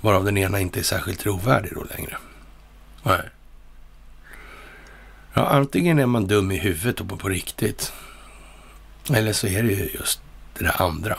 varav 0.00 0.24
den 0.24 0.38
ena 0.38 0.60
inte 0.60 0.78
är 0.78 0.82
särskilt 0.82 1.20
trovärdig 1.20 1.72
då 1.74 1.84
längre. 1.96 2.16
Nej. 3.02 3.20
Ja, 5.34 5.46
antingen 5.46 5.98
är 5.98 6.06
man 6.06 6.26
dum 6.26 6.52
i 6.52 6.58
huvudet 6.58 7.00
och 7.00 7.08
på, 7.08 7.16
på 7.16 7.28
riktigt. 7.28 7.92
Eller 9.14 9.32
så 9.32 9.46
är 9.46 9.62
det 9.62 9.72
ju 9.72 9.90
just 9.94 10.20
det 10.58 10.64
där 10.64 10.82
andra. 10.82 11.16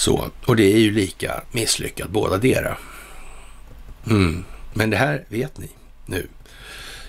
Så, 0.00 0.30
och 0.46 0.56
det 0.56 0.72
är 0.74 0.78
ju 0.78 0.90
lika 0.90 1.42
misslyckat 1.52 2.10
båda 2.10 2.36
dera. 2.36 2.76
Mm. 4.06 4.44
Men 4.74 4.90
det 4.90 4.96
här 4.96 5.24
vet 5.28 5.58
ni 5.58 5.68
nu. 6.06 6.28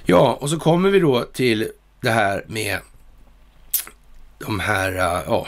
Ja, 0.06 0.38
och 0.42 0.50
så 0.50 0.60
kommer 0.60 0.90
vi 0.90 1.00
då 1.00 1.24
till 1.24 1.72
det 2.02 2.10
här 2.10 2.46
med 2.48 2.80
de 4.40 4.60
här, 4.60 4.92
äh, 4.92 5.24
ja, 5.28 5.48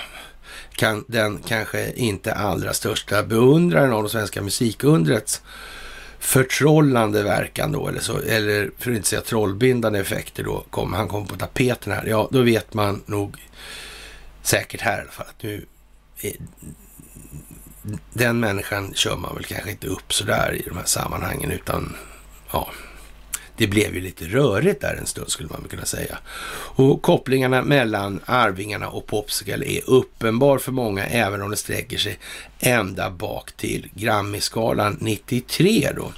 kan, 0.75 1.05
den 1.07 1.37
kanske 1.37 1.91
inte 1.91 2.33
allra 2.33 2.73
största 2.73 3.23
beundraren 3.23 3.93
av 3.93 4.03
det 4.03 4.09
svenska 4.09 4.41
musikundrets 4.41 5.41
förtrollande 6.19 7.23
verkan 7.23 7.71
då, 7.71 7.87
eller, 7.87 7.99
så, 7.99 8.17
eller 8.19 8.71
för 8.77 8.91
att 8.91 8.97
inte 8.97 9.09
säga 9.09 9.21
trollbindande 9.21 9.99
effekter 9.99 10.43
då, 10.43 10.65
kom, 10.69 10.93
han 10.93 11.07
kom 11.07 11.27
på 11.27 11.35
tapeten 11.35 11.93
här, 11.93 12.05
ja 12.05 12.29
då 12.31 12.41
vet 12.41 12.73
man 12.73 13.01
nog 13.05 13.37
säkert 14.41 14.81
här 14.81 14.97
i 14.97 15.01
alla 15.01 15.11
fall 15.11 15.27
att 15.29 15.43
nu 15.43 15.65
den 18.13 18.39
människan 18.39 18.93
kör 18.93 19.17
man 19.17 19.35
väl 19.35 19.45
kanske 19.45 19.71
inte 19.71 19.87
upp 19.87 20.13
sådär 20.13 20.53
i 20.53 20.69
de 20.69 20.77
här 20.77 20.85
sammanhangen 20.85 21.51
utan 21.51 21.95
ja, 22.51 22.69
det 23.57 23.67
blev 23.67 23.95
ju 23.95 24.01
lite 24.01 24.25
rörigt 24.25 24.81
där 24.81 24.95
en 24.99 25.05
stund 25.05 25.29
skulle 25.29 25.49
man 25.49 25.65
kunna 25.69 25.85
säga. 25.85 26.17
Och 26.75 27.01
kopplingarna 27.01 27.61
mellan 27.61 28.19
Arvingarna 28.25 28.89
och 28.89 29.07
Popsicle 29.07 29.65
är 29.65 29.89
uppenbar 29.89 30.57
för 30.57 30.71
många 30.71 31.05
även 31.05 31.41
om 31.41 31.51
det 31.51 31.57
sträcker 31.57 31.97
sig 31.97 32.19
ända 32.59 33.09
bak 33.09 33.51
till 33.51 33.89
Grammisgalan 33.93 34.97
93 35.01 35.89
då. 35.95 36.13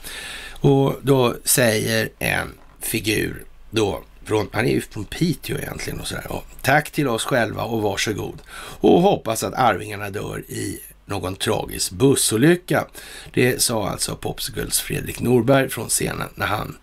Och 0.51 0.95
då 1.01 1.35
säger 1.43 2.09
en 2.19 2.53
figur 2.81 3.43
då 3.69 4.03
från, 4.25 4.49
han 4.51 4.65
är 4.65 4.71
ju 4.71 4.81
från 4.81 5.05
Piteå 5.05 5.57
egentligen 5.57 5.99
och 5.99 6.07
sådär. 6.07 6.31
Och, 6.31 6.43
Tack 6.61 6.91
till 6.91 7.07
oss 7.07 7.23
själva 7.25 7.63
och 7.63 7.81
varsågod. 7.81 8.41
Och 8.79 9.01
hoppas 9.01 9.43
att 9.43 9.53
Arvingarna 9.53 10.09
dör 10.09 10.43
i 10.47 10.79
någon 11.05 11.35
tragisk 11.35 11.91
bussolycka. 11.91 12.87
Det 13.33 13.61
sa 13.61 13.89
alltså 13.89 14.15
Popsicles 14.15 14.79
Fredrik 14.79 15.19
Norberg 15.21 15.69
från 15.69 15.89
scenen 15.89 16.29
när 16.35 16.45
han 16.45 16.77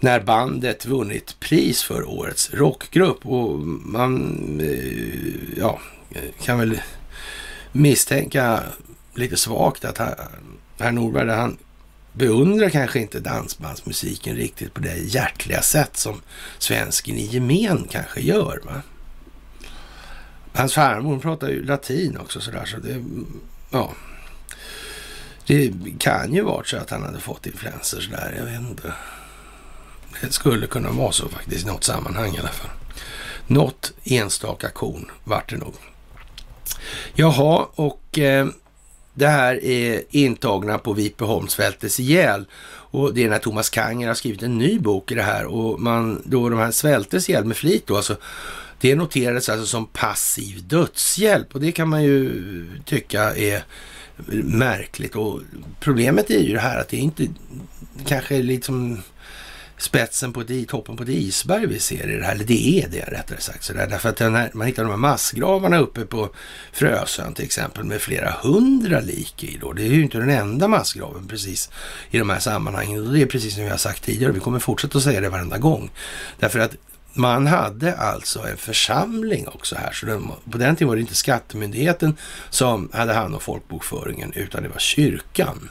när 0.00 0.20
bandet 0.20 0.86
vunnit 0.86 1.40
pris 1.40 1.82
för 1.82 2.08
årets 2.08 2.54
rockgrupp. 2.54 3.26
Och 3.26 3.58
man 3.58 4.60
eh, 4.60 5.58
ja, 5.58 5.80
kan 6.42 6.58
väl 6.58 6.80
misstänka 7.72 8.62
lite 9.14 9.36
svagt 9.36 9.84
att 9.84 9.98
herr 10.78 10.92
Norberg, 10.92 11.30
han 11.30 11.58
beundrar 12.12 12.68
kanske 12.68 13.00
inte 13.00 13.20
dansbandsmusiken 13.20 14.36
riktigt 14.36 14.74
på 14.74 14.80
det 14.80 14.96
hjärtliga 14.96 15.62
sätt 15.62 15.96
som 15.96 16.22
svensken 16.58 17.16
i 17.16 17.24
gemen 17.24 17.86
kanske 17.90 18.20
gör. 18.20 18.60
Va? 18.64 18.82
Hans 20.58 20.74
farmor 20.74 21.18
pratar 21.18 21.48
ju 21.48 21.64
latin 21.64 22.18
också 22.18 22.40
sådär, 22.40 22.64
så 22.64 22.76
det, 22.76 23.04
ja. 23.70 23.92
Det 25.46 25.72
kan 25.98 26.34
ju 26.34 26.42
varit 26.42 26.66
så 26.66 26.76
att 26.76 26.90
han 26.90 27.02
hade 27.02 27.20
fått 27.20 27.46
influenser 27.46 28.00
sådär, 28.00 28.34
jag 28.38 28.44
vet 28.44 28.60
inte. 28.60 28.92
Det 30.20 30.32
skulle 30.32 30.66
kunna 30.66 30.90
vara 30.90 31.12
så 31.12 31.28
faktiskt 31.28 31.64
i 31.64 31.68
något 31.68 31.84
sammanhang 31.84 32.34
i 32.34 32.38
alla 32.38 32.48
fall. 32.48 32.70
Något 33.46 33.92
enstaka 34.04 34.70
korn 34.70 35.10
vart 35.24 35.50
det 35.50 35.56
nog. 35.56 35.74
Jaha, 37.14 37.66
och 37.74 38.18
eh, 38.18 38.46
det 39.14 39.28
här 39.28 39.64
är 39.64 40.02
intagna 40.10 40.78
på 40.78 40.92
Vipeholmsfältets 40.92 42.00
ihjäl. 42.00 42.44
Och 42.90 43.14
det 43.14 43.24
är 43.24 43.28
när 43.28 43.38
Thomas 43.38 43.70
Kanger 43.70 44.08
har 44.08 44.14
skrivit 44.14 44.42
en 44.42 44.58
ny 44.58 44.78
bok 44.78 45.12
i 45.12 45.14
det 45.14 45.22
här 45.22 45.44
och 45.44 45.80
man 45.80 46.22
då 46.24 46.48
de 46.48 46.58
här 46.58 46.70
svältes 46.70 47.28
ihjäl 47.28 47.44
med 47.44 47.56
flit 47.56 47.86
då 47.86 47.96
alltså. 47.96 48.16
Det 48.80 48.94
noterades 48.94 49.48
alltså 49.48 49.66
som 49.66 49.86
passiv 49.86 50.66
dödshjälp 50.66 51.54
och 51.54 51.60
det 51.60 51.72
kan 51.72 51.88
man 51.88 52.02
ju 52.02 52.66
tycka 52.84 53.36
är 53.36 53.64
märkligt 54.42 55.16
och 55.16 55.40
problemet 55.80 56.30
är 56.30 56.40
ju 56.40 56.54
det 56.54 56.60
här 56.60 56.80
att 56.80 56.88
det 56.88 56.96
är 56.96 57.00
inte 57.00 57.26
kanske 58.06 58.42
liksom 58.42 59.02
spetsen 59.78 60.32
på 60.32 60.40
ett, 60.40 60.68
toppen 60.68 60.96
på 60.96 61.02
ett 61.02 61.08
isberg 61.08 61.66
vi 61.66 61.78
ser 61.78 62.10
i 62.10 62.16
det 62.16 62.24
här, 62.24 62.34
eller 62.34 62.44
det 62.44 62.82
är 62.82 62.88
det 62.88 63.00
rättare 63.00 63.40
sagt. 63.40 63.64
Så 63.64 63.72
där, 63.72 63.86
därför 63.86 64.08
att 64.08 64.16
den 64.16 64.34
här, 64.34 64.50
man 64.54 64.66
hittar 64.66 64.82
de 64.82 64.90
här 64.90 64.96
massgravarna 64.96 65.78
uppe 65.78 66.06
på 66.06 66.28
Frösön 66.72 67.34
till 67.34 67.44
exempel 67.44 67.84
med 67.84 68.00
flera 68.00 68.30
hundra 68.30 69.00
lik 69.00 69.44
i 69.44 69.58
då. 69.60 69.72
Det 69.72 69.82
är 69.82 69.92
ju 69.92 70.02
inte 70.02 70.18
den 70.18 70.30
enda 70.30 70.68
massgraven 70.68 71.28
precis 71.28 71.70
i 72.10 72.18
de 72.18 72.30
här 72.30 72.38
sammanhangen. 72.38 73.06
Och 73.06 73.12
det 73.12 73.22
är 73.22 73.26
precis 73.26 73.54
som 73.54 73.62
vi 73.62 73.70
har 73.70 73.76
sagt 73.76 74.04
tidigare, 74.04 74.32
vi 74.32 74.40
kommer 74.40 74.58
fortsätta 74.58 74.98
att 74.98 75.04
säga 75.04 75.20
det 75.20 75.28
varenda 75.28 75.58
gång. 75.58 75.90
Därför 76.38 76.58
att 76.58 76.76
man 77.12 77.46
hade 77.46 77.96
alltså 77.96 78.48
en 78.48 78.56
församling 78.56 79.48
också 79.48 79.76
här, 79.76 79.92
så 79.92 80.06
den, 80.06 80.30
på 80.50 80.58
den 80.58 80.76
tiden 80.76 80.88
var 80.88 80.96
det 80.96 81.00
inte 81.00 81.14
skattemyndigheten 81.14 82.16
som 82.50 82.90
hade 82.92 83.12
hand 83.12 83.34
om 83.34 83.40
folkbokföringen, 83.40 84.32
utan 84.32 84.62
det 84.62 84.68
var 84.68 84.78
kyrkan. 84.78 85.70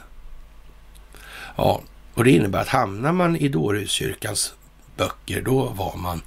Ja, 1.56 1.82
och 2.14 2.24
det 2.24 2.30
innebär 2.30 2.60
att 2.60 2.68
hamnar 2.68 3.12
man 3.12 3.36
i 3.36 3.48
Dårhuskyrkans 3.48 4.54
böcker, 4.96 5.42
då 5.42 5.64
var 5.68 5.96
man 5.96 6.22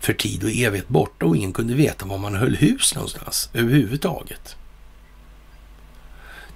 för 0.00 0.12
tid 0.12 0.44
och 0.44 0.50
evighet 0.50 0.88
borta 0.88 1.26
och 1.26 1.36
ingen 1.36 1.52
kunde 1.52 1.74
veta 1.74 2.06
var 2.06 2.18
man 2.18 2.34
höll 2.34 2.56
hus 2.56 2.94
någonstans 2.94 3.50
överhuvudtaget. 3.54 4.56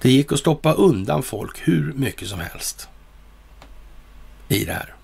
Det 0.01 0.11
gick 0.11 0.31
att 0.31 0.39
stoppa 0.39 0.73
undan 0.73 1.23
folk 1.23 1.67
hur 1.67 1.93
mycket 1.93 2.27
som 2.27 2.39
helst 2.39 2.89
i 4.47 4.65
det 4.65 4.73
här. 4.73 4.95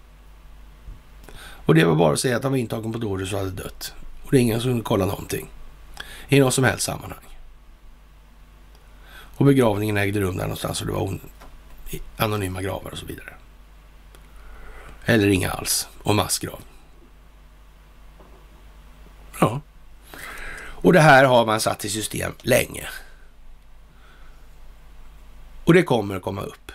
Och 1.68 1.76
det 1.76 1.86
var 1.86 1.96
bara 1.96 2.14
att 2.14 2.20
säga 2.20 2.38
att 2.38 2.44
han 2.44 2.52
var 2.52 2.60
intagen 2.60 2.92
på 2.94 3.00
Dårhus 3.00 3.34
och 3.34 3.40
hade 3.40 3.52
dött. 3.52 3.94
Och 4.24 4.32
det 4.32 4.38
är 4.38 4.42
ingen 4.42 4.62
som 4.62 4.70
kunde 4.70 4.84
kolla 4.84 5.06
någonting 5.06 5.50
i 6.28 6.40
något 6.40 6.54
som 6.54 6.64
helst 6.64 6.84
sammanhang. 6.84 7.38
Och 9.10 9.46
begravningen 9.46 9.98
ägde 9.98 10.20
rum 10.22 10.38
där 10.38 10.44
någonstans 10.44 10.82
och 10.82 10.88
det 10.88 10.94
var 10.94 11.20
anonyma 12.18 12.62
gravar 12.62 12.92
och 12.92 12.98
så 12.98 13.06
vidare. 13.06 13.34
Eller 15.06 15.28
inga 15.28 15.52
alls. 15.52 15.88
Och 16.04 16.16
massgrav. 16.16 16.60
Ja. 19.40 19.62
Och 20.60 20.94
det 20.94 21.00
här 21.00 21.24
har 21.24 21.46
man 21.46 21.60
satt 21.60 21.86
i 21.86 21.90
system 21.90 22.34
länge. 22.42 22.88
Och 25.66 25.74
det 25.74 25.84
kommer 25.84 26.16
att 26.16 26.24
komma 26.24 26.42
upp. 26.42 26.72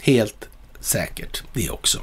Helt 0.00 0.48
säkert 0.80 1.42
det 1.52 1.70
också. 1.70 2.02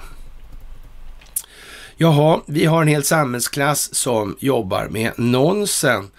Jaha, 2.03 2.41
vi 2.45 2.65
har 2.65 2.81
en 2.81 2.87
hel 2.87 3.03
samhällsklass 3.03 3.95
som 3.95 4.35
jobbar 4.39 4.87
med 4.87 5.11
nonsens. 5.15 6.11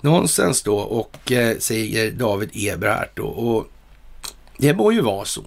Nonsens 0.00 0.62
då 0.62 0.76
och 0.76 1.32
eh, 1.32 1.58
säger 1.58 2.10
David 2.10 2.50
Eberhardt 2.54 3.16
då. 3.16 3.24
Och 3.24 3.66
det 4.58 4.74
må 4.74 4.92
ju 4.92 5.00
vara 5.00 5.24
så 5.24 5.44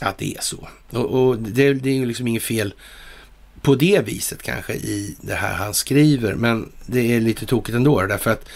att 0.00 0.18
det 0.18 0.36
är 0.36 0.40
så. 0.40 0.68
Och, 0.90 1.04
och 1.04 1.38
det, 1.38 1.74
det, 1.74 1.90
är 1.90 1.94
ju 1.94 2.06
liksom 2.06 2.28
inget 2.28 2.42
fel 2.42 2.74
på 3.62 3.74
det 3.74 4.06
viset 4.06 4.42
kanske 4.42 4.72
i 4.72 5.16
det 5.20 5.34
här 5.34 5.54
han 5.54 5.74
skriver, 5.74 6.34
men 6.34 6.72
det 6.86 7.12
är 7.16 7.20
lite 7.20 7.46
tokigt 7.46 7.76
ändå 7.76 8.02
därför 8.02 8.30
att 8.30 8.48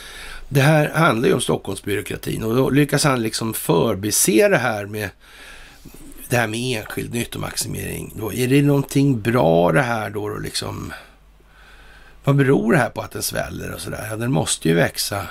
det 0.48 0.60
här 0.60 0.90
handlar 0.90 1.28
ju 1.28 1.34
om 1.34 1.40
Stockholmsbyråkratin 1.40 2.42
och 2.42 2.56
då 2.56 2.70
lyckas 2.70 3.04
han 3.04 3.22
liksom 3.22 3.54
förbise 3.54 4.48
det 4.48 4.58
här 4.58 4.86
med 4.86 5.10
det 6.28 6.36
här 6.36 6.46
med 6.46 6.78
enskild 6.78 7.14
nyttomaximering. 7.14 8.12
Då, 8.16 8.32
är 8.32 8.48
det 8.48 8.62
någonting 8.62 9.20
bra 9.20 9.72
det 9.72 9.82
här 9.82 10.10
då? 10.10 10.28
då 10.28 10.38
liksom, 10.38 10.92
vad 12.24 12.36
beror 12.36 12.72
det 12.72 12.78
här 12.78 12.90
på 12.90 13.02
att 13.02 13.10
den 13.10 13.22
sväller 13.22 13.72
och 13.72 13.80
sådär? 13.80 14.06
Ja, 14.10 14.16
den 14.16 14.32
måste 14.32 14.68
ju 14.68 14.74
växa 14.74 15.26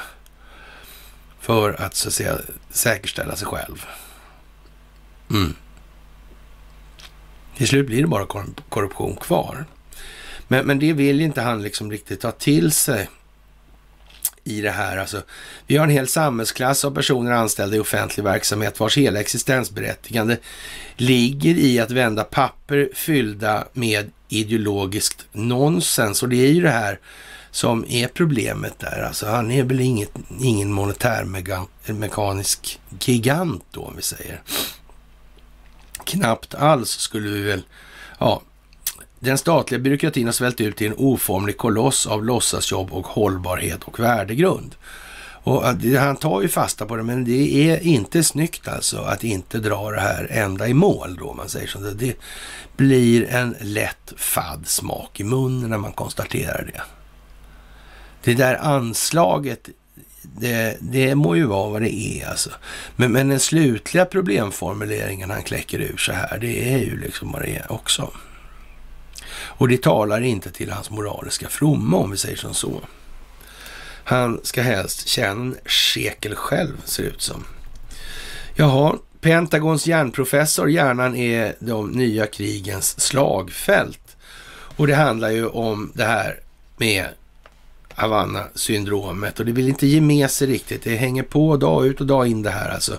för 1.39 1.81
att 1.81 1.95
så 1.95 2.07
att 2.07 2.13
säga 2.13 2.37
säkerställa 2.69 3.35
sig 3.35 3.47
själv. 3.47 3.85
Mm. 5.29 5.53
Till 7.57 7.67
slut 7.67 7.87
blir 7.87 8.01
det 8.01 8.07
bara 8.07 8.43
korruption 8.69 9.15
kvar. 9.15 9.65
Men, 10.47 10.65
men 10.65 10.79
det 10.79 10.93
vill 10.93 11.21
inte 11.21 11.41
han 11.41 11.61
liksom 11.61 11.91
riktigt 11.91 12.21
ta 12.21 12.31
till 12.31 12.71
sig 12.71 13.09
i 14.47 14.61
det 14.61 14.71
här. 14.71 14.97
Alltså, 14.97 15.21
vi 15.67 15.77
har 15.77 15.83
en 15.83 15.91
hel 15.91 16.07
samhällsklass 16.07 16.85
av 16.85 16.91
personer 16.91 17.31
anställda 17.31 17.75
i 17.75 17.79
offentlig 17.79 18.23
verksamhet 18.23 18.79
vars 18.79 18.97
hela 18.97 19.19
existensberättigande 19.19 20.37
ligger 20.95 21.55
i 21.55 21.79
att 21.79 21.91
vända 21.91 22.23
papper 22.23 22.89
fyllda 22.93 23.67
med 23.73 24.11
ideologiskt 24.29 25.25
nonsens. 25.31 26.23
Och 26.23 26.29
det 26.29 26.47
är 26.47 26.51
ju 26.51 26.61
det 26.61 26.69
här 26.69 26.99
som 27.51 27.85
är 27.89 28.07
problemet 28.07 28.79
där. 28.79 29.03
Alltså 29.07 29.27
han 29.27 29.51
är 29.51 29.63
väl 29.63 29.79
inget, 29.79 30.11
ingen 30.41 30.73
monetärmekanisk 30.73 32.79
gigant 32.99 33.63
då, 33.71 33.81
om 33.81 33.95
vi 33.95 34.01
säger. 34.01 34.41
Knappt 36.03 36.55
alls 36.55 36.89
skulle 36.89 37.29
vi 37.29 37.41
väl, 37.41 37.63
ja, 38.19 38.41
den 39.25 39.37
statliga 39.37 39.79
byråkratin 39.79 40.25
har 40.25 40.33
svällt 40.33 40.61
ut 40.61 40.75
till 40.75 40.87
en 40.87 40.97
oformlig 40.97 41.57
koloss 41.57 42.07
av 42.07 42.25
låtsasjobb 42.25 42.93
och 42.93 43.07
hållbarhet 43.07 43.83
och 43.83 43.99
värdegrund. 43.99 44.75
Och 45.45 45.63
han 45.99 46.15
tar 46.15 46.41
ju 46.41 46.47
fasta 46.47 46.85
på 46.85 46.95
det, 46.95 47.03
men 47.03 47.25
det 47.25 47.69
är 47.69 47.83
inte 47.83 48.23
snyggt 48.23 48.67
alltså 48.67 48.97
att 48.97 49.23
inte 49.23 49.57
dra 49.57 49.91
det 49.91 49.99
här 49.99 50.27
ända 50.31 50.67
i 50.67 50.73
mål 50.73 51.15
då, 51.15 51.33
man 51.33 51.49
säger 51.49 51.67
så. 51.67 51.79
Det 51.79 52.15
blir 52.77 53.29
en 53.29 53.55
lätt 53.61 54.13
fadd 54.17 54.67
smak 54.67 55.19
i 55.19 55.23
munnen 55.23 55.69
när 55.69 55.77
man 55.77 55.91
konstaterar 55.91 56.71
det. 56.73 56.81
Det 58.23 58.33
där 58.33 58.55
anslaget, 58.55 59.69
det, 60.21 60.77
det 60.79 61.15
må 61.15 61.35
ju 61.35 61.45
vara 61.45 61.69
vad 61.69 61.81
det 61.81 61.95
är 61.95 62.29
alltså. 62.29 62.49
Men, 62.95 63.11
men 63.11 63.27
den 63.27 63.39
slutliga 63.39 64.05
problemformuleringen 64.05 65.29
han 65.29 65.43
kläcker 65.43 65.79
ur 65.79 65.97
så 65.97 66.11
här, 66.11 66.37
det 66.41 66.73
är 66.73 66.77
ju 66.77 66.99
liksom 67.01 67.31
vad 67.31 67.41
det 67.41 67.55
är 67.55 67.71
också. 67.71 68.11
Och 69.57 69.67
det 69.67 69.81
talar 69.81 70.21
inte 70.21 70.51
till 70.51 70.71
hans 70.71 70.89
moraliska 70.89 71.49
fromma 71.49 71.97
om 71.97 72.11
vi 72.11 72.17
säger 72.17 72.35
som 72.35 72.53
så. 72.53 72.81
Han 74.03 74.39
ska 74.43 74.61
helst 74.61 75.07
tjäna 75.07 75.41
en 75.41 75.57
shekel 75.65 76.35
själv, 76.35 76.81
ser 76.85 77.03
det 77.03 77.09
ut 77.09 77.21
som. 77.21 77.43
Jaha, 78.55 78.95
Pentagons 79.21 79.87
hjärnprofessor, 79.87 80.69
hjärnan 80.69 81.15
är 81.15 81.55
de 81.59 81.91
nya 81.91 82.27
krigens 82.27 82.99
slagfält. 82.99 84.15
Och 84.77 84.87
det 84.87 84.95
handlar 84.95 85.29
ju 85.29 85.47
om 85.47 85.91
det 85.95 86.03
här 86.03 86.39
med 86.77 87.05
Havanna-syndromet 87.95 89.39
och 89.39 89.45
det 89.45 89.51
vill 89.51 89.67
inte 89.67 89.87
ge 89.87 90.01
med 90.01 90.31
sig 90.31 90.47
riktigt. 90.47 90.83
Det 90.83 90.95
hänger 90.95 91.23
på 91.23 91.57
dag 91.57 91.87
ut 91.87 92.01
och 92.01 92.07
dag 92.07 92.27
in 92.27 92.41
det 92.41 92.49
här 92.49 92.69
alltså. 92.69 92.97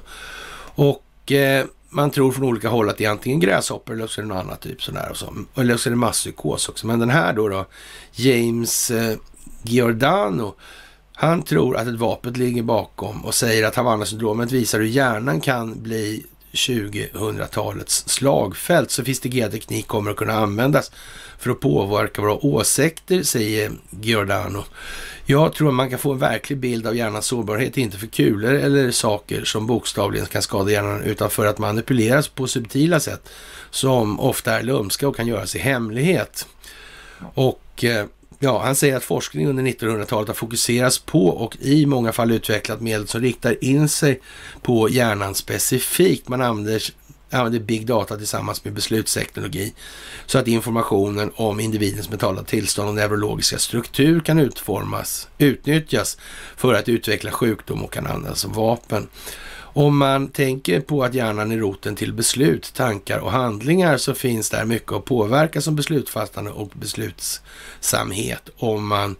Och 0.74 1.32
eh, 1.32 1.66
man 1.88 2.10
tror 2.10 2.32
från 2.32 2.44
olika 2.44 2.68
håll 2.68 2.88
att 2.88 2.98
det 2.98 3.04
är 3.04 3.10
antingen 3.10 3.40
gräshoppor 3.40 3.94
eller 3.94 4.06
så 4.06 4.20
är 4.20 4.22
det 4.22 4.28
något 4.28 4.44
annat 4.44 4.60
typ 4.60 4.82
sådär 4.82 5.08
och 5.10 5.16
så. 5.16 5.34
Eller 5.54 5.76
så 5.76 5.88
är 5.88 5.90
det 5.90 5.96
masspsykos 5.96 6.68
också. 6.68 6.86
Men 6.86 6.98
den 6.98 7.10
här 7.10 7.32
då, 7.32 7.48
då 7.48 7.66
James 8.12 8.90
eh, 8.90 9.16
Giordano, 9.62 10.54
han 11.12 11.42
tror 11.42 11.76
att 11.76 11.86
ett 11.86 11.94
vapen 11.94 12.32
ligger 12.32 12.62
bakom 12.62 13.24
och 13.24 13.34
säger 13.34 13.66
att 13.66 13.74
Havanna-syndromet 13.76 14.52
visar 14.52 14.80
hur 14.80 14.86
hjärnan 14.86 15.40
kan 15.40 15.82
bli 15.82 16.26
2000-talets 16.52 18.08
slagfält. 18.08 18.90
Sofistikerad 18.90 19.52
teknik 19.52 19.86
kommer 19.86 20.10
att 20.10 20.16
kunna 20.16 20.32
användas 20.32 20.92
för 21.38 21.50
att 21.50 21.60
påverka 21.60 22.22
våra 22.22 22.46
åsikter, 22.46 23.22
säger 23.22 23.72
Giordano. 24.00 24.64
Jag 25.28 25.52
tror 25.52 25.68
att 25.68 25.74
man 25.74 25.90
kan 25.90 25.98
få 25.98 26.12
en 26.12 26.18
verklig 26.18 26.58
bild 26.58 26.86
av 26.86 26.96
hjärnans 26.96 27.26
sårbarhet, 27.26 27.76
inte 27.76 27.98
för 27.98 28.06
kulor 28.06 28.54
eller 28.54 28.90
saker 28.90 29.44
som 29.44 29.66
bokstavligen 29.66 30.26
kan 30.26 30.42
skada 30.42 30.70
hjärnan, 30.70 31.02
utan 31.02 31.30
för 31.30 31.46
att 31.46 31.58
manipuleras 31.58 32.28
på 32.28 32.46
subtila 32.46 33.00
sätt 33.00 33.28
som 33.70 34.20
ofta 34.20 34.58
är 34.58 34.62
lumska 34.62 35.08
och 35.08 35.16
kan 35.16 35.26
göras 35.26 35.56
i 35.56 35.58
hemlighet. 35.58 36.46
Och 37.34 37.84
eh, 37.84 38.06
ja, 38.38 38.62
han 38.62 38.76
säger 38.76 38.96
att 38.96 39.04
forskning 39.04 39.48
under 39.48 39.62
1900-talet 39.64 40.28
har 40.28 40.34
fokuserats 40.34 40.98
på 40.98 41.26
och 41.28 41.56
i 41.60 41.86
många 41.86 42.12
fall 42.12 42.30
utvecklat 42.30 42.80
medel 42.80 43.08
som 43.08 43.20
riktar 43.20 43.64
in 43.64 43.88
sig 43.88 44.20
på 44.62 44.88
hjärnan 44.88 45.34
specifikt. 45.34 46.28
Man 46.28 46.42
använder 46.42 46.82
använder 47.30 47.60
big 47.60 47.86
data 47.86 48.16
tillsammans 48.16 48.64
med 48.64 48.74
beslutsteknologi 48.74 49.74
så 50.26 50.38
att 50.38 50.48
informationen 50.48 51.32
om 51.36 51.60
individens 51.60 52.10
mentala 52.10 52.42
tillstånd 52.42 52.88
och 52.88 52.94
neurologiska 52.94 53.58
struktur 53.58 54.20
kan 54.20 54.38
utformas, 54.38 55.28
utnyttjas 55.38 56.18
för 56.56 56.74
att 56.74 56.88
utveckla 56.88 57.30
sjukdom 57.30 57.84
och 57.84 57.92
kan 57.92 58.06
användas 58.06 58.40
som 58.40 58.52
vapen. 58.52 59.08
Om 59.58 59.98
man 59.98 60.28
tänker 60.28 60.80
på 60.80 61.04
att 61.04 61.14
hjärnan 61.14 61.52
är 61.52 61.56
roten 61.56 61.96
till 61.96 62.12
beslut, 62.12 62.74
tankar 62.74 63.18
och 63.18 63.32
handlingar 63.32 63.96
så 63.96 64.14
finns 64.14 64.50
där 64.50 64.64
mycket 64.64 64.92
att 64.92 65.04
påverka 65.04 65.60
som 65.60 65.76
beslutsfattande 65.76 66.50
och 66.50 66.68
beslutsamhet 66.68 68.50
om 68.56 68.86
man 68.86 69.16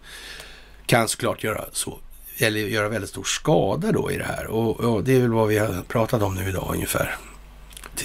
kan 0.85 1.07
såklart 1.07 1.43
göra 1.43 1.65
så 1.71 1.99
eller 2.37 2.59
göra 2.59 2.89
väldigt 2.89 3.09
stor 3.09 3.23
skada 3.23 3.91
då 3.91 4.11
i 4.11 4.17
det 4.17 4.23
här. 4.23 4.47
Och, 4.47 4.79
och 4.79 5.03
det 5.03 5.15
är 5.15 5.19
väl 5.19 5.31
vad 5.31 5.47
vi 5.47 5.57
har 5.57 5.83
pratat 5.87 6.21
om 6.21 6.35
nu 6.35 6.49
idag 6.49 6.69
ungefär 6.73 7.17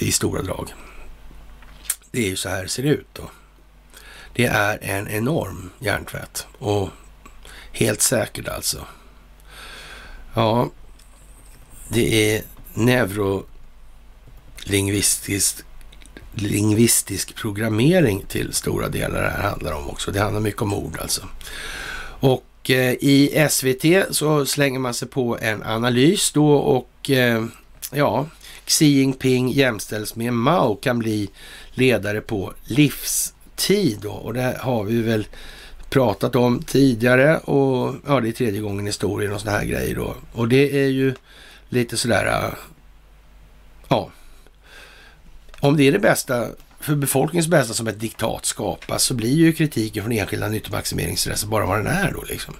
i 0.01 0.11
stora 0.11 0.41
drag. 0.41 0.73
Det 2.11 2.25
är 2.25 2.29
ju 2.29 2.35
så 2.35 2.49
här 2.49 2.63
det 2.63 2.69
ser 2.69 2.83
ut 2.83 3.07
då. 3.13 3.29
Det 4.33 4.45
är 4.45 4.79
en 4.81 5.07
enorm 5.07 5.69
hjärntvätt 5.79 6.47
och 6.57 6.89
helt 7.71 8.01
säkert 8.01 8.47
alltså. 8.47 8.85
Ja, 10.33 10.69
det 11.89 12.35
är 12.35 12.43
neurolingvistisk 12.73 15.63
lingvistisk 16.35 17.35
programmering 17.35 18.25
till 18.27 18.53
stora 18.53 18.89
delar 18.89 19.21
det 19.21 19.29
här 19.29 19.49
handlar 19.49 19.73
om 19.73 19.89
också. 19.89 20.11
Det 20.11 20.19
handlar 20.19 20.41
mycket 20.41 20.61
om 20.61 20.73
ord 20.73 20.97
alltså. 21.01 21.21
Och 22.19 22.69
eh, 22.69 22.93
i 22.93 23.47
SVT 23.49 24.15
så 24.15 24.45
slänger 24.45 24.79
man 24.79 24.93
sig 24.93 25.07
på 25.07 25.37
en 25.41 25.63
analys 25.63 26.31
då 26.31 26.53
och 26.53 27.09
eh, 27.09 27.45
ja, 27.91 28.27
Xi 28.65 28.85
Jinping 28.85 29.49
jämställs 29.49 30.15
med 30.15 30.33
Mao 30.33 30.75
kan 30.75 30.99
bli 30.99 31.29
ledare 31.71 32.21
på 32.21 32.53
livstid. 32.63 33.99
Då. 34.01 34.11
Och 34.11 34.33
det 34.33 34.57
har 34.59 34.83
vi 34.83 35.01
väl 35.01 35.27
pratat 35.89 36.35
om 36.35 36.63
tidigare 36.63 37.37
och 37.37 37.95
ja, 38.07 38.19
det 38.19 38.27
är 38.27 38.31
tredje 38.31 38.61
gången 38.61 38.85
i 38.85 38.89
historien 38.89 39.33
och 39.33 39.41
sådana 39.41 39.57
här 39.57 39.65
grejer 39.65 39.95
då. 39.95 40.15
Och 40.31 40.47
det 40.47 40.83
är 40.83 40.87
ju 40.87 41.13
lite 41.69 41.97
sådär, 41.97 42.53
ja, 43.87 44.09
om 45.59 45.77
det 45.77 45.83
är 45.83 45.91
det 45.91 45.99
bästa 45.99 46.47
för 46.79 46.95
befolkningens 46.95 47.47
bästa 47.47 47.73
som 47.73 47.87
ett 47.87 47.99
diktat 47.99 48.45
skapas 48.45 49.03
så 49.03 49.13
blir 49.13 49.35
ju 49.35 49.53
kritiken 49.53 50.03
från 50.03 50.11
enskilda 50.11 50.47
nyttomaximeringsintressen 50.47 51.49
bara 51.49 51.65
vad 51.65 51.79
den 51.79 51.87
är 51.87 52.11
då 52.11 52.23
liksom. 52.23 52.53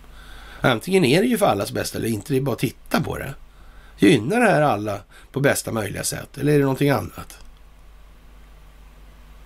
Antingen 0.61 1.05
är 1.05 1.21
det 1.21 1.27
ju 1.27 1.38
för 1.38 1.45
allas 1.45 1.71
bästa 1.71 1.97
eller 1.97 2.07
inte, 2.07 2.34
det 2.34 2.38
är 2.38 2.41
bara 2.41 2.53
att 2.53 2.59
titta 2.59 3.01
på 3.01 3.17
det. 3.17 3.34
Gynnar 3.98 4.40
det 4.40 4.49
här 4.52 4.61
alla 4.61 4.99
på 5.32 5.40
bästa 5.40 5.72
möjliga 5.72 6.03
sätt 6.03 6.38
eller 6.38 6.53
är 6.53 6.57
det 6.57 6.64
någonting 6.64 6.90
annat? 6.90 7.38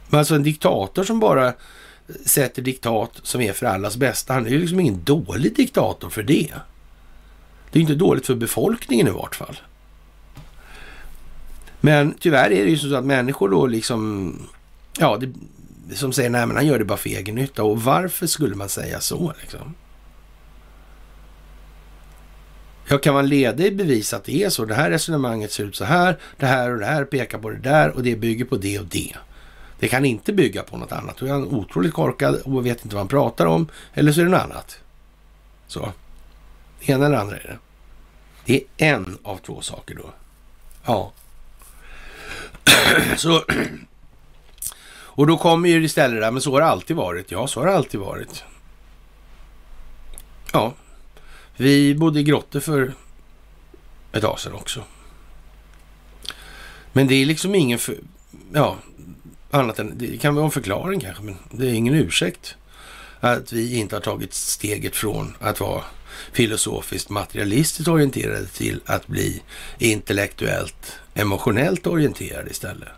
Men 0.10 0.19
alltså 0.19 0.36
en 0.36 0.44
diktator 0.44 1.03
som 1.03 1.19
bara 1.19 1.53
sätter 2.26 2.61
diktat 2.61 3.11
som 3.24 3.41
är 3.41 3.53
för 3.53 3.65
allas 3.65 3.98
bästa, 3.98 4.34
han 4.34 4.45
är 4.45 4.49
ju 4.49 4.60
liksom 4.60 4.80
ingen 4.80 5.03
dålig 5.03 5.56
diktator 5.56 6.10
för 6.10 6.24
det. 6.24 6.53
Det 7.72 7.80
är 7.80 7.82
inte 7.82 7.95
dåligt 7.95 8.26
för 8.26 8.36
befolkningen 8.36 9.07
i 9.07 9.11
vart 9.11 9.36
fall. 9.36 9.60
Men 11.82 12.14
tyvärr 12.19 12.52
är 12.52 12.65
det 12.65 12.69
ju 12.69 12.78
så 12.78 12.95
att 12.95 13.06
människor 13.06 13.49
då 13.49 13.68
liksom, 13.68 14.34
ja, 14.98 15.18
det, 15.18 15.34
som 15.95 16.14
säger 16.14 16.30
nej 16.30 16.45
men 16.45 16.56
han 16.56 16.68
gör 16.68 16.80
det 16.80 16.86
bara 16.86 16.98
för 16.98 17.10
egen 17.10 17.36
nytta. 17.36 17.64
Och 17.64 17.82
varför 17.82 18.28
skulle 18.28 18.56
man 18.56 18.69
säga 18.69 18.99
så 18.99 19.34
liksom? 19.41 19.76
Ja, 22.89 22.97
kan 22.97 23.14
man 23.14 23.27
leda 23.27 23.64
i 23.64 23.72
bevis 23.72 24.14
att 24.14 24.23
det 24.23 24.43
är 24.43 24.49
så? 24.49 24.65
Det 24.65 24.76
här 24.76 24.89
resonemanget 24.89 25.51
ser 25.51 25.64
ut 25.64 25.76
så 25.76 25.85
här. 25.85 26.18
Det 26.38 26.45
här 26.45 26.72
och 26.72 26.80
det 26.80 26.85
här 26.85 27.05
pekar 27.05 27.38
på 27.38 27.49
det 27.49 27.57
där 27.57 27.89
och 27.89 28.03
det 28.03 28.15
bygger 28.15 28.45
på 28.45 28.57
det 28.57 28.80
och 28.80 28.85
det. 28.85 29.15
Det 29.80 29.88
kan 29.88 30.05
inte 30.05 30.34
bygga 30.34 30.64
på 30.64 30.77
något 30.77 30.91
annat. 30.91 31.18
Då 31.18 31.26
är 31.26 31.30
han 31.30 31.43
otroligt 31.43 31.93
korkad 31.93 32.35
och 32.35 32.65
vet 32.65 32.84
inte 32.84 32.95
vad 32.95 33.01
han 33.01 33.07
pratar 33.07 33.45
om. 33.45 33.68
Eller 33.93 34.11
så 34.11 34.19
är 34.19 34.26
det 34.26 34.31
något 34.31 34.41
annat. 34.41 34.80
Så. 35.68 35.93
Det 36.80 36.91
ena 36.91 37.05
eller 37.05 37.18
andra 37.18 37.38
är 37.38 37.43
det. 37.43 37.57
Det 38.45 38.64
är 38.85 38.93
en 38.93 39.18
av 39.23 39.38
två 39.38 39.61
saker 39.61 39.95
då. 39.95 40.09
Ja. 40.85 41.11
så. 43.18 43.43
Och 44.89 45.27
då 45.27 45.38
kommer 45.38 45.69
ju 45.69 45.84
istället 45.84 46.15
det 46.15 46.26
där, 46.26 46.31
men 46.31 46.41
så 46.41 46.51
har 46.51 46.61
det 46.61 46.68
alltid 46.68 46.95
varit. 46.95 47.31
Ja, 47.31 47.47
så 47.47 47.59
har 47.59 47.68
det 47.68 47.76
alltid 47.76 47.99
varit. 47.99 48.43
Ja, 50.53 50.73
vi 51.57 51.95
bodde 51.95 52.19
i 52.19 52.23
grottor 52.23 52.59
för 52.59 52.93
ett 54.11 54.21
tag 54.21 54.39
sedan 54.39 54.53
också. 54.53 54.84
Men 56.93 57.07
det 57.07 57.15
är 57.15 57.25
liksom 57.25 57.55
ingen 57.55 57.79
för, 57.79 57.97
ja, 58.53 58.77
annat 59.51 59.79
än, 59.79 59.97
det 59.97 60.17
kan 60.17 60.35
vara 60.35 60.45
en 60.45 60.51
förklaring 60.51 60.99
kanske, 60.99 61.23
men 61.23 61.35
det 61.51 61.65
är 61.65 61.73
ingen 61.73 61.93
ursäkt 61.93 62.55
att 63.19 63.53
vi 63.53 63.75
inte 63.75 63.95
har 63.95 64.01
tagit 64.01 64.34
steget 64.34 64.95
från 64.95 65.38
att 65.39 65.59
vara 65.59 65.84
filosofiskt 66.31 67.09
materialistiskt 67.09 67.88
orienterade 67.88 68.47
till 68.47 68.81
att 68.85 69.07
bli 69.07 69.41
intellektuellt 69.77 70.99
emotionellt 71.13 71.88
orienterade 71.88 72.49
istället. 72.49 72.89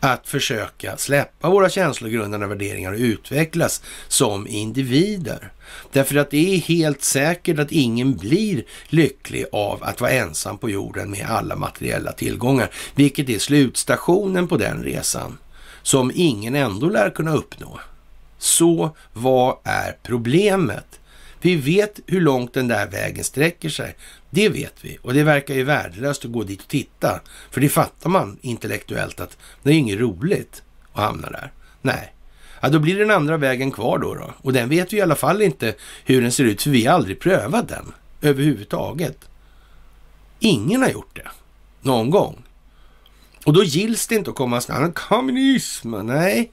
Att 0.00 0.28
försöka 0.28 0.96
släppa 0.96 1.50
våra 1.50 1.70
känslogrundande 1.70 2.46
värderingar 2.46 2.92
och 2.92 2.98
utvecklas 2.98 3.82
som 4.08 4.46
individer. 4.46 5.52
Därför 5.92 6.16
att 6.16 6.30
det 6.30 6.54
är 6.54 6.58
helt 6.58 7.02
säkert 7.02 7.58
att 7.58 7.72
ingen 7.72 8.16
blir 8.16 8.64
lycklig 8.88 9.44
av 9.52 9.84
att 9.84 10.00
vara 10.00 10.10
ensam 10.10 10.58
på 10.58 10.70
jorden 10.70 11.10
med 11.10 11.26
alla 11.28 11.56
materiella 11.56 12.12
tillgångar, 12.12 12.70
vilket 12.94 13.28
är 13.28 13.38
slutstationen 13.38 14.48
på 14.48 14.56
den 14.56 14.82
resan 14.82 15.38
som 15.82 16.12
ingen 16.14 16.54
ändå 16.54 16.88
lär 16.88 17.10
kunna 17.10 17.34
uppnå. 17.34 17.80
Så 18.38 18.96
vad 19.12 19.56
är 19.64 19.96
problemet? 20.02 21.00
Vi 21.40 21.56
vet 21.56 22.00
hur 22.06 22.20
långt 22.20 22.54
den 22.54 22.68
där 22.68 22.86
vägen 22.86 23.24
sträcker 23.24 23.68
sig. 23.68 23.96
Det 24.30 24.48
vet 24.48 24.74
vi 24.80 24.98
och 25.02 25.14
det 25.14 25.22
verkar 25.22 25.54
ju 25.54 25.64
värdelöst 25.64 26.24
att 26.24 26.32
gå 26.32 26.42
dit 26.42 26.62
och 26.62 26.68
titta. 26.68 27.20
För 27.50 27.60
det 27.60 27.68
fattar 27.68 28.10
man 28.10 28.38
intellektuellt 28.42 29.20
att 29.20 29.36
det 29.62 29.70
är 29.70 29.74
inget 29.74 30.00
roligt 30.00 30.62
att 30.92 31.02
hamna 31.02 31.30
där. 31.30 31.52
Nej, 31.82 32.13
ja, 32.64 32.70
då 32.70 32.78
blir 32.78 32.98
den 32.98 33.10
andra 33.10 33.36
vägen 33.36 33.70
kvar 33.70 33.98
då, 33.98 34.14
då. 34.14 34.34
Och 34.36 34.52
den 34.52 34.68
vet 34.68 34.92
vi 34.92 34.96
i 34.96 35.00
alla 35.00 35.16
fall 35.16 35.42
inte 35.42 35.74
hur 36.04 36.22
den 36.22 36.32
ser 36.32 36.44
ut 36.44 36.62
för 36.62 36.70
vi 36.70 36.86
har 36.86 36.94
aldrig 36.94 37.20
prövat 37.20 37.68
den 37.68 37.92
överhuvudtaget. 38.20 39.28
Ingen 40.38 40.82
har 40.82 40.88
gjort 40.88 41.16
det 41.16 41.28
någon 41.80 42.10
gång. 42.10 42.42
Och 43.44 43.52
då 43.52 43.64
gills 43.64 44.06
det 44.06 44.14
inte 44.14 44.30
att 44.30 44.36
komma 44.36 44.60
snabbt. 44.60 44.94
Kommunism, 44.94 45.90
nej, 45.90 46.52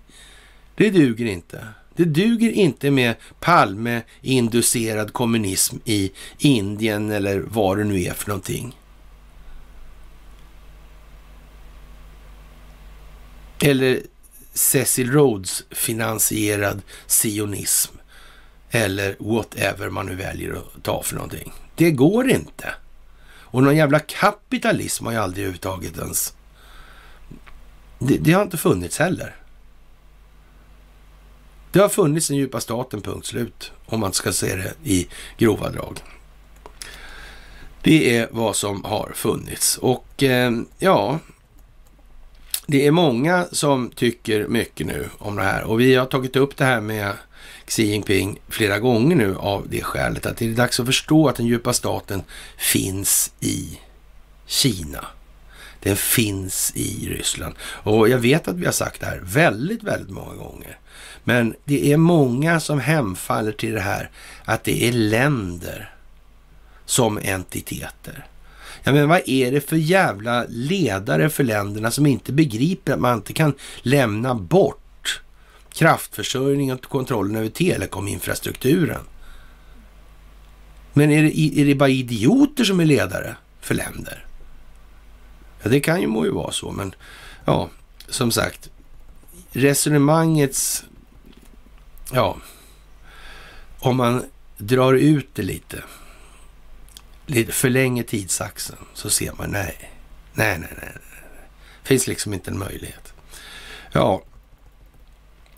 det 0.76 0.90
duger 0.90 1.26
inte. 1.26 1.68
Det 1.96 2.06
duger 2.06 2.52
inte 2.52 2.92
med 2.92 3.16
Palme-inducerad 3.40 5.14
kommunism 5.14 5.78
i 5.86 6.12
Indien 6.38 7.12
eller 7.12 7.40
vad 7.40 7.78
det 7.78 7.84
nu 7.84 8.04
är 8.04 8.14
för 8.14 8.28
någonting. 8.28 8.76
Eller 13.64 14.02
Cecil 14.53 15.11
Rhodes-finansierad 15.11 16.82
sionism. 17.07 17.95
Eller 18.72 19.15
whatever 19.19 19.90
man 19.90 20.06
nu 20.06 20.15
väljer 20.15 20.53
att 20.53 20.84
ta 20.84 21.03
för 21.03 21.15
någonting. 21.15 21.53
Det 21.76 21.91
går 21.91 22.30
inte. 22.30 22.73
Och 23.52 23.64
någon 23.64 23.76
jävla 23.76 23.99
kapitalism 23.99 25.06
har 25.06 25.14
ju 25.14 25.19
aldrig 25.19 25.44
överhuvudtaget 25.44 25.98
ens... 25.98 26.34
Det, 27.99 28.18
det 28.18 28.32
har 28.32 28.41
inte 28.41 28.57
funnits 28.57 28.99
heller. 28.99 29.36
Det 31.72 31.80
har 31.80 31.90
funnits 31.90 32.28
den 32.28 32.38
djupa 32.38 32.61
staten, 32.61 33.02
punkt 33.02 33.26
slut. 33.26 33.72
Om 33.86 33.99
man 33.99 34.14
ska 34.14 34.34
se 34.34 34.56
det 34.56 34.73
i 34.84 35.07
grova 35.38 35.69
drag. 35.69 35.99
Det 37.82 38.18
är 38.18 38.28
vad 38.32 38.56
som 38.56 38.84
har 38.84 39.11
funnits. 39.15 39.78
Och 39.78 40.23
eh, 40.23 40.52
ja, 40.80 41.19
det 42.72 42.88
är 42.88 42.91
många 42.91 43.45
som 43.52 43.89
tycker 43.89 44.48
mycket 44.48 44.88
nu 44.88 45.10
om 45.18 45.35
det 45.35 45.43
här. 45.43 45.64
Och 45.64 45.80
vi 45.80 45.95
har 45.95 46.06
tagit 46.06 46.35
upp 46.35 46.57
det 46.57 46.65
här 46.65 46.81
med 46.81 47.14
Xi 47.65 47.84
Jinping 47.84 48.39
flera 48.49 48.80
gånger 48.80 49.15
nu 49.15 49.35
av 49.35 49.68
det 49.69 49.84
skälet 49.84 50.26
att 50.26 50.38
det 50.38 50.45
är 50.45 50.56
dags 50.56 50.80
att 50.80 50.85
förstå 50.85 51.27
att 51.27 51.35
den 51.35 51.45
djupa 51.45 51.73
staten 51.73 52.23
finns 52.57 53.34
i 53.39 53.80
Kina. 54.45 55.06
Den 55.80 55.95
finns 55.95 56.72
i 56.76 57.10
Ryssland. 57.10 57.56
Och 57.61 58.10
jag 58.10 58.18
vet 58.18 58.48
att 58.48 58.56
vi 58.56 58.65
har 58.65 58.72
sagt 58.72 58.99
det 58.99 59.06
här 59.06 59.19
väldigt, 59.23 59.84
väldigt 59.84 60.10
många 60.10 60.35
gånger. 60.35 60.77
Men 61.23 61.56
det 61.64 61.91
är 61.91 61.98
många 61.98 62.60
som 62.60 62.80
hemfaller 62.80 63.52
till 63.52 63.73
det 63.73 63.81
här 63.81 64.10
att 64.45 64.64
det 64.64 64.84
är 64.84 64.91
länder 64.91 65.93
som 66.85 67.19
entiteter. 67.23 68.26
Ja, 68.84 68.91
men 68.91 69.10
vad 69.10 69.22
är 69.26 69.52
det 69.52 69.62
för 69.62 69.76
jävla 69.76 70.45
ledare 70.49 71.30
för 71.30 71.44
länderna 71.44 71.91
som 71.91 72.06
inte 72.06 72.32
begriper 72.32 72.94
att 72.94 72.99
man 72.99 73.18
inte 73.18 73.34
kan 73.34 73.53
lämna 73.82 74.36
bort 74.36 75.22
kraftförsörjningen 75.74 76.78
och 76.78 76.86
kontrollen 76.86 77.36
över 77.36 77.49
telekominfrastrukturen? 77.49 79.02
Men 80.94 81.12
är 81.12 81.24
det, 81.24 81.40
är 81.40 81.66
det 81.66 81.76
bara 81.76 81.90
idioter 81.90 82.64
som 82.64 82.80
är 82.80 82.86
ledare 82.86 83.36
för 83.62 83.76
länder? 83.76 84.26
Ja, 85.64 85.70
det 85.70 85.80
kan 85.80 86.02
ju 86.02 86.08
må 86.08 86.26
ju 86.26 86.32
vara 86.32 86.52
så, 86.52 86.72
men 86.72 86.95
ja, 87.45 87.70
som 88.08 88.32
sagt, 88.32 88.70
resonemangets 89.52 90.84
ja, 92.12 92.38
om 93.80 93.98
man 93.98 94.24
drar 94.58 94.94
ut 94.94 95.30
det 95.34 95.44
lite, 95.44 95.76
lite 95.76 95.84
förlänger 97.49 98.03
tidsaxeln 98.03 98.80
så 98.93 99.10
ser 99.10 99.31
man 99.38 99.52
nej, 99.52 99.76
nej, 100.34 100.60
nej, 100.60 100.69
nej, 100.81 100.91
finns 101.84 102.07
liksom 102.07 102.34
inte 102.34 102.52
en 102.52 102.60
möjlighet. 102.60 103.14
Ja, 103.91 104.22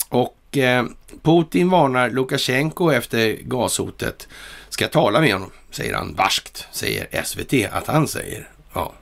och 0.10 0.57
eh, 0.57 0.85
Putin 1.22 1.69
varnar 1.69 2.10
Lukasjenko 2.10 2.91
efter 2.91 3.38
gashotet. 3.41 4.27
Ska 4.69 4.88
tala 4.88 5.22
med 5.22 5.34
honom, 5.34 5.52
säger 5.72 5.94
han 5.94 6.15
varskt, 6.15 6.68
säger 6.72 7.23
SVT 7.23 7.53
att 7.72 7.88
han 7.88 8.07
säger. 8.07 8.49
Ja, 8.73 8.94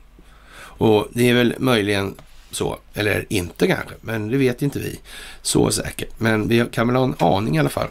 och 0.57 1.07
det 1.13 1.29
är 1.29 1.33
väl 1.33 1.55
möjligen 1.57 2.15
så, 2.51 2.79
eller 2.93 3.25
inte 3.29 3.67
kanske, 3.67 3.95
men 4.01 4.27
det 4.27 4.37
vet 4.37 4.61
inte 4.61 4.79
vi 4.79 4.99
så 5.41 5.71
säkert. 5.71 6.09
Men 6.17 6.47
vi 6.47 6.65
kan 6.71 6.87
väl 6.87 6.95
ha 6.95 7.03
en 7.03 7.15
aning 7.19 7.55
i 7.55 7.59
alla 7.59 7.69
fall. 7.69 7.87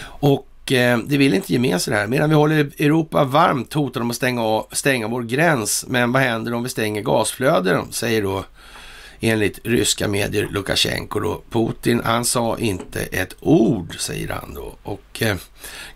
Och 0.00 0.48
eh, 0.72 0.98
det 0.98 1.16
vill 1.16 1.34
inte 1.34 1.52
ge 1.52 1.58
med 1.58 1.80
sig 1.80 1.92
det 1.92 2.00
här. 2.00 2.06
Medan 2.06 2.28
vi 2.28 2.34
håller 2.34 2.58
Europa 2.58 3.24
varmt 3.24 3.72
hotar 3.72 4.00
de 4.00 4.10
att 4.10 4.16
stänga, 4.16 4.62
stänga 4.72 5.08
vår 5.08 5.22
gräns. 5.22 5.84
Men 5.88 6.12
vad 6.12 6.22
händer 6.22 6.54
om 6.54 6.62
vi 6.62 6.68
stänger 6.68 7.02
gasflöden? 7.02 7.92
Säger 7.92 8.22
då 8.22 8.44
enligt 9.20 9.60
ryska 9.62 10.08
medier 10.08 10.48
Lukasjenko 10.50 11.20
då. 11.20 11.42
Putin, 11.50 12.00
han 12.04 12.24
sa 12.24 12.58
inte 12.58 13.00
ett 13.00 13.36
ord, 13.40 14.00
säger 14.00 14.28
han 14.28 14.54
då. 14.54 14.74
Och 14.82 15.22
eh, 15.22 15.36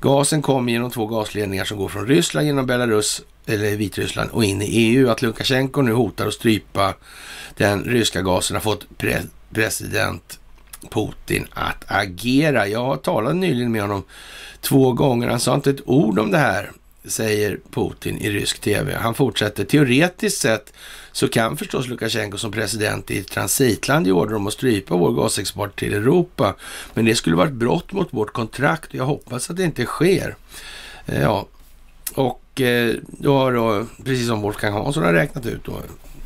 gasen 0.00 0.42
kom 0.42 0.68
genom 0.68 0.90
två 0.90 1.06
gasledningar 1.06 1.64
som 1.64 1.78
går 1.78 1.88
från 1.88 2.06
Ryssland 2.06 2.46
genom 2.46 2.66
Belarus 2.66 3.22
eller 3.46 3.76
Vitryssland 3.76 4.30
och 4.30 4.44
in 4.44 4.62
i 4.62 4.66
EU. 4.66 5.10
Att 5.10 5.22
Lukasjenko 5.22 5.82
nu 5.82 5.92
hotar 5.92 6.26
att 6.26 6.34
strypa 6.34 6.94
den 7.56 7.84
ryska 7.84 8.22
gasen 8.22 8.56
har 8.56 8.60
fått 8.60 8.98
pre 8.98 9.22
president 9.52 10.39
Putin 10.90 11.46
att 11.50 11.84
agera. 11.86 12.66
Jag 12.66 13.02
talade 13.02 13.34
nyligen 13.34 13.72
med 13.72 13.82
honom 13.82 14.02
två 14.60 14.92
gånger. 14.92 15.28
Han 15.28 15.40
sa 15.40 15.54
inte 15.54 15.70
ett 15.70 15.88
ord 15.88 16.18
om 16.18 16.30
det 16.30 16.38
här, 16.38 16.70
säger 17.04 17.58
Putin 17.70 18.18
i 18.18 18.30
rysk 18.30 18.60
tv. 18.60 18.96
Han 18.96 19.14
fortsätter. 19.14 19.64
Teoretiskt 19.64 20.40
sett 20.40 20.72
så 21.12 21.28
kan 21.28 21.56
förstås 21.56 21.88
Lukasjenko 21.88 22.38
som 22.38 22.52
president 22.52 23.10
i 23.10 23.18
ett 23.18 23.28
transitland 23.28 24.06
ge 24.06 24.12
order 24.12 24.34
om 24.34 24.46
att 24.46 24.52
strypa 24.52 24.96
vår 24.96 25.12
gasexport 25.12 25.78
till 25.78 25.94
Europa. 25.94 26.54
Men 26.94 27.04
det 27.04 27.14
skulle 27.14 27.36
vara 27.36 27.48
ett 27.48 27.54
brott 27.54 27.92
mot 27.92 28.08
vårt 28.12 28.32
kontrakt 28.32 28.88
och 28.88 28.94
jag 28.94 29.04
hoppas 29.04 29.50
att 29.50 29.56
det 29.56 29.64
inte 29.64 29.84
sker. 29.84 30.36
Eh, 31.06 31.22
ja, 31.22 31.46
och 32.14 32.60
eh, 32.60 32.94
då 33.08 33.38
har 33.38 33.52
då, 33.52 33.86
precis 34.04 34.26
som 34.26 34.40
Wolfgang 34.40 34.72
Hansson 34.72 35.02
har 35.02 35.12
räknat 35.12 35.46
ut 35.46 35.64
då, 35.64 35.80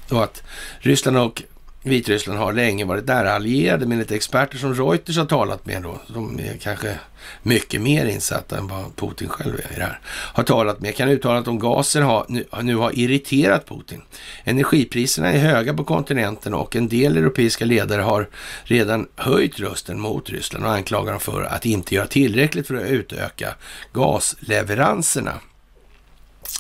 då 0.08 0.18
att 0.18 0.42
Ryssland 0.78 1.18
och 1.18 1.42
Vitryssland 1.86 2.38
har 2.38 2.52
länge 2.52 2.84
varit 2.84 3.06
där 3.06 3.24
allierade 3.24 3.86
med 3.86 3.98
lite 3.98 4.14
experter 4.14 4.58
som 4.58 4.74
Reuters 4.74 5.16
har 5.18 5.24
talat 5.24 5.66
med 5.66 5.82
då. 5.82 6.00
De 6.08 6.40
är 6.40 6.56
kanske 6.56 6.98
mycket 7.42 7.80
mer 7.80 8.06
insatta 8.06 8.58
än 8.58 8.68
vad 8.68 8.96
Putin 8.96 9.28
själv 9.28 9.54
är 9.54 9.72
i 9.72 9.76
det 9.76 9.82
här. 9.82 10.00
Har 10.06 10.42
talat 10.42 10.80
med, 10.80 10.96
kan 10.96 11.08
uttala 11.08 11.38
att 11.38 11.48
om 11.48 11.58
gasen 11.58 12.02
har, 12.02 12.26
nu, 12.28 12.44
nu 12.62 12.76
har 12.76 12.98
irriterat 12.98 13.68
Putin. 13.68 14.02
Energipriserna 14.44 15.32
är 15.32 15.38
höga 15.38 15.74
på 15.74 15.84
kontinenten 15.84 16.54
och 16.54 16.76
en 16.76 16.88
del 16.88 17.16
europeiska 17.16 17.64
ledare 17.64 18.02
har 18.02 18.28
redan 18.64 19.08
höjt 19.16 19.60
rösten 19.60 20.00
mot 20.00 20.30
Ryssland 20.30 20.64
och 20.64 20.72
anklagar 20.72 21.12
dem 21.12 21.20
för 21.20 21.42
att 21.42 21.66
inte 21.66 21.94
göra 21.94 22.06
tillräckligt 22.06 22.66
för 22.66 22.74
att 22.74 22.90
utöka 22.90 23.54
gasleveranserna. 23.92 25.40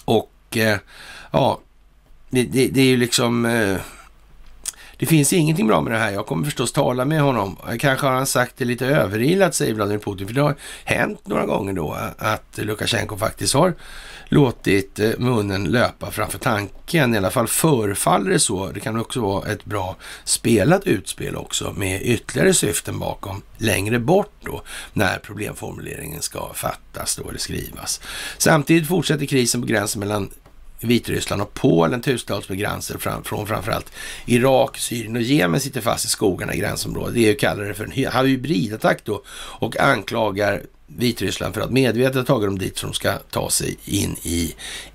Och 0.04 0.56
eh, 0.56 0.78
ja, 1.30 1.60
det, 2.30 2.42
det, 2.42 2.68
det, 2.68 2.80
är 2.80 2.86
ju 2.86 2.96
liksom... 2.96 3.44
Eh, 3.44 3.76
det 4.98 5.06
finns 5.06 5.32
ingenting 5.32 5.66
bra 5.66 5.80
med 5.80 5.92
det 5.92 5.98
här. 5.98 6.10
Jag 6.10 6.26
kommer 6.26 6.44
förstås 6.44 6.72
tala 6.72 7.04
med 7.04 7.20
honom. 7.20 7.56
Kanske 7.78 8.06
har 8.06 8.14
han 8.14 8.26
sagt 8.26 8.54
det 8.56 8.64
lite 8.64 8.86
överilat, 8.86 9.54
säger 9.54 9.74
Vladimir 9.74 9.98
Putin. 9.98 10.26
För 10.26 10.34
det 10.34 10.40
har 10.40 10.56
hänt 10.84 11.26
några 11.26 11.46
gånger 11.46 11.72
då 11.72 11.96
att 12.18 12.58
Lukasjenko 12.58 13.16
faktiskt 13.16 13.54
har 13.54 13.74
låtit 14.28 14.98
eh, 14.98 15.10
munnen 15.18 15.64
löpa 15.64 16.10
framför 16.10 16.38
tanken. 16.38 17.14
I 17.14 17.16
alla 17.16 17.30
fall 17.30 17.46
förefaller 17.46 18.30
det 18.30 18.38
så. 18.38 18.70
Det 18.70 18.80
kan 18.80 19.00
också 19.00 19.20
vara 19.20 19.52
ett 19.52 19.64
bra 19.64 19.96
spelat 20.24 20.86
utspel 20.86 21.36
också 21.36 21.72
med 21.76 22.02
ytterligare 22.02 22.54
syften 22.54 22.98
bakom 22.98 23.42
längre 23.58 23.98
bort 23.98 24.32
då 24.40 24.62
när 24.92 25.18
problemformuleringen 25.18 26.22
ska 26.22 26.54
fattas 26.54 27.16
då 27.16 27.28
eller 27.28 27.38
skrivas. 27.38 28.00
Samtidigt 28.38 28.88
fortsätter 28.88 29.26
krisen 29.26 29.60
på 29.60 29.66
gränsen 29.66 30.00
mellan 30.00 30.30
Vitryssland 30.86 31.42
och 31.42 31.54
Polen 31.54 32.00
tusentals 32.00 32.48
migranter 32.48 32.98
fram, 32.98 33.24
från 33.24 33.46
framförallt 33.46 33.92
Irak, 34.26 34.78
Syrien 34.78 35.16
och 35.16 35.22
Jemen 35.22 35.60
sitter 35.60 35.80
fast 35.80 36.04
i 36.04 36.08
skogarna 36.08 36.54
i 36.54 36.58
gränsområdet. 36.58 37.14
EU 37.16 37.36
kallar 37.38 37.64
det 37.64 37.74
för 37.74 37.84
en 37.84 38.26
hybridattack 38.26 39.04
då 39.04 39.22
och 39.60 39.80
anklagar 39.80 40.62
Vitryssland 40.86 41.54
för 41.54 41.60
att 41.60 41.70
medvetet 41.70 42.16
ha 42.16 42.24
tagit 42.24 42.48
dem 42.48 42.58
dit 42.58 42.78
så 42.78 42.86
de 42.86 42.92
ska 42.92 43.12
ta 43.30 43.50
sig 43.50 43.76
in 43.84 44.16
i 44.22 44.54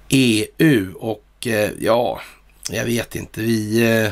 EU. 0.10 0.94
Och 1.00 1.48
eh, 1.48 1.72
ja, 1.80 2.22
jag 2.70 2.86
vet 2.86 3.16
inte. 3.16 3.42
Vi 3.42 3.92
eh, 3.92 4.12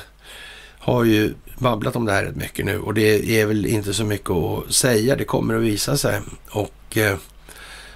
har 0.80 1.04
ju 1.04 1.34
babblat 1.58 1.95
om 1.95 2.06
det 2.06 2.12
här 2.12 2.24
rätt 2.24 2.36
mycket 2.36 2.66
nu 2.66 2.80
och 2.80 2.94
det 2.94 3.40
är 3.41 3.45
väl 3.45 3.66
inte 3.66 3.94
så 3.94 4.04
mycket 4.04 4.30
att 4.30 4.74
säga. 4.74 5.16
Det 5.16 5.26
kommer 5.26 5.56
att 5.56 5.62
visa 5.62 5.98
sig 5.98 6.22
och 6.49 6.98
eh, 6.98 7.18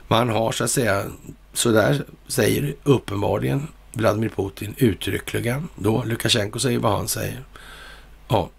man 0.07 0.29
har 0.29 0.51
så 0.51 0.63
att 0.63 0.71
säga, 0.71 1.05
så 1.53 1.71
där 1.71 2.05
säger 2.27 2.75
uppenbarligen 2.83 3.67
Vladimir 3.93 4.29
Putin 4.29 4.75
uttryckligen 4.77 5.67
då. 5.75 6.03
Lukasjenko 6.03 6.59
säger 6.59 6.79
vad 6.79 6.97
han 6.97 7.07
säger. 7.07 7.43
Ja. 8.27 8.49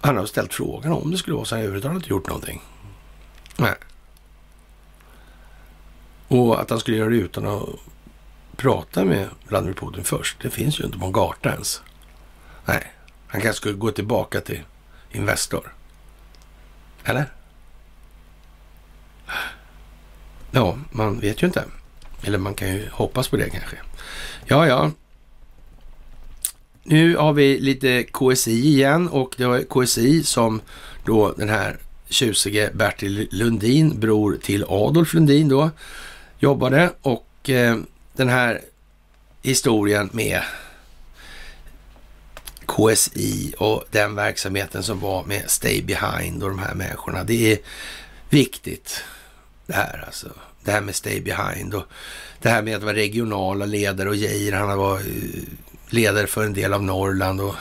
Han 0.00 0.16
har 0.16 0.26
ställt 0.26 0.54
frågan 0.54 0.92
om 0.92 1.10
det 1.10 1.18
skulle 1.18 1.36
vara 1.36 1.44
så 1.44 1.56
här 1.56 1.82
har 1.82 1.94
inte 1.94 2.10
gjort 2.10 2.28
någonting. 2.28 2.62
Nej. 3.56 3.74
Och 6.28 6.60
att 6.60 6.70
han 6.70 6.80
skulle 6.80 6.96
göra 6.96 7.10
det 7.10 7.16
utan 7.16 7.46
att 7.46 7.68
prata 8.56 9.04
med 9.04 9.28
Vladimir 9.44 9.74
Putin 9.74 10.04
först, 10.04 10.42
det 10.42 10.50
finns 10.50 10.80
ju 10.80 10.84
inte 10.84 10.98
på 10.98 11.06
en 11.06 11.12
karta 11.12 11.52
ens. 11.52 11.82
Nej, 12.64 12.92
han 13.26 13.40
kanske 13.40 13.56
skulle 13.60 13.74
gå 13.74 13.90
tillbaka 13.90 14.40
till 14.40 14.62
Investor. 15.10 15.74
Eller? 17.04 17.26
Ja, 20.50 20.78
man 20.90 21.20
vet 21.20 21.42
ju 21.42 21.46
inte. 21.46 21.64
Eller 22.22 22.38
man 22.38 22.54
kan 22.54 22.68
ju 22.68 22.88
hoppas 22.92 23.28
på 23.28 23.36
det 23.36 23.50
kanske. 23.50 23.76
Ja, 24.46 24.66
ja. 24.66 24.90
Nu 26.82 27.16
har 27.16 27.32
vi 27.32 27.58
lite 27.60 28.02
KSI 28.02 28.66
igen 28.66 29.08
och 29.08 29.34
det 29.36 29.46
var 29.46 29.84
KSI 29.84 30.22
som 30.22 30.60
då 31.04 31.32
den 31.32 31.48
här 31.48 31.78
tjusige 32.08 32.70
Bertil 32.74 33.28
Lundin, 33.30 34.00
bror 34.00 34.38
till 34.42 34.64
Adolf 34.68 35.14
Lundin 35.14 35.48
då, 35.48 35.70
jobbade 36.38 36.92
och 37.02 37.50
eh, 37.50 37.76
den 38.16 38.28
här 38.28 38.60
historien 39.42 40.10
med 40.12 40.42
KSI 42.66 43.54
och 43.58 43.84
den 43.90 44.14
verksamheten 44.14 44.82
som 44.82 45.00
var 45.00 45.24
med 45.24 45.50
Stay 45.50 45.82
Behind 45.82 46.42
och 46.42 46.48
de 46.48 46.58
här 46.58 46.74
människorna. 46.74 47.24
Det 47.24 47.52
är 47.52 47.58
viktigt 48.28 49.04
det 49.70 49.76
här 49.76 50.04
alltså. 50.06 50.28
Det 50.64 50.70
här 50.70 50.80
med 50.80 50.94
Stay 50.94 51.20
Behind 51.20 51.74
och 51.74 51.84
det 52.42 52.48
här 52.48 52.62
med 52.62 52.76
att 52.76 52.82
vara 52.82 52.94
regionala 52.94 53.66
ledare 53.66 54.08
och 54.08 54.16
Geijer, 54.16 54.52
han 54.52 54.78
var 54.78 54.96
eh, 54.96 55.02
ledare 55.88 56.26
för 56.26 56.44
en 56.44 56.52
del 56.52 56.72
av 56.72 56.82
Norrland 56.82 57.40
och 57.40 57.54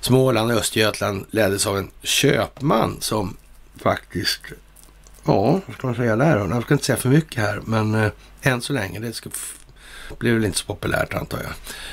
Småland 0.00 0.50
och 0.50 0.58
Östergötland 0.58 1.26
leddes 1.30 1.66
av 1.66 1.78
en 1.78 1.90
köpman 2.02 2.96
som 3.00 3.36
faktiskt, 3.76 4.40
ja, 5.24 5.60
vad 5.66 5.76
ska 5.76 5.86
man 5.86 5.96
säga 5.96 6.16
där 6.16 6.38
då? 6.38 6.54
Jag 6.54 6.62
ska 6.62 6.74
inte 6.74 6.86
säga 6.86 6.96
för 6.96 7.08
mycket 7.08 7.42
här, 7.42 7.60
men 7.64 7.94
eh, 7.94 8.10
än 8.42 8.60
så 8.60 8.72
länge, 8.72 8.98
det 8.98 9.12
ska, 9.12 9.30
blir 10.18 10.34
väl 10.34 10.44
inte 10.44 10.58
så 10.58 10.66
populärt 10.66 11.14
antar 11.14 11.38
jag. 11.42 11.52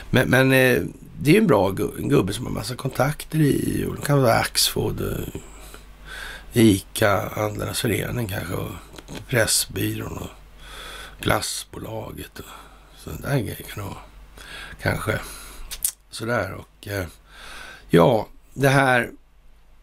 Men, 0.09 0.30
men 0.30 0.51
eh, 0.51 0.84
det 1.22 1.35
är 1.35 1.41
en 1.41 1.47
bra 1.47 1.69
en 1.69 2.09
gubbe 2.09 2.34
som 2.34 2.45
har 2.45 2.53
massa 2.53 2.76
kontakter 2.76 3.39
i, 3.39 3.85
och 3.89 3.95
det 3.95 4.01
kan 4.01 4.22
vara 4.22 4.34
Axfood, 4.34 5.01
eh, 5.01 5.41
ICA, 6.53 7.30
Handlarnas 7.35 7.81
Förening 7.81 8.27
kanske, 8.27 8.53
och 8.53 8.72
Pressbyrån 9.28 10.18
och 10.18 10.30
glassbolaget 11.22 12.40
och 12.40 12.46
sådana 12.98 13.22
där 13.22 13.40
grejer 13.40 13.56
kan 13.56 13.84
det 13.84 13.90
vara. 13.90 14.02
Kanske 14.82 15.20
sådär 16.10 16.54
och 16.54 16.88
eh, 16.88 17.06
ja, 17.90 18.28
det 18.54 18.70
här 18.70 19.12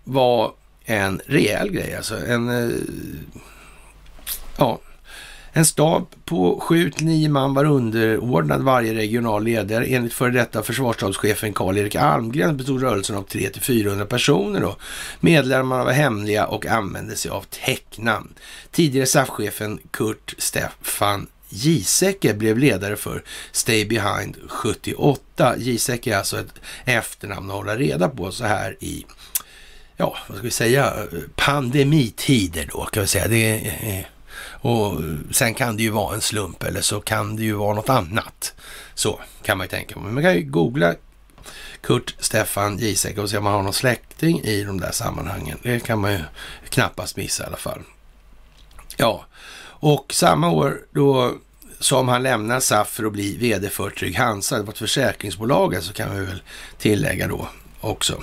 var 0.04 0.54
en 0.84 1.20
rejäl 1.26 1.70
grej 1.70 1.94
alltså. 1.96 2.26
En, 2.26 2.48
eh, 2.48 2.76
ja, 4.56 4.80
en 5.56 5.66
stab 5.66 6.06
på 6.24 6.60
7-9 6.60 7.28
man 7.28 7.54
var 7.54 7.64
underordnad 7.64 8.62
varje 8.62 8.94
regional 8.94 9.44
ledare. 9.44 9.84
Enligt 9.84 10.12
före 10.12 10.30
detta 10.30 10.62
försvarsstabschefen 10.62 11.52
Karl-Erik 11.52 11.94
Almgren 11.94 12.56
bestod 12.56 12.82
rörelsen 12.82 13.16
av 13.16 13.26
300-400 13.26 14.04
personer. 14.04 14.60
Då. 14.60 14.76
Medlemmarna 15.20 15.84
var 15.84 15.92
hemliga 15.92 16.46
och 16.46 16.66
använde 16.66 17.16
sig 17.16 17.30
av 17.30 17.44
täcknamn. 17.50 18.34
Tidigare 18.70 19.06
SAF-chefen 19.06 19.78
Kurt 19.90 20.34
Stefan 20.38 21.26
Giesecke 21.48 22.34
blev 22.34 22.58
ledare 22.58 22.96
för 22.96 23.22
Stay 23.52 23.84
Behind 23.84 24.36
78. 24.48 25.54
Giesecke 25.58 26.12
är 26.14 26.18
alltså 26.18 26.38
ett 26.38 26.54
efternamn 26.84 27.50
att 27.50 27.56
hålla 27.56 27.76
reda 27.76 28.08
på 28.08 28.32
så 28.32 28.44
här 28.44 28.76
i, 28.80 29.06
ja, 29.96 30.16
vad 30.28 30.36
ska 30.38 30.44
vi 30.44 30.50
säga, 30.50 30.94
pandemitider 31.36 32.68
då 32.72 32.84
kan 32.84 33.00
vi 33.00 33.06
säga. 33.06 33.28
Det 33.28 33.36
är, 33.36 33.98
eh, 33.98 34.04
och 34.64 35.00
sen 35.30 35.54
kan 35.54 35.76
det 35.76 35.82
ju 35.82 35.90
vara 35.90 36.14
en 36.14 36.20
slump 36.20 36.62
eller 36.62 36.80
så 36.80 37.00
kan 37.00 37.36
det 37.36 37.42
ju 37.42 37.52
vara 37.52 37.74
något 37.74 37.88
annat. 37.88 38.54
Så 38.94 39.20
kan 39.42 39.58
man 39.58 39.64
ju 39.64 39.68
tänka. 39.68 39.98
Men 39.98 40.14
man 40.14 40.22
kan 40.22 40.34
ju 40.34 40.42
googla 40.42 40.94
Kurt 41.80 42.14
Stefan 42.18 42.78
Giesecke 42.78 43.20
och 43.20 43.30
se 43.30 43.38
om 43.38 43.44
man 43.44 43.52
har 43.52 43.62
någon 43.62 43.72
släkting 43.72 44.40
i 44.40 44.64
de 44.64 44.80
där 44.80 44.90
sammanhangen. 44.90 45.58
Det 45.62 45.80
kan 45.80 45.98
man 45.98 46.12
ju 46.12 46.20
knappast 46.68 47.16
missa 47.16 47.44
i 47.44 47.46
alla 47.46 47.56
fall. 47.56 47.82
Ja, 48.96 49.26
och 49.66 50.14
samma 50.14 50.50
år 50.50 50.80
då 50.90 51.34
som 51.78 52.08
han 52.08 52.22
lämnar 52.22 52.60
SAF 52.60 52.88
för 52.88 53.04
att 53.04 53.12
bli 53.12 53.36
vd 53.36 53.68
för 53.68 53.90
Trygg 53.90 54.16
Hansa, 54.16 54.56
det 54.56 54.62
var 54.62 54.72
ett 54.72 54.78
försäkringsbolag 54.78 55.82
så 55.82 55.92
kan 55.92 56.18
vi 56.18 56.24
väl 56.24 56.42
tillägga 56.78 57.28
då 57.28 57.48
också. 57.84 58.22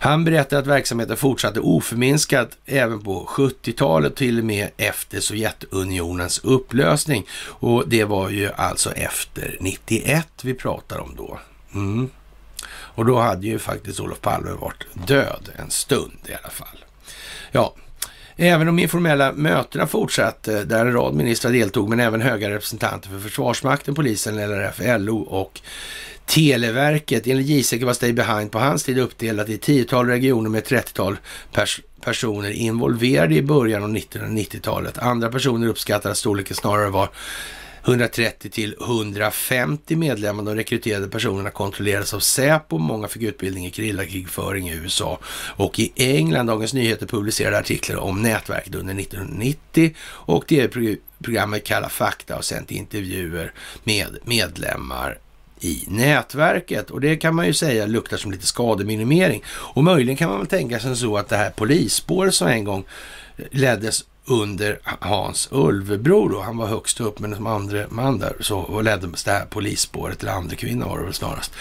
Han 0.00 0.24
berättar 0.24 0.58
att 0.58 0.66
verksamheten 0.66 1.16
fortsatte 1.16 1.60
oförminskat 1.60 2.50
även 2.66 3.02
på 3.02 3.28
70-talet 3.30 4.16
till 4.16 4.38
och 4.38 4.44
med 4.44 4.70
efter 4.76 5.20
Sovjetunionens 5.20 6.40
upplösning. 6.44 7.26
Och 7.44 7.88
det 7.88 8.04
var 8.04 8.30
ju 8.30 8.50
alltså 8.52 8.92
efter 8.92 9.56
91 9.60 10.26
vi 10.42 10.54
pratar 10.54 10.98
om 10.98 11.14
då. 11.16 11.38
Mm. 11.74 12.10
Och 12.68 13.04
då 13.06 13.18
hade 13.18 13.46
ju 13.46 13.58
faktiskt 13.58 14.00
Olof 14.00 14.20
Palme 14.20 14.50
varit 14.50 14.84
död 15.06 15.48
en 15.56 15.70
stund 15.70 16.18
i 16.26 16.34
alla 16.34 16.50
fall. 16.50 16.84
Ja, 17.52 17.74
Även 18.38 18.66
de 18.66 18.78
informella 18.78 19.32
mötena 19.32 19.86
fortsatte, 19.86 20.64
där 20.64 20.86
en 20.86 20.92
rad 20.92 21.14
ministrar 21.14 21.52
deltog, 21.52 21.88
men 21.88 22.00
även 22.00 22.20
höga 22.20 22.50
representanter 22.50 23.08
för 23.08 23.18
Försvarsmakten, 23.18 23.94
polisen, 23.94 24.36
LRF, 24.36 24.80
LO 24.98 25.20
och 25.20 25.60
Televerket. 26.26 27.26
Enligt 27.26 27.46
Giesecke 27.46 27.84
var 27.84 27.92
Stay 27.92 28.12
Behind 28.12 28.52
på 28.52 28.58
hans 28.58 28.84
tid 28.84 28.98
uppdelat 28.98 29.48
i 29.48 29.58
tiotal 29.58 30.06
regioner 30.06 30.50
med 30.50 30.64
30-tal 30.64 31.16
pers 31.52 31.80
personer 32.00 32.50
involverade 32.50 33.34
i 33.34 33.42
början 33.42 33.82
av 33.82 33.90
1990-talet. 33.90 34.98
Andra 34.98 35.28
personer 35.28 35.68
uppskattar 35.68 36.10
att 36.10 36.18
storleken 36.18 36.56
snarare 36.56 36.90
var 36.90 37.08
130 37.86 38.50
till 38.50 38.76
150 38.80 39.96
medlemmar. 39.96 40.44
De 40.44 40.54
rekryterade 40.54 41.08
personerna 41.08 41.50
kontrollerades 41.50 42.14
av 42.14 42.20
Säpo. 42.20 42.78
Många 42.78 43.08
fick 43.08 43.22
utbildning 43.22 43.66
i 43.66 43.70
krillakrigföring 43.70 44.68
i 44.68 44.74
USA 44.74 45.18
och 45.56 45.78
i 45.78 45.92
England. 45.96 46.46
Dagens 46.46 46.74
Nyheter 46.74 47.06
publicerade 47.06 47.58
artiklar 47.58 47.96
om 47.96 48.22
nätverket 48.22 48.74
under 48.74 49.00
1990 49.00 49.94
och 50.08 50.46
tv-programmet 50.46 51.64
Kalla 51.64 51.88
fakta 51.88 52.34
har 52.34 52.42
sänt 52.42 52.70
intervjuer 52.70 53.52
med 53.84 54.18
medlemmar 54.24 55.18
i 55.60 55.84
nätverket. 55.88 56.90
Och 56.90 57.00
det 57.00 57.16
kan 57.16 57.34
man 57.34 57.46
ju 57.46 57.54
säga 57.54 57.86
luktar 57.86 58.16
som 58.16 58.32
lite 58.32 58.46
skademinimering. 58.46 59.42
Och 59.48 59.84
möjligen 59.84 60.16
kan 60.16 60.28
man 60.28 60.38
väl 60.38 60.46
tänka 60.46 60.80
sig 60.80 60.96
så 60.96 61.16
att 61.16 61.28
det 61.28 61.36
här 61.36 61.50
polisspåret 61.50 62.34
som 62.34 62.48
en 62.48 62.64
gång 62.64 62.84
leddes 63.50 64.04
under 64.24 64.78
Hans 64.84 65.48
Ulvebro 65.50 66.28
då, 66.28 66.40
han 66.40 66.56
var 66.56 66.66
högst 66.66 67.00
upp, 67.00 67.18
men 67.18 67.34
som 67.34 67.46
andra 67.46 67.84
man 67.88 68.18
där 68.18 68.36
så 68.40 68.80
ledde 68.80 69.08
det 69.24 69.30
här 69.30 69.46
polisspåret, 69.46 70.22
eller 70.22 70.32
andra 70.32 70.56
kvinna 70.56 70.86
var 70.86 70.98
det 70.98 71.04
väl 71.04 71.14
snarast. 71.14 71.52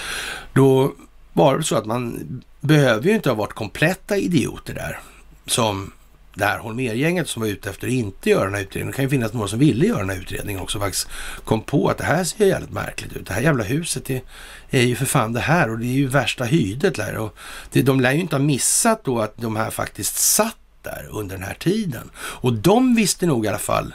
Då 0.54 0.92
var 1.34 1.58
det 1.58 1.64
så 1.64 1.76
att 1.76 1.86
man 1.86 2.26
behöver 2.62 3.08
ju 3.08 3.16
inte 3.16 3.30
ha 3.30 3.36
varit 3.36 3.54
kompletta 3.54 4.18
idioter 4.18 4.74
där, 4.74 5.00
som 5.46 5.92
det 6.36 6.46
här 6.46 6.60
Holmergänget 6.60 7.30
som 7.30 7.42
var 7.42 7.50
ute 7.50 7.70
efter 7.70 7.88
att 7.88 7.94
inte 7.94 8.30
göra 8.30 8.46
den 8.46 8.54
här 8.54 8.62
utredningen. 8.62 8.92
Det 8.92 8.96
kan 8.96 9.06
ju 9.06 9.10
finnas 9.10 9.34
några 9.34 9.48
som 9.48 9.60
ville 9.60 9.86
göra 9.86 10.00
den 10.00 10.10
här 10.10 10.18
utredningen 10.18 10.62
också 10.62 10.80
faktiskt 10.80 11.08
kom 11.44 11.62
på 11.62 11.90
att 11.90 11.98
det 11.98 12.04
här 12.04 12.24
ser 12.24 12.46
jävligt 12.46 12.72
märkligt 12.72 13.14
ut. 13.14 13.28
Det 13.28 13.34
här 13.34 13.42
jävla 13.42 13.64
huset 13.64 14.10
är, 14.10 14.22
är 14.70 14.82
ju 14.82 14.96
för 14.96 15.06
fan 15.06 15.34
det 15.34 15.40
här 15.40 15.70
och 15.70 15.80
det 15.80 15.86
är 15.86 15.94
ju 15.94 16.08
värsta 16.08 16.44
hydet 16.44 16.96
där. 16.96 17.18
Och 17.18 17.38
det, 17.72 17.82
de 17.82 18.02
lär 18.02 18.12
ju 18.12 18.20
inte 18.20 18.36
ha 18.36 18.44
missat 18.44 19.04
då 19.04 19.20
att 19.20 19.38
de 19.38 19.56
här 19.56 19.72
faktiskt 19.72 20.16
satt 20.16 20.58
där 20.82 21.08
under 21.12 21.36
den 21.36 21.46
här 21.46 21.54
tiden. 21.54 22.10
Och 22.18 22.54
de 22.54 22.96
visste 22.96 23.26
nog 23.26 23.46
i 23.46 23.48
alla 23.48 23.58
fall 23.58 23.94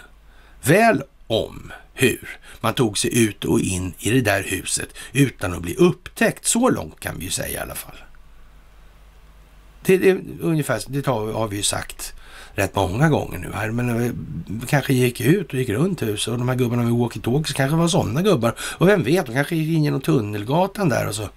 väl 0.62 1.03
om 1.27 1.73
hur 1.95 2.39
man 2.61 2.75
tog 2.75 2.99
sig 2.99 3.25
ut 3.25 3.45
och 3.45 3.61
in 3.61 3.95
i 3.99 4.11
det 4.11 4.21
där 4.21 4.43
huset 4.43 4.89
utan 5.12 5.55
att 5.55 5.62
bli 5.62 5.75
upptäckt. 5.75 6.47
Så 6.47 6.71
långt 6.71 7.01
kan 7.01 7.19
vi 7.19 7.25
ju 7.25 7.31
säga 7.31 7.59
i 7.59 7.62
alla 7.62 7.75
fall. 7.75 7.97
Det, 9.83 9.99
det, 9.99 10.19
ungefär, 10.41 10.83
det 10.87 11.07
har 11.07 11.49
vi 11.49 11.57
ju 11.57 11.62
sagt 11.62 12.15
rätt 12.55 12.74
många 12.74 13.09
gånger 13.09 13.39
nu 13.39 13.51
här. 13.55 13.70
Men 13.70 14.14
vi 14.47 14.66
kanske 14.66 14.94
gick 14.94 15.20
ut 15.20 15.52
och 15.52 15.59
gick 15.59 15.68
runt 15.68 16.02
huset 16.02 16.32
och 16.32 16.39
de 16.39 16.48
här 16.48 16.56
gubbarna 16.56 16.82
med 16.82 16.93
walkie-talkies 16.93 17.55
kanske 17.55 17.77
var 17.77 17.89
sådana 17.89 18.22
gubbar. 18.22 18.55
Och 18.60 18.89
vem 18.89 19.02
vet, 19.02 19.27
de 19.27 19.32
kanske 19.32 19.56
gick 19.56 19.77
in 19.77 19.85
genom 19.85 20.01
tunnelgatan 20.01 20.89
där 20.89 21.09
och 21.09 21.14
så 21.14 21.28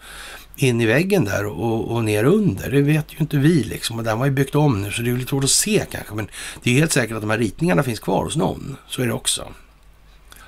in 0.55 0.81
i 0.81 0.85
väggen 0.85 1.25
där 1.25 1.45
och, 1.45 1.91
och 1.91 2.03
ner 2.03 2.23
under. 2.23 2.71
Det 2.71 2.81
vet 2.81 3.13
ju 3.13 3.17
inte 3.17 3.37
vi 3.37 3.63
liksom. 3.63 3.97
Och 3.97 4.03
den 4.03 4.19
var 4.19 4.25
ju 4.25 4.31
byggt 4.31 4.55
om 4.55 4.81
nu 4.81 4.91
så 4.91 5.01
det 5.01 5.09
är 5.09 5.15
lite 5.15 5.29
svårt 5.29 5.43
att 5.43 5.49
se 5.49 5.85
kanske. 5.91 6.15
Men 6.15 6.27
det 6.63 6.71
är 6.71 6.73
helt 6.75 6.91
säkert 6.91 7.15
att 7.15 7.21
de 7.21 7.29
här 7.29 7.37
ritningarna 7.37 7.83
finns 7.83 7.99
kvar 7.99 8.23
hos 8.23 8.35
någon. 8.35 8.77
Så 8.87 9.01
är 9.01 9.07
det 9.07 9.13
också. 9.13 9.47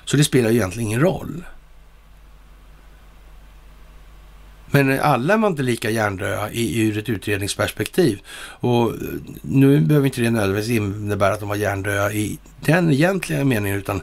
Så 0.04 0.16
det 0.16 0.24
spelar 0.24 0.50
ju 0.50 0.56
egentligen 0.56 0.88
ingen 0.88 1.00
roll. 1.00 1.44
Men 4.70 5.00
alla 5.00 5.36
var 5.36 5.48
inte 5.48 5.62
lika 5.62 5.90
hjärndöda 5.90 6.50
ur 6.52 6.98
ett 6.98 7.08
utredningsperspektiv. 7.08 8.20
Och 8.38 8.90
eh, 8.90 8.96
nu 9.42 9.80
behöver 9.80 10.06
inte 10.06 10.20
det 10.20 10.30
nödvändigtvis 10.30 10.76
innebära 10.76 11.34
att 11.34 11.40
de 11.40 11.48
var 11.48 11.56
hjärndöda 11.56 12.12
i 12.12 12.38
den 12.60 12.92
egentliga 12.92 13.44
meningen, 13.44 13.78
utan 13.78 14.02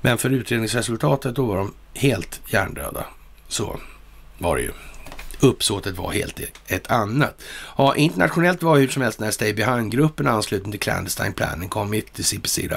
men 0.00 0.18
för 0.18 0.30
utredningsresultatet 0.30 1.34
då 1.34 1.44
var 1.44 1.56
de 1.56 1.74
helt 1.94 2.40
hjärndöda. 2.46 3.04
Så 3.48 3.80
var 4.38 4.56
det 4.56 4.62
ju. 4.62 4.70
Uppsåtet 5.40 5.96
var 5.96 6.12
helt 6.12 6.40
e-, 6.40 6.46
ett 6.66 6.90
annat. 6.90 7.42
Ja, 7.76 7.96
internationellt 7.96 8.62
var 8.62 8.78
hur 8.78 8.88
som 8.88 9.02
helst 9.02 9.20
när 9.20 9.30
Stay 9.30 9.54
Behind-gruppen 9.54 10.26
ansluten 10.26 10.70
till 10.70 10.80
Clandestine 10.80 11.32
Planning 11.32 11.68
kom 11.68 11.90
mitt 11.90 12.12
till 12.12 12.24
CPC. 12.24 12.68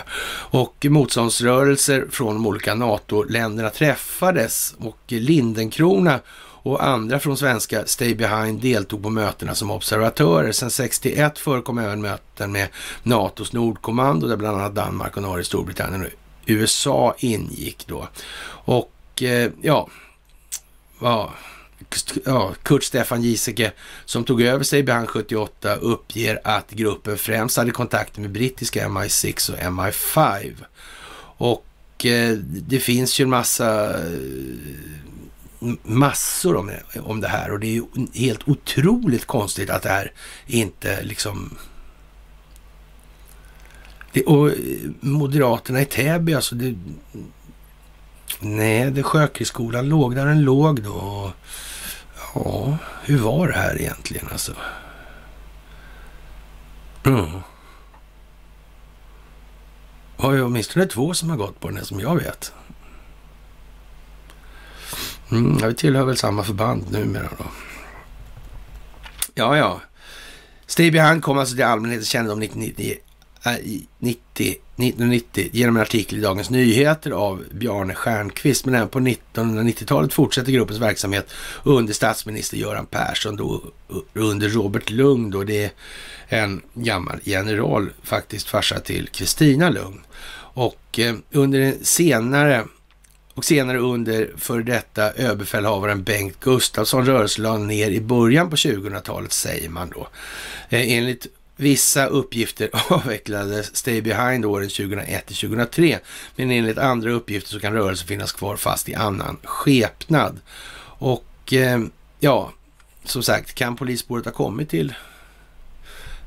Och 0.51 0.85
motståndsrörelser 0.89 2.05
från 2.11 2.33
de 2.33 2.47
olika 2.47 2.75
NATO-länderna 2.75 3.69
träffades 3.69 4.75
och 4.77 4.97
Lindenkrona 5.07 6.19
och 6.63 6.83
andra 6.83 7.19
från 7.19 7.37
svenska 7.37 7.85
Stay 7.85 8.15
Behind 8.15 8.61
deltog 8.61 9.03
på 9.03 9.09
mötena 9.09 9.55
som 9.55 9.71
observatörer. 9.71 10.51
Sedan 10.51 10.71
61 10.71 11.39
förekom 11.39 11.77
även 11.77 12.01
möten 12.01 12.51
med 12.51 12.67
NATOs 13.03 13.53
Nordkommando 13.53 14.27
där 14.27 14.37
bland 14.37 14.57
annat 14.57 14.75
Danmark 14.75 15.17
och 15.17 15.23
Norge, 15.23 15.45
Storbritannien 15.45 16.01
och 16.01 16.09
USA 16.45 17.15
ingick 17.17 17.87
då. 17.87 18.07
Och 18.65 19.23
eh, 19.23 19.51
ja, 19.61 19.87
ja, 21.01 21.33
ja, 22.25 22.53
Kurt 22.63 22.83
Stefan 22.83 23.21
Giesecke 23.21 23.71
som 24.05 24.23
tog 24.23 24.41
över 24.41 24.63
sig 24.63 24.83
Behind 24.83 25.09
78 25.09 25.75
uppger 25.75 26.39
att 26.43 26.71
gruppen 26.71 27.17
främst 27.17 27.57
hade 27.57 27.71
kontakter 27.71 28.21
med 28.21 28.31
brittiska 28.31 28.87
MI6 28.87 29.51
och 29.51 29.57
MI5. 29.57 30.53
Och 31.37 32.05
eh, 32.05 32.37
det 32.67 32.79
finns 32.79 33.19
ju 33.19 33.23
en 33.23 33.29
massa 33.29 33.89
eh, 33.89 34.03
massor 35.83 36.55
om, 36.55 36.71
om 37.03 37.21
det 37.21 37.27
här 37.27 37.51
och 37.51 37.59
det 37.59 37.67
är 37.67 37.73
ju 37.73 37.85
helt 38.13 38.47
otroligt 38.47 39.25
konstigt 39.25 39.69
att 39.69 39.81
det 39.81 39.89
här 39.89 40.11
inte 40.45 41.03
liksom... 41.03 41.57
Det, 44.11 44.23
och 44.23 44.49
eh, 44.49 44.55
Moderaterna 44.99 45.81
i 45.81 45.85
Täby, 45.85 46.33
alltså 46.33 46.55
det... 46.55 46.75
Nej, 48.39 48.91
det 48.91 49.03
Sjökrigsskolan 49.03 49.89
låg 49.89 50.15
där 50.15 50.25
den 50.25 50.41
låg 50.41 50.81
då. 50.81 51.33
Ja, 52.33 52.77
hur 53.03 53.17
var 53.17 53.47
det 53.47 53.53
här 53.53 53.81
egentligen 53.81 54.27
alltså? 54.31 54.53
Mm. 57.03 57.31
Det 60.17 60.27
var 60.27 60.33
ju 60.33 60.43
åtminstone 60.43 60.85
två 60.85 61.13
som 61.13 61.29
har 61.29 61.37
gått 61.37 61.59
på 61.59 61.67
den 61.67 61.77
här 61.77 61.83
som 61.83 61.99
jag 61.99 62.15
vet. 62.15 62.53
Mm, 65.31 65.57
ja, 65.61 65.67
vi 65.67 65.73
tillhör 65.73 66.05
väl 66.05 66.17
samma 66.17 66.43
förband 66.43 66.91
numera 66.91 67.29
då. 67.37 67.45
Ja, 69.33 69.57
ja. 69.57 69.81
Stevie 70.65 70.91
Behind 70.91 71.23
kom 71.23 71.37
alltså 71.37 71.55
till 71.55 71.63
allmänhetens 71.63 72.07
kännedom 72.07 72.39
1990, 72.39 72.97
äh, 73.43 73.81
90, 73.99 74.55
1990 74.75 75.49
genom 75.51 75.75
en 75.75 75.81
artikel 75.81 76.17
i 76.17 76.21
Dagens 76.21 76.49
Nyheter 76.49 77.11
av 77.11 77.43
Bjarne 77.51 77.95
Stjernqvist. 77.95 78.65
Men 78.65 78.75
även 78.75 78.89
på 78.89 78.99
1990-talet 78.99 80.13
fortsätter 80.13 80.51
gruppens 80.51 80.79
verksamhet 80.79 81.33
under 81.63 81.93
statsminister 81.93 82.57
Göran 82.57 82.85
Persson 82.85 83.35
då 83.35 83.63
under 84.13 84.49
Robert 84.49 84.89
Lugn 84.89 85.31
då. 85.31 85.43
Det 85.43 85.63
är 86.27 86.41
en 86.43 86.61
gammal 86.73 87.19
general 87.23 87.89
faktiskt, 88.03 88.49
farsa 88.49 88.79
till 88.79 89.07
Kristina 89.07 89.69
Lugn. 89.69 90.01
Och 90.53 90.99
eh, 90.99 91.15
under 91.31 91.59
den 91.59 91.85
senare 91.85 92.65
och 93.33 93.45
senare 93.45 93.77
under 93.77 94.31
för 94.37 94.61
detta 94.61 95.11
överbefälhavaren 95.11 96.03
Bengt 96.03 96.39
Gustafsson 96.39 97.05
rörelse 97.05 97.41
lade 97.41 97.63
ner 97.63 97.91
i 97.91 98.01
början 98.01 98.49
på 98.49 98.55
2000-talet 98.55 99.31
säger 99.31 99.69
man 99.69 99.89
då. 99.89 100.07
Eh, 100.69 100.97
enligt 100.97 101.27
vissa 101.55 102.05
uppgifter 102.05 102.69
avvecklades 102.93 103.75
Stay 103.75 104.01
Behind 104.01 104.45
åren 104.45 104.69
2001 104.69 105.25
till 105.25 105.35
2003. 105.35 105.99
Men 106.35 106.51
enligt 106.51 106.77
andra 106.77 107.11
uppgifter 107.11 107.51
så 107.51 107.59
kan 107.59 107.73
rörelsen 107.73 108.07
finnas 108.07 108.31
kvar 108.31 108.55
fast 108.55 108.89
i 108.89 108.95
annan 108.95 109.37
skepnad. 109.43 110.39
Och 110.83 111.53
eh, 111.53 111.79
ja, 112.19 112.51
som 113.03 113.23
sagt, 113.23 113.53
kan 113.53 113.75
polisspåret 113.75 114.25
ha 114.25 114.31
kommit 114.31 114.69
till 114.69 114.93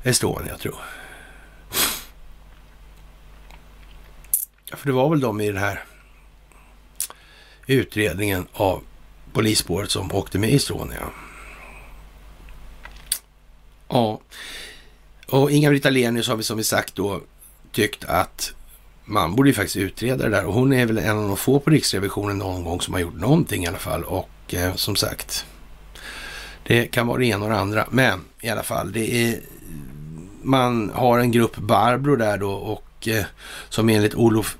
Estonia 0.03 0.57
tror 0.57 0.75
jag. 0.75 0.83
för 4.79 4.87
det 4.87 4.93
var 4.93 5.09
väl 5.09 5.19
de 5.19 5.41
i 5.41 5.47
den 5.47 5.57
här 5.57 5.83
utredningen 7.67 8.47
av 8.53 8.83
polisspåret 9.33 9.91
som 9.91 10.11
åkte 10.11 10.39
med 10.39 10.53
Estonia. 10.53 11.09
Ja, 13.87 14.21
och 15.27 15.51
Inga-Britt 15.51 15.85
Ahlenius 15.85 16.27
har 16.27 16.35
vi 16.35 16.43
som 16.43 16.57
vi 16.57 16.63
sagt 16.63 16.95
då 16.95 17.21
tyckt 17.71 18.05
att 18.05 18.53
man 19.05 19.35
borde 19.35 19.49
ju 19.49 19.53
faktiskt 19.53 19.77
utreda 19.77 20.23
det 20.23 20.29
där. 20.29 20.45
Och 20.45 20.53
hon 20.53 20.73
är 20.73 20.85
väl 20.85 20.97
en 20.97 21.17
av 21.17 21.27
de 21.27 21.37
få 21.37 21.59
på 21.59 21.69
Riksrevisionen 21.69 22.37
någon 22.37 22.63
gång 22.63 22.81
som 22.81 22.93
har 22.93 23.01
gjort 23.01 23.19
någonting 23.19 23.63
i 23.63 23.67
alla 23.67 23.77
fall. 23.77 24.03
Och 24.03 24.53
eh, 24.53 24.75
som 24.75 24.95
sagt 24.95 25.45
det 26.67 26.85
kan 26.85 27.07
vara 27.07 27.17
det 27.17 27.25
ena 27.25 27.45
och 27.45 27.51
det 27.51 27.57
andra. 27.57 27.87
Men 27.91 28.21
i 28.41 28.49
alla 28.49 28.63
fall 28.63 28.91
det 28.91 29.13
är 29.15 29.39
man 30.41 30.91
har 30.93 31.19
en 31.19 31.31
grupp 31.31 31.57
Barbro 31.57 32.15
där 32.15 32.37
då 32.37 32.51
och 32.51 33.07
eh, 33.07 33.25
som 33.69 33.89
enligt 33.89 34.15
Olof 34.15 34.57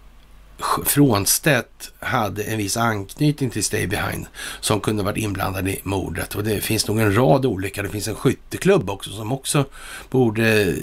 Frånstedt 0.85 1.91
hade 1.99 2.43
en 2.43 2.57
viss 2.57 2.77
anknytning 2.77 3.49
till 3.49 3.63
Stay 3.63 3.87
Behind 3.87 4.25
som 4.59 4.81
kunde 4.81 5.03
varit 5.03 5.17
inblandad 5.17 5.67
i 5.67 5.79
mordet. 5.83 6.35
Och 6.35 6.43
det 6.43 6.61
finns 6.61 6.87
nog 6.87 6.99
en 6.99 7.15
rad 7.15 7.45
olika. 7.45 7.83
Det 7.83 7.89
finns 7.89 8.07
en 8.07 8.15
skytteklubb 8.15 8.89
också 8.89 9.09
som 9.09 9.31
också 9.31 9.65
borde 10.09 10.75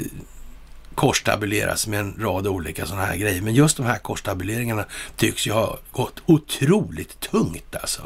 korstabuleras 0.95 1.87
med 1.87 2.01
en 2.01 2.17
rad 2.19 2.47
olika 2.47 2.87
sådana 2.87 3.05
här 3.05 3.17
grejer. 3.17 3.43
Men 3.43 3.55
just 3.55 3.77
de 3.77 3.87
här 3.87 3.99
korstabuleringarna 3.99 4.85
tycks 5.17 5.47
ju 5.47 5.53
ha 5.53 5.79
gått 5.93 6.23
otroligt 6.27 7.21
tungt 7.21 7.77
alltså. 7.81 8.03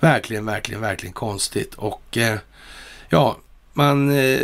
Verkligen, 0.00 0.46
verkligen, 0.46 0.80
verkligen 0.80 1.12
konstigt. 1.12 1.74
Och 1.74 2.16
eh, 2.16 2.38
ja, 3.08 3.36
man 3.72 4.10
eh, 4.10 4.40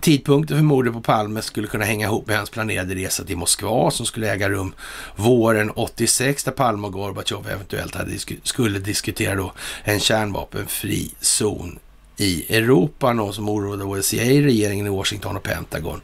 Tidpunkten 0.00 0.56
för 0.56 0.64
mordet 0.64 0.92
på 0.92 1.00
Palme 1.00 1.42
skulle 1.42 1.68
kunna 1.68 1.84
hänga 1.84 2.06
ihop 2.06 2.26
med 2.26 2.36
hans 2.36 2.50
planerade 2.50 2.94
resa 2.94 3.24
till 3.24 3.36
Moskva 3.36 3.90
som 3.90 4.06
skulle 4.06 4.32
äga 4.32 4.48
rum 4.48 4.74
våren 5.16 5.70
86 5.70 6.44
där 6.44 6.52
Palme 6.52 6.86
och 6.86 6.92
Gorbatjov 6.92 7.48
eventuellt 7.48 7.94
hade, 7.94 8.12
skulle 8.42 8.78
diskutera 8.78 9.34
då 9.34 9.52
en 9.84 10.00
kärnvapenfri 10.00 11.10
zon 11.20 11.78
i 12.16 12.56
Europa, 12.56 13.12
något 13.12 13.34
som 13.34 13.48
oroade 13.48 13.84
OSCE-regeringen 13.84 14.86
i 14.86 14.90
Washington 14.90 15.36
och 15.36 15.42
Pentagon. 15.42 16.00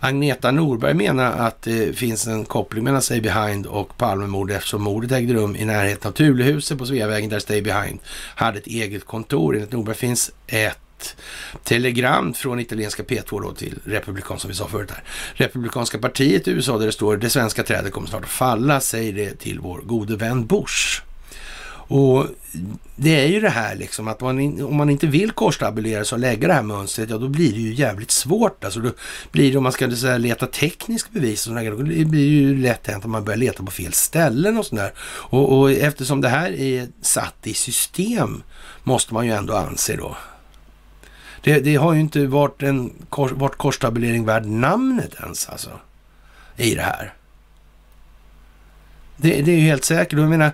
Agneta 0.00 0.50
Norberg 0.50 0.94
menar 0.94 1.32
att 1.32 1.62
det 1.62 1.96
finns 1.98 2.26
en 2.26 2.44
koppling 2.44 2.84
mellan 2.84 3.02
Stay 3.02 3.20
Behind 3.20 3.66
och 3.66 3.96
Palmemordet 3.96 4.56
eftersom 4.56 4.82
mordet 4.82 5.12
ägde 5.12 5.34
rum 5.34 5.56
i 5.56 5.64
närheten 5.64 6.08
av 6.08 6.12
Tulehuset 6.12 6.78
på 6.78 6.86
Sveavägen 6.86 7.30
där 7.30 7.38
Stay 7.38 7.62
Behind 7.62 7.98
hade 8.34 8.58
ett 8.58 8.66
eget 8.66 9.06
kontor. 9.06 9.54
Enligt 9.54 9.72
Norberg 9.72 9.96
finns 9.96 10.30
ett 10.46 10.78
telegram 11.64 12.34
från 12.34 12.60
italienska 12.60 13.02
P2 13.02 13.42
då 13.42 13.52
till 13.52 13.78
republikan 13.84 14.38
som 14.38 14.48
vi 14.48 14.54
sa 14.54 14.68
förut 14.68 14.90
här. 14.90 15.02
Republikanska 15.34 15.98
partiet 15.98 16.48
i 16.48 16.50
USA 16.50 16.78
där 16.78 16.86
det 16.86 16.92
står 16.92 17.16
det 17.16 17.30
svenska 17.30 17.62
trädet 17.62 17.92
kommer 17.92 18.08
snart 18.08 18.24
att 18.24 18.30
falla, 18.30 18.80
säger 18.80 19.12
det 19.12 19.34
till 19.34 19.60
vår 19.60 19.78
gode 19.78 20.16
vän 20.16 20.46
Bush. 20.46 21.02
Och 21.94 22.26
det 22.96 23.20
är 23.20 23.26
ju 23.26 23.40
det 23.40 23.48
här 23.48 23.76
liksom 23.76 24.08
att 24.08 24.20
man, 24.20 24.62
om 24.62 24.76
man 24.76 24.90
inte 24.90 25.06
vill 25.06 25.30
korstabulera 25.30 26.04
sig 26.04 26.16
och 26.16 26.20
lägga 26.20 26.48
det 26.48 26.54
här 26.54 26.62
mönstret, 26.62 27.10
ja 27.10 27.18
då 27.18 27.28
blir 27.28 27.52
det 27.52 27.60
ju 27.60 27.74
jävligt 27.74 28.10
svårt. 28.10 28.64
Alltså 28.64 28.80
då 28.80 28.90
blir 29.32 29.50
det 29.50 29.56
om 29.56 29.62
man 29.62 29.72
ska 29.72 29.90
säga, 29.90 30.18
leta 30.18 30.46
teknisk 30.46 31.10
bevis 31.10 31.46
och 31.46 31.52
sådär, 31.52 31.70
då 31.70 31.76
blir 31.76 32.04
det 32.04 32.18
ju 32.18 32.58
lätt 32.58 32.86
hänt 32.86 33.04
att 33.04 33.10
man 33.10 33.24
börjar 33.24 33.38
leta 33.38 33.62
på 33.62 33.70
fel 33.70 33.92
ställen 33.92 34.58
och 34.58 34.66
sådär. 34.66 34.92
Och, 35.00 35.58
och 35.58 35.72
eftersom 35.72 36.20
det 36.20 36.28
här 36.28 36.52
är 36.52 36.88
satt 37.02 37.46
i 37.46 37.54
system 37.54 38.42
måste 38.82 39.14
man 39.14 39.26
ju 39.26 39.32
ändå 39.32 39.54
anse 39.54 39.96
då 39.96 40.16
det, 41.42 41.60
det 41.60 41.76
har 41.76 41.92
ju 41.94 42.00
inte 42.00 42.26
varit 42.26 42.62
en 42.62 42.92
varit 43.10 43.56
korstabulering 43.56 44.24
värd 44.24 44.46
namnet 44.46 45.14
ens 45.14 45.48
alltså. 45.48 45.70
I 46.56 46.74
det 46.74 46.82
här. 46.82 47.14
Det, 49.16 49.42
det 49.42 49.52
är 49.52 49.56
ju 49.56 49.66
helt 49.66 49.84
säkert. 49.84 50.18
Jag 50.18 50.28
menar, 50.28 50.52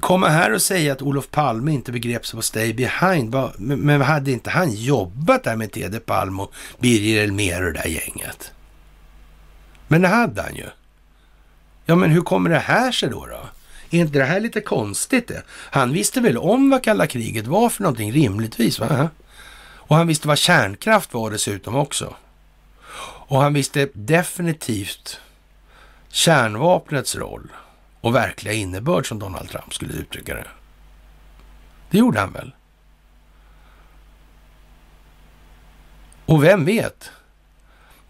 komma 0.00 0.28
här 0.28 0.52
och 0.52 0.62
säga 0.62 0.92
att 0.92 1.02
Olof 1.02 1.30
Palme 1.30 1.72
inte 1.72 1.92
begrep 1.92 2.26
sig 2.26 2.36
på 2.36 2.42
Stay 2.42 2.72
Behind. 2.72 3.34
Men 3.58 4.00
hade 4.00 4.32
inte 4.32 4.50
han 4.50 4.72
jobbat 4.72 5.44
där 5.44 5.56
med 5.56 5.72
Tede 5.72 6.00
Palm 6.00 6.40
och 6.40 6.52
Birger 6.78 7.22
Elmér 7.22 7.66
och 7.66 7.72
det 7.72 7.80
där 7.80 7.88
gänget? 7.88 8.52
Men 9.88 10.02
det 10.02 10.08
hade 10.08 10.42
han 10.42 10.54
ju. 10.54 10.66
Ja, 11.86 11.96
men 11.96 12.10
hur 12.10 12.20
kommer 12.20 12.50
det 12.50 12.58
här 12.58 12.92
sig 12.92 13.08
då? 13.08 13.26
då? 13.26 13.48
Är 13.90 14.00
inte 14.00 14.18
det 14.18 14.24
här 14.24 14.40
lite 14.40 14.60
konstigt 14.60 15.28
det? 15.28 15.42
Han 15.48 15.92
visste 15.92 16.20
väl 16.20 16.38
om 16.38 16.70
vad 16.70 16.84
kalla 16.84 17.06
kriget 17.06 17.46
var 17.46 17.70
för 17.70 17.82
någonting 17.82 18.12
rimligtvis? 18.12 18.78
Va? 18.78 19.08
Och 19.88 19.96
han 19.96 20.06
visste 20.06 20.28
vad 20.28 20.38
kärnkraft 20.38 21.14
var 21.14 21.30
dessutom 21.30 21.76
också. 21.76 22.14
Och 23.28 23.40
han 23.40 23.54
visste 23.54 23.88
definitivt 23.92 25.20
kärnvapnets 26.08 27.16
roll 27.16 27.52
och 28.00 28.14
verkliga 28.14 28.54
innebörd 28.54 29.08
som 29.08 29.18
Donald 29.18 29.48
Trump 29.50 29.74
skulle 29.74 29.92
uttrycka 29.92 30.34
det. 30.34 30.46
Det 31.90 31.98
gjorde 31.98 32.20
han 32.20 32.32
väl? 32.32 32.52
Och 36.26 36.44
vem 36.44 36.64
vet? 36.64 37.10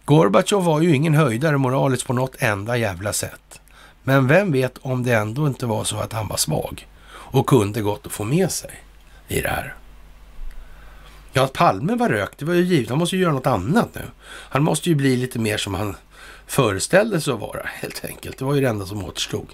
Gorbatjov 0.05 0.65
var 0.65 0.81
ju 0.81 0.95
ingen 0.95 1.15
höjdare 1.15 1.59
moraliskt 1.59 2.07
på 2.07 2.13
något 2.13 2.37
enda 2.39 2.77
jävla 2.77 3.13
sätt. 3.13 3.61
Men 4.03 4.27
vem 4.27 4.53
vet 4.53 4.79
om 4.79 5.03
det 5.03 5.13
ändå 5.13 5.47
inte 5.47 5.67
var 5.67 5.85
så 5.85 5.97
att 5.97 6.13
han 6.13 6.29
var 6.29 6.37
svag 6.37 6.89
och 7.11 7.47
kunde 7.47 7.81
gått 7.81 8.07
att 8.07 8.13
få 8.13 8.25
med 8.25 8.51
sig 8.51 8.71
i 9.29 9.41
det 9.41 9.49
här. 9.49 9.75
Ja, 11.39 11.45
att 11.45 11.53
Palme 11.53 11.95
var 11.95 12.09
rökt, 12.09 12.39
det 12.39 12.45
var 12.45 12.55
ju 12.55 12.63
givet. 12.63 12.89
Han 12.89 12.99
måste 12.99 13.17
ju 13.17 13.23
göra 13.23 13.33
något 13.33 13.47
annat 13.47 13.95
nu. 13.95 14.03
Han 14.27 14.63
måste 14.63 14.89
ju 14.89 14.95
bli 14.95 15.17
lite 15.17 15.39
mer 15.39 15.57
som 15.57 15.75
han 15.75 15.97
föreställde 16.47 17.21
sig 17.21 17.33
att 17.33 17.41
vara, 17.41 17.67
helt 17.67 18.05
enkelt. 18.05 18.39
Det 18.39 18.45
var 18.45 18.55
ju 18.55 18.61
det 18.61 18.69
enda 18.69 18.87
som 18.87 19.05
återstod. 19.05 19.47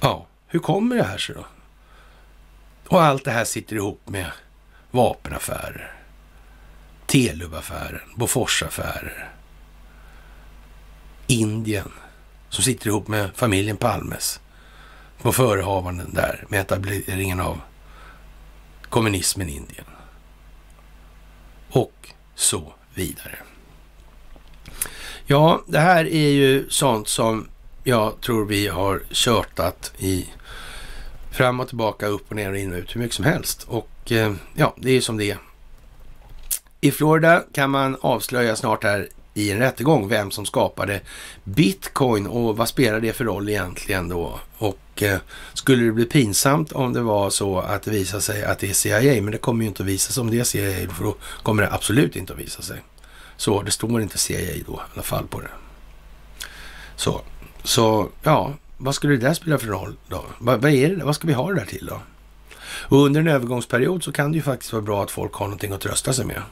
Ja, 0.00 0.26
hur 0.46 0.58
kommer 0.58 0.96
det 0.96 1.02
här 1.02 1.18
sig 1.18 1.34
då? 1.34 1.46
Och 2.88 3.02
allt 3.02 3.24
det 3.24 3.30
här 3.30 3.44
sitter 3.44 3.76
ihop 3.76 4.08
med 4.08 4.30
vapenaffärer, 4.90 5.92
Telubaffären, 7.06 8.00
Boforsaffärer, 8.16 9.30
Indien 11.26 11.92
som 12.48 12.64
sitter 12.64 12.86
ihop 12.86 13.08
med 13.08 13.30
familjen 13.34 13.76
Palmes 13.76 14.40
på 15.22 15.32
förehavanden 15.32 16.14
där 16.14 16.44
med 16.48 16.60
etableringen 16.60 17.40
av 17.40 17.60
kommunismen 18.92 19.48
i 19.48 19.56
Indien. 19.56 19.84
Och 21.70 22.08
så 22.34 22.72
vidare. 22.94 23.38
Ja, 25.26 25.62
det 25.66 25.78
här 25.78 26.04
är 26.04 26.28
ju 26.28 26.70
sånt 26.70 27.08
som 27.08 27.48
jag 27.84 28.20
tror 28.20 28.46
vi 28.46 28.68
har 28.68 29.02
körtat 29.10 29.92
i 29.98 30.26
fram 31.30 31.60
och 31.60 31.68
tillbaka, 31.68 32.06
upp 32.06 32.30
och 32.30 32.36
ner 32.36 32.50
och 32.50 32.58
in 32.58 32.72
och 32.72 32.78
ut 32.78 32.96
hur 32.96 33.00
mycket 33.00 33.16
som 33.16 33.24
helst. 33.24 33.62
Och 33.68 34.12
eh, 34.12 34.34
ja, 34.54 34.74
det 34.76 34.88
är 34.88 34.94
ju 34.94 35.00
som 35.00 35.16
det 35.16 35.30
är. 35.30 35.38
I 36.80 36.90
Florida 36.90 37.44
kan 37.52 37.70
man 37.70 37.96
avslöja 38.00 38.56
snart 38.56 38.84
här 38.84 39.08
i 39.34 39.50
en 39.50 39.58
rättegång 39.58 40.08
vem 40.08 40.30
som 40.30 40.46
skapade 40.46 41.00
bitcoin 41.44 42.26
och 42.26 42.56
vad 42.56 42.68
spelar 42.68 43.00
det 43.00 43.12
för 43.12 43.24
roll 43.24 43.48
egentligen 43.48 44.08
då? 44.08 44.40
Och 44.58 45.02
eh, 45.02 45.18
skulle 45.54 45.84
det 45.84 45.92
bli 45.92 46.04
pinsamt 46.04 46.72
om 46.72 46.92
det 46.92 47.00
var 47.00 47.30
så 47.30 47.58
att 47.58 47.82
det 47.82 47.90
visar 47.90 48.20
sig 48.20 48.44
att 48.44 48.58
det 48.58 48.70
är 48.70 48.74
CIA, 48.74 49.22
men 49.22 49.32
det 49.32 49.38
kommer 49.38 49.62
ju 49.62 49.68
inte 49.68 49.82
att 49.82 49.88
visa 49.88 50.12
sig 50.12 50.20
om 50.20 50.30
det 50.30 50.40
är 50.40 50.44
CIA, 50.44 50.90
för 50.90 51.04
då 51.04 51.16
kommer 51.42 51.62
det 51.62 51.72
absolut 51.72 52.16
inte 52.16 52.32
att 52.32 52.38
visa 52.38 52.62
sig. 52.62 52.82
Så 53.36 53.62
det 53.62 53.70
står 53.70 54.02
inte 54.02 54.18
CIA 54.18 54.64
då 54.66 54.72
i 54.72 54.78
alla 54.94 55.02
fall 55.02 55.26
på 55.26 55.40
det. 55.40 55.50
Så, 56.96 57.20
så 57.62 58.08
ja, 58.22 58.54
vad 58.76 58.94
skulle 58.94 59.16
det 59.16 59.26
där 59.26 59.34
spela 59.34 59.58
för 59.58 59.66
roll 59.66 59.96
då? 60.08 60.24
Vad, 60.38 60.62
vad 60.62 60.72
är 60.72 60.96
det? 60.96 61.04
Vad 61.04 61.14
ska 61.14 61.26
vi 61.26 61.32
ha 61.32 61.48
det 61.48 61.54
där 61.54 61.66
till 61.66 61.86
då? 61.86 62.00
Och 62.64 62.98
under 62.98 63.20
en 63.20 63.28
övergångsperiod 63.28 64.04
så 64.04 64.12
kan 64.12 64.32
det 64.32 64.36
ju 64.36 64.42
faktiskt 64.42 64.72
vara 64.72 64.82
bra 64.82 65.02
att 65.02 65.10
folk 65.10 65.34
har 65.34 65.46
någonting 65.46 65.72
att 65.72 65.80
trösta 65.80 66.12
sig 66.12 66.24
med. 66.24 66.42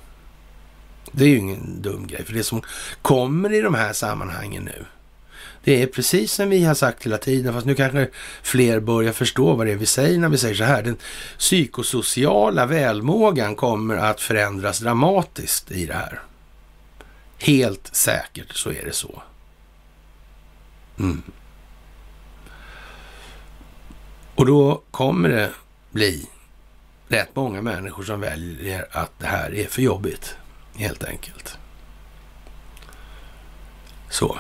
Det 1.12 1.24
är 1.24 1.28
ju 1.28 1.39
ingen 1.39 1.82
dum 1.82 2.07
grej, 2.07 2.24
för 2.24 2.32
det 2.32 2.45
som 2.45 2.62
kommer 3.03 3.53
i 3.53 3.61
de 3.61 3.74
här 3.74 3.93
sammanhangen 3.93 4.65
nu, 4.65 4.85
det 5.65 5.82
är 5.82 5.87
precis 5.87 6.32
som 6.32 6.51
vi 6.51 6.65
har 6.65 6.74
sagt 6.74 7.07
hela 7.07 7.19
tiden, 7.19 7.55
fast 7.55 7.66
nu 7.66 7.74
kanske 7.74 8.09
fler 8.43 8.81
börjar 8.81 9.12
förstå 9.12 9.55
vad 9.55 9.66
det 9.66 9.73
är 9.73 9.77
vi 9.77 9.87
säger 9.87 10.19
när 10.19 10.28
vi 10.28 10.39
säger 10.39 10.55
så 10.55 10.65
här. 10.65 10.82
Den 10.82 10.97
psykosociala 11.39 12.66
välmågan 12.66 13.57
kommer 13.57 13.97
att 13.97 14.20
förändras 14.20 14.78
dramatiskt 14.78 15.70
i 15.70 15.87
det 15.87 15.95
här. 15.95 16.20
Helt 17.39 17.95
säkert 17.95 18.57
så 18.57 18.70
är 18.70 18.85
det 18.85 18.93
så. 18.93 19.23
Mm. 20.99 21.23
Och 24.35 24.47
då 24.47 24.82
kommer 24.91 25.28
det 25.28 25.51
bli 25.91 26.27
rätt 27.09 27.37
många 27.37 27.62
människor 27.62 28.03
som 28.03 28.20
väljer 28.20 28.87
att 28.91 29.12
det 29.19 29.27
här 29.27 29.55
är 29.55 29.66
för 29.66 29.82
jobbigt 29.82 30.37
helt 30.81 31.05
enkelt. 31.05 31.59
Så. 34.09 34.39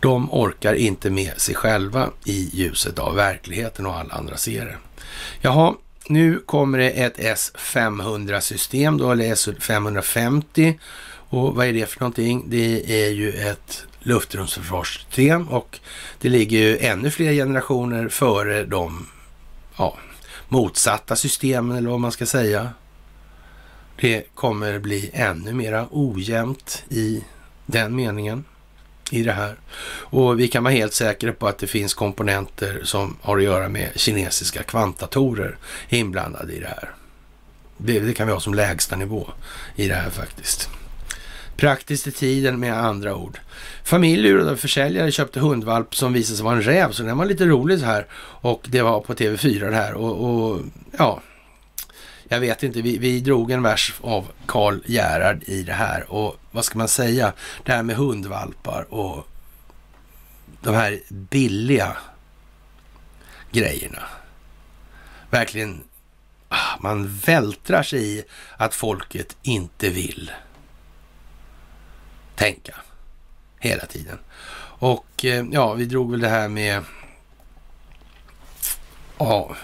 De 0.00 0.32
orkar 0.32 0.74
inte 0.74 1.10
med 1.10 1.40
sig 1.40 1.54
själva 1.54 2.10
i 2.24 2.50
ljuset 2.52 2.98
av 2.98 3.14
verkligheten 3.14 3.86
och 3.86 3.98
alla 3.98 4.14
andra 4.14 4.36
ser 4.36 4.64
det. 4.64 4.76
Jaha, 5.40 5.74
nu 6.08 6.38
kommer 6.46 6.78
det 6.78 6.90
ett 6.90 7.18
S500-system 7.18 8.98
då, 8.98 9.12
eller 9.12 9.34
S550. 9.34 10.78
Och 11.28 11.54
vad 11.54 11.66
är 11.66 11.72
det 11.72 11.86
för 11.86 12.00
någonting? 12.00 12.44
Det 12.46 13.04
är 13.04 13.10
ju 13.10 13.32
ett 13.32 13.86
luftrumsförsvarssystem 14.00 15.48
och 15.48 15.78
det 16.20 16.28
ligger 16.28 16.58
ju 16.58 16.78
ännu 16.78 17.10
fler 17.10 17.32
generationer 17.32 18.08
före 18.08 18.64
de 18.64 19.06
ja, 19.76 19.98
motsatta 20.48 21.16
systemen 21.16 21.76
eller 21.76 21.90
vad 21.90 22.00
man 22.00 22.12
ska 22.12 22.26
säga. 22.26 22.70
Det 24.00 24.34
kommer 24.34 24.78
bli 24.78 25.10
ännu 25.12 25.52
mera 25.52 25.86
ojämnt 25.90 26.84
i 26.88 27.24
den 27.66 27.96
meningen 27.96 28.44
i 29.10 29.22
det 29.22 29.32
här. 29.32 29.56
Och 29.86 30.40
vi 30.40 30.48
kan 30.48 30.64
vara 30.64 30.74
helt 30.74 30.92
säkra 30.92 31.32
på 31.32 31.46
att 31.46 31.58
det 31.58 31.66
finns 31.66 31.94
komponenter 31.94 32.80
som 32.84 33.16
har 33.20 33.38
att 33.38 33.44
göra 33.44 33.68
med 33.68 33.90
kinesiska 33.94 34.62
kvantdatorer 34.62 35.56
inblandade 35.88 36.52
i 36.52 36.60
det 36.60 36.66
här. 36.66 36.90
Det, 37.76 38.00
det 38.00 38.14
kan 38.14 38.26
vi 38.26 38.32
ha 38.32 38.40
som 38.40 38.54
lägsta 38.54 38.96
nivå 38.96 39.28
i 39.76 39.88
det 39.88 39.94
här 39.94 40.10
faktiskt. 40.10 40.68
Praktiskt 41.56 42.06
i 42.06 42.10
tiden 42.10 42.60
med 42.60 42.84
andra 42.84 43.16
ord. 43.16 43.38
Familj 43.84 44.22
lurade 44.22 44.56
försäljare 44.56 45.12
köpte 45.12 45.40
hundvalp 45.40 45.96
som 45.96 46.12
visade 46.12 46.36
sig 46.36 46.44
vara 46.44 46.56
en 46.56 46.62
räv, 46.62 46.92
så 46.92 47.02
den 47.02 47.18
var 47.18 47.24
lite 47.24 47.46
rolig 47.46 47.78
så 47.78 47.84
här. 47.84 48.06
Och 48.16 48.66
det 48.68 48.82
var 48.82 49.00
på 49.00 49.14
TV4 49.14 49.70
det 49.70 49.76
här 49.76 49.94
och, 49.94 50.24
och 50.24 50.60
ja, 50.98 51.22
jag 52.34 52.40
vet 52.40 52.62
inte, 52.62 52.82
vi, 52.82 52.98
vi 52.98 53.20
drog 53.20 53.50
en 53.50 53.62
vers 53.62 53.94
av 54.00 54.32
Karl 54.46 54.78
Gerhard 54.86 55.42
i 55.46 55.62
det 55.62 55.72
här 55.72 56.12
och 56.12 56.36
vad 56.50 56.64
ska 56.64 56.78
man 56.78 56.88
säga, 56.88 57.32
det 57.64 57.72
här 57.72 57.82
med 57.82 57.96
hundvalpar 57.96 58.94
och 58.94 59.28
de 60.60 60.74
här 60.74 61.00
billiga 61.08 61.96
grejerna. 63.50 64.02
Verkligen, 65.30 65.84
ah, 66.48 66.76
man 66.80 67.08
vältrar 67.08 67.82
sig 67.82 68.18
i 68.18 68.24
att 68.56 68.74
folket 68.74 69.36
inte 69.42 69.88
vill 69.90 70.30
tänka 72.34 72.74
hela 73.58 73.86
tiden. 73.86 74.18
Och 74.78 75.24
eh, 75.24 75.46
ja, 75.52 75.74
vi 75.74 75.84
drog 75.84 76.10
väl 76.10 76.20
det 76.20 76.28
här 76.28 76.48
med 76.48 76.84
ja, 79.18 79.56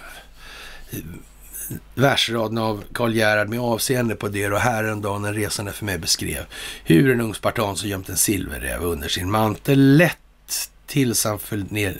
versraden 1.94 2.58
av 2.58 2.84
Karl 2.92 3.14
Gerhard 3.14 3.48
med 3.48 3.60
avseende 3.60 4.14
på 4.14 4.28
det 4.28 4.48
och 4.48 4.58
häromdagen 4.58 5.24
en 5.24 5.34
resande 5.34 5.72
för 5.72 5.84
mig 5.84 5.98
beskrev 5.98 6.44
hur 6.84 7.10
en 7.10 7.20
ung 7.20 7.34
spartan 7.34 7.76
som 7.76 7.88
gömt 7.88 8.08
en 8.08 8.16
silverräv 8.16 8.82
under 8.82 9.08
sin 9.08 9.30
mantel 9.30 9.96
lätt 9.96 10.70
tills 10.86 11.24
han 11.24 11.38
föll 11.38 11.64
ner 11.72 11.98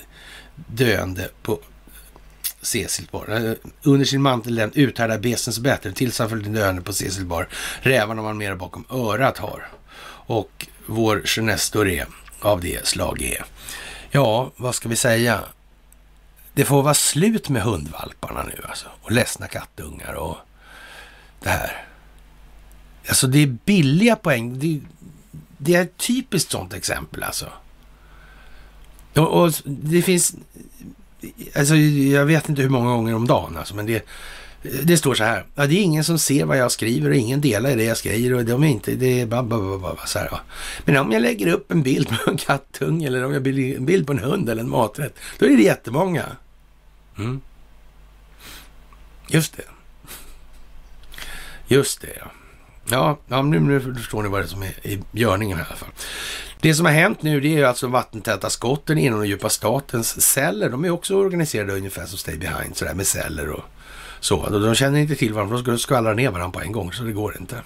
döende 0.66 1.28
på 1.42 1.60
Cecilbar. 2.62 3.30
Eh, 3.30 3.52
under 3.82 4.06
sin 4.06 4.22
mantel 4.22 4.54
den 4.54 4.72
uthärdar 4.74 5.18
besens 5.18 5.58
bättre 5.58 5.92
tills 5.92 6.18
han 6.18 6.28
föll 6.28 6.52
döende 6.52 6.82
på 6.82 6.92
Cecilbar. 6.92 7.48
Rävarna 7.80 8.22
man 8.22 8.38
mera 8.38 8.56
bakom 8.56 8.84
örat 8.90 9.38
har. 9.38 9.68
Och 10.26 10.66
vår 10.86 11.22
Genestoré 11.24 12.04
av 12.40 12.60
det 12.60 12.86
slag 12.86 13.22
är. 13.22 13.44
Ja, 14.10 14.52
vad 14.56 14.74
ska 14.74 14.88
vi 14.88 14.96
säga? 14.96 15.40
Det 16.60 16.64
får 16.64 16.82
vara 16.82 16.94
slut 16.94 17.48
med 17.48 17.62
hundvalparna 17.62 18.42
nu 18.42 18.64
alltså. 18.68 18.86
Och 19.02 19.12
ledsna 19.12 19.46
kattungar 19.46 20.14
och 20.14 20.36
det 21.42 21.48
här. 21.48 21.86
Alltså 23.08 23.26
det 23.26 23.42
är 23.42 23.56
billiga 23.64 24.16
poäng. 24.16 24.58
Det, 24.58 24.80
det 25.58 25.74
är 25.74 25.82
ett 25.82 25.96
typiskt 25.96 26.50
sånt 26.50 26.74
exempel 26.74 27.22
alltså. 27.22 27.46
Och, 29.14 29.42
och, 29.42 29.52
det 29.64 30.02
finns, 30.02 30.34
alltså 31.54 31.74
jag 31.76 32.26
vet 32.26 32.48
inte 32.48 32.62
hur 32.62 32.68
många 32.68 32.90
gånger 32.90 33.14
om 33.14 33.26
dagen 33.26 33.56
alltså, 33.56 33.74
men 33.74 33.86
det, 33.86 34.06
det 34.82 34.96
står 34.96 35.14
så 35.14 35.24
här. 35.24 35.46
Ja, 35.54 35.66
det 35.66 35.74
är 35.74 35.82
ingen 35.82 36.04
som 36.04 36.18
ser 36.18 36.44
vad 36.44 36.58
jag 36.58 36.72
skriver 36.72 37.10
och 37.10 37.16
ingen 37.16 37.40
delar 37.40 37.70
i 37.70 37.74
det 37.74 37.84
jag 37.84 37.96
skriver 37.96 38.38
och 38.38 38.44
de 38.44 38.64
är 38.64 38.68
inte, 38.68 38.94
det 38.94 39.20
är 39.20 39.26
bara, 39.26 39.42
bara, 39.42 39.78
bara 39.78 40.06
så 40.06 40.18
här. 40.18 40.28
Ja. 40.30 40.40
Men 40.84 40.96
om 40.96 41.12
jag 41.12 41.22
lägger 41.22 41.46
upp 41.46 41.72
en 41.72 41.82
bild 41.82 42.08
på 42.08 42.30
en 42.30 42.36
kattunge 42.36 43.06
eller 43.06 43.24
om 43.24 43.32
jag 43.32 43.46
lägger 43.46 43.76
en 43.76 43.86
bild 43.86 44.06
på 44.06 44.12
en 44.12 44.18
hund 44.18 44.48
eller 44.48 44.62
en 44.62 44.70
maträtt, 44.70 45.14
då 45.38 45.46
är 45.46 45.56
det 45.56 45.62
jättemånga. 45.62 46.26
Mm. 47.20 47.40
Just 49.28 49.56
det. 49.56 49.62
Just 51.66 52.00
det, 52.00 52.16
ja. 52.18 52.30
Ja, 52.90 53.18
ja 53.28 53.42
nu, 53.42 53.60
nu 53.60 53.80
förstår 53.80 54.22
ni 54.22 54.28
vad 54.28 54.40
det 54.40 54.44
är 54.44 54.48
som 54.48 54.62
är 54.62 54.86
i 54.86 55.02
görningen 55.12 55.56
här 55.56 55.64
i 55.64 55.68
alla 55.68 55.76
fall. 55.76 55.88
Det 56.60 56.74
som 56.74 56.86
har 56.86 56.92
hänt 56.92 57.22
nu 57.22 57.40
det 57.40 57.48
är 57.48 57.58
ju 57.58 57.64
alltså 57.64 57.86
vattentäta 57.86 58.50
skotten 58.50 58.98
inom 58.98 59.20
den 59.20 59.28
djupa 59.28 59.48
statens 59.48 60.20
celler. 60.20 60.70
De 60.70 60.84
är 60.84 60.90
också 60.90 61.14
organiserade 61.14 61.72
ungefär 61.72 62.06
som 62.06 62.18
Stay 62.18 62.36
Behind, 62.36 62.76
sådär 62.76 62.94
med 62.94 63.06
celler 63.06 63.48
och 63.48 63.64
så. 64.20 64.48
De 64.48 64.74
känner 64.74 64.98
inte 64.98 65.14
till 65.14 65.34
varandra, 65.34 65.58
de 65.58 65.78
skvallrar 65.78 66.14
ner 66.14 66.30
varandra 66.30 66.60
på 66.60 66.64
en 66.64 66.72
gång, 66.72 66.92
så 66.92 67.02
det 67.02 67.12
går 67.12 67.36
inte. 67.40 67.56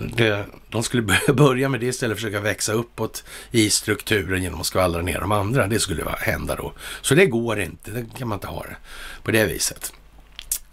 Det, 0.00 0.46
de 0.68 0.82
skulle 0.82 1.18
börja 1.34 1.68
med 1.68 1.80
det 1.80 1.86
istället 1.86 2.18
för 2.18 2.26
att 2.26 2.32
försöka 2.32 2.44
växa 2.44 2.72
uppåt 2.72 3.24
i 3.50 3.70
strukturen 3.70 4.42
genom 4.42 4.60
att 4.60 4.66
skvallra 4.66 5.02
ner 5.02 5.20
de 5.20 5.32
andra. 5.32 5.66
Det 5.66 5.78
skulle 5.78 6.04
hända 6.18 6.56
då. 6.56 6.72
Så 7.00 7.14
det 7.14 7.26
går 7.26 7.60
inte, 7.60 7.90
det 7.90 8.06
kan 8.18 8.28
man 8.28 8.36
inte 8.36 8.46
ha 8.46 8.62
det 8.62 8.76
på 9.22 9.30
det 9.30 9.46
viset. 9.46 9.92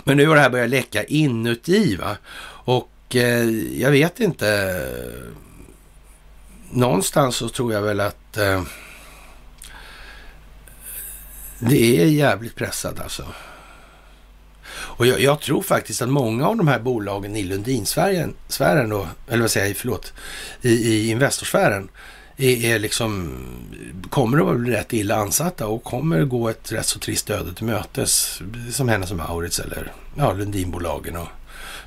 Men 0.04 0.18
nu 0.18 0.28
har 0.28 0.36
det 0.36 0.42
här 0.42 0.50
börjat 0.50 0.70
läcka 0.70 1.04
inuti 1.04 1.96
va. 1.96 2.18
Och 2.66 3.16
eh, 3.16 3.50
jag 3.82 3.92
vet 3.92 4.20
inte. 4.20 4.80
Någonstans 6.72 7.36
så 7.36 7.50
tror 7.50 7.74
jag 7.74 7.82
väl 7.82 8.00
att 8.00 8.38
eh, 8.38 8.64
det 11.60 12.02
är 12.02 12.06
jävligt 12.06 12.56
pressat 12.56 13.00
alltså. 13.00 13.26
Och 14.78 15.08
jag, 15.08 15.20
jag, 15.22 15.42
tror 15.42 15.62
faktiskt 15.62 16.02
att 16.02 16.10
många 16.10 16.48
av 16.48 16.58
de 16.58 16.68
här 16.68 16.80
bolagen 16.80 17.36
i 17.36 17.44
Lundinsfären, 17.44 18.34
sfären 18.48 18.90
då, 18.90 19.08
eller 19.28 19.42
vad 19.42 19.52
säger 19.52 19.68
jag, 19.68 19.78
förlåt, 19.78 20.14
i, 20.62 20.70
i 20.70 21.10
Investorsfären 21.10 21.90
är, 22.38 22.66
är 22.66 22.80
liksom, 22.80 23.34
kommer 24.10 24.38
att 24.38 24.46
vara 24.46 24.58
rätt 24.58 24.94
illa 24.94 25.16
ansatta 25.16 25.68
och 25.68 25.84
kommer 25.84 26.22
att 26.22 26.30
gå 26.30 26.50
ett 26.50 26.72
rätt 26.72 26.86
så 26.86 27.00
trist 27.00 27.30
öde 27.30 27.54
till 27.54 27.66
mötes 27.66 28.42
som 28.72 28.90
Hennes 28.90 29.10
som 29.10 29.18
Maurits 29.18 29.60
eller 29.60 29.92
ja, 30.16 30.34
Lundinbolagen 30.34 31.16
och 31.16 31.28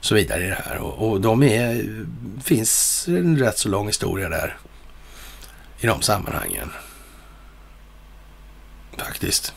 så 0.01 0.15
vidare 0.15 0.45
i 0.45 0.49
det 0.49 0.62
här. 0.65 0.77
Och, 0.79 1.11
och 1.11 1.21
de 1.21 1.43
är, 1.43 2.05
finns 2.43 3.05
en 3.09 3.39
rätt 3.39 3.59
så 3.59 3.69
lång 3.69 3.87
historia 3.87 4.29
där 4.29 4.57
i 5.81 5.87
de 5.87 6.03
sammanhangen. 6.03 6.71
Faktiskt. 8.97 9.55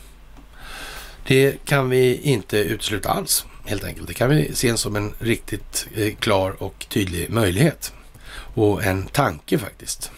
Det 1.26 1.64
kan 1.64 1.90
vi 1.90 2.20
inte 2.22 2.58
utesluta 2.58 3.08
alls, 3.08 3.46
helt 3.64 3.84
enkelt. 3.84 4.08
Det 4.08 4.14
kan 4.14 4.30
vi 4.30 4.54
se 4.54 4.76
som 4.76 4.96
en 4.96 5.14
riktigt 5.18 5.86
eh, 5.94 6.14
klar 6.14 6.62
och 6.62 6.86
tydlig 6.88 7.30
möjlighet. 7.30 7.92
Och 8.54 8.84
en 8.84 9.06
tanke 9.06 9.58
faktiskt. 9.58 10.10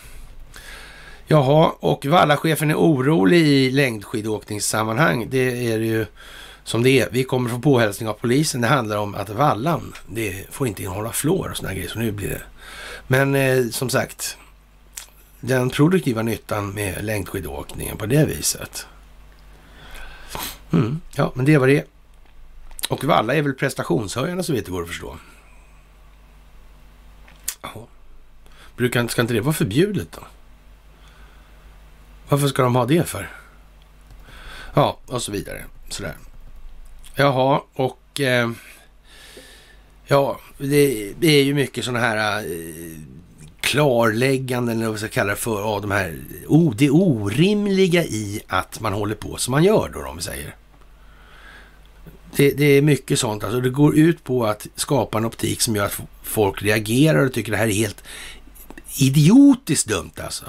Jaha, 1.26 1.72
och 1.80 2.06
Vallachefen 2.06 2.70
är 2.70 2.74
orolig 2.74 3.38
i 3.38 3.70
längdskidåkningssammanhang. 3.70 5.26
Det 5.30 5.72
är 5.72 5.78
det 5.78 5.86
ju 5.86 6.06
som 6.64 6.82
det 6.82 6.90
är. 6.90 7.08
Vi 7.10 7.24
kommer 7.24 7.50
få 7.50 7.58
påhälsning 7.58 8.08
av 8.08 8.12
polisen. 8.12 8.60
Det 8.60 8.66
handlar 8.66 8.96
om 8.96 9.14
att 9.14 9.28
vallan, 9.28 9.94
det 10.08 10.44
får 10.50 10.66
inte 10.66 10.82
innehålla 10.82 11.12
flår 11.12 11.48
och 11.50 11.56
sådana 11.56 11.74
grejer. 11.74 11.88
Så 11.88 11.98
nu 11.98 12.12
blir 12.12 12.28
det. 12.28 12.42
Men 13.06 13.34
eh, 13.34 13.68
som 13.70 13.90
sagt, 13.90 14.36
den 15.40 15.70
produktiva 15.70 16.22
nyttan 16.22 16.70
med 16.70 17.04
längdskidåkningen 17.04 17.96
på 17.96 18.06
det 18.06 18.24
viset. 18.24 18.86
Mm, 20.72 21.00
ja, 21.14 21.32
men 21.34 21.44
det 21.44 21.58
var 21.58 21.66
det 21.66 21.84
Och 22.88 23.04
Valla 23.04 23.34
är 23.34 23.42
väl 23.42 23.54
prestationshöjande 23.54 24.42
så 24.42 24.52
vitt 24.52 24.64
det 24.64 24.70
går 24.70 24.82
att 24.82 24.88
förstå. 24.88 25.16
Jaha. 27.62 27.86
Brukar, 28.76 29.08
ska 29.08 29.22
inte 29.22 29.34
det 29.34 29.40
vara 29.40 29.54
förbjudet 29.54 30.12
då? 30.12 30.20
Varför 32.28 32.48
ska 32.48 32.62
de 32.62 32.76
ha 32.76 32.86
det 32.86 33.08
för? 33.08 33.30
Ja, 34.74 34.98
och 35.06 35.22
så 35.22 35.32
vidare. 35.32 35.64
Sådär. 35.88 36.16
Jaha, 37.14 37.60
och 37.72 38.20
eh, 38.20 38.50
ja, 40.06 40.40
det, 40.58 41.12
det, 41.18 41.28
är 41.28 41.44
ju 41.44 41.54
mycket 41.54 41.84
sådana 41.84 42.00
här 42.00 42.38
eh, 42.38 42.98
klarlägganden, 43.66 44.78
eller 44.78 44.90
vad 44.90 44.98
ska 44.98 45.08
kalla 45.08 45.30
det 45.30 45.36
för, 45.36 45.62
av 45.62 45.80
de 45.80 45.90
här, 45.90 46.18
oh, 46.46 46.74
det 46.76 46.90
orimliga 46.90 48.04
i 48.04 48.40
att 48.46 48.80
man 48.80 48.92
håller 48.92 49.14
på 49.14 49.36
som 49.36 49.52
man 49.52 49.64
gör 49.64 49.90
då, 49.94 50.08
om 50.08 50.16
vi 50.16 50.22
säger. 50.22 50.54
Det, 52.36 52.50
det, 52.50 52.64
är 52.64 52.82
mycket 52.82 53.18
sånt. 53.18 53.44
Alltså 53.44 53.60
det 53.60 53.70
går 53.70 53.96
ut 53.96 54.24
på 54.24 54.46
att 54.46 54.66
skapa 54.74 55.18
en 55.18 55.24
optik 55.24 55.60
som 55.60 55.76
gör 55.76 55.84
att 55.84 56.00
folk 56.22 56.62
reagerar 56.62 57.26
och 57.26 57.32
tycker 57.32 57.52
det 57.52 57.58
här 57.58 57.68
är 57.68 57.72
helt 57.72 58.04
idiotiskt 58.98 59.88
dumt 59.88 60.10
alltså. 60.24 60.44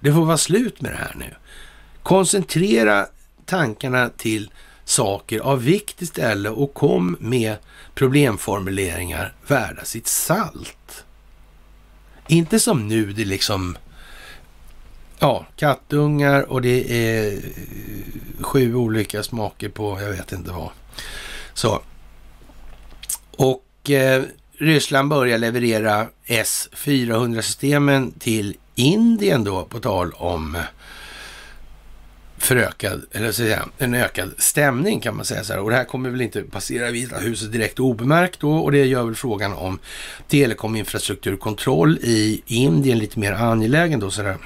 Det 0.00 0.12
får 0.12 0.24
vara 0.24 0.38
slut 0.38 0.80
med 0.80 0.92
det 0.92 0.98
här 0.98 1.14
nu. 1.18 1.34
Koncentrera 2.02 3.06
tankarna 3.46 4.08
till 4.08 4.50
saker 4.84 5.40
av 5.40 5.62
vikt 5.62 6.02
istället 6.02 6.52
och 6.52 6.74
kom 6.74 7.16
med 7.20 7.56
problemformuleringar 7.94 9.34
värda 9.46 9.84
sitt 9.84 10.06
salt. 10.06 11.04
Inte 12.28 12.60
som 12.60 12.88
nu, 12.88 13.12
det 13.12 13.22
är 13.22 13.26
liksom 13.26 13.76
ja, 15.18 15.46
kattungar 15.56 16.52
och 16.52 16.62
det 16.62 16.92
är 16.92 17.32
eh, 17.32 17.38
sju 18.40 18.74
olika 18.74 19.22
smaker 19.22 19.68
på 19.68 20.00
jag 20.00 20.10
vet 20.10 20.32
inte 20.32 20.50
vad. 20.50 20.70
Så. 21.54 21.82
Och 23.36 23.90
eh, 23.90 24.22
Ryssland 24.58 25.08
börjar 25.08 25.38
leverera 25.38 26.06
S-400-systemen 26.26 28.12
till 28.18 28.56
Indien 28.74 29.44
då, 29.44 29.64
på 29.64 29.80
tal 29.80 30.12
om 30.12 30.54
eh, 30.54 30.62
förökad, 32.42 33.02
eller 33.12 33.26
så 33.26 33.32
säga, 33.32 33.68
en 33.78 33.94
ökad 33.94 34.34
stämning 34.38 35.00
kan 35.00 35.16
man 35.16 35.24
säga 35.24 35.44
så 35.44 35.52
här. 35.52 35.60
Och 35.60 35.70
det 35.70 35.76
här 35.76 35.84
kommer 35.84 36.10
väl 36.10 36.20
inte 36.20 36.42
passera 36.42 36.90
Vita 36.90 37.18
huset 37.18 37.52
direkt 37.52 37.80
obemärkt 37.80 38.40
då 38.40 38.56
och 38.56 38.72
det 38.72 38.86
gör 38.86 39.04
väl 39.04 39.14
frågan 39.14 39.52
om 39.52 39.78
telekominfrastrukturkontroll 40.28 41.98
i 42.02 42.42
Indien 42.46 42.98
lite 42.98 43.18
mer 43.18 43.32
angelägen 43.32 44.00
då 44.00 44.10
så 44.10 44.22
där. 44.22 44.36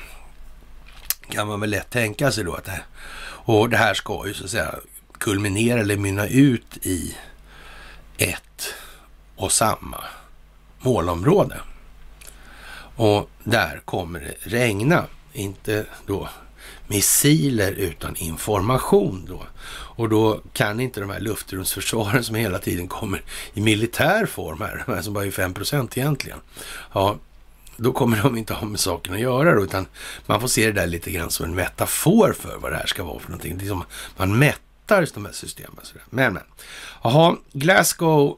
Kan 1.31 1.49
man 1.49 1.61
väl 1.61 1.71
lätt 1.71 1.91
tänka 1.91 2.33
sig 2.33 2.45
då 2.45 2.55
att 2.55 2.65
det 2.65 2.81
och 3.47 3.71
det 3.71 3.77
här 3.77 3.95
ska 3.95 4.27
ju 4.27 4.35
så 4.35 4.45
att 4.45 4.51
säga 4.51 4.75
kulminera 5.19 5.81
eller 5.81 5.97
mynna 5.97 6.27
ut 6.27 6.77
i 6.83 7.17
ett 8.19 8.75
och 9.37 9.53
samma 9.53 10.05
målområde. 10.81 11.61
Och 12.97 13.31
där 13.45 13.81
kommer 13.85 14.21
det 14.21 14.57
regna, 14.57 15.05
inte 15.33 15.87
då 16.07 16.29
missiler 16.89 17.73
utan 17.73 18.17
information 18.17 19.27
då. 19.29 19.43
Och 19.69 20.09
då 20.09 20.41
kan 20.53 20.81
inte 20.81 21.01
de 21.01 21.11
här 21.11 21.21
luftrumsförsvaren 21.21 22.25
som 22.25 22.35
hela 22.35 22.59
tiden 22.59 22.89
kommer 22.89 23.23
i 23.55 23.61
militär 23.61 24.27
form 24.27 24.61
här, 24.61 24.85
de 24.87 24.95
här 24.95 25.03
som 25.03 25.15
bara 25.15 25.25
är 25.25 25.31
5% 25.31 25.99
egentligen. 25.99 26.39
Ja, 26.93 27.17
då 27.77 27.93
kommer 27.93 28.23
de 28.23 28.37
inte 28.37 28.55
ha 28.55 28.67
med 28.67 28.81
saken 28.81 29.15
att 29.15 29.21
göra 29.21 29.55
då, 29.55 29.65
utan 29.65 29.87
man 30.27 30.41
får 30.41 30.49
se 30.49 30.67
det 30.67 30.73
där 30.73 30.87
lite 30.87 31.11
grann 31.11 31.31
som 31.31 31.47
en 31.47 31.55
metafor 31.55 32.33
för 32.33 32.59
vad 32.59 32.73
det 32.73 32.77
här 32.77 32.87
ska 32.87 33.05
vara 33.05 33.19
för 33.19 33.31
någonting. 33.31 33.59
Det 33.59 33.65
är 33.65 33.69
som 33.69 33.85
man 34.17 34.39
mättar 34.39 35.09
de 35.15 35.25
här 35.25 35.33
systemen. 35.33 35.77
Men, 36.11 36.33
men. 36.33 36.43
Jaha, 37.03 37.37
Glasgow 37.53 38.37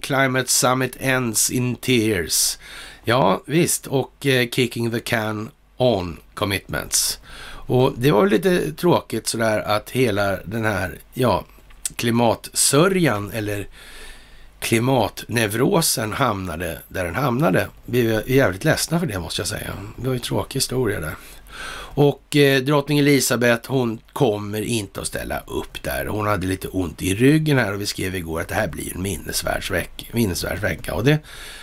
Climate 0.00 0.50
Summit 0.50 0.96
ends 1.00 1.50
in 1.50 1.76
tears. 1.76 2.58
Ja, 3.04 3.42
visst, 3.46 3.86
och 3.86 4.26
eh, 4.26 4.48
kicking 4.48 4.90
the 4.90 5.00
can 5.00 5.50
on 5.76 6.18
commitments. 6.34 7.18
Och 7.70 7.92
det 7.96 8.10
var 8.10 8.26
lite 8.26 8.72
tråkigt 8.72 9.26
sådär 9.26 9.60
att 9.60 9.90
hela 9.90 10.36
den 10.44 10.64
här, 10.64 10.98
ja, 11.14 11.44
klimatsörjan 11.96 13.30
eller 13.30 13.68
klimatneurosen 14.58 16.12
hamnade 16.12 16.78
där 16.88 17.04
den 17.04 17.14
hamnade. 17.14 17.68
Vi 17.84 18.14
är 18.14 18.30
jävligt 18.30 18.64
ledsna 18.64 19.00
för 19.00 19.06
det 19.06 19.18
måste 19.18 19.40
jag 19.40 19.48
säga. 19.48 19.70
Det 19.96 20.06
var 20.06 20.12
ju 20.12 20.16
en 20.16 20.22
tråkig 20.22 20.54
historia 20.54 21.00
där. 21.00 21.14
Och 21.94 22.36
eh, 22.36 22.62
drottning 22.62 22.98
Elisabeth, 22.98 23.70
hon 23.70 23.98
kommer 24.12 24.62
inte 24.62 25.00
att 25.00 25.06
ställa 25.06 25.40
upp 25.40 25.82
där. 25.82 26.06
Hon 26.06 26.26
hade 26.26 26.46
lite 26.46 26.68
ont 26.68 27.02
i 27.02 27.14
ryggen 27.14 27.58
här 27.58 27.74
och 27.74 27.80
vi 27.80 27.86
skrev 27.86 28.14
igår 28.14 28.40
att 28.40 28.48
det 28.48 28.54
här 28.54 28.68
blir 28.68 28.96
en 28.96 29.02
minnesvärd 29.02 30.60
vecka. 30.60 30.94
Och 30.94 31.04
det 31.04 31.18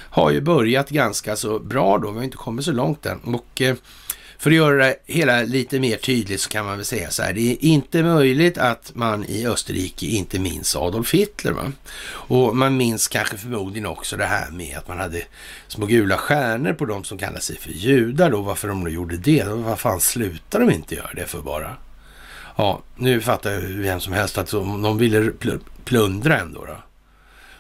har 0.10 0.32
ju 0.32 0.42
börjat 0.42 0.90
ganska 0.90 1.36
så 1.36 1.60
bra 1.60 1.98
då. 1.98 2.12
Vi 2.12 2.18
har 2.18 2.24
inte 2.24 2.38
kommit 2.38 2.66
så 2.66 2.72
långt 2.72 3.06
än. 3.06 3.20
Och 3.20 3.62
eh, 3.62 3.76
för 4.40 4.50
att 4.50 4.56
göra 4.56 4.76
det 4.76 4.96
hela 5.06 5.42
lite 5.42 5.80
mer 5.80 5.98
tydligt 5.98 6.42
så 6.42 6.50
kan 6.50 6.66
man 6.66 6.78
väl 6.78 6.86
säga 6.86 7.10
så 7.10 7.24
här. 7.24 7.34
Det 7.34 7.52
är 7.52 7.66
inte 7.66 8.04
möjligt 8.04 8.58
att 8.58 8.92
man 8.96 9.26
i 9.26 9.48
Österrike 9.48 10.06
inte 10.06 10.40
minns 10.40 10.76
Adolf 10.76 11.14
Hitler. 11.14 11.52
Va? 11.52 11.72
Och 12.10 12.56
man 12.56 12.78
minns 12.78 13.08
kanske 13.08 13.38
förmodligen 13.38 13.86
också 13.86 14.18
det 14.18 14.26
här 14.26 14.52
med 14.52 14.78
att 14.78 14.88
man 14.88 15.00
hade 15.00 15.24
små 15.68 15.86
gula 15.86 16.18
stjärnor 16.18 16.74
på 16.74 16.86
de 16.86 17.04
som 17.04 17.18
kallar 17.18 17.40
sig 17.40 17.58
för 17.58 17.70
judar 17.70 18.32
då. 18.32 18.42
Varför 18.42 18.68
de 18.68 18.84
då 18.84 18.90
gjorde 18.90 19.18
det? 19.18 19.44
Vad 19.44 19.80
fan 19.80 20.00
slutar 20.00 20.60
de 20.60 20.72
inte 20.72 20.96
göra 20.96 21.14
det 21.16 21.26
för 21.26 21.42
bara? 21.42 21.76
Ja, 22.56 22.82
nu 22.96 23.22
fattar 23.22 23.52
ju 23.52 23.82
vem 23.82 24.00
som 24.00 24.14
helst 24.14 24.38
att 24.38 24.52
de 24.52 24.98
ville 24.98 25.32
plundra 25.86 26.40
ändå. 26.40 26.66
Då. 26.66 26.78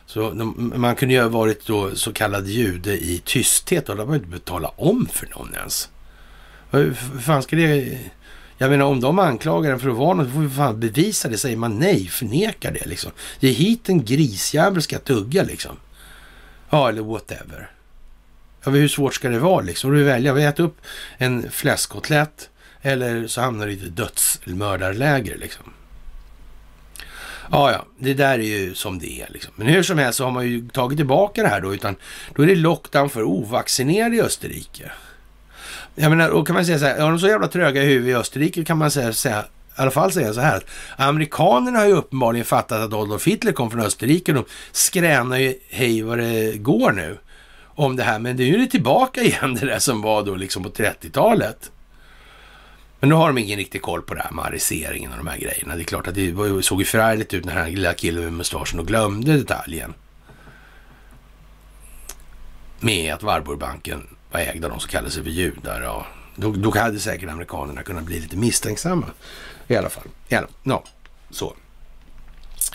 Så 0.05 0.31
de, 0.31 0.73
man 0.75 0.95
kunde 0.95 1.13
ju 1.15 1.21
ha 1.21 1.29
varit 1.29 1.65
då 1.65 1.95
så 1.95 2.13
kallad 2.13 2.47
jude 2.47 2.93
i 2.93 3.21
tysthet 3.25 3.89
och 3.89 3.95
det 3.95 4.03
var 4.03 4.15
inte 4.15 4.27
betala 4.27 4.67
om 4.67 5.07
för 5.11 5.27
någon 5.27 5.53
ens. 5.53 5.89
Hur 6.71 6.93
fan 7.21 7.43
ska 7.43 7.55
det... 7.55 7.97
Jag 8.57 8.69
menar 8.69 8.85
om 8.85 8.99
de 8.99 9.19
anklagar 9.19 9.71
en 9.71 9.79
för 9.79 9.89
att 9.89 9.95
vara 9.95 10.13
något, 10.13 10.33
får 10.33 10.39
vi 10.39 10.49
fan 10.49 10.79
bevisa 10.79 11.29
det. 11.29 11.37
Säger 11.37 11.57
man 11.57 11.79
nej, 11.79 12.07
förnekar 12.07 12.71
det 12.71 12.85
liksom. 12.85 13.11
Ge 13.39 13.51
hit 13.51 13.89
en 13.89 14.05
grisjävel 14.05 14.81
ska 14.81 14.99
tugga 14.99 15.43
liksom. 15.43 15.77
Ja, 16.69 16.89
eller 16.89 17.01
whatever. 17.01 17.71
Ja, 18.63 18.71
hur 18.71 18.87
svårt 18.87 19.15
ska 19.15 19.29
det 19.29 19.39
vara 19.39 19.61
liksom? 19.61 19.91
Du 19.91 20.03
välja, 20.03 20.33
vi 20.33 20.43
äter 20.43 20.63
upp 20.63 20.77
en 21.17 21.51
fläskkotlett 21.51 22.49
eller 22.81 23.27
så 23.27 23.41
hamnar 23.41 23.67
du 23.67 23.73
i 23.73 23.75
ett 23.75 23.95
dödsmördarläger 23.95 25.37
liksom. 25.37 25.73
Ja, 27.51 27.71
ja, 27.71 27.85
det 27.99 28.13
där 28.13 28.39
är 28.39 28.43
ju 28.43 28.75
som 28.75 28.99
det 28.99 29.21
är. 29.21 29.27
Liksom. 29.29 29.53
Men 29.55 29.67
hur 29.67 29.83
som 29.83 29.97
helst 29.97 30.17
så 30.17 30.23
har 30.23 30.31
man 30.31 30.47
ju 30.47 30.69
tagit 30.69 30.97
tillbaka 30.97 31.43
det 31.43 31.49
här 31.49 31.61
då, 31.61 31.73
utan 31.73 31.95
då 32.35 32.43
är 32.43 32.47
det 32.47 32.55
lockdown 32.55 33.09
för 33.09 33.23
ovaccinerade 33.23 34.15
i 34.15 34.21
Österrike. 34.21 34.91
Jag 35.99 36.09
menar, 36.09 36.29
då 36.29 36.43
kan 36.43 36.53
man 36.53 36.65
säga 36.65 36.79
så 36.79 36.85
här, 36.85 36.95
är 36.95 37.09
de 37.09 37.19
så 37.19 37.27
jävla 37.27 37.47
tröga 37.47 37.83
i 37.83 37.85
huvudet 37.85 38.11
i 38.11 38.15
Österrike 38.15 38.63
kan 38.63 38.77
man 38.77 38.91
säga, 38.91 39.13
säga 39.13 39.45
i 39.77 39.81
alla 39.81 39.91
fall 39.91 40.11
säga 40.11 40.33
så 40.33 40.41
här 40.41 40.63
amerikanerna 40.97 41.79
har 41.79 41.85
ju 41.85 41.93
uppenbarligen 41.93 42.45
fattat 42.45 42.81
att 42.81 42.93
Adolf 42.93 43.27
Hitler 43.27 43.51
kom 43.51 43.71
från 43.71 43.81
Österrike. 43.81 44.33
De 44.33 44.45
skränar 44.71 45.37
ju 45.37 45.55
hej 45.69 46.01
vad 46.01 46.17
det 46.17 46.57
går 46.57 46.91
nu 46.91 47.17
om 47.65 47.95
det 47.95 48.03
här. 48.03 48.19
Men 48.19 48.37
det 48.37 48.43
är 48.43 48.47
ju 48.47 48.65
tillbaka 48.65 49.21
igen 49.21 49.57
det 49.59 49.65
där 49.65 49.79
som 49.79 50.01
var 50.01 50.23
då 50.23 50.35
liksom 50.35 50.63
på 50.63 50.69
30-talet. 50.69 51.71
Men 52.99 53.09
nu 53.09 53.15
har 53.15 53.27
de 53.27 53.37
ingen 53.37 53.57
riktig 53.57 53.81
koll 53.81 54.01
på 54.01 54.13
det 54.13 54.21
här 54.21 54.31
med 54.31 54.45
ariseringen 54.45 55.11
och 55.11 55.17
de 55.17 55.27
här 55.27 55.37
grejerna. 55.37 55.75
Det 55.75 55.81
är 55.81 55.83
klart 55.83 56.07
att 56.07 56.15
det 56.15 56.63
såg 56.63 56.79
ju 56.79 56.85
förärligt 56.85 57.33
ut 57.33 57.45
när 57.45 57.55
den 57.55 57.63
här 57.63 57.71
lilla 57.71 57.93
killen 57.93 58.23
med 58.23 58.33
mustaschen 58.33 58.79
och 58.79 58.87
glömde 58.87 59.37
detaljen. 59.37 59.93
Med 62.79 63.13
att 63.13 63.23
Warburgbanken 63.23 64.16
var 64.37 64.51
ägd 64.51 64.65
av 64.65 64.71
de 64.71 64.79
som 64.79 64.89
kallade 64.89 65.11
sig 65.11 65.23
för 65.23 65.29
judar. 65.29 65.81
Ja. 65.81 66.07
Då, 66.35 66.51
då 66.51 66.77
hade 66.77 66.99
säkert 66.99 67.29
amerikanerna 67.29 67.83
kunnat 67.83 68.03
bli 68.03 68.19
lite 68.19 68.37
misstänksamma. 68.37 69.05
I 69.67 69.75
alla 69.75 69.89
fall. 69.89 70.07
Ja, 70.27 70.47
no. 70.63 70.83
så. 71.29 71.53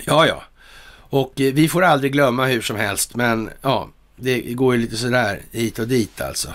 Ja, 0.05 0.27
ja. 0.27 0.43
Och 0.95 1.41
eh, 1.41 1.53
vi 1.53 1.69
får 1.69 1.83
aldrig 1.83 2.13
glömma 2.13 2.47
hur 2.47 2.63
som 2.63 2.77
helst, 2.77 3.15
men 3.15 3.51
ja, 3.63 3.89
det 4.17 4.41
går 4.41 4.75
ju 4.75 4.81
lite 4.81 4.97
sådär 4.97 5.41
hit 5.51 5.79
och 5.79 5.89
dit 5.89 6.21
alltså. 6.21 6.49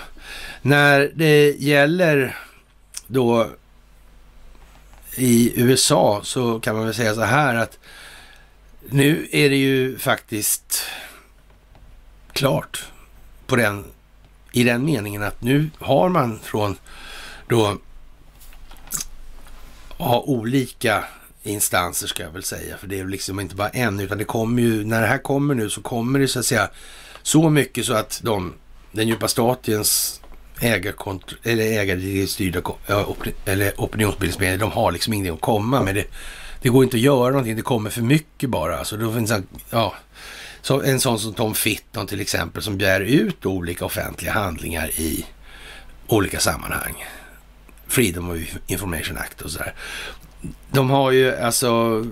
När 0.62 1.12
det 1.16 1.56
gäller 1.60 2.38
då 3.08 3.50
i 5.16 5.62
USA 5.62 6.22
så 6.24 6.60
kan 6.60 6.76
man 6.76 6.86
väl 6.86 6.94
säga 6.94 7.16
så 7.16 7.22
här 7.22 7.56
att 7.56 7.80
nu 8.90 9.28
är 9.32 9.50
det 9.50 9.56
ju 9.56 9.98
faktiskt 9.98 10.84
klart 12.34 12.86
på 13.48 13.56
den, 13.56 13.86
i 14.58 14.64
den 14.64 14.86
meningen 14.86 15.24
att 15.24 15.42
nu 15.42 15.70
har 15.80 16.10
man 16.10 16.40
från 16.40 16.76
då 17.48 17.78
ha 19.98 20.22
olika 20.22 21.04
instanser 21.44 22.08
ska 22.08 22.24
jag 22.24 22.32
väl 22.32 22.44
säga, 22.44 22.78
för 22.78 22.88
det 22.88 23.00
är 23.00 23.06
liksom 23.06 23.40
inte 23.40 23.56
bara 23.56 23.70
en, 23.70 24.00
utan 24.00 24.18
det 24.18 24.24
kommer 24.24 24.62
ju, 24.62 24.86
när 24.86 25.02
det 25.02 25.08
här 25.08 25.18
kommer 25.18 25.56
nu 25.56 25.70
så 25.70 25.82
kommer 25.82 26.20
det 26.20 26.28
så 26.28 26.40
att 26.40 26.46
säga 26.46 26.70
så 27.24 27.50
mycket 27.50 27.86
så 27.86 27.94
att 27.94 28.22
de, 28.24 28.54
den 28.92 29.08
djupa 29.08 29.28
statens 29.28 30.22
ägarkont- 30.60 31.36
eller 31.44 31.64
ägarstyrda 31.64 32.62
eller 33.46 33.74
opinionsbildningsmedier, 33.78 34.58
de 34.58 34.72
har 34.72 34.92
liksom 34.92 35.14
ingenting 35.14 35.34
att 35.34 35.42
komma 35.42 35.84
med. 35.84 35.96
Det, 35.96 36.06
det 36.62 36.70
går 36.70 36.84
inte 36.84 36.98
att 36.98 37.02
göra 37.02 37.30
någonting, 37.30 37.56
det 37.56 37.62
kommer 37.62 37.90
för 37.90 38.02
mycket 38.02 38.50
bara. 38.50 38.78
Alltså, 38.78 38.98
då 38.98 39.14
finns 39.14 39.34
ja, 39.70 39.96
så 40.68 40.82
en 40.82 41.00
sån 41.00 41.20
som 41.20 41.34
Tom 41.34 41.56
Fitton 41.56 42.08
till 42.08 42.22
exempel 42.22 42.64
som 42.64 42.78
begär 42.78 43.02
ut 43.02 43.46
olika 43.46 43.86
offentliga 43.86 44.32
handlingar 44.32 44.88
i 45.00 45.26
olika 46.08 46.40
sammanhang. 46.40 47.06
Freedom 47.88 48.30
of 48.30 48.38
Information 48.68 49.18
Act 49.18 49.42
och 49.42 49.52
sådär. 49.52 49.74
De 50.72 50.90
har 50.90 51.12
ju 51.12 51.36
alltså 51.36 52.06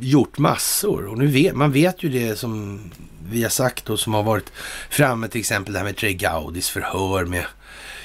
gjort 0.00 0.38
massor 0.38 1.06
och 1.06 1.18
nu 1.18 1.26
vet 1.26 1.56
man 1.56 1.72
vet 1.72 2.02
ju 2.02 2.08
det 2.08 2.36
som 2.36 2.80
vi 3.30 3.42
har 3.42 3.50
sagt 3.50 3.90
och 3.90 4.00
som 4.00 4.14
har 4.14 4.22
varit 4.22 4.52
framme 4.90 5.28
till 5.28 5.40
exempel 5.40 5.72
det 5.72 5.78
här 5.78 5.86
med 5.86 5.96
Trey 5.96 6.14
Gaudis 6.14 6.68
förhör 6.68 7.24
med 7.24 7.44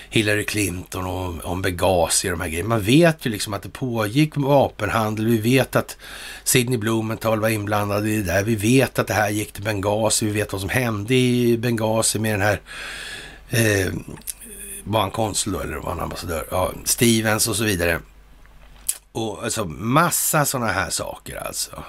Hillary 0.09 0.45
Clinton 0.45 1.05
och 1.05 1.45
om 1.45 1.61
Benghazi 1.61 2.27
och 2.27 2.31
de 2.31 2.41
här 2.41 2.49
grejerna. 2.49 2.69
Man 2.69 2.81
vet 2.81 3.25
ju 3.25 3.29
liksom 3.29 3.53
att 3.53 3.61
det 3.61 3.69
pågick 3.69 4.37
vapenhandel. 4.37 5.27
Vi 5.27 5.37
vet 5.37 5.75
att 5.75 5.97
Sidney 6.43 6.77
Blumenthal 6.77 7.39
var 7.39 7.49
inblandad 7.49 8.07
i 8.07 8.17
det 8.17 8.23
där. 8.23 8.43
Vi 8.43 8.55
vet 8.55 8.99
att 8.99 9.07
det 9.07 9.13
här 9.13 9.29
gick 9.29 9.53
till 9.53 9.63
Benghazi. 9.63 10.25
Vi 10.25 10.31
vet 10.31 10.51
vad 10.51 10.61
som 10.61 10.69
hände 10.69 11.15
i 11.15 11.57
Benghazi 11.57 12.19
med 12.19 12.33
den 12.33 12.41
här 12.41 12.61
eh, 13.49 13.93
var 14.83 15.01
han 15.01 15.11
konsul 15.11 15.53
då 15.53 15.59
eller 15.59 15.75
var 15.75 15.89
han 15.89 15.99
ambassadör? 15.99 16.47
Ja, 16.51 16.71
Stevens 16.83 17.47
och 17.47 17.55
så 17.55 17.63
vidare. 17.63 17.99
Och 19.11 19.43
alltså 19.43 19.65
massa 19.65 20.45
sådana 20.45 20.71
här 20.71 20.89
saker 20.89 21.35
alltså. 21.47 21.83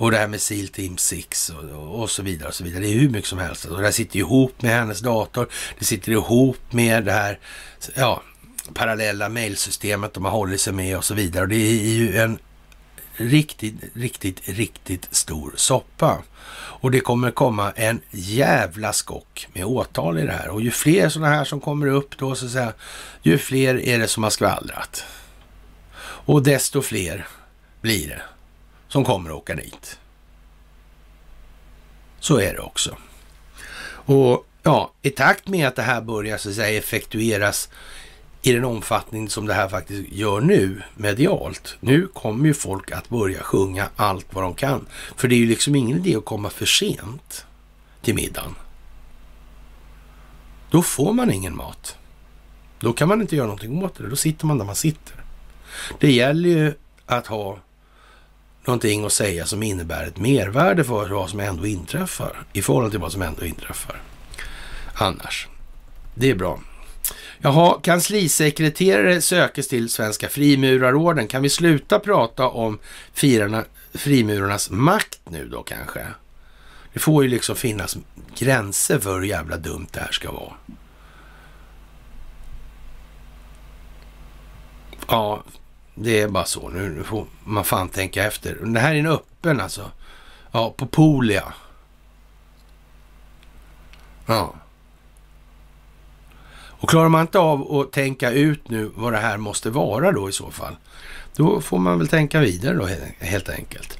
Och 0.00 0.10
det 0.10 0.16
här 0.16 0.28
med 0.28 0.40
SEAL 0.40 0.68
Team 0.68 0.98
6 0.98 1.50
och, 1.50 2.00
och, 2.00 2.10
så 2.10 2.22
vidare 2.22 2.48
och 2.48 2.54
så 2.54 2.64
vidare. 2.64 2.82
Det 2.82 2.88
är 2.88 2.98
hur 2.98 3.08
mycket 3.08 3.28
som 3.28 3.38
helst. 3.38 3.64
Och 3.64 3.78
det 3.78 3.84
här 3.84 3.92
sitter 3.92 4.18
ihop 4.18 4.62
med 4.62 4.70
hennes 4.70 5.00
dator. 5.00 5.48
Det 5.78 5.84
sitter 5.84 6.12
ihop 6.12 6.72
med 6.72 7.04
det 7.04 7.12
här 7.12 7.38
ja, 7.94 8.22
parallella 8.74 9.28
mejlsystemet 9.28 10.14
de 10.14 10.24
har 10.24 10.32
hållit 10.32 10.60
sig 10.60 10.72
med 10.72 10.96
och 10.96 11.04
så 11.04 11.14
vidare. 11.14 11.42
Och 11.42 11.48
det 11.48 11.56
är 11.56 11.94
ju 11.94 12.16
en 12.16 12.38
riktigt, 13.14 13.74
riktigt, 13.94 14.48
riktigt 14.48 15.08
stor 15.10 15.52
soppa. 15.56 16.22
Och 16.52 16.90
det 16.90 17.00
kommer 17.00 17.30
komma 17.30 17.72
en 17.76 18.00
jävla 18.10 18.92
skock 18.92 19.48
med 19.52 19.64
åtal 19.64 20.18
i 20.18 20.26
det 20.26 20.32
här. 20.32 20.48
Och 20.48 20.62
ju 20.62 20.70
fler 20.70 21.08
sådana 21.08 21.34
här 21.34 21.44
som 21.44 21.60
kommer 21.60 21.86
upp 21.86 22.18
då 22.18 22.34
så 22.34 22.46
att 22.46 22.52
säga, 22.52 22.72
ju 23.22 23.38
fler 23.38 23.80
är 23.80 23.98
det 23.98 24.08
som 24.08 24.22
har 24.22 24.30
skvallrat. 24.30 25.04
Och 26.02 26.42
desto 26.42 26.82
fler 26.82 27.26
blir 27.80 28.08
det 28.08 28.22
som 28.90 29.04
kommer 29.04 29.30
att 29.30 29.36
åka 29.36 29.54
dit. 29.54 29.98
Så 32.20 32.40
är 32.40 32.52
det 32.52 32.60
också. 32.60 32.96
Och 33.88 34.46
ja, 34.62 34.92
i 35.02 35.10
takt 35.10 35.48
med 35.48 35.68
att 35.68 35.76
det 35.76 35.82
här 35.82 36.00
börjar 36.00 36.38
så 36.38 36.48
att 36.48 36.54
säga 36.54 36.78
effektueras 36.78 37.68
i 38.42 38.52
den 38.52 38.64
omfattning 38.64 39.28
som 39.28 39.46
det 39.46 39.54
här 39.54 39.68
faktiskt 39.68 40.12
gör 40.12 40.40
nu 40.40 40.82
medialt. 40.96 41.76
Nu 41.80 42.06
kommer 42.06 42.46
ju 42.46 42.54
folk 42.54 42.90
att 42.90 43.08
börja 43.08 43.42
sjunga 43.42 43.88
allt 43.96 44.26
vad 44.30 44.44
de 44.44 44.54
kan. 44.54 44.86
För 45.16 45.28
det 45.28 45.34
är 45.34 45.38
ju 45.38 45.46
liksom 45.46 45.74
ingen 45.74 45.98
idé 45.98 46.16
att 46.16 46.24
komma 46.24 46.50
för 46.50 46.66
sent 46.66 47.46
till 48.02 48.14
middagen. 48.14 48.54
Då 50.70 50.82
får 50.82 51.12
man 51.12 51.30
ingen 51.30 51.56
mat. 51.56 51.96
Då 52.80 52.92
kan 52.92 53.08
man 53.08 53.20
inte 53.20 53.36
göra 53.36 53.46
någonting 53.46 53.84
åt 53.84 53.94
det. 53.94 54.08
Då 54.08 54.16
sitter 54.16 54.46
man 54.46 54.58
där 54.58 54.64
man 54.64 54.76
sitter. 54.76 55.14
Det 55.98 56.12
gäller 56.12 56.48
ju 56.48 56.74
att 57.06 57.26
ha 57.26 57.58
någonting 58.64 59.04
att 59.04 59.12
säga 59.12 59.46
som 59.46 59.62
innebär 59.62 60.06
ett 60.06 60.18
mervärde 60.18 60.84
för 60.84 61.08
vad 61.08 61.30
som 61.30 61.40
ändå 61.40 61.66
inträffar 61.66 62.42
i 62.52 62.62
förhållande 62.62 62.90
till 62.90 63.00
vad 63.00 63.12
som 63.12 63.22
ändå 63.22 63.44
inträffar. 63.44 64.02
Annars. 64.94 65.48
Det 66.14 66.30
är 66.30 66.34
bra. 66.34 66.60
Jaha, 67.38 67.80
kanslisekreterare 67.82 69.20
sökes 69.20 69.68
till 69.68 69.88
Svenska 69.88 70.28
frimurarorden. 70.28 71.28
Kan 71.28 71.42
vi 71.42 71.48
sluta 71.48 71.98
prata 71.98 72.48
om 72.48 72.78
firarna, 73.12 73.64
frimurarnas 73.94 74.70
makt 74.70 75.20
nu 75.24 75.48
då 75.48 75.62
kanske? 75.62 76.06
Det 76.92 76.98
får 76.98 77.22
ju 77.24 77.30
liksom 77.30 77.56
finnas 77.56 77.96
gränser 78.38 78.98
för 78.98 79.14
hur 79.18 79.26
jävla 79.26 79.56
dumt 79.56 79.86
det 79.92 80.00
här 80.00 80.12
ska 80.12 80.32
vara. 80.32 80.52
Ja, 85.08 85.42
det 86.02 86.20
är 86.20 86.28
bara 86.28 86.44
så. 86.44 86.68
Nu 86.68 87.02
får 87.04 87.26
man 87.44 87.64
fan 87.64 87.88
tänka 87.88 88.26
efter. 88.26 88.54
Det 88.54 88.80
här 88.80 88.94
är 88.94 88.98
en 88.98 89.06
öppen 89.06 89.60
alltså. 89.60 89.90
Ja, 90.52 90.74
på 90.76 90.86
Polia. 90.86 91.52
Ja. 94.26 94.54
Och 96.52 96.88
klarar 96.88 97.08
man 97.08 97.20
inte 97.20 97.38
av 97.38 97.76
att 97.76 97.92
tänka 97.92 98.30
ut 98.30 98.70
nu 98.70 98.90
vad 98.94 99.12
det 99.12 99.18
här 99.18 99.36
måste 99.36 99.70
vara 99.70 100.12
då 100.12 100.28
i 100.28 100.32
så 100.32 100.50
fall, 100.50 100.76
då 101.36 101.60
får 101.60 101.78
man 101.78 101.98
väl 101.98 102.08
tänka 102.08 102.40
vidare 102.40 102.76
då 102.76 102.86
helt 103.18 103.48
enkelt. 103.48 103.98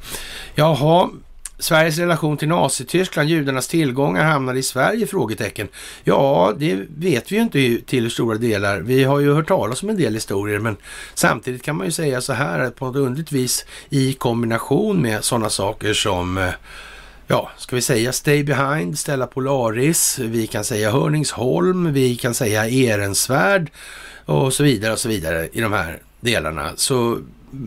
Jaha, 0.55 1.09
Sveriges 1.61 1.99
relation 1.99 2.37
till 2.37 2.49
Nazityskland, 2.49 3.29
judarnas 3.29 3.69
tillgångar 3.69 4.25
hamnade 4.25 4.59
i 4.59 4.63
Sverige? 4.63 5.07
Frågetecken. 5.07 5.69
Ja, 6.05 6.55
det 6.59 6.81
vet 6.97 7.33
vi 7.33 7.37
ju 7.37 7.43
inte 7.43 7.87
till 7.87 8.11
stora 8.11 8.39
delar. 8.39 8.81
Vi 8.81 9.05
har 9.05 9.21
ju 9.21 9.35
hört 9.35 9.49
talas 9.49 9.83
om 9.83 9.89
en 9.89 9.97
del 9.97 10.15
historier, 10.15 10.59
men 10.59 10.77
samtidigt 11.15 11.63
kan 11.63 11.77
man 11.77 11.87
ju 11.87 11.93
säga 11.93 12.21
så 12.21 12.33
här 12.33 12.59
att 12.59 12.77
på 12.77 12.87
något 12.87 12.97
underligt 12.97 13.33
vis 13.33 13.67
i 13.89 14.13
kombination 14.13 15.03
med 15.03 15.25
sådana 15.25 15.51
saker 15.51 15.95
som 15.95 16.39
eh, 16.39 16.51
ja, 17.27 17.51
ska 17.57 17.77
vi 17.77 17.83
säga 17.83 18.13
Stay 18.13 18.45
Behind, 18.45 18.99
Stella 18.99 19.27
Polaris, 19.27 20.19
vi 20.19 20.47
kan 20.47 20.65
säga 20.65 20.91
Hörningsholm, 20.91 21.93
vi 21.93 22.17
kan 22.17 22.35
säga 22.35 22.69
Ehrensvärd 22.69 23.71
och 24.25 24.53
så 24.53 24.63
vidare 24.63 24.93
och 24.93 24.99
så 24.99 25.09
vidare 25.09 25.49
i 25.53 25.61
de 25.61 25.73
här 25.73 25.99
delarna. 26.21 26.73
Så 26.77 27.21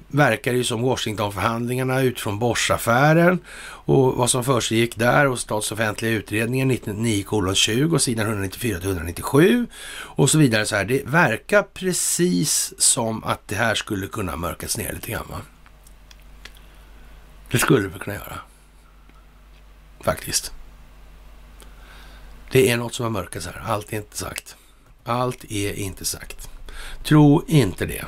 verkar 0.07 0.51
det 0.51 0.57
ju 0.57 0.63
som 0.63 0.81
Washingtonförhandlingarna 0.81 2.01
utifrån 2.01 2.39
Boschaffären 2.39 3.39
och 3.85 4.13
vad 4.13 4.29
som 4.29 4.43
försiggick 4.43 4.95
där 4.95 5.27
och 5.27 5.39
statsoffentliga 5.39 6.11
utredningen 6.11 6.71
99:20 6.71 7.97
sidan 7.97 8.27
194 8.27 8.79
till 8.79 8.89
197 8.89 9.67
och 9.93 10.29
så 10.29 10.37
vidare. 10.37 10.65
Så 10.65 10.75
här. 10.75 10.85
Det 10.85 11.01
verkar 11.05 11.63
precis 11.63 12.73
som 12.77 13.23
att 13.23 13.47
det 13.47 13.55
här 13.55 13.75
skulle 13.75 14.07
kunna 14.07 14.35
mörkas 14.35 14.77
ner 14.77 14.93
lite 14.93 15.11
grann. 15.11 15.25
Va? 15.29 15.41
Det 17.51 17.59
skulle 17.59 17.87
vi 17.87 17.99
kunna 17.99 18.15
göra 18.15 18.39
faktiskt. 20.03 20.53
Det 22.51 22.69
är 22.69 22.77
något 22.77 22.93
som 22.93 23.03
har 23.03 23.09
mörkats 23.09 23.45
här. 23.45 23.63
Allt 23.65 23.93
är 23.93 23.97
inte 23.97 24.17
sagt. 24.17 24.55
Allt 25.03 25.43
är 25.51 25.73
inte 25.73 26.05
sagt. 26.05 26.49
Tro 27.03 27.45
inte 27.47 27.85
det. 27.85 28.05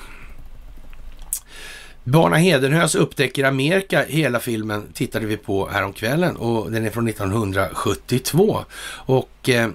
Barna 2.07 2.35
Hedenhös 2.35 2.95
upptäcker 2.95 3.43
Amerika, 3.43 4.05
hela 4.07 4.39
filmen 4.39 4.83
tittade 4.93 5.25
vi 5.25 5.37
på 5.37 5.69
häromkvällen 5.69 6.35
och 6.35 6.71
den 6.71 6.85
är 6.85 6.89
från 6.89 7.07
1972. 7.07 8.65
Och 8.89 9.49
eh, 9.49 9.69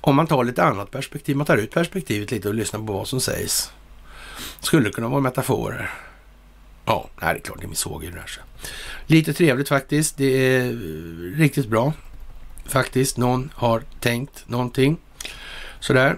om 0.00 0.16
man 0.16 0.26
tar 0.26 0.44
lite 0.44 0.62
annat 0.62 0.90
perspektiv, 0.90 1.36
man 1.36 1.46
tar 1.46 1.56
ut 1.56 1.70
perspektivet 1.70 2.30
lite 2.30 2.48
och 2.48 2.54
lyssnar 2.54 2.80
på 2.80 2.92
vad 2.92 3.08
som 3.08 3.20
sägs. 3.20 3.72
Skulle 4.60 4.84
det 4.84 4.92
kunna 4.92 5.08
vara 5.08 5.20
metaforer? 5.20 5.90
Ja, 6.84 7.08
det 7.20 7.26
är 7.26 7.38
klart, 7.38 7.58
det 7.58 7.64
är 7.64 7.68
min 7.68 7.76
såg 7.76 8.04
i 8.04 8.06
det 8.06 8.18
här. 8.18 8.30
Lite 9.06 9.32
trevligt 9.32 9.68
faktiskt. 9.68 10.16
Det 10.16 10.56
är 10.56 10.64
eh, 10.64 10.76
riktigt 11.38 11.68
bra 11.68 11.92
faktiskt. 12.66 13.16
Någon 13.16 13.52
har 13.54 13.82
tänkt 14.00 14.48
någonting 14.48 14.96
sådär. 15.80 16.16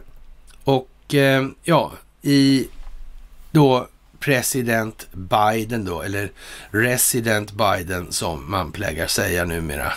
Och 0.64 1.14
eh, 1.14 1.46
ja, 1.62 1.92
i 2.22 2.68
då 3.50 3.88
president 4.23 5.07
Biden 5.12 5.85
då, 5.85 6.03
eller 6.03 6.32
resident 6.70 7.53
Biden 7.53 8.12
som 8.12 8.51
man 8.51 8.73
plägar 8.73 9.07
säga 9.07 9.44
numera, 9.44 9.93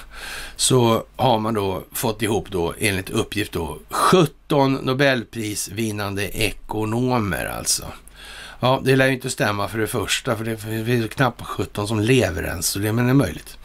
så 0.56 1.04
har 1.16 1.40
man 1.40 1.54
då 1.54 1.84
fått 1.92 2.22
ihop 2.22 2.52
då 2.52 2.74
enligt 2.80 3.10
uppgift 3.10 3.52
då 3.52 3.80
17 3.90 4.74
Nobelprisvinnande 4.74 6.38
ekonomer 6.38 7.46
alltså. 7.46 7.86
Ja, 8.60 8.82
det 8.84 8.96
lär 8.96 9.08
ju 9.08 9.14
inte 9.14 9.30
stämma 9.30 9.68
för 9.68 9.78
det 9.78 9.88
första, 9.88 10.36
för 10.36 10.46
det 10.46 10.86
finns 10.86 11.14
knappt 11.14 11.42
17 11.42 11.88
som 11.88 12.00
lever 12.00 12.44
ens, 12.44 12.68
så 12.68 12.80
det 12.80 12.94
men 12.94 13.10
är 13.10 13.14
möjligt. 13.14 13.58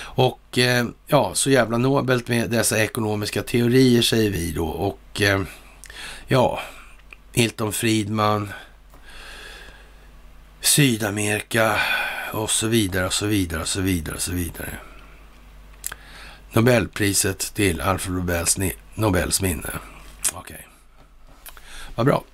Och 0.00 0.58
eh, 0.58 0.86
ja, 1.06 1.30
så 1.34 1.50
jävla 1.50 1.78
nobelt 1.78 2.28
med 2.28 2.50
dessa 2.50 2.82
ekonomiska 2.82 3.42
teorier 3.42 4.02
säger 4.02 4.30
vi 4.30 4.52
då. 4.52 4.66
Och 4.66 5.22
eh, 5.22 5.42
ja, 6.26 6.60
Hilton 7.32 7.72
Friedman, 7.72 8.52
Sydamerika 10.60 11.76
och 12.32 12.50
så 12.50 12.66
vidare 12.66 13.06
och 13.06 13.12
så 13.12 13.26
vidare 13.26 13.60
och 13.62 13.68
så 13.68 13.80
vidare 13.80 14.14
och 14.14 14.22
så 14.22 14.32
vidare. 14.32 14.78
Nobelpriset 16.52 17.54
till 17.54 17.80
Alfred 17.80 18.14
Nobels, 18.14 18.58
Nobels 18.94 19.42
minne. 19.42 19.70
Okej. 20.32 20.40
Okay. 20.40 20.66
Vad 21.94 22.06
bra. 22.06 22.24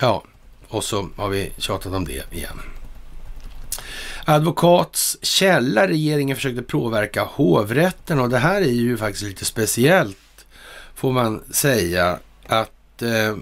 Ja, 0.00 0.24
och 0.68 0.84
så 0.84 1.08
har 1.16 1.28
vi 1.28 1.52
tjatat 1.58 1.92
om 1.92 2.04
det 2.04 2.32
igen. 2.32 2.60
Advokats 4.24 5.18
källa, 5.22 5.88
regeringen 5.88 6.36
försökte 6.36 6.62
påverka 6.62 7.24
hovrätten 7.24 8.20
och 8.20 8.28
det 8.28 8.38
här 8.38 8.62
är 8.62 8.72
ju 8.72 8.96
faktiskt 8.96 9.24
lite 9.24 9.44
speciellt 9.44 10.16
får 10.96 11.12
man 11.12 11.44
säga 11.50 12.18
att 12.46 13.02
eh, 13.02 13.36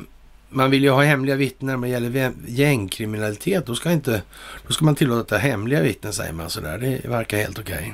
man 0.54 0.70
vill 0.70 0.82
ju 0.82 0.90
ha 0.90 1.02
hemliga 1.02 1.36
vittnen 1.36 1.80
när 1.80 1.88
det 1.88 1.92
gäller 1.92 2.32
gängkriminalitet. 2.46 3.66
Då 3.66 3.74
ska, 3.74 3.92
inte, 3.92 4.22
då 4.66 4.72
ska 4.72 4.84
man 4.84 4.94
tillåta 4.94 5.38
hemliga 5.38 5.82
vittnen 5.82 6.12
säger 6.12 6.32
man 6.32 6.50
sådär. 6.50 6.78
Det 6.78 7.08
verkar 7.08 7.38
helt 7.38 7.58
okej. 7.58 7.74
Okay. 7.74 7.92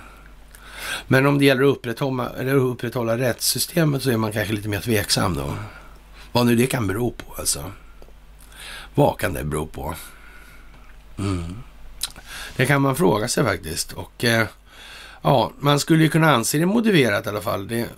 Men 1.09 1.27
om 1.27 1.39
det 1.39 1.45
gäller 1.45 1.63
att 1.63 1.77
upprätthålla, 1.77 2.31
eller 2.39 2.55
upprätthålla 2.55 3.19
rättssystemet 3.19 4.03
så 4.03 4.11
är 4.11 4.17
man 4.17 4.33
kanske 4.33 4.55
lite 4.55 4.69
mer 4.69 4.81
tveksam 4.81 5.35
då. 5.35 5.55
Vad 6.33 6.47
nu 6.47 6.57
det 6.57 6.67
kan 6.67 6.87
bero 6.87 7.11
på 7.11 7.35
alltså. 7.39 7.73
Vad 8.95 9.19
kan 9.19 9.33
det 9.33 9.45
bero 9.45 9.67
på? 9.67 9.95
Mm. 11.19 11.57
Det 12.57 12.67
kan 12.67 12.83
man 12.83 12.97
fråga 12.97 13.29
sig 13.29 13.45
faktiskt. 13.45 13.93
Och 13.93 14.25
eh, 14.25 14.47
ja, 15.23 15.53
man 15.59 15.81
skulle 15.81 16.03
ju 16.03 16.09
kunna 16.09 16.31
anse 16.31 16.59
det 16.59 16.67
motiverat 16.67 17.27
i 17.27 17.29
alla 17.29 17.41
fall. 17.41 17.69
Det, 17.69 17.89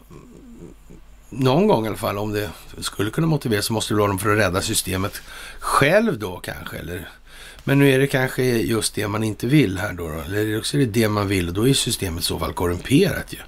någon 1.32 1.66
gång 1.66 1.84
i 1.84 1.88
alla 1.88 1.96
fall, 1.96 2.18
om 2.18 2.32
det 2.32 2.50
skulle 2.78 3.10
kunna 3.10 3.26
motiveras 3.26 3.66
så 3.66 3.72
måste 3.72 3.94
det 3.94 3.98
vara 3.98 4.09
dem 4.09 4.18
för 4.18 4.32
att 4.32 4.38
rädda 4.38 4.60
systemet 4.60 5.22
själv 5.59 6.18
då 6.18 6.36
kanske. 6.36 6.76
Eller, 6.76 7.09
men 7.64 7.78
nu 7.78 7.90
är 7.90 7.98
det 7.98 8.06
kanske 8.06 8.44
just 8.44 8.94
det 8.94 9.09
man 9.09 9.24
inte 9.24 9.46
vill 9.46 9.78
här 9.78 9.92
då. 9.92 10.09
då 10.09 10.20
eller 10.20 10.59
också 10.59 10.76
är 10.76 10.80
det 10.80 10.86
det 10.86 11.09
man 11.09 11.28
vill 11.28 11.48
och 11.48 11.54
då 11.54 11.68
är 11.68 11.74
systemet 11.74 12.22
i 12.22 12.26
så 12.26 12.38
fall 12.38 12.52
korrumperat 12.52 13.32
ju. 13.32 13.38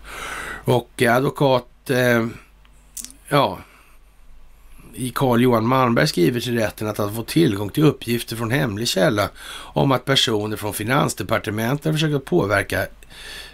Och 0.65 1.03
advokat, 1.03 1.91
eh, 1.91 2.27
ja, 3.29 3.59
i 4.95 5.11
Carl 5.11 5.43
Johan 5.43 5.67
Malmberg 5.67 6.07
skriver 6.07 6.41
till 6.41 6.59
rätten 6.59 6.89
att 6.89 6.99
han 6.99 7.15
fått 7.15 7.27
tillgång 7.27 7.71
till 7.71 7.85
uppgifter 7.85 8.37
från 8.37 8.51
hemlig 8.51 8.89
källa 8.89 9.29
om 9.57 9.93
att 9.93 10.05
personer 10.05 10.57
från 10.57 10.75
Finansdepartementet 10.75 11.85
har 11.85 11.93
försökt 11.93 12.25
påverka 12.25 12.87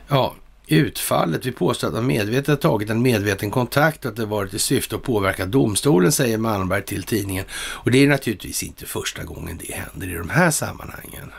ja, 0.08 0.34
utfallet. 0.70 1.46
Vi 1.46 1.52
påstår 1.52 1.88
att 1.88 1.94
han 1.94 2.06
medvetet 2.06 2.48
har 2.48 2.56
tagit 2.56 2.90
en 2.90 3.02
medveten 3.02 3.50
kontakt 3.50 4.04
och 4.04 4.10
att 4.10 4.16
det 4.16 4.26
varit 4.26 4.54
i 4.54 4.58
syfte 4.58 4.96
att 4.96 5.02
påverka 5.02 5.46
domstolen, 5.46 6.12
säger 6.12 6.38
Malmberg 6.38 6.82
till 6.82 7.02
tidningen. 7.02 7.44
Och 7.52 7.90
det 7.90 8.02
är 8.02 8.08
naturligtvis 8.08 8.62
inte 8.62 8.86
första 8.86 9.24
gången 9.24 9.60
det 9.66 9.74
händer 9.74 10.08
i 10.08 10.18
de 10.18 10.30
här 10.30 10.50
sammanhangen. 10.50 11.32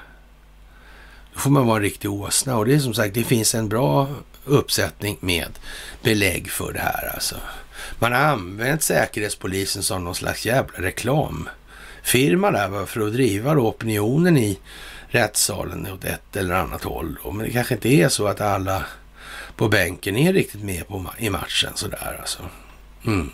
Då 1.33 1.39
får 1.39 1.51
man 1.51 1.67
vara 1.67 1.77
en 1.77 1.83
riktig 1.83 2.11
åsna 2.11 2.57
och 2.57 2.65
det 2.65 2.73
är 2.73 2.79
som 2.79 2.93
sagt, 2.93 3.13
det 3.13 3.23
finns 3.23 3.55
en 3.55 3.69
bra 3.69 4.07
uppsättning 4.45 5.17
med 5.19 5.59
belägg 6.03 6.51
för 6.51 6.73
det 6.73 6.79
här 6.79 7.11
alltså. 7.13 7.35
Man 7.99 8.11
har 8.11 8.19
använt 8.19 8.83
Säkerhetspolisen 8.83 9.83
som 9.83 10.03
någon 10.03 10.15
slags 10.15 10.45
jävla 10.45 10.77
reklamfirma 10.77 12.51
där 12.51 12.85
för 12.85 13.07
att 13.07 13.13
driva 13.13 13.55
opinionen 13.55 14.37
i 14.37 14.59
rättssalen 15.07 15.87
åt 15.93 16.05
ett 16.05 16.35
eller 16.35 16.55
annat 16.55 16.83
håll. 16.83 17.17
Men 17.33 17.37
det 17.37 17.51
kanske 17.51 17.73
inte 17.73 17.89
är 17.89 18.09
så 18.09 18.27
att 18.27 18.41
alla 18.41 18.85
på 19.55 19.67
bänken 19.67 20.15
är 20.17 20.33
riktigt 20.33 20.63
med 20.63 20.87
på, 20.87 21.05
i 21.17 21.29
matchen 21.29 21.71
sådär 21.75 22.17
alltså. 22.19 22.43
Mm. 23.05 23.29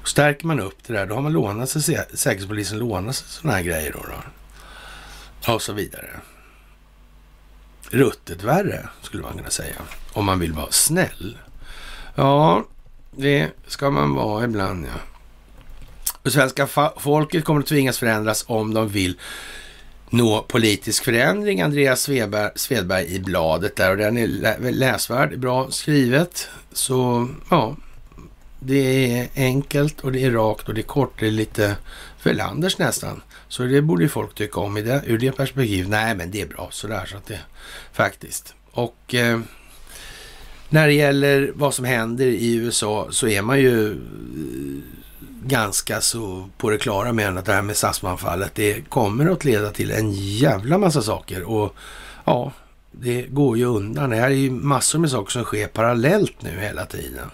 Då 0.00 0.06
stärker 0.06 0.46
man 0.46 0.60
upp 0.60 0.76
det 0.86 0.92
där. 0.92 1.06
Då 1.06 1.14
har 1.14 1.22
man 1.22 1.32
lånat 1.32 1.70
sig, 1.70 1.82
Säkerhetspolisen 2.14 2.78
lånat 2.78 3.16
sig 3.16 3.28
sådana 3.28 3.56
här 3.56 3.64
grejer 3.64 3.92
då. 3.92 4.04
då. 4.08 5.54
Och 5.54 5.62
så 5.62 5.72
vidare. 5.72 6.10
Ruttet 7.90 8.42
värre 8.42 8.88
skulle 9.02 9.22
man 9.22 9.36
kunna 9.36 9.50
säga. 9.50 9.76
Om 10.12 10.24
man 10.24 10.38
vill 10.38 10.52
vara 10.52 10.70
snäll. 10.70 11.38
Ja, 12.14 12.64
det 13.10 13.50
ska 13.66 13.90
man 13.90 14.14
vara 14.14 14.44
ibland 14.44 14.86
ja. 14.86 15.00
Och 16.22 16.32
svenska 16.32 16.66
folket 16.96 17.44
kommer 17.44 17.60
att 17.60 17.66
tvingas 17.66 17.98
förändras 17.98 18.44
om 18.48 18.74
de 18.74 18.88
vill 18.88 19.18
nå 20.10 20.42
politisk 20.42 21.04
förändring. 21.04 21.60
Andreas 21.60 22.02
Svedberg, 22.02 22.50
Svedberg 22.54 23.14
i 23.14 23.20
bladet 23.20 23.76
där 23.76 23.90
och 23.90 23.96
den 23.96 24.18
är 24.18 24.72
läsvärd, 24.72 25.38
bra 25.38 25.70
skrivet. 25.70 26.48
Så 26.72 27.28
ja, 27.50 27.76
det 28.60 29.12
är 29.18 29.28
enkelt 29.36 30.00
och 30.00 30.12
det 30.12 30.24
är 30.24 30.30
rakt 30.30 30.68
och 30.68 30.74
det 30.74 30.80
är 30.80 30.82
kort. 30.82 31.20
Det 31.20 31.26
är 31.26 31.30
lite 31.30 31.76
för 32.18 32.34
nästan. 32.78 33.22
Så 33.48 33.62
det 33.62 33.82
borde 33.82 34.02
ju 34.02 34.08
folk 34.08 34.34
tycka 34.34 34.60
om 34.60 34.76
i 34.76 34.82
det, 34.82 35.02
ur 35.06 35.18
det 35.18 35.32
perspektivet. 35.32 35.88
Nej, 35.88 36.14
men 36.14 36.30
det 36.30 36.40
är 36.40 36.46
bra 36.46 36.68
sådär 36.72 37.06
så 37.06 37.16
att 37.16 37.26
det 37.26 37.40
faktiskt. 37.92 38.54
Och 38.70 39.14
eh, 39.14 39.40
när 40.68 40.86
det 40.86 40.92
gäller 40.92 41.52
vad 41.54 41.74
som 41.74 41.84
händer 41.84 42.26
i 42.26 42.54
USA 42.54 43.08
så 43.10 43.28
är 43.28 43.42
man 43.42 43.60
ju 43.60 43.90
eh, 43.90 43.96
ganska 45.48 46.00
så 46.00 46.48
på 46.56 46.70
det 46.70 46.78
klara 46.78 47.12
med 47.12 47.38
att 47.38 47.44
det 47.44 47.52
här 47.52 47.62
med 47.62 47.76
SAS-anfallet 47.76 48.54
det 48.54 48.88
kommer 48.88 49.30
att 49.30 49.44
leda 49.44 49.70
till 49.70 49.90
en 49.90 50.12
jävla 50.12 50.78
massa 50.78 51.02
saker 51.02 51.42
och 51.42 51.74
ja, 52.24 52.52
det 52.92 53.22
går 53.22 53.58
ju 53.58 53.64
undan. 53.64 54.10
Det 54.10 54.16
här 54.16 54.30
är 54.30 54.34
ju 54.34 54.50
massor 54.50 54.98
med 54.98 55.10
saker 55.10 55.30
som 55.30 55.44
sker 55.44 55.66
parallellt 55.66 56.42
nu 56.42 56.60
hela 56.60 56.86
tiden. 56.86 57.30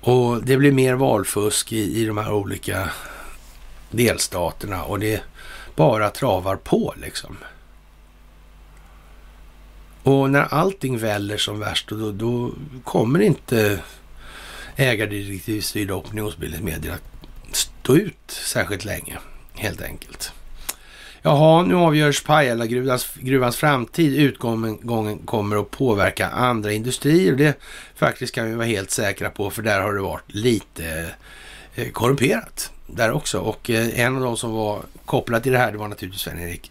Och 0.00 0.44
det 0.44 0.56
blir 0.56 0.72
mer 0.72 0.94
valfusk 0.94 1.72
i, 1.72 2.02
i 2.02 2.06
de 2.06 2.18
här 2.18 2.32
olika 2.32 2.90
delstaterna 3.90 4.84
och 4.84 4.98
det 4.98 5.22
bara 5.76 6.10
travar 6.10 6.56
på 6.56 6.94
liksom. 6.96 7.36
Och 10.02 10.30
när 10.30 10.54
allting 10.54 10.98
väller 10.98 11.36
som 11.36 11.58
värst, 11.58 11.88
då, 11.88 12.12
då 12.12 12.52
kommer 12.84 13.20
inte 13.20 13.80
ägardirektivstyrda 14.80 15.94
opinionsbildningsmedier 15.94 16.92
att 16.92 17.56
stå 17.56 17.96
ut 17.96 18.30
särskilt 18.30 18.84
länge, 18.84 19.18
helt 19.54 19.82
enkelt. 19.82 20.32
Jaha, 21.22 21.62
nu 21.62 21.74
avgörs 21.74 22.22
Pajala-gruvans 22.22 23.14
gruvans 23.14 23.56
framtid. 23.56 24.18
Utgången 24.18 25.18
kommer 25.18 25.56
att 25.56 25.70
påverka 25.70 26.28
andra 26.28 26.72
industrier. 26.72 27.32
Det 27.32 27.58
faktiskt 27.94 28.34
kan 28.34 28.46
vi 28.46 28.54
vara 28.54 28.66
helt 28.66 28.90
säkra 28.90 29.30
på, 29.30 29.50
för 29.50 29.62
där 29.62 29.80
har 29.80 29.94
det 29.94 30.00
varit 30.00 30.34
lite 30.34 31.14
eh, 31.74 31.90
korrumperat 31.90 32.72
där 32.86 33.10
också. 33.10 33.38
Och 33.38 33.70
eh, 33.70 34.00
en 34.00 34.16
av 34.16 34.22
de 34.22 34.36
som 34.36 34.52
var 34.52 34.82
kopplad 35.04 35.42
till 35.42 35.52
det 35.52 35.58
här, 35.58 35.72
det 35.72 35.78
var 35.78 35.88
naturligtvis 35.88 36.22
Sven-Erik 36.22 36.70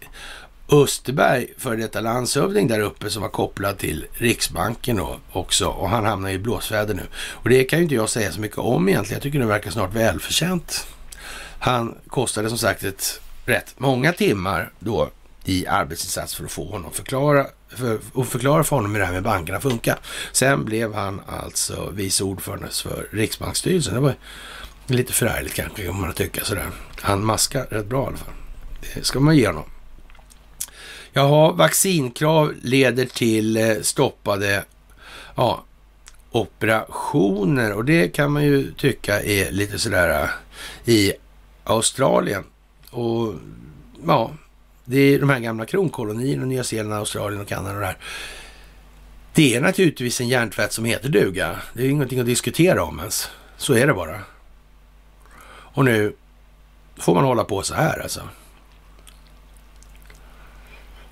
Österberg, 0.72 1.46
för 1.58 1.76
detta 1.76 2.00
landshövding 2.00 2.68
där 2.68 2.80
uppe 2.80 3.10
som 3.10 3.22
var 3.22 3.28
kopplad 3.28 3.78
till 3.78 4.06
Riksbanken 4.12 4.96
då 4.96 5.20
också 5.32 5.66
och 5.66 5.88
han 5.88 6.04
hamnar 6.04 6.30
i 6.30 6.38
blåsväder 6.38 6.94
nu. 6.94 7.02
Och 7.14 7.48
det 7.48 7.64
kan 7.64 7.78
ju 7.78 7.82
inte 7.82 7.94
jag 7.94 8.08
säga 8.08 8.32
så 8.32 8.40
mycket 8.40 8.58
om 8.58 8.88
egentligen. 8.88 9.16
Jag 9.16 9.22
tycker 9.22 9.38
det 9.38 9.46
verkar 9.46 9.70
snart 9.70 9.94
välförtjänt. 9.94 10.86
Han 11.58 11.94
kostade 12.08 12.48
som 12.48 12.58
sagt 12.58 12.84
ett 12.84 13.20
rätt 13.44 13.74
många 13.76 14.12
timmar 14.12 14.72
då 14.78 15.10
i 15.44 15.66
arbetsinsats 15.66 16.34
för 16.34 16.44
att 16.44 16.52
få 16.52 16.70
honom 16.70 16.92
förklara, 16.92 17.46
för, 17.68 17.98
och 18.12 18.26
förklara 18.26 18.64
för 18.64 18.76
honom 18.76 18.92
hur 18.92 19.00
det 19.00 19.06
här 19.06 19.12
med 19.12 19.22
bankerna 19.22 19.60
funkar. 19.60 19.98
Sen 20.32 20.64
blev 20.64 20.94
han 20.94 21.20
alltså 21.26 21.90
vice 21.90 22.24
ordförande 22.24 22.68
för 22.68 23.08
Riksbanksstyrelsen. 23.12 23.94
Det 23.94 24.00
var 24.00 24.14
lite 24.86 25.12
förärligt 25.12 25.54
kanske, 25.54 25.88
om 25.88 26.00
man 26.00 26.12
tycker 26.12 26.44
sådär. 26.44 26.70
Han 27.00 27.24
maskar 27.24 27.66
rätt 27.70 27.86
bra 27.86 28.04
i 28.04 28.06
alla 28.06 28.16
fall. 28.16 28.34
Det 28.94 29.04
ska 29.04 29.20
man 29.20 29.36
ge 29.36 29.46
honom. 29.46 29.64
Jaha, 31.12 31.52
vaccinkrav 31.52 32.54
leder 32.62 33.06
till 33.06 33.56
eh, 33.56 33.80
stoppade 33.82 34.64
ja, 35.34 35.64
operationer 36.30 37.72
och 37.72 37.84
det 37.84 38.08
kan 38.08 38.32
man 38.32 38.44
ju 38.44 38.72
tycka 38.72 39.22
är 39.22 39.50
lite 39.50 39.78
sådär 39.78 40.22
eh, 40.22 40.94
i 40.94 41.12
Australien. 41.64 42.44
Och 42.90 43.34
ja, 44.06 44.30
det 44.84 44.98
är 44.98 45.18
de 45.18 45.30
här 45.30 45.38
gamla 45.38 45.66
kronkolonierna, 45.66 46.44
Nya 46.44 46.64
Zeeland, 46.64 46.94
Australien 46.94 47.40
och 47.40 47.48
Kanada 47.48 47.74
och 47.74 47.80
det 47.80 47.86
här. 47.86 47.98
Det 49.34 49.56
är 49.56 49.60
naturligtvis 49.60 50.20
en 50.20 50.28
hjärntvätt 50.28 50.72
som 50.72 50.84
heter 50.84 51.08
duga. 51.08 51.56
Det 51.74 51.82
är 51.82 51.88
ingenting 51.88 52.20
att 52.20 52.26
diskutera 52.26 52.84
om 52.84 52.98
ens. 52.98 53.30
Så 53.56 53.74
är 53.74 53.86
det 53.86 53.94
bara. 53.94 54.20
Och 55.50 55.84
nu 55.84 56.12
får 56.96 57.14
man 57.14 57.24
hålla 57.24 57.44
på 57.44 57.62
så 57.62 57.74
här 57.74 58.02
alltså. 58.02 58.28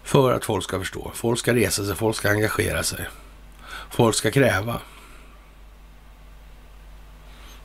För 0.09 0.33
att 0.33 0.45
folk 0.45 0.65
ska 0.65 0.79
förstå. 0.79 1.11
Folk 1.15 1.39
ska 1.39 1.55
resa 1.55 1.85
sig, 1.85 1.95
folk 1.95 2.17
ska 2.17 2.31
engagera 2.31 2.83
sig. 2.83 3.07
Folk 3.91 4.17
ska 4.17 4.31
kräva. 4.31 4.81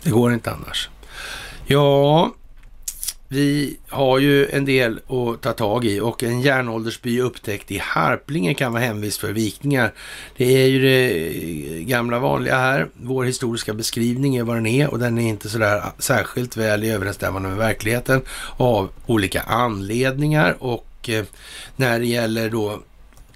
Det 0.02 0.10
går 0.10 0.34
inte 0.34 0.52
annars. 0.52 0.90
Ja, 1.66 2.34
vi 3.28 3.78
har 3.90 4.20
ju 4.20 4.50
en 4.50 4.66
del 4.66 5.00
att 5.08 5.42
ta 5.42 5.54
tag 5.54 5.86
i 5.86 6.00
och 6.00 6.24
en 6.24 6.42
järnåldersby 6.42 7.22
upptäckt 7.22 7.72
i 7.72 7.78
Harplinge 7.78 8.54
kan 8.54 8.74
vara 8.74 8.84
hemvist 8.84 9.20
för 9.20 9.34
vikningar. 9.34 9.94
Det 10.38 10.64
är 10.64 10.68
ju 10.68 10.82
det 10.82 11.84
gamla 11.84 12.20
vanliga 12.20 12.58
här. 12.58 12.88
Vår 12.94 13.24
historiska 13.24 13.74
beskrivning 13.74 14.36
är 14.36 14.44
vad 14.44 14.58
den 14.58 14.66
är 14.66 14.90
och 14.90 15.00
den 15.00 15.18
är 15.18 15.30
inte 15.30 15.50
sådär 15.50 15.84
särskilt 15.98 16.58
väl 16.58 16.84
i 16.84 16.92
överensstämmande 16.92 17.50
med 17.50 17.58
verkligheten 17.58 18.22
av 18.58 18.90
olika 19.06 19.42
anledningar 19.42 20.56
och 20.60 20.88
och 21.04 21.10
eh, 21.10 21.26
när 21.76 22.00
det 22.00 22.06
gäller 22.06 22.50
då 22.50 22.80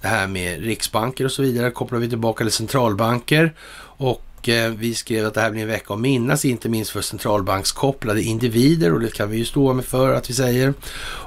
det 0.00 0.08
här 0.08 0.26
med 0.26 0.60
riksbanker 0.60 1.24
och 1.24 1.32
så 1.32 1.42
vidare 1.42 1.70
kopplar 1.70 1.98
vi 1.98 2.08
tillbaka 2.08 2.44
till 2.44 2.52
centralbanker. 2.52 3.54
Och 3.80 4.48
eh, 4.48 4.72
vi 4.72 4.94
skrev 4.94 5.26
att 5.26 5.34
det 5.34 5.40
här 5.40 5.50
blir 5.50 5.62
en 5.62 5.68
vecka 5.68 5.94
att 5.94 6.00
minnas, 6.00 6.44
inte 6.44 6.68
minst 6.68 6.90
för 6.90 7.00
centralbankskopplade 7.00 8.22
individer. 8.22 8.94
Och 8.94 9.00
det 9.00 9.12
kan 9.12 9.30
vi 9.30 9.36
ju 9.36 9.44
stå 9.44 9.72
med 9.72 9.84
för 9.84 10.14
att 10.14 10.30
vi 10.30 10.34
säger. 10.34 10.74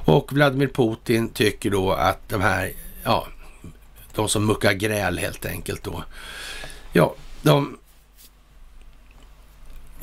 Och 0.06 0.34
Vladimir 0.34 0.68
Putin 0.68 1.30
tycker 1.30 1.70
då 1.70 1.92
att 1.92 2.30
de 2.30 2.42
här, 2.42 2.72
ja, 3.04 3.28
de 4.16 4.30
som 4.30 4.46
muckar 4.46 4.74
gräl 4.74 5.18
helt 5.18 5.46
enkelt 5.46 5.84
då, 5.84 6.04
ja, 6.94 7.16
de 7.42 7.78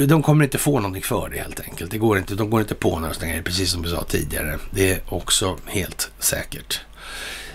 de 0.06 0.22
kommer 0.22 0.44
inte 0.44 0.58
få 0.58 0.80
någonting 0.80 1.02
för 1.02 1.28
det 1.28 1.38
helt 1.38 1.60
enkelt. 1.60 1.90
Det 1.90 1.98
går 1.98 2.18
inte, 2.18 2.34
de 2.34 2.50
går 2.50 2.60
inte 2.60 2.74
på 2.74 2.98
några 2.98 3.14
sådana 3.14 3.42
precis 3.42 3.70
som 3.70 3.82
vi 3.82 3.90
sa 3.90 4.04
tidigare. 4.04 4.58
Det 4.70 4.92
är 4.92 5.00
också 5.08 5.58
helt 5.66 6.10
säkert. 6.18 6.80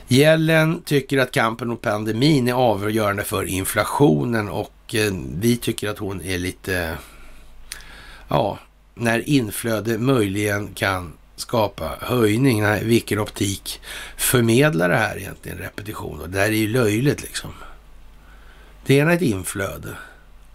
Gällen 0.07 0.81
tycker 0.81 1.17
att 1.17 1.31
kampen 1.31 1.67
mot 1.67 1.81
pandemin 1.81 2.47
är 2.47 2.53
avgörande 2.53 3.23
för 3.23 3.43
inflationen 3.43 4.49
och 4.49 4.95
eh, 4.95 5.13
vi 5.39 5.57
tycker 5.57 5.89
att 5.89 5.97
hon 5.97 6.21
är 6.21 6.37
lite, 6.37 6.97
ja, 8.27 8.59
när 8.95 9.29
inflöde 9.29 9.97
möjligen 9.97 10.73
kan 10.73 11.13
skapa 11.35 11.97
höjning. 12.01 12.61
Nej, 12.61 12.83
vilken 12.85 13.19
optik 13.19 13.81
förmedlar 14.17 14.89
det 14.89 14.95
här 14.95 15.17
egentligen 15.17 15.57
repetition? 15.57 16.21
Och 16.21 16.29
det 16.29 16.39
här 16.39 16.47
är 16.47 16.51
ju 16.51 16.67
löjligt 16.67 17.21
liksom. 17.21 17.51
Det 18.85 18.95
ena 18.95 19.11
är 19.11 19.15
ett 19.15 19.21
inflöde 19.21 19.89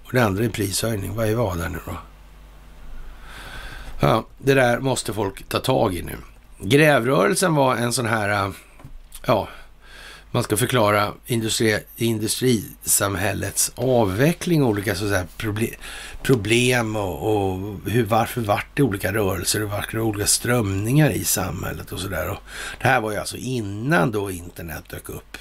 och 0.08 0.14
det 0.14 0.24
andra 0.24 0.42
är 0.42 0.46
en 0.46 0.52
prishöjning. 0.52 1.14
Vad 1.14 1.28
är 1.28 1.34
vad 1.34 1.58
där 1.58 1.68
nu 1.68 1.78
då? 1.86 1.96
Ja, 4.00 4.26
det 4.38 4.54
där 4.54 4.78
måste 4.78 5.12
folk 5.12 5.48
ta 5.48 5.58
tag 5.58 5.94
i 5.94 6.02
nu. 6.02 6.16
Grävrörelsen 6.58 7.54
var 7.54 7.76
en 7.76 7.92
sån 7.92 8.06
här, 8.06 8.46
äh, 8.46 8.50
ja, 9.26 9.48
man 10.30 10.42
ska 10.42 10.56
förklara 10.56 11.12
industri, 11.26 11.78
industrisamhällets 11.96 13.72
avveckling 13.74 14.62
och 14.62 14.68
olika 14.68 14.94
så 14.94 15.22
problem, 15.36 15.74
problem 16.22 16.96
och, 16.96 17.52
och, 17.52 17.76
hur, 17.86 18.04
varför 18.04 18.40
vart 18.40 18.66
det 18.74 18.82
olika 18.82 19.12
rörelser 19.12 19.62
och 19.62 19.70
varför 19.70 19.92
det 19.92 20.02
olika 20.02 20.26
strömningar 20.26 21.10
i 21.10 21.24
samhället 21.24 21.92
och 21.92 22.00
sådär. 22.00 22.38
Det 22.80 22.88
här 22.88 23.00
var 23.00 23.12
ju 23.12 23.18
alltså 23.18 23.36
innan 23.36 24.10
då 24.10 24.30
internet 24.30 24.84
dök 24.90 25.08
upp 25.08 25.38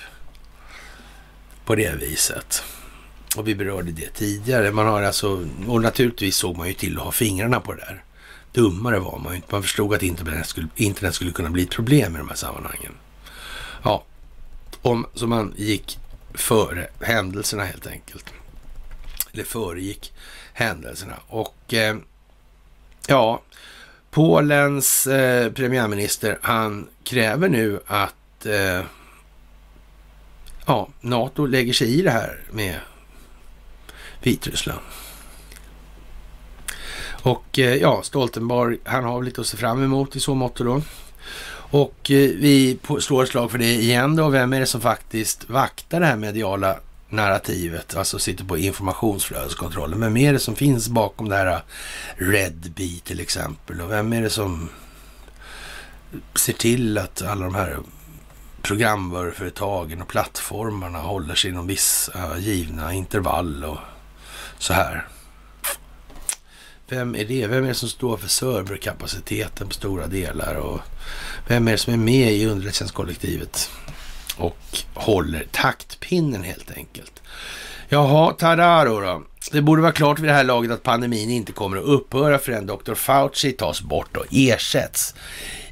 på 1.65 1.76
det 1.76 1.95
viset. 1.99 2.64
Och 3.38 3.47
vi 3.47 3.55
berörde 3.55 3.91
det 3.91 4.14
tidigare. 4.14 4.72
Man 4.72 4.88
har 4.88 5.01
alltså, 5.01 5.47
och 5.68 5.81
naturligtvis 5.81 6.35
såg 6.35 6.57
man 6.57 6.68
ju 6.68 6.73
till 6.73 6.97
att 6.97 7.03
ha 7.03 7.11
fingrarna 7.11 7.59
på 7.59 7.73
det 7.73 7.80
där. 7.80 8.03
Dummare 8.51 8.99
var 8.99 9.19
man 9.19 9.31
ju 9.31 9.35
inte. 9.35 9.47
Man 9.51 9.64
förstod 9.64 9.93
att 9.93 10.03
internet 10.03 10.47
skulle, 10.47 10.68
internet 10.76 11.15
skulle 11.15 11.31
kunna 11.31 11.49
bli 11.49 11.64
ett 11.64 11.69
problem 11.69 12.15
i 12.15 12.18
de 12.18 12.27
här 12.27 12.35
sammanhangen. 12.35 12.93
Ja, 13.84 14.03
om, 14.81 15.05
så 15.14 15.27
man 15.27 15.53
gick 15.57 15.99
före 16.34 16.88
händelserna 17.01 17.64
helt 17.64 17.88
enkelt. 17.88 18.26
Eller 19.34 19.43
föregick 19.43 20.14
händelserna. 20.53 21.15
Och 21.27 21.73
eh, 21.73 21.97
ja, 23.07 23.41
Polens 24.11 25.07
eh, 25.07 25.51
premiärminister, 25.51 26.39
han 26.41 26.88
kräver 27.03 27.49
nu 27.49 27.80
att 27.88 28.45
eh, 28.45 28.81
ja, 30.65 30.89
NATO 31.01 31.45
lägger 31.45 31.73
sig 31.73 31.99
i 31.99 32.01
det 32.01 32.11
här 32.11 32.39
med 32.51 32.80
Vitryssland. 34.28 34.80
Och 37.22 37.60
eh, 37.60 37.76
ja, 37.76 38.02
Stoltenberg, 38.04 38.78
han 38.84 39.04
har 39.04 39.24
lite 39.24 39.41
att 39.41 39.48
se 39.48 39.58
fram 39.58 39.84
emot 39.84 40.16
i 40.16 40.20
så 40.20 40.36
mått 40.36 40.56
då. 40.56 40.82
Och 41.72 42.12
eh, 42.12 42.30
vi 42.30 42.80
slår 42.99 43.24
ett 43.24 43.30
slag 43.30 43.52
för 43.52 43.58
det 43.58 43.74
igen 43.74 44.16
då. 44.16 44.30
Vem 44.30 44.54
är 44.54 44.60
det 44.60 44.66
som 44.66 44.82
faktiskt 44.82 45.49
vaktar 45.49 45.99
det 45.99 46.06
här 46.06 46.16
mediala 46.16 46.80
narrativet, 47.10 47.95
alltså 47.95 48.20
sitter 48.20 48.44
på 48.44 48.58
informationsflödeskontrollen. 48.58 49.99
Vem 49.99 50.18
är 50.18 50.34
det 50.34 50.40
som 50.40 50.56
finns 50.56 50.90
bakom 50.90 51.30
det 51.30 51.36
här 51.36 51.48
eh, 51.48 51.62
Redbee 52.16 52.99
till 53.04 53.20
exempel? 53.20 53.82
Och 53.82 53.91
vem 53.91 54.14
är 54.14 54.22
det 54.22 54.30
som 54.30 54.70
ser 56.36 56.54
till 56.54 56.98
att 56.98 57.22
alla 57.22 57.45
de 57.45 57.56
här 57.56 57.78
programvaruföretagen 58.62 60.02
och 60.02 60.08
plattformarna 60.08 60.99
håller 60.99 61.36
sig 61.36 61.52
inom 61.52 61.68
vissa 61.68 62.38
givna 62.38 62.94
intervall 62.94 63.64
och 63.64 63.78
så 64.60 64.74
här. 64.74 65.08
Vem 66.90 67.16
är 67.16 67.26
det? 67.26 67.48
Vem 67.48 67.64
är 67.64 67.68
det 67.68 67.74
som 67.74 67.90
står 67.90 68.18
för 68.18 68.28
serverkapaciteten 68.28 69.68
på 69.68 69.74
stora 69.74 70.08
delar? 70.08 70.56
Och 70.56 70.80
vem 71.48 71.68
är 71.68 71.72
det 71.72 71.78
som 71.78 71.94
är 71.94 71.98
med 71.98 72.32
i 72.32 72.46
underrättelsetjänstkollektivet 72.46 73.70
och 74.38 74.58
håller 74.94 75.48
taktpinnen 75.52 76.44
helt 76.44 76.72
enkelt? 76.72 77.22
Jaha, 77.90 78.34
Tadaro 78.34 79.00
då. 79.00 79.24
Det 79.52 79.62
borde 79.62 79.82
vara 79.82 79.92
klart 79.92 80.20
vid 80.20 80.30
det 80.30 80.34
här 80.34 80.44
laget 80.44 80.72
att 80.72 80.84
pandemin 80.84 81.30
inte 81.30 81.52
kommer 81.52 81.78
att 81.78 81.84
upphöra 81.84 82.40
förrän 82.40 82.68
Dr. 82.68 82.94
Fauci 82.94 83.52
tas 83.52 83.82
bort 83.82 84.18
och 84.18 84.26
ersätts. 84.32 85.16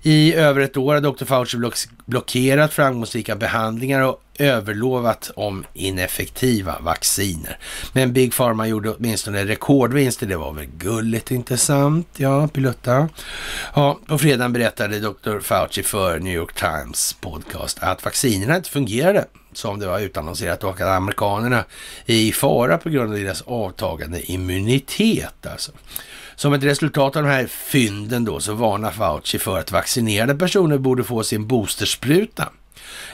I 0.01 0.33
över 0.33 0.61
ett 0.61 0.77
år 0.77 0.93
har 0.93 1.01
Dr. 1.01 1.25
Fauci 1.25 1.57
blockerat 2.05 2.73
framgångsrika 2.73 3.35
behandlingar 3.35 4.01
och 4.01 4.21
överlovat 4.39 5.31
om 5.35 5.65
ineffektiva 5.73 6.79
vacciner. 6.79 7.57
Men 7.93 8.13
Big 8.13 8.35
Pharma 8.35 8.67
gjorde 8.67 8.91
åtminstone 8.91 9.45
rekordvinster. 9.45 10.27
Det 10.27 10.37
var 10.37 10.53
väl 10.53 10.65
gulligt, 10.65 11.31
inte 11.31 11.57
sant? 11.57 12.07
Ja, 12.17 12.47
Pilutta. 12.47 13.09
Ja, 13.75 13.99
på 14.05 14.17
fredagen 14.17 14.53
berättade 14.53 14.99
Dr. 14.99 15.39
Fauci 15.39 15.83
för 15.83 16.19
New 16.19 16.33
York 16.33 16.53
Times 16.53 17.15
podcast 17.21 17.77
att 17.81 18.05
vaccinerna 18.05 18.55
inte 18.55 18.69
fungerade 18.69 19.25
som 19.53 19.79
det 19.79 19.87
var 19.87 19.99
utannonserat 19.99 20.63
och 20.63 20.81
att 20.81 20.87
amerikanerna 20.87 21.65
är 22.05 22.15
i 22.15 22.31
fara 22.31 22.77
på 22.77 22.89
grund 22.89 23.13
av 23.13 23.19
deras 23.19 23.41
avtagande 23.41 24.31
immunitet. 24.31 25.45
Alltså. 25.45 25.71
Som 26.35 26.53
ett 26.53 26.63
resultat 26.63 27.15
av 27.15 27.23
de 27.23 27.29
här 27.29 27.47
fynden 27.47 28.25
då 28.25 28.39
så 28.39 28.53
varnar 28.53 28.91
Fauci 28.91 29.39
för 29.39 29.59
att 29.59 29.71
vaccinerade 29.71 30.35
personer 30.35 30.77
borde 30.77 31.03
få 31.03 31.23
sin 31.23 31.47
boosterspruta 31.47 32.49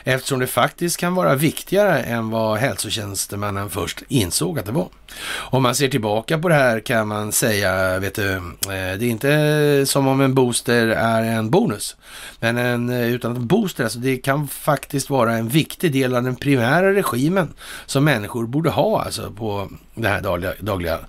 eftersom 0.03 0.39
det 0.39 0.47
faktiskt 0.47 0.97
kan 0.97 1.15
vara 1.15 1.35
viktigare 1.35 1.99
än 1.99 2.29
vad 2.29 2.57
hälsotjänstemannen 2.57 3.69
först 3.69 4.03
insåg 4.07 4.59
att 4.59 4.65
det 4.65 4.71
var. 4.71 4.87
Om 5.33 5.63
man 5.63 5.75
ser 5.75 5.89
tillbaka 5.89 6.39
på 6.39 6.49
det 6.49 6.55
här 6.55 6.79
kan 6.79 7.07
man 7.07 7.31
säga, 7.31 7.99
vet 7.99 8.15
du, 8.15 8.33
eh, 8.33 8.41
det 8.69 8.73
är 8.73 9.03
inte 9.03 9.85
som 9.85 10.07
om 10.07 10.21
en 10.21 10.33
booster 10.33 10.87
är 10.87 11.23
en 11.23 11.49
bonus, 11.49 11.95
men 12.39 12.57
en, 12.57 12.89
eh, 12.89 13.13
utan 13.13 13.31
att 13.31 13.37
en 13.37 13.47
booster, 13.47 13.83
alltså 13.83 13.99
det 13.99 14.17
kan 14.17 14.47
faktiskt 14.47 15.09
vara 15.09 15.33
en 15.33 15.47
viktig 15.47 15.91
del 15.93 16.15
av 16.15 16.23
den 16.23 16.35
primära 16.35 16.93
regimen 16.93 17.53
som 17.85 18.03
människor 18.03 18.47
borde 18.47 18.69
ha 18.69 19.03
alltså 19.03 19.31
på 19.31 19.69
den 19.95 20.11
här 20.11 20.21
dagliga, 20.21 20.53
dagliga 20.59 20.99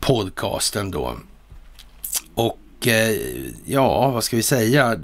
podcasten 0.00 0.90
då. 0.90 1.16
Och 2.34 2.86
eh, 2.86 3.16
ja, 3.64 4.10
vad 4.10 4.24
ska 4.24 4.36
vi 4.36 4.42
säga? 4.42 4.96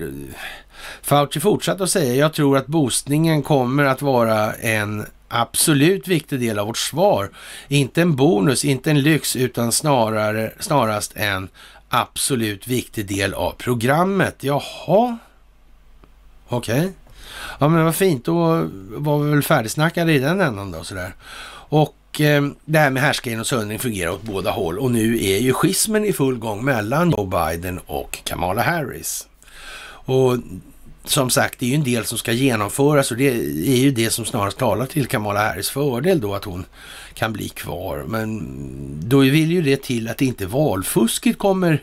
Fauci 1.02 1.40
fortsatte 1.40 1.82
att 1.84 1.90
säga, 1.90 2.14
jag 2.14 2.32
tror 2.32 2.56
att 2.56 2.66
boostningen 2.66 3.42
kommer 3.42 3.84
att 3.84 4.02
vara 4.02 4.52
en 4.52 5.06
absolut 5.28 6.08
viktig 6.08 6.40
del 6.40 6.58
av 6.58 6.66
vårt 6.66 6.78
svar. 6.78 7.30
Inte 7.68 8.02
en 8.02 8.16
bonus, 8.16 8.64
inte 8.64 8.90
en 8.90 9.00
lyx, 9.00 9.36
utan 9.36 9.72
snarare, 9.72 10.52
snarast 10.58 11.12
en 11.16 11.48
absolut 11.88 12.66
viktig 12.66 13.06
del 13.06 13.34
av 13.34 13.52
programmet. 13.52 14.36
Jaha, 14.40 15.18
okej. 16.48 16.78
Okay. 16.78 16.90
Ja, 17.58 17.68
men 17.68 17.84
vad 17.84 17.94
fint. 17.94 18.24
Då 18.24 18.68
var 18.88 19.18
vi 19.18 19.30
väl 19.30 19.42
färdigsnackade 19.42 20.12
i 20.12 20.18
den 20.18 20.40
ändan 20.40 20.70
då 20.70 20.84
sådär. 20.84 21.14
Och 21.70 21.97
eh, 22.20 22.48
det 22.64 22.78
här 22.78 22.90
med 22.90 23.02
härskaren 23.02 23.40
och 23.40 23.46
söndring 23.46 23.78
fungerar 23.78 24.10
åt 24.10 24.22
båda 24.22 24.50
håll 24.50 24.78
och 24.78 24.90
nu 24.90 25.24
är 25.24 25.38
ju 25.38 25.52
schismen 25.52 26.04
i 26.04 26.12
full 26.12 26.38
gång 26.38 26.64
mellan 26.64 27.10
Joe 27.10 27.26
Biden 27.26 27.80
och 27.86 28.18
Kamala 28.24 28.62
Harris. 28.62 29.26
Och 29.90 30.36
som 31.04 31.30
sagt, 31.30 31.58
det 31.58 31.66
är 31.66 31.68
ju 31.68 31.74
en 31.74 31.84
del 31.84 32.04
som 32.04 32.18
ska 32.18 32.32
genomföras 32.32 33.10
och 33.10 33.16
det 33.16 33.28
är 33.68 33.76
ju 33.76 33.90
det 33.90 34.10
som 34.10 34.24
snarast 34.24 34.58
talar 34.58 34.86
till 34.86 35.06
Kamala 35.06 35.40
Harris 35.40 35.70
fördel 35.70 36.20
då 36.20 36.34
att 36.34 36.44
hon 36.44 36.64
kan 37.14 37.32
bli 37.32 37.48
kvar. 37.48 38.04
Men 38.08 38.46
då 39.08 39.18
vill 39.18 39.52
ju 39.52 39.62
det 39.62 39.82
till 39.82 40.08
att 40.08 40.22
inte 40.22 40.46
valfusket 40.46 41.38
kommer 41.38 41.82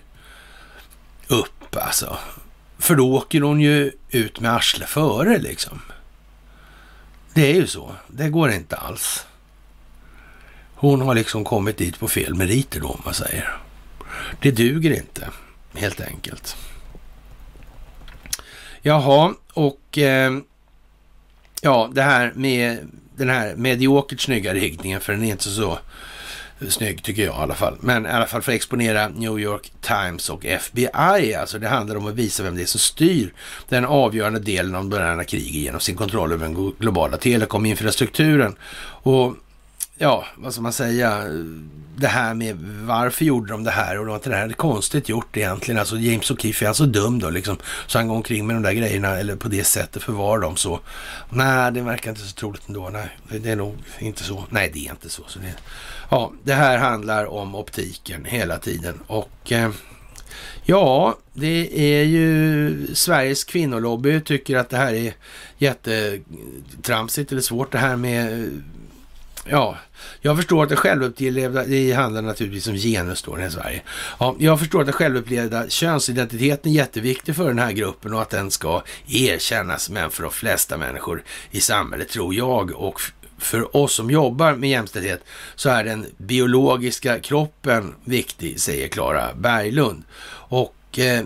upp 1.28 1.76
alltså. 1.76 2.18
För 2.78 2.95
då 2.95 3.16
åker 3.16 3.41
hon 3.41 3.62
ju 3.62 3.91
ut 4.10 4.40
med 4.40 4.56
arsle 4.56 4.86
före 4.86 5.38
liksom. 5.38 5.82
Det 7.34 7.52
är 7.52 7.56
ju 7.56 7.68
så. 7.68 7.91
Det 8.07 8.30
går 8.30 8.52
inte 8.52 8.76
alls. 8.76 9.26
Hon 10.86 11.02
har 11.02 11.16
liksom 11.16 11.44
kommit 11.44 11.78
dit 11.78 11.99
på 11.99 12.07
fel 12.07 12.36
meriter 12.36 12.80
då, 12.80 12.88
om 12.88 13.02
man 13.06 13.14
säger. 13.14 13.57
Det 14.41 14.52
duger 14.52 14.91
inte, 14.91 15.28
helt 15.74 16.02
enkelt. 16.02 16.56
Jaha, 18.82 19.34
och 19.53 19.98
eh, 19.98 20.34
ja, 21.62 21.90
det 21.94 22.02
här 22.02 22.34
med 22.36 22.78
den 23.16 23.30
här 23.30 23.56
mediokert 23.56 24.22
snygga 24.22 24.53
riktningen, 24.53 25.02
för 25.02 25.14
den 25.14 25.24
är 25.24 25.32
inte 25.32 25.49
så 25.49 25.80
snygg 26.70 27.03
tycker 27.03 27.26
jag 27.26 27.36
i 27.36 27.41
alla 27.41 27.56
fall. 27.56 27.78
Men 27.80 28.06
i 28.06 28.10
alla 28.10 28.26
fall 28.26 28.41
för 28.41 28.52
att 28.52 28.56
exponera 28.56 29.07
New 29.07 29.40
York 29.40 29.72
Times 29.82 30.30
och 30.30 30.45
FBI. 30.45 31.36
Alltså 31.36 31.60
det 31.60 31.68
handlar 31.68 31.95
om 31.95 32.07
att 32.07 32.16
visa 32.16 32.44
vem 32.44 32.56
det 32.56 32.62
är 32.62 32.66
som 32.66 32.80
styr 32.80 33.34
den 33.70 33.86
avgörande 33.86 34.40
delen 34.40 34.76
av 34.76 34.84
moderna 34.84 35.24
kriget 35.24 35.53
genom 35.53 35.82
sin 35.82 35.95
kontroll 35.95 36.32
över 36.32 36.45
den 36.45 36.74
globala 36.80 37.18
telekominfrastrukturen. 37.18 38.56
Och 39.03 39.36
ja, 39.97 40.26
vad 40.38 40.53
ska 40.53 40.61
man 40.61 40.73
säga, 40.73 41.23
det 41.97 42.07
här 42.07 42.34
med 42.34 42.57
varför 42.85 43.26
gjorde 43.26 43.51
de 43.51 43.63
det 43.63 43.72
här 43.72 43.99
och 43.99 44.05
det 44.05 44.09
var 44.09 44.15
inte 44.15 44.30
det 44.30 44.35
här 44.35 44.49
konstigt 44.49 45.09
gjort 45.09 45.38
egentligen. 45.38 45.80
Alltså 45.80 45.97
James 45.97 46.31
O'Keefe 46.31 46.63
är 46.63 46.67
alltså 46.67 46.85
dum 46.85 47.19
då 47.19 47.30
liksom. 47.30 47.57
Så 47.88 47.97
han 47.97 48.07
går 48.07 48.15
omkring 48.15 48.47
med 48.47 48.55
de 48.55 48.63
där 48.63 48.73
grejerna 48.73 49.19
eller 49.19 49.35
på 49.35 49.47
det 49.47 49.63
sättet 49.63 50.03
förvarar 50.03 50.41
dem 50.41 50.55
så. 50.55 50.80
Nej, 51.30 51.72
det 51.72 51.81
verkar 51.81 52.09
inte 52.09 52.22
så 52.22 52.35
troligt 52.35 52.67
ändå. 52.67 52.89
Nej, 52.89 53.09
det 53.41 53.51
är 53.51 53.55
nog 53.55 53.77
inte 53.99 54.23
så. 54.23 54.45
Nej, 54.49 54.72
det 54.73 54.88
är 54.88 54.91
inte 54.91 55.09
så. 55.09 55.23
så 55.27 55.39
det, 55.39 55.53
ja, 56.09 56.31
det 56.43 56.53
här 56.53 56.77
handlar 56.77 57.26
om 57.26 57.55
optiken 57.55 58.26
hela 58.26 58.57
tiden 58.57 58.99
och 59.07 59.51
eh, 59.51 59.69
Ja, 60.67 61.17
det 61.34 61.80
är 61.99 62.03
ju 62.03 62.88
Sveriges 62.95 63.43
kvinnolobby 63.43 64.22
tycker 64.22 64.57
att 64.57 64.69
det 64.69 64.77
här 64.77 64.93
är 64.93 65.13
jättetramsigt 65.57 67.31
eller 67.31 67.41
svårt 67.41 67.72
det 67.72 67.77
här 67.77 67.95
med 67.95 68.43
eh, 68.43 68.49
Ja, 69.49 69.77
jag 70.22 70.38
förstår 70.38 70.63
att 70.63 70.69
det 70.69 70.76
självupplevda, 70.76 71.63
det 71.63 71.91
handlar 71.91 72.22
naturligtvis 72.22 72.67
om 72.67 72.76
genus 72.76 73.22
då 73.22 73.39
i 73.39 73.49
Sverige. 73.49 73.81
Ja, 74.19 74.35
jag 74.39 74.59
förstår 74.59 74.80
att 74.80 74.85
den 74.85 74.93
självupplevda 74.93 75.69
könsidentiteten 75.69 76.72
är 76.72 76.76
jätteviktig 76.76 77.35
för 77.35 77.47
den 77.47 77.59
här 77.59 77.72
gruppen 77.72 78.13
och 78.13 78.22
att 78.22 78.30
den 78.30 78.51
ska 78.51 78.84
erkännas. 79.07 79.89
Men 79.89 80.11
för 80.11 80.23
de 80.23 80.31
flesta 80.31 80.77
människor 80.77 81.23
i 81.51 81.61
samhället 81.61 82.09
tror 82.09 82.35
jag 82.35 82.72
och 82.72 83.01
för 83.38 83.77
oss 83.77 83.93
som 83.93 84.11
jobbar 84.11 84.55
med 84.55 84.69
jämställdhet 84.69 85.23
så 85.55 85.69
är 85.69 85.84
den 85.84 86.05
biologiska 86.17 87.19
kroppen 87.19 87.95
viktig, 88.03 88.59
säger 88.59 88.88
Klara 88.88 89.34
Berglund. 89.35 90.03
Och 90.30 90.99
eh, 90.99 91.26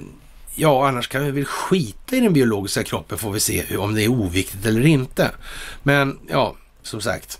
ja, 0.56 0.88
annars 0.88 1.08
kan 1.08 1.26
vi 1.26 1.32
väl 1.32 1.46
skita 1.46 2.16
i 2.16 2.20
den 2.20 2.34
biologiska 2.34 2.84
kroppen 2.84 3.18
får 3.18 3.32
vi 3.32 3.40
se 3.40 3.78
om 3.78 3.96
det 3.96 4.04
är 4.04 4.10
oviktigt 4.10 4.66
eller 4.66 4.86
inte. 4.86 5.32
Men 5.84 6.20
ja, 6.30 6.56
som 6.84 7.02
sagt. 7.02 7.40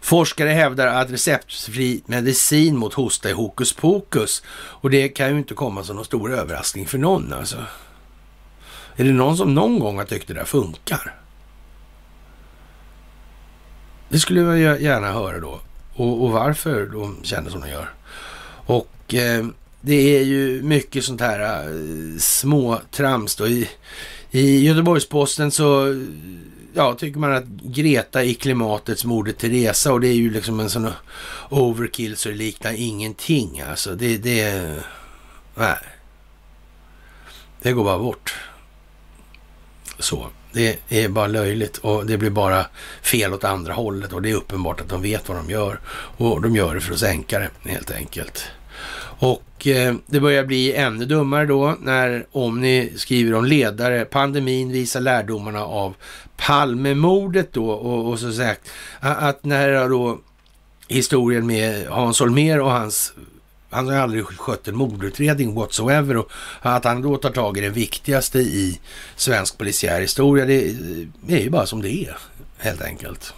Forskare 0.00 0.48
hävdar 0.48 0.86
att 0.86 1.10
receptfri 1.10 2.02
medicin 2.06 2.76
mot 2.76 2.94
hosta 2.94 3.30
är 3.30 3.34
hokus 3.34 3.72
pokus. 3.72 4.42
Och 4.54 4.90
det 4.90 5.08
kan 5.08 5.30
ju 5.30 5.38
inte 5.38 5.54
komma 5.54 5.84
som 5.84 5.96
någon 5.96 6.04
stor 6.04 6.32
överraskning 6.32 6.86
för 6.86 6.98
någon 6.98 7.32
alltså. 7.32 7.56
Är 8.96 9.04
det 9.04 9.12
någon 9.12 9.36
som 9.36 9.54
någon 9.54 9.78
gång 9.78 9.98
har 9.98 10.04
tyckt 10.04 10.28
det 10.28 10.34
där 10.34 10.44
funkar? 10.44 11.14
Det 14.08 14.18
skulle 14.18 14.40
jag 14.40 14.82
gärna 14.82 15.12
höra 15.12 15.38
då. 15.38 15.60
Och, 15.94 16.24
och 16.24 16.30
varför 16.30 16.86
de 16.86 17.16
känner 17.22 17.50
som 17.50 17.60
de 17.60 17.68
gör. 17.68 17.90
Och 18.66 19.14
eh, 19.14 19.46
det 19.80 20.16
är 20.18 20.22
ju 20.22 20.62
mycket 20.62 21.04
sånt 21.04 21.20
här 21.20 21.64
eh, 21.64 22.18
små 22.18 22.80
trams 22.90 23.36
då. 23.36 23.46
I, 23.48 23.70
I 24.30 24.66
Göteborgsposten 24.66 25.50
så 25.50 25.86
ja, 26.74 26.94
tycker 26.94 27.18
man 27.18 27.32
att 27.32 27.44
Greta 27.62 28.24
i 28.24 28.34
klimatets 28.34 29.04
Moder 29.04 29.32
Teresa 29.32 29.92
och 29.92 30.00
det 30.00 30.08
är 30.08 30.14
ju 30.14 30.30
liksom 30.30 30.60
en 30.60 30.70
sån 30.70 30.88
overkill 31.48 32.16
så 32.16 32.28
det 32.28 32.34
liknar 32.34 32.72
ingenting 32.72 33.60
alltså. 33.60 33.94
Det, 33.94 34.16
det, 34.16 34.74
nej. 35.54 35.78
Det 37.62 37.72
går 37.72 37.84
bara 37.84 37.98
bort. 37.98 38.34
Så. 39.98 40.26
Det 40.52 40.78
är 40.88 41.08
bara 41.08 41.26
löjligt 41.26 41.78
och 41.78 42.06
det 42.06 42.18
blir 42.18 42.30
bara 42.30 42.66
fel 43.02 43.32
åt 43.32 43.44
andra 43.44 43.72
hållet 43.72 44.12
och 44.12 44.22
det 44.22 44.30
är 44.30 44.34
uppenbart 44.34 44.80
att 44.80 44.88
de 44.88 45.02
vet 45.02 45.28
vad 45.28 45.38
de 45.38 45.50
gör. 45.50 45.80
Och 46.16 46.42
de 46.42 46.56
gör 46.56 46.74
det 46.74 46.80
för 46.80 46.92
att 46.92 46.98
sänka 46.98 47.38
det 47.38 47.70
helt 47.70 47.90
enkelt. 47.90 48.44
Och 49.18 49.66
eh, 49.66 49.94
det 50.06 50.20
börjar 50.20 50.44
bli 50.44 50.74
ännu 50.74 51.04
dummare 51.04 51.46
då 51.46 51.76
när 51.80 52.26
Omni 52.32 52.92
skriver 52.96 53.34
om 53.34 53.44
ledare. 53.44 54.04
Pandemin 54.04 54.72
visar 54.72 55.00
lärdomarna 55.00 55.64
av 55.64 55.94
Palmemordet 56.36 57.52
då 57.52 57.70
och, 57.70 58.08
och 58.08 58.18
så 58.18 58.32
sagt 58.32 58.70
att 59.00 59.44
när 59.44 59.88
då 59.88 60.20
historien 60.88 61.46
med 61.46 61.86
Hans 61.86 62.20
Holmér 62.20 62.60
och 62.60 62.70
hans 62.70 63.12
han 63.70 63.88
har 63.88 63.94
aldrig 63.94 64.24
skött 64.24 64.68
en 64.68 64.76
mordutredning 64.76 65.54
whatsoever 65.54 66.16
och 66.16 66.30
att 66.60 66.84
han 66.84 67.02
då 67.02 67.16
tar 67.16 67.30
tag 67.30 67.58
i 67.58 67.60
det 67.60 67.68
viktigaste 67.68 68.38
i 68.38 68.80
svensk 69.16 69.58
polisiär 69.58 70.00
historia, 70.00 70.46
det, 70.46 70.74
det 71.26 71.34
är 71.34 71.40
ju 71.40 71.50
bara 71.50 71.66
som 71.66 71.82
det 71.82 71.90
är 71.90 72.16
helt 72.58 72.82
enkelt. 72.82 73.34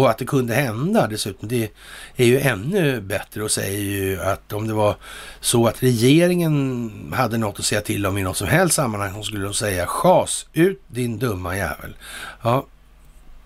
Och 0.00 0.10
att 0.10 0.18
det 0.18 0.24
kunde 0.24 0.54
hända 0.54 1.06
dessutom, 1.06 1.48
det 1.48 1.70
är 2.16 2.24
ju 2.24 2.40
ännu 2.40 3.00
bättre 3.00 3.42
och 3.42 3.50
säger 3.50 3.80
ju 3.80 4.20
att 4.20 4.52
om 4.52 4.68
det 4.68 4.74
var 4.74 4.96
så 5.40 5.66
att 5.66 5.82
regeringen 5.82 7.12
hade 7.16 7.38
något 7.38 7.58
att 7.58 7.64
säga 7.64 7.80
till 7.80 8.06
om 8.06 8.18
i 8.18 8.22
något 8.22 8.36
som 8.36 8.48
helst 8.48 8.74
sammanhang 8.74 9.14
så 9.14 9.22
skulle 9.22 9.44
de 9.44 9.54
säga 9.54 9.86
chas 9.86 10.46
ut 10.52 10.82
din 10.88 11.18
dumma 11.18 11.56
jävel. 11.56 11.96
Ja, 12.42 12.66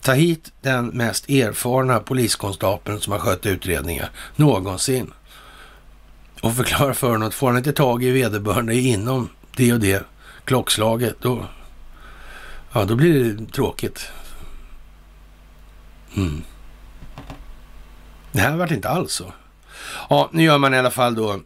ta 0.02 0.12
hit 0.12 0.52
den 0.62 0.86
mest 0.86 1.30
erfarna 1.30 2.00
poliskonstapeln 2.00 3.00
som 3.00 3.12
har 3.12 3.20
skött 3.20 3.46
utredningar 3.46 4.10
någonsin 4.36 5.12
och 6.40 6.56
förklara 6.56 6.94
för 6.94 7.10
honom 7.10 7.28
att 7.28 7.34
får 7.34 7.46
han 7.46 7.56
inte 7.56 7.72
tag 7.72 8.04
i 8.04 8.10
vederbörande 8.10 8.74
inom 8.74 9.28
det 9.56 9.72
och 9.72 9.80
det 9.80 10.04
klockslaget, 10.44 11.16
då, 11.20 11.46
ja, 12.72 12.84
då 12.84 12.94
blir 12.94 13.24
det 13.24 13.52
tråkigt. 13.52 14.08
Mm. 16.16 16.42
Det 18.32 18.40
här 18.40 18.56
vart 18.56 18.70
inte 18.70 18.88
alls 18.88 19.12
så. 19.12 19.32
Ja, 20.10 20.30
nu 20.32 20.42
gör 20.42 20.58
man 20.58 20.74
i 20.74 20.78
alla 20.78 20.90
fall 20.90 21.14
då 21.14 21.40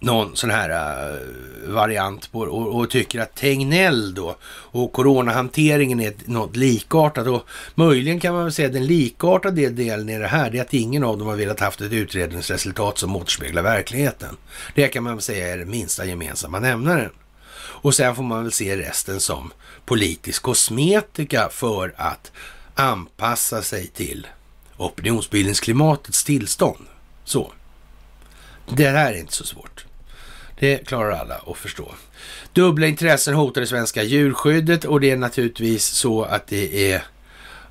någon 0.00 0.36
sån 0.36 0.50
här 0.50 0.70
äh, 0.70 1.72
variant 1.72 2.32
på 2.32 2.40
och, 2.40 2.80
och 2.80 2.90
tycker 2.90 3.20
att 3.20 3.34
Tegnell 3.34 4.14
då 4.14 4.36
och 4.46 4.92
coronahanteringen 4.92 6.00
är 6.00 6.14
något 6.24 6.56
likartat 6.56 7.26
och 7.26 7.42
möjligen 7.74 8.20
kan 8.20 8.34
man 8.34 8.42
väl 8.44 8.52
säga 8.52 8.66
att 8.66 8.74
den 8.74 8.86
likartade 8.86 9.68
delen 9.68 10.08
i 10.08 10.18
det 10.18 10.26
här 10.26 10.50
det 10.50 10.58
är 10.58 10.62
att 10.62 10.74
ingen 10.74 11.04
av 11.04 11.18
dem 11.18 11.26
har 11.26 11.36
velat 11.36 11.60
haft 11.60 11.80
ett 11.80 11.92
utredningsresultat 11.92 12.98
som 12.98 13.16
återspeglar 13.16 13.62
verkligheten. 13.62 14.36
Det 14.74 14.88
kan 14.88 15.02
man 15.02 15.12
väl 15.14 15.22
säga 15.22 15.54
är 15.54 15.58
den 15.58 15.70
minsta 15.70 16.04
gemensamma 16.04 16.58
nämnaren. 16.58 17.10
Och 17.80 17.94
sen 17.94 18.14
får 18.14 18.22
man 18.22 18.42
väl 18.42 18.52
se 18.52 18.76
resten 18.76 19.20
som 19.20 19.52
politisk 19.84 20.42
kosmetika 20.42 21.48
för 21.52 21.94
att 21.96 22.32
anpassa 22.78 23.62
sig 23.62 23.86
till 23.86 24.26
opinionsbildningsklimatets 24.76 26.24
tillstånd. 26.24 26.86
Så. 27.24 27.52
Det 28.68 28.88
här 28.88 29.12
är 29.12 29.18
inte 29.18 29.32
så 29.32 29.44
svårt. 29.44 29.84
Det 30.58 30.86
klarar 30.86 31.10
alla 31.10 31.34
att 31.34 31.56
förstå. 31.56 31.94
Dubbla 32.52 32.86
intressen 32.86 33.34
hotar 33.34 33.60
det 33.60 33.66
svenska 33.66 34.02
djurskyddet 34.02 34.84
och 34.84 35.00
det 35.00 35.10
är 35.10 35.16
naturligtvis 35.16 35.84
så 35.84 36.22
att 36.22 36.46
det 36.46 36.92
är 36.92 37.02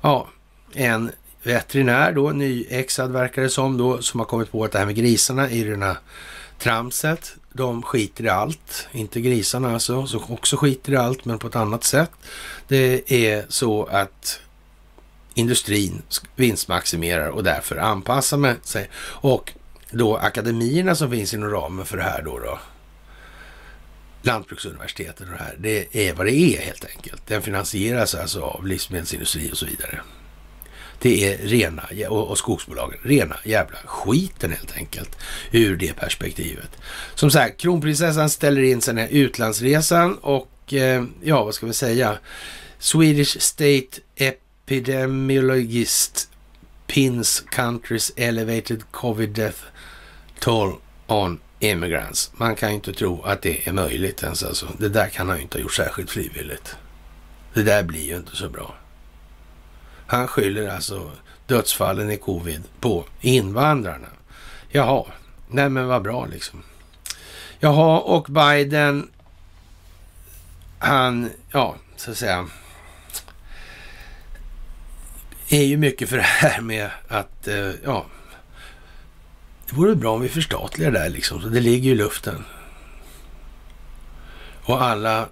ja, 0.00 0.28
en 0.74 1.12
veterinär 1.42 2.12
då, 2.12 2.30
nyexad 2.30 3.12
verkar 3.12 3.42
det 3.42 3.50
som 3.50 3.76
då, 3.76 4.02
som 4.02 4.20
har 4.20 4.24
kommit 4.24 4.52
på 4.52 4.64
att 4.64 4.72
det 4.72 4.78
här 4.78 4.86
med 4.86 4.94
grisarna 4.94 5.50
i 5.50 5.64
det 5.64 5.76
här 5.76 5.96
tramset 6.58 7.34
de 7.52 7.82
skiter 7.82 8.24
i 8.24 8.28
allt. 8.28 8.88
Inte 8.92 9.20
grisarna 9.20 9.72
alltså, 9.72 10.06
som 10.06 10.22
också 10.28 10.56
skiter 10.56 10.92
i 10.92 10.96
allt, 10.96 11.24
men 11.24 11.38
på 11.38 11.46
ett 11.46 11.56
annat 11.56 11.84
sätt. 11.84 12.10
Det 12.68 13.12
är 13.12 13.44
så 13.48 13.84
att 13.84 14.40
industrin 15.38 16.02
vinstmaximerar 16.36 17.28
och 17.28 17.44
därför 17.44 17.76
anpassar 17.76 18.56
sig. 18.62 18.88
Och 19.00 19.52
då 19.90 20.16
akademierna 20.16 20.94
som 20.94 21.10
finns 21.10 21.34
inom 21.34 21.50
ramen 21.50 21.86
för 21.86 21.96
det 21.96 22.02
här 22.02 22.22
då, 22.22 22.38
då 22.38 22.58
Lantbruksuniversitetet 24.22 25.20
och 25.20 25.26
det 25.26 25.44
här, 25.44 25.56
det 25.58 26.08
är 26.08 26.14
vad 26.14 26.26
det 26.26 26.32
är 26.32 26.60
helt 26.60 26.84
enkelt. 26.96 27.26
Den 27.26 27.42
finansieras 27.42 28.14
alltså 28.14 28.40
av 28.40 28.66
livsmedelsindustri 28.66 29.50
och 29.52 29.56
så 29.56 29.66
vidare. 29.66 30.00
Det 31.00 31.32
är 31.32 31.38
rena, 31.38 31.82
och, 32.08 32.38
skogsbolagen, 32.38 32.98
rena 33.02 33.36
jävla 33.44 33.78
skiten 33.84 34.52
helt 34.52 34.76
enkelt 34.76 35.16
ur 35.52 35.76
det 35.76 35.92
perspektivet. 35.92 36.70
Som 37.14 37.30
sagt, 37.30 37.60
kronprinsessan 37.60 38.30
ställer 38.30 38.62
in 38.62 38.80
den 38.86 38.98
här 38.98 39.08
utlandsresan 39.08 40.18
och 40.18 40.74
eh, 40.74 41.04
ja, 41.22 41.44
vad 41.44 41.54
ska 41.54 41.66
vi 41.66 41.72
säga? 41.72 42.18
Swedish 42.78 43.40
State 43.40 44.00
Epidemiologist 44.68 46.28
pins 46.86 47.42
country's 47.50 48.10
elevated 48.16 48.92
covid 48.92 49.32
death 49.32 49.64
toll 50.38 50.80
on 51.06 51.40
immigrants. 51.60 52.30
Man 52.36 52.56
kan 52.56 52.68
ju 52.68 52.74
inte 52.74 52.92
tro 52.92 53.22
att 53.22 53.42
det 53.42 53.68
är 53.68 53.72
möjligt 53.72 54.22
ens 54.22 54.42
alltså. 54.42 54.68
Det 54.78 54.88
där 54.88 55.08
kan 55.08 55.28
han 55.28 55.36
ju 55.36 55.42
inte 55.42 55.58
ha 55.58 55.62
gjort 55.62 55.74
särskilt 55.74 56.10
frivilligt. 56.10 56.76
Det 57.54 57.62
där 57.62 57.82
blir 57.82 58.04
ju 58.04 58.16
inte 58.16 58.36
så 58.36 58.48
bra. 58.48 58.74
Han 60.06 60.28
skyller 60.28 60.68
alltså 60.68 61.10
dödsfallen 61.46 62.10
i 62.10 62.16
covid 62.16 62.62
på 62.80 63.04
invandrarna. 63.20 64.08
Jaha, 64.68 65.04
nej 65.48 65.68
men 65.68 65.86
vad 65.86 66.02
bra 66.02 66.26
liksom. 66.26 66.62
Jaha, 67.60 67.98
och 67.98 68.26
Biden, 68.28 69.10
han, 70.78 71.30
ja, 71.52 71.76
så 71.96 72.10
att 72.10 72.16
säga, 72.16 72.48
är 75.48 75.64
ju 75.64 75.76
mycket 75.76 76.08
för 76.08 76.16
det 76.16 76.22
här 76.22 76.60
med 76.60 76.90
att, 77.08 77.48
eh, 77.48 77.70
ja, 77.84 78.06
det 79.66 79.76
vore 79.76 79.94
bra 79.94 80.14
om 80.14 80.20
vi 80.20 80.28
förstatligar 80.28 80.90
det 80.90 80.98
där 80.98 81.10
liksom, 81.10 81.40
så 81.42 81.48
det 81.48 81.60
ligger 81.60 81.90
i 81.90 81.94
luften. 81.94 82.44
Och 84.62 84.82
alla 84.82 85.28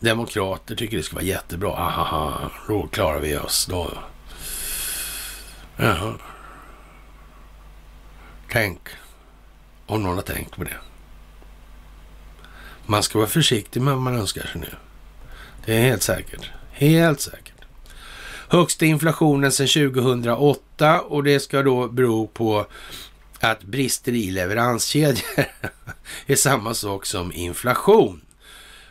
demokrater 0.00 0.76
tycker 0.76 0.96
det 0.96 1.02
ska 1.02 1.14
vara 1.14 1.24
jättebra. 1.24 1.72
Aha, 1.72 2.50
då 2.68 2.86
klarar 2.86 3.20
vi 3.20 3.36
oss. 3.36 3.66
Då. 3.66 3.92
Jaha. 5.76 6.14
Tänk 8.50 8.80
om 9.86 10.02
någon 10.02 10.14
har 10.14 10.22
tänkt 10.22 10.56
på 10.56 10.64
det. 10.64 10.76
Man 12.86 13.02
ska 13.02 13.18
vara 13.18 13.28
försiktig 13.28 13.82
med 13.82 13.94
vad 13.94 14.02
man 14.02 14.16
önskar 14.16 14.42
sig 14.42 14.60
nu. 14.60 14.74
Det 15.64 15.76
är 15.76 15.82
helt 15.82 16.02
säkert. 16.02 16.50
Helt 16.70 17.20
säkert. 17.20 17.43
Högsta 18.54 18.84
inflationen 18.84 19.52
sedan 19.52 19.92
2008 19.92 21.00
och 21.00 21.24
det 21.24 21.40
ska 21.40 21.62
då 21.62 21.88
bero 21.88 22.26
på 22.26 22.66
att 23.40 23.62
brister 23.62 24.12
i 24.12 24.30
leveranskedjor 24.30 25.24
är 26.26 26.36
samma 26.36 26.74
sak 26.74 27.06
som 27.06 27.32
inflation 27.32 28.20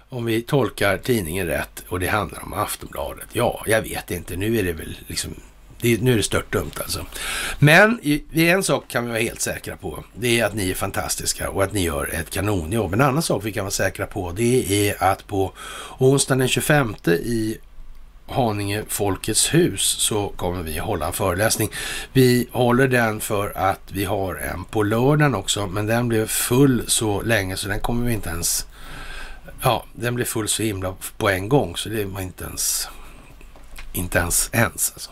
om 0.09 0.25
vi 0.25 0.41
tolkar 0.41 0.97
tidningen 0.97 1.47
rätt 1.47 1.83
och 1.87 1.99
det 1.99 2.07
handlar 2.07 2.43
om 2.43 2.53
Aftonbladet. 2.53 3.27
Ja, 3.33 3.63
jag 3.67 3.81
vet 3.81 4.11
inte. 4.11 4.35
Nu 4.35 4.57
är 4.57 4.63
det 4.63 4.73
väl 4.73 4.97
liksom 5.07 5.35
det, 5.81 6.01
nu 6.01 6.13
är 6.13 6.17
det 6.17 6.23
stört 6.23 6.51
dumt 6.51 6.71
alltså. 6.77 7.05
Men 7.59 7.99
en 8.33 8.63
sak 8.63 8.87
kan 8.87 9.05
vi 9.05 9.11
vara 9.11 9.21
helt 9.21 9.41
säkra 9.41 9.77
på. 9.77 10.03
Det 10.15 10.39
är 10.39 10.45
att 10.45 10.55
ni 10.55 10.71
är 10.71 10.75
fantastiska 10.75 11.49
och 11.49 11.63
att 11.63 11.73
ni 11.73 11.83
gör 11.83 12.09
ett 12.13 12.29
kanonjobb. 12.29 12.93
En 12.93 13.01
annan 13.01 13.23
sak 13.23 13.45
vi 13.45 13.51
kan 13.51 13.63
vara 13.63 13.71
säkra 13.71 14.05
på 14.05 14.31
det 14.31 14.89
är 14.89 15.03
att 15.03 15.27
på 15.27 15.53
onsdagen 15.97 16.39
den 16.39 16.47
25 16.47 16.95
i 17.07 17.57
Haninge 18.27 18.83
Folkets 18.87 19.53
hus 19.53 19.81
så 19.81 20.27
kommer 20.29 20.63
vi 20.63 20.77
hålla 20.77 21.07
en 21.07 21.13
föreläsning. 21.13 21.69
Vi 22.13 22.47
håller 22.51 22.87
den 22.87 23.19
för 23.19 23.57
att 23.57 23.91
vi 23.91 24.05
har 24.05 24.35
en 24.35 24.63
på 24.63 24.83
lördagen 24.83 25.35
också, 25.35 25.67
men 25.67 25.87
den 25.87 26.07
blev 26.07 26.27
full 26.27 26.83
så 26.87 27.21
länge 27.21 27.57
så 27.57 27.67
den 27.67 27.79
kommer 27.79 28.07
vi 28.07 28.13
inte 28.13 28.29
ens 28.29 28.67
Ja, 29.61 29.85
den 29.93 30.15
blev 30.15 30.25
full 30.25 30.47
så 30.47 30.63
himla 30.63 30.95
på 31.17 31.29
en 31.29 31.49
gång 31.49 31.75
så 31.75 31.89
det 31.89 32.05
var 32.05 32.21
inte 32.21 32.43
ens, 32.43 32.87
inte 33.93 34.19
ens 34.19 34.49
ens 34.53 34.91
alltså. 34.93 35.11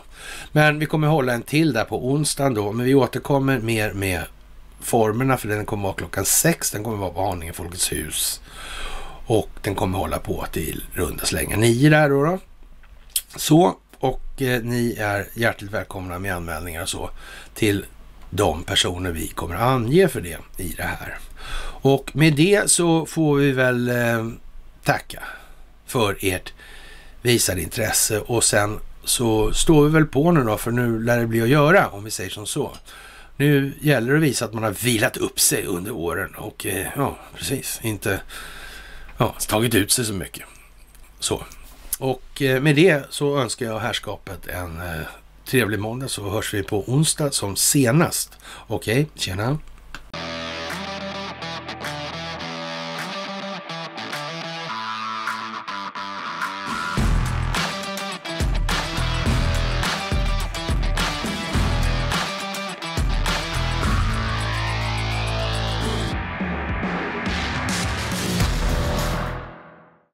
Men 0.52 0.78
vi 0.78 0.86
kommer 0.86 1.08
hålla 1.08 1.32
en 1.32 1.42
till 1.42 1.72
där 1.72 1.84
på 1.84 2.08
onsdagen 2.12 2.54
då, 2.54 2.72
men 2.72 2.86
vi 2.86 2.94
återkommer 2.94 3.58
mer 3.58 3.92
med 3.92 4.22
formerna 4.80 5.36
för 5.36 5.48
den 5.48 5.66
kommer 5.66 5.82
vara 5.82 5.94
klockan 5.94 6.24
sex. 6.24 6.70
Den 6.70 6.84
kommer 6.84 6.96
vara 6.96 7.10
på 7.10 7.26
Haninge 7.26 7.52
Folkets 7.52 7.92
hus 7.92 8.40
och 9.26 9.48
den 9.62 9.74
kommer 9.74 9.98
hålla 9.98 10.18
på 10.18 10.46
till 10.52 10.84
runda 10.92 11.24
slänga 11.24 11.56
nio 11.56 11.90
där 11.90 12.08
då. 12.08 12.24
då. 12.24 12.38
Så, 13.36 13.76
och 13.98 14.42
eh, 14.42 14.62
ni 14.62 14.96
är 14.98 15.28
hjärtligt 15.34 15.70
välkomna 15.70 16.18
med 16.18 16.36
anmälningar 16.36 16.82
och 16.82 16.88
så 16.88 17.10
till 17.54 17.84
de 18.30 18.62
personer 18.62 19.10
vi 19.12 19.28
kommer 19.28 19.54
att 19.54 19.62
ange 19.62 20.08
för 20.08 20.20
det 20.20 20.38
i 20.56 20.74
det 20.76 20.82
här. 20.82 21.18
Och 21.82 22.16
med 22.16 22.34
det 22.34 22.70
så 22.70 23.06
får 23.06 23.36
vi 23.36 23.52
väl 23.52 23.88
eh, 23.88 24.28
tacka 24.84 25.22
för 25.86 26.16
ert 26.20 26.52
visade 27.22 27.62
intresse 27.62 28.20
och 28.20 28.44
sen 28.44 28.78
så 29.04 29.52
står 29.52 29.84
vi 29.84 29.90
väl 29.90 30.06
på 30.06 30.32
nu 30.32 30.44
då, 30.44 30.58
för 30.58 30.70
nu 30.70 31.02
lär 31.02 31.18
det 31.18 31.26
bli 31.26 31.42
att 31.42 31.48
göra 31.48 31.88
om 31.88 32.04
vi 32.04 32.10
säger 32.10 32.30
som 32.30 32.46
så. 32.46 32.76
Nu 33.36 33.72
gäller 33.80 34.12
det 34.12 34.16
att 34.16 34.22
visa 34.22 34.44
att 34.44 34.52
man 34.52 34.62
har 34.62 34.70
vilat 34.70 35.16
upp 35.16 35.40
sig 35.40 35.64
under 35.64 35.90
åren 35.90 36.34
och 36.34 36.66
eh, 36.66 36.86
ja, 36.96 37.18
precis, 37.36 37.80
inte 37.82 38.20
ja, 39.18 39.34
tagit 39.48 39.74
ut 39.74 39.92
sig 39.92 40.04
så 40.04 40.12
mycket. 40.12 40.44
Så. 41.18 41.44
Och 42.02 42.42
eh, 42.42 42.60
med 42.60 42.76
det 42.76 43.06
så 43.10 43.38
önskar 43.38 43.66
jag 43.66 43.78
herrskapet 43.78 44.46
en 44.46 44.80
eh, 44.80 45.06
trevlig 45.44 45.78
måndag 45.78 46.08
så 46.08 46.30
hörs 46.30 46.54
vi 46.54 46.62
på 46.62 46.84
onsdag 46.86 47.30
som 47.30 47.56
senast. 47.56 48.38
Okej, 48.66 49.02
okay, 49.02 49.06
tjena! 49.14 49.58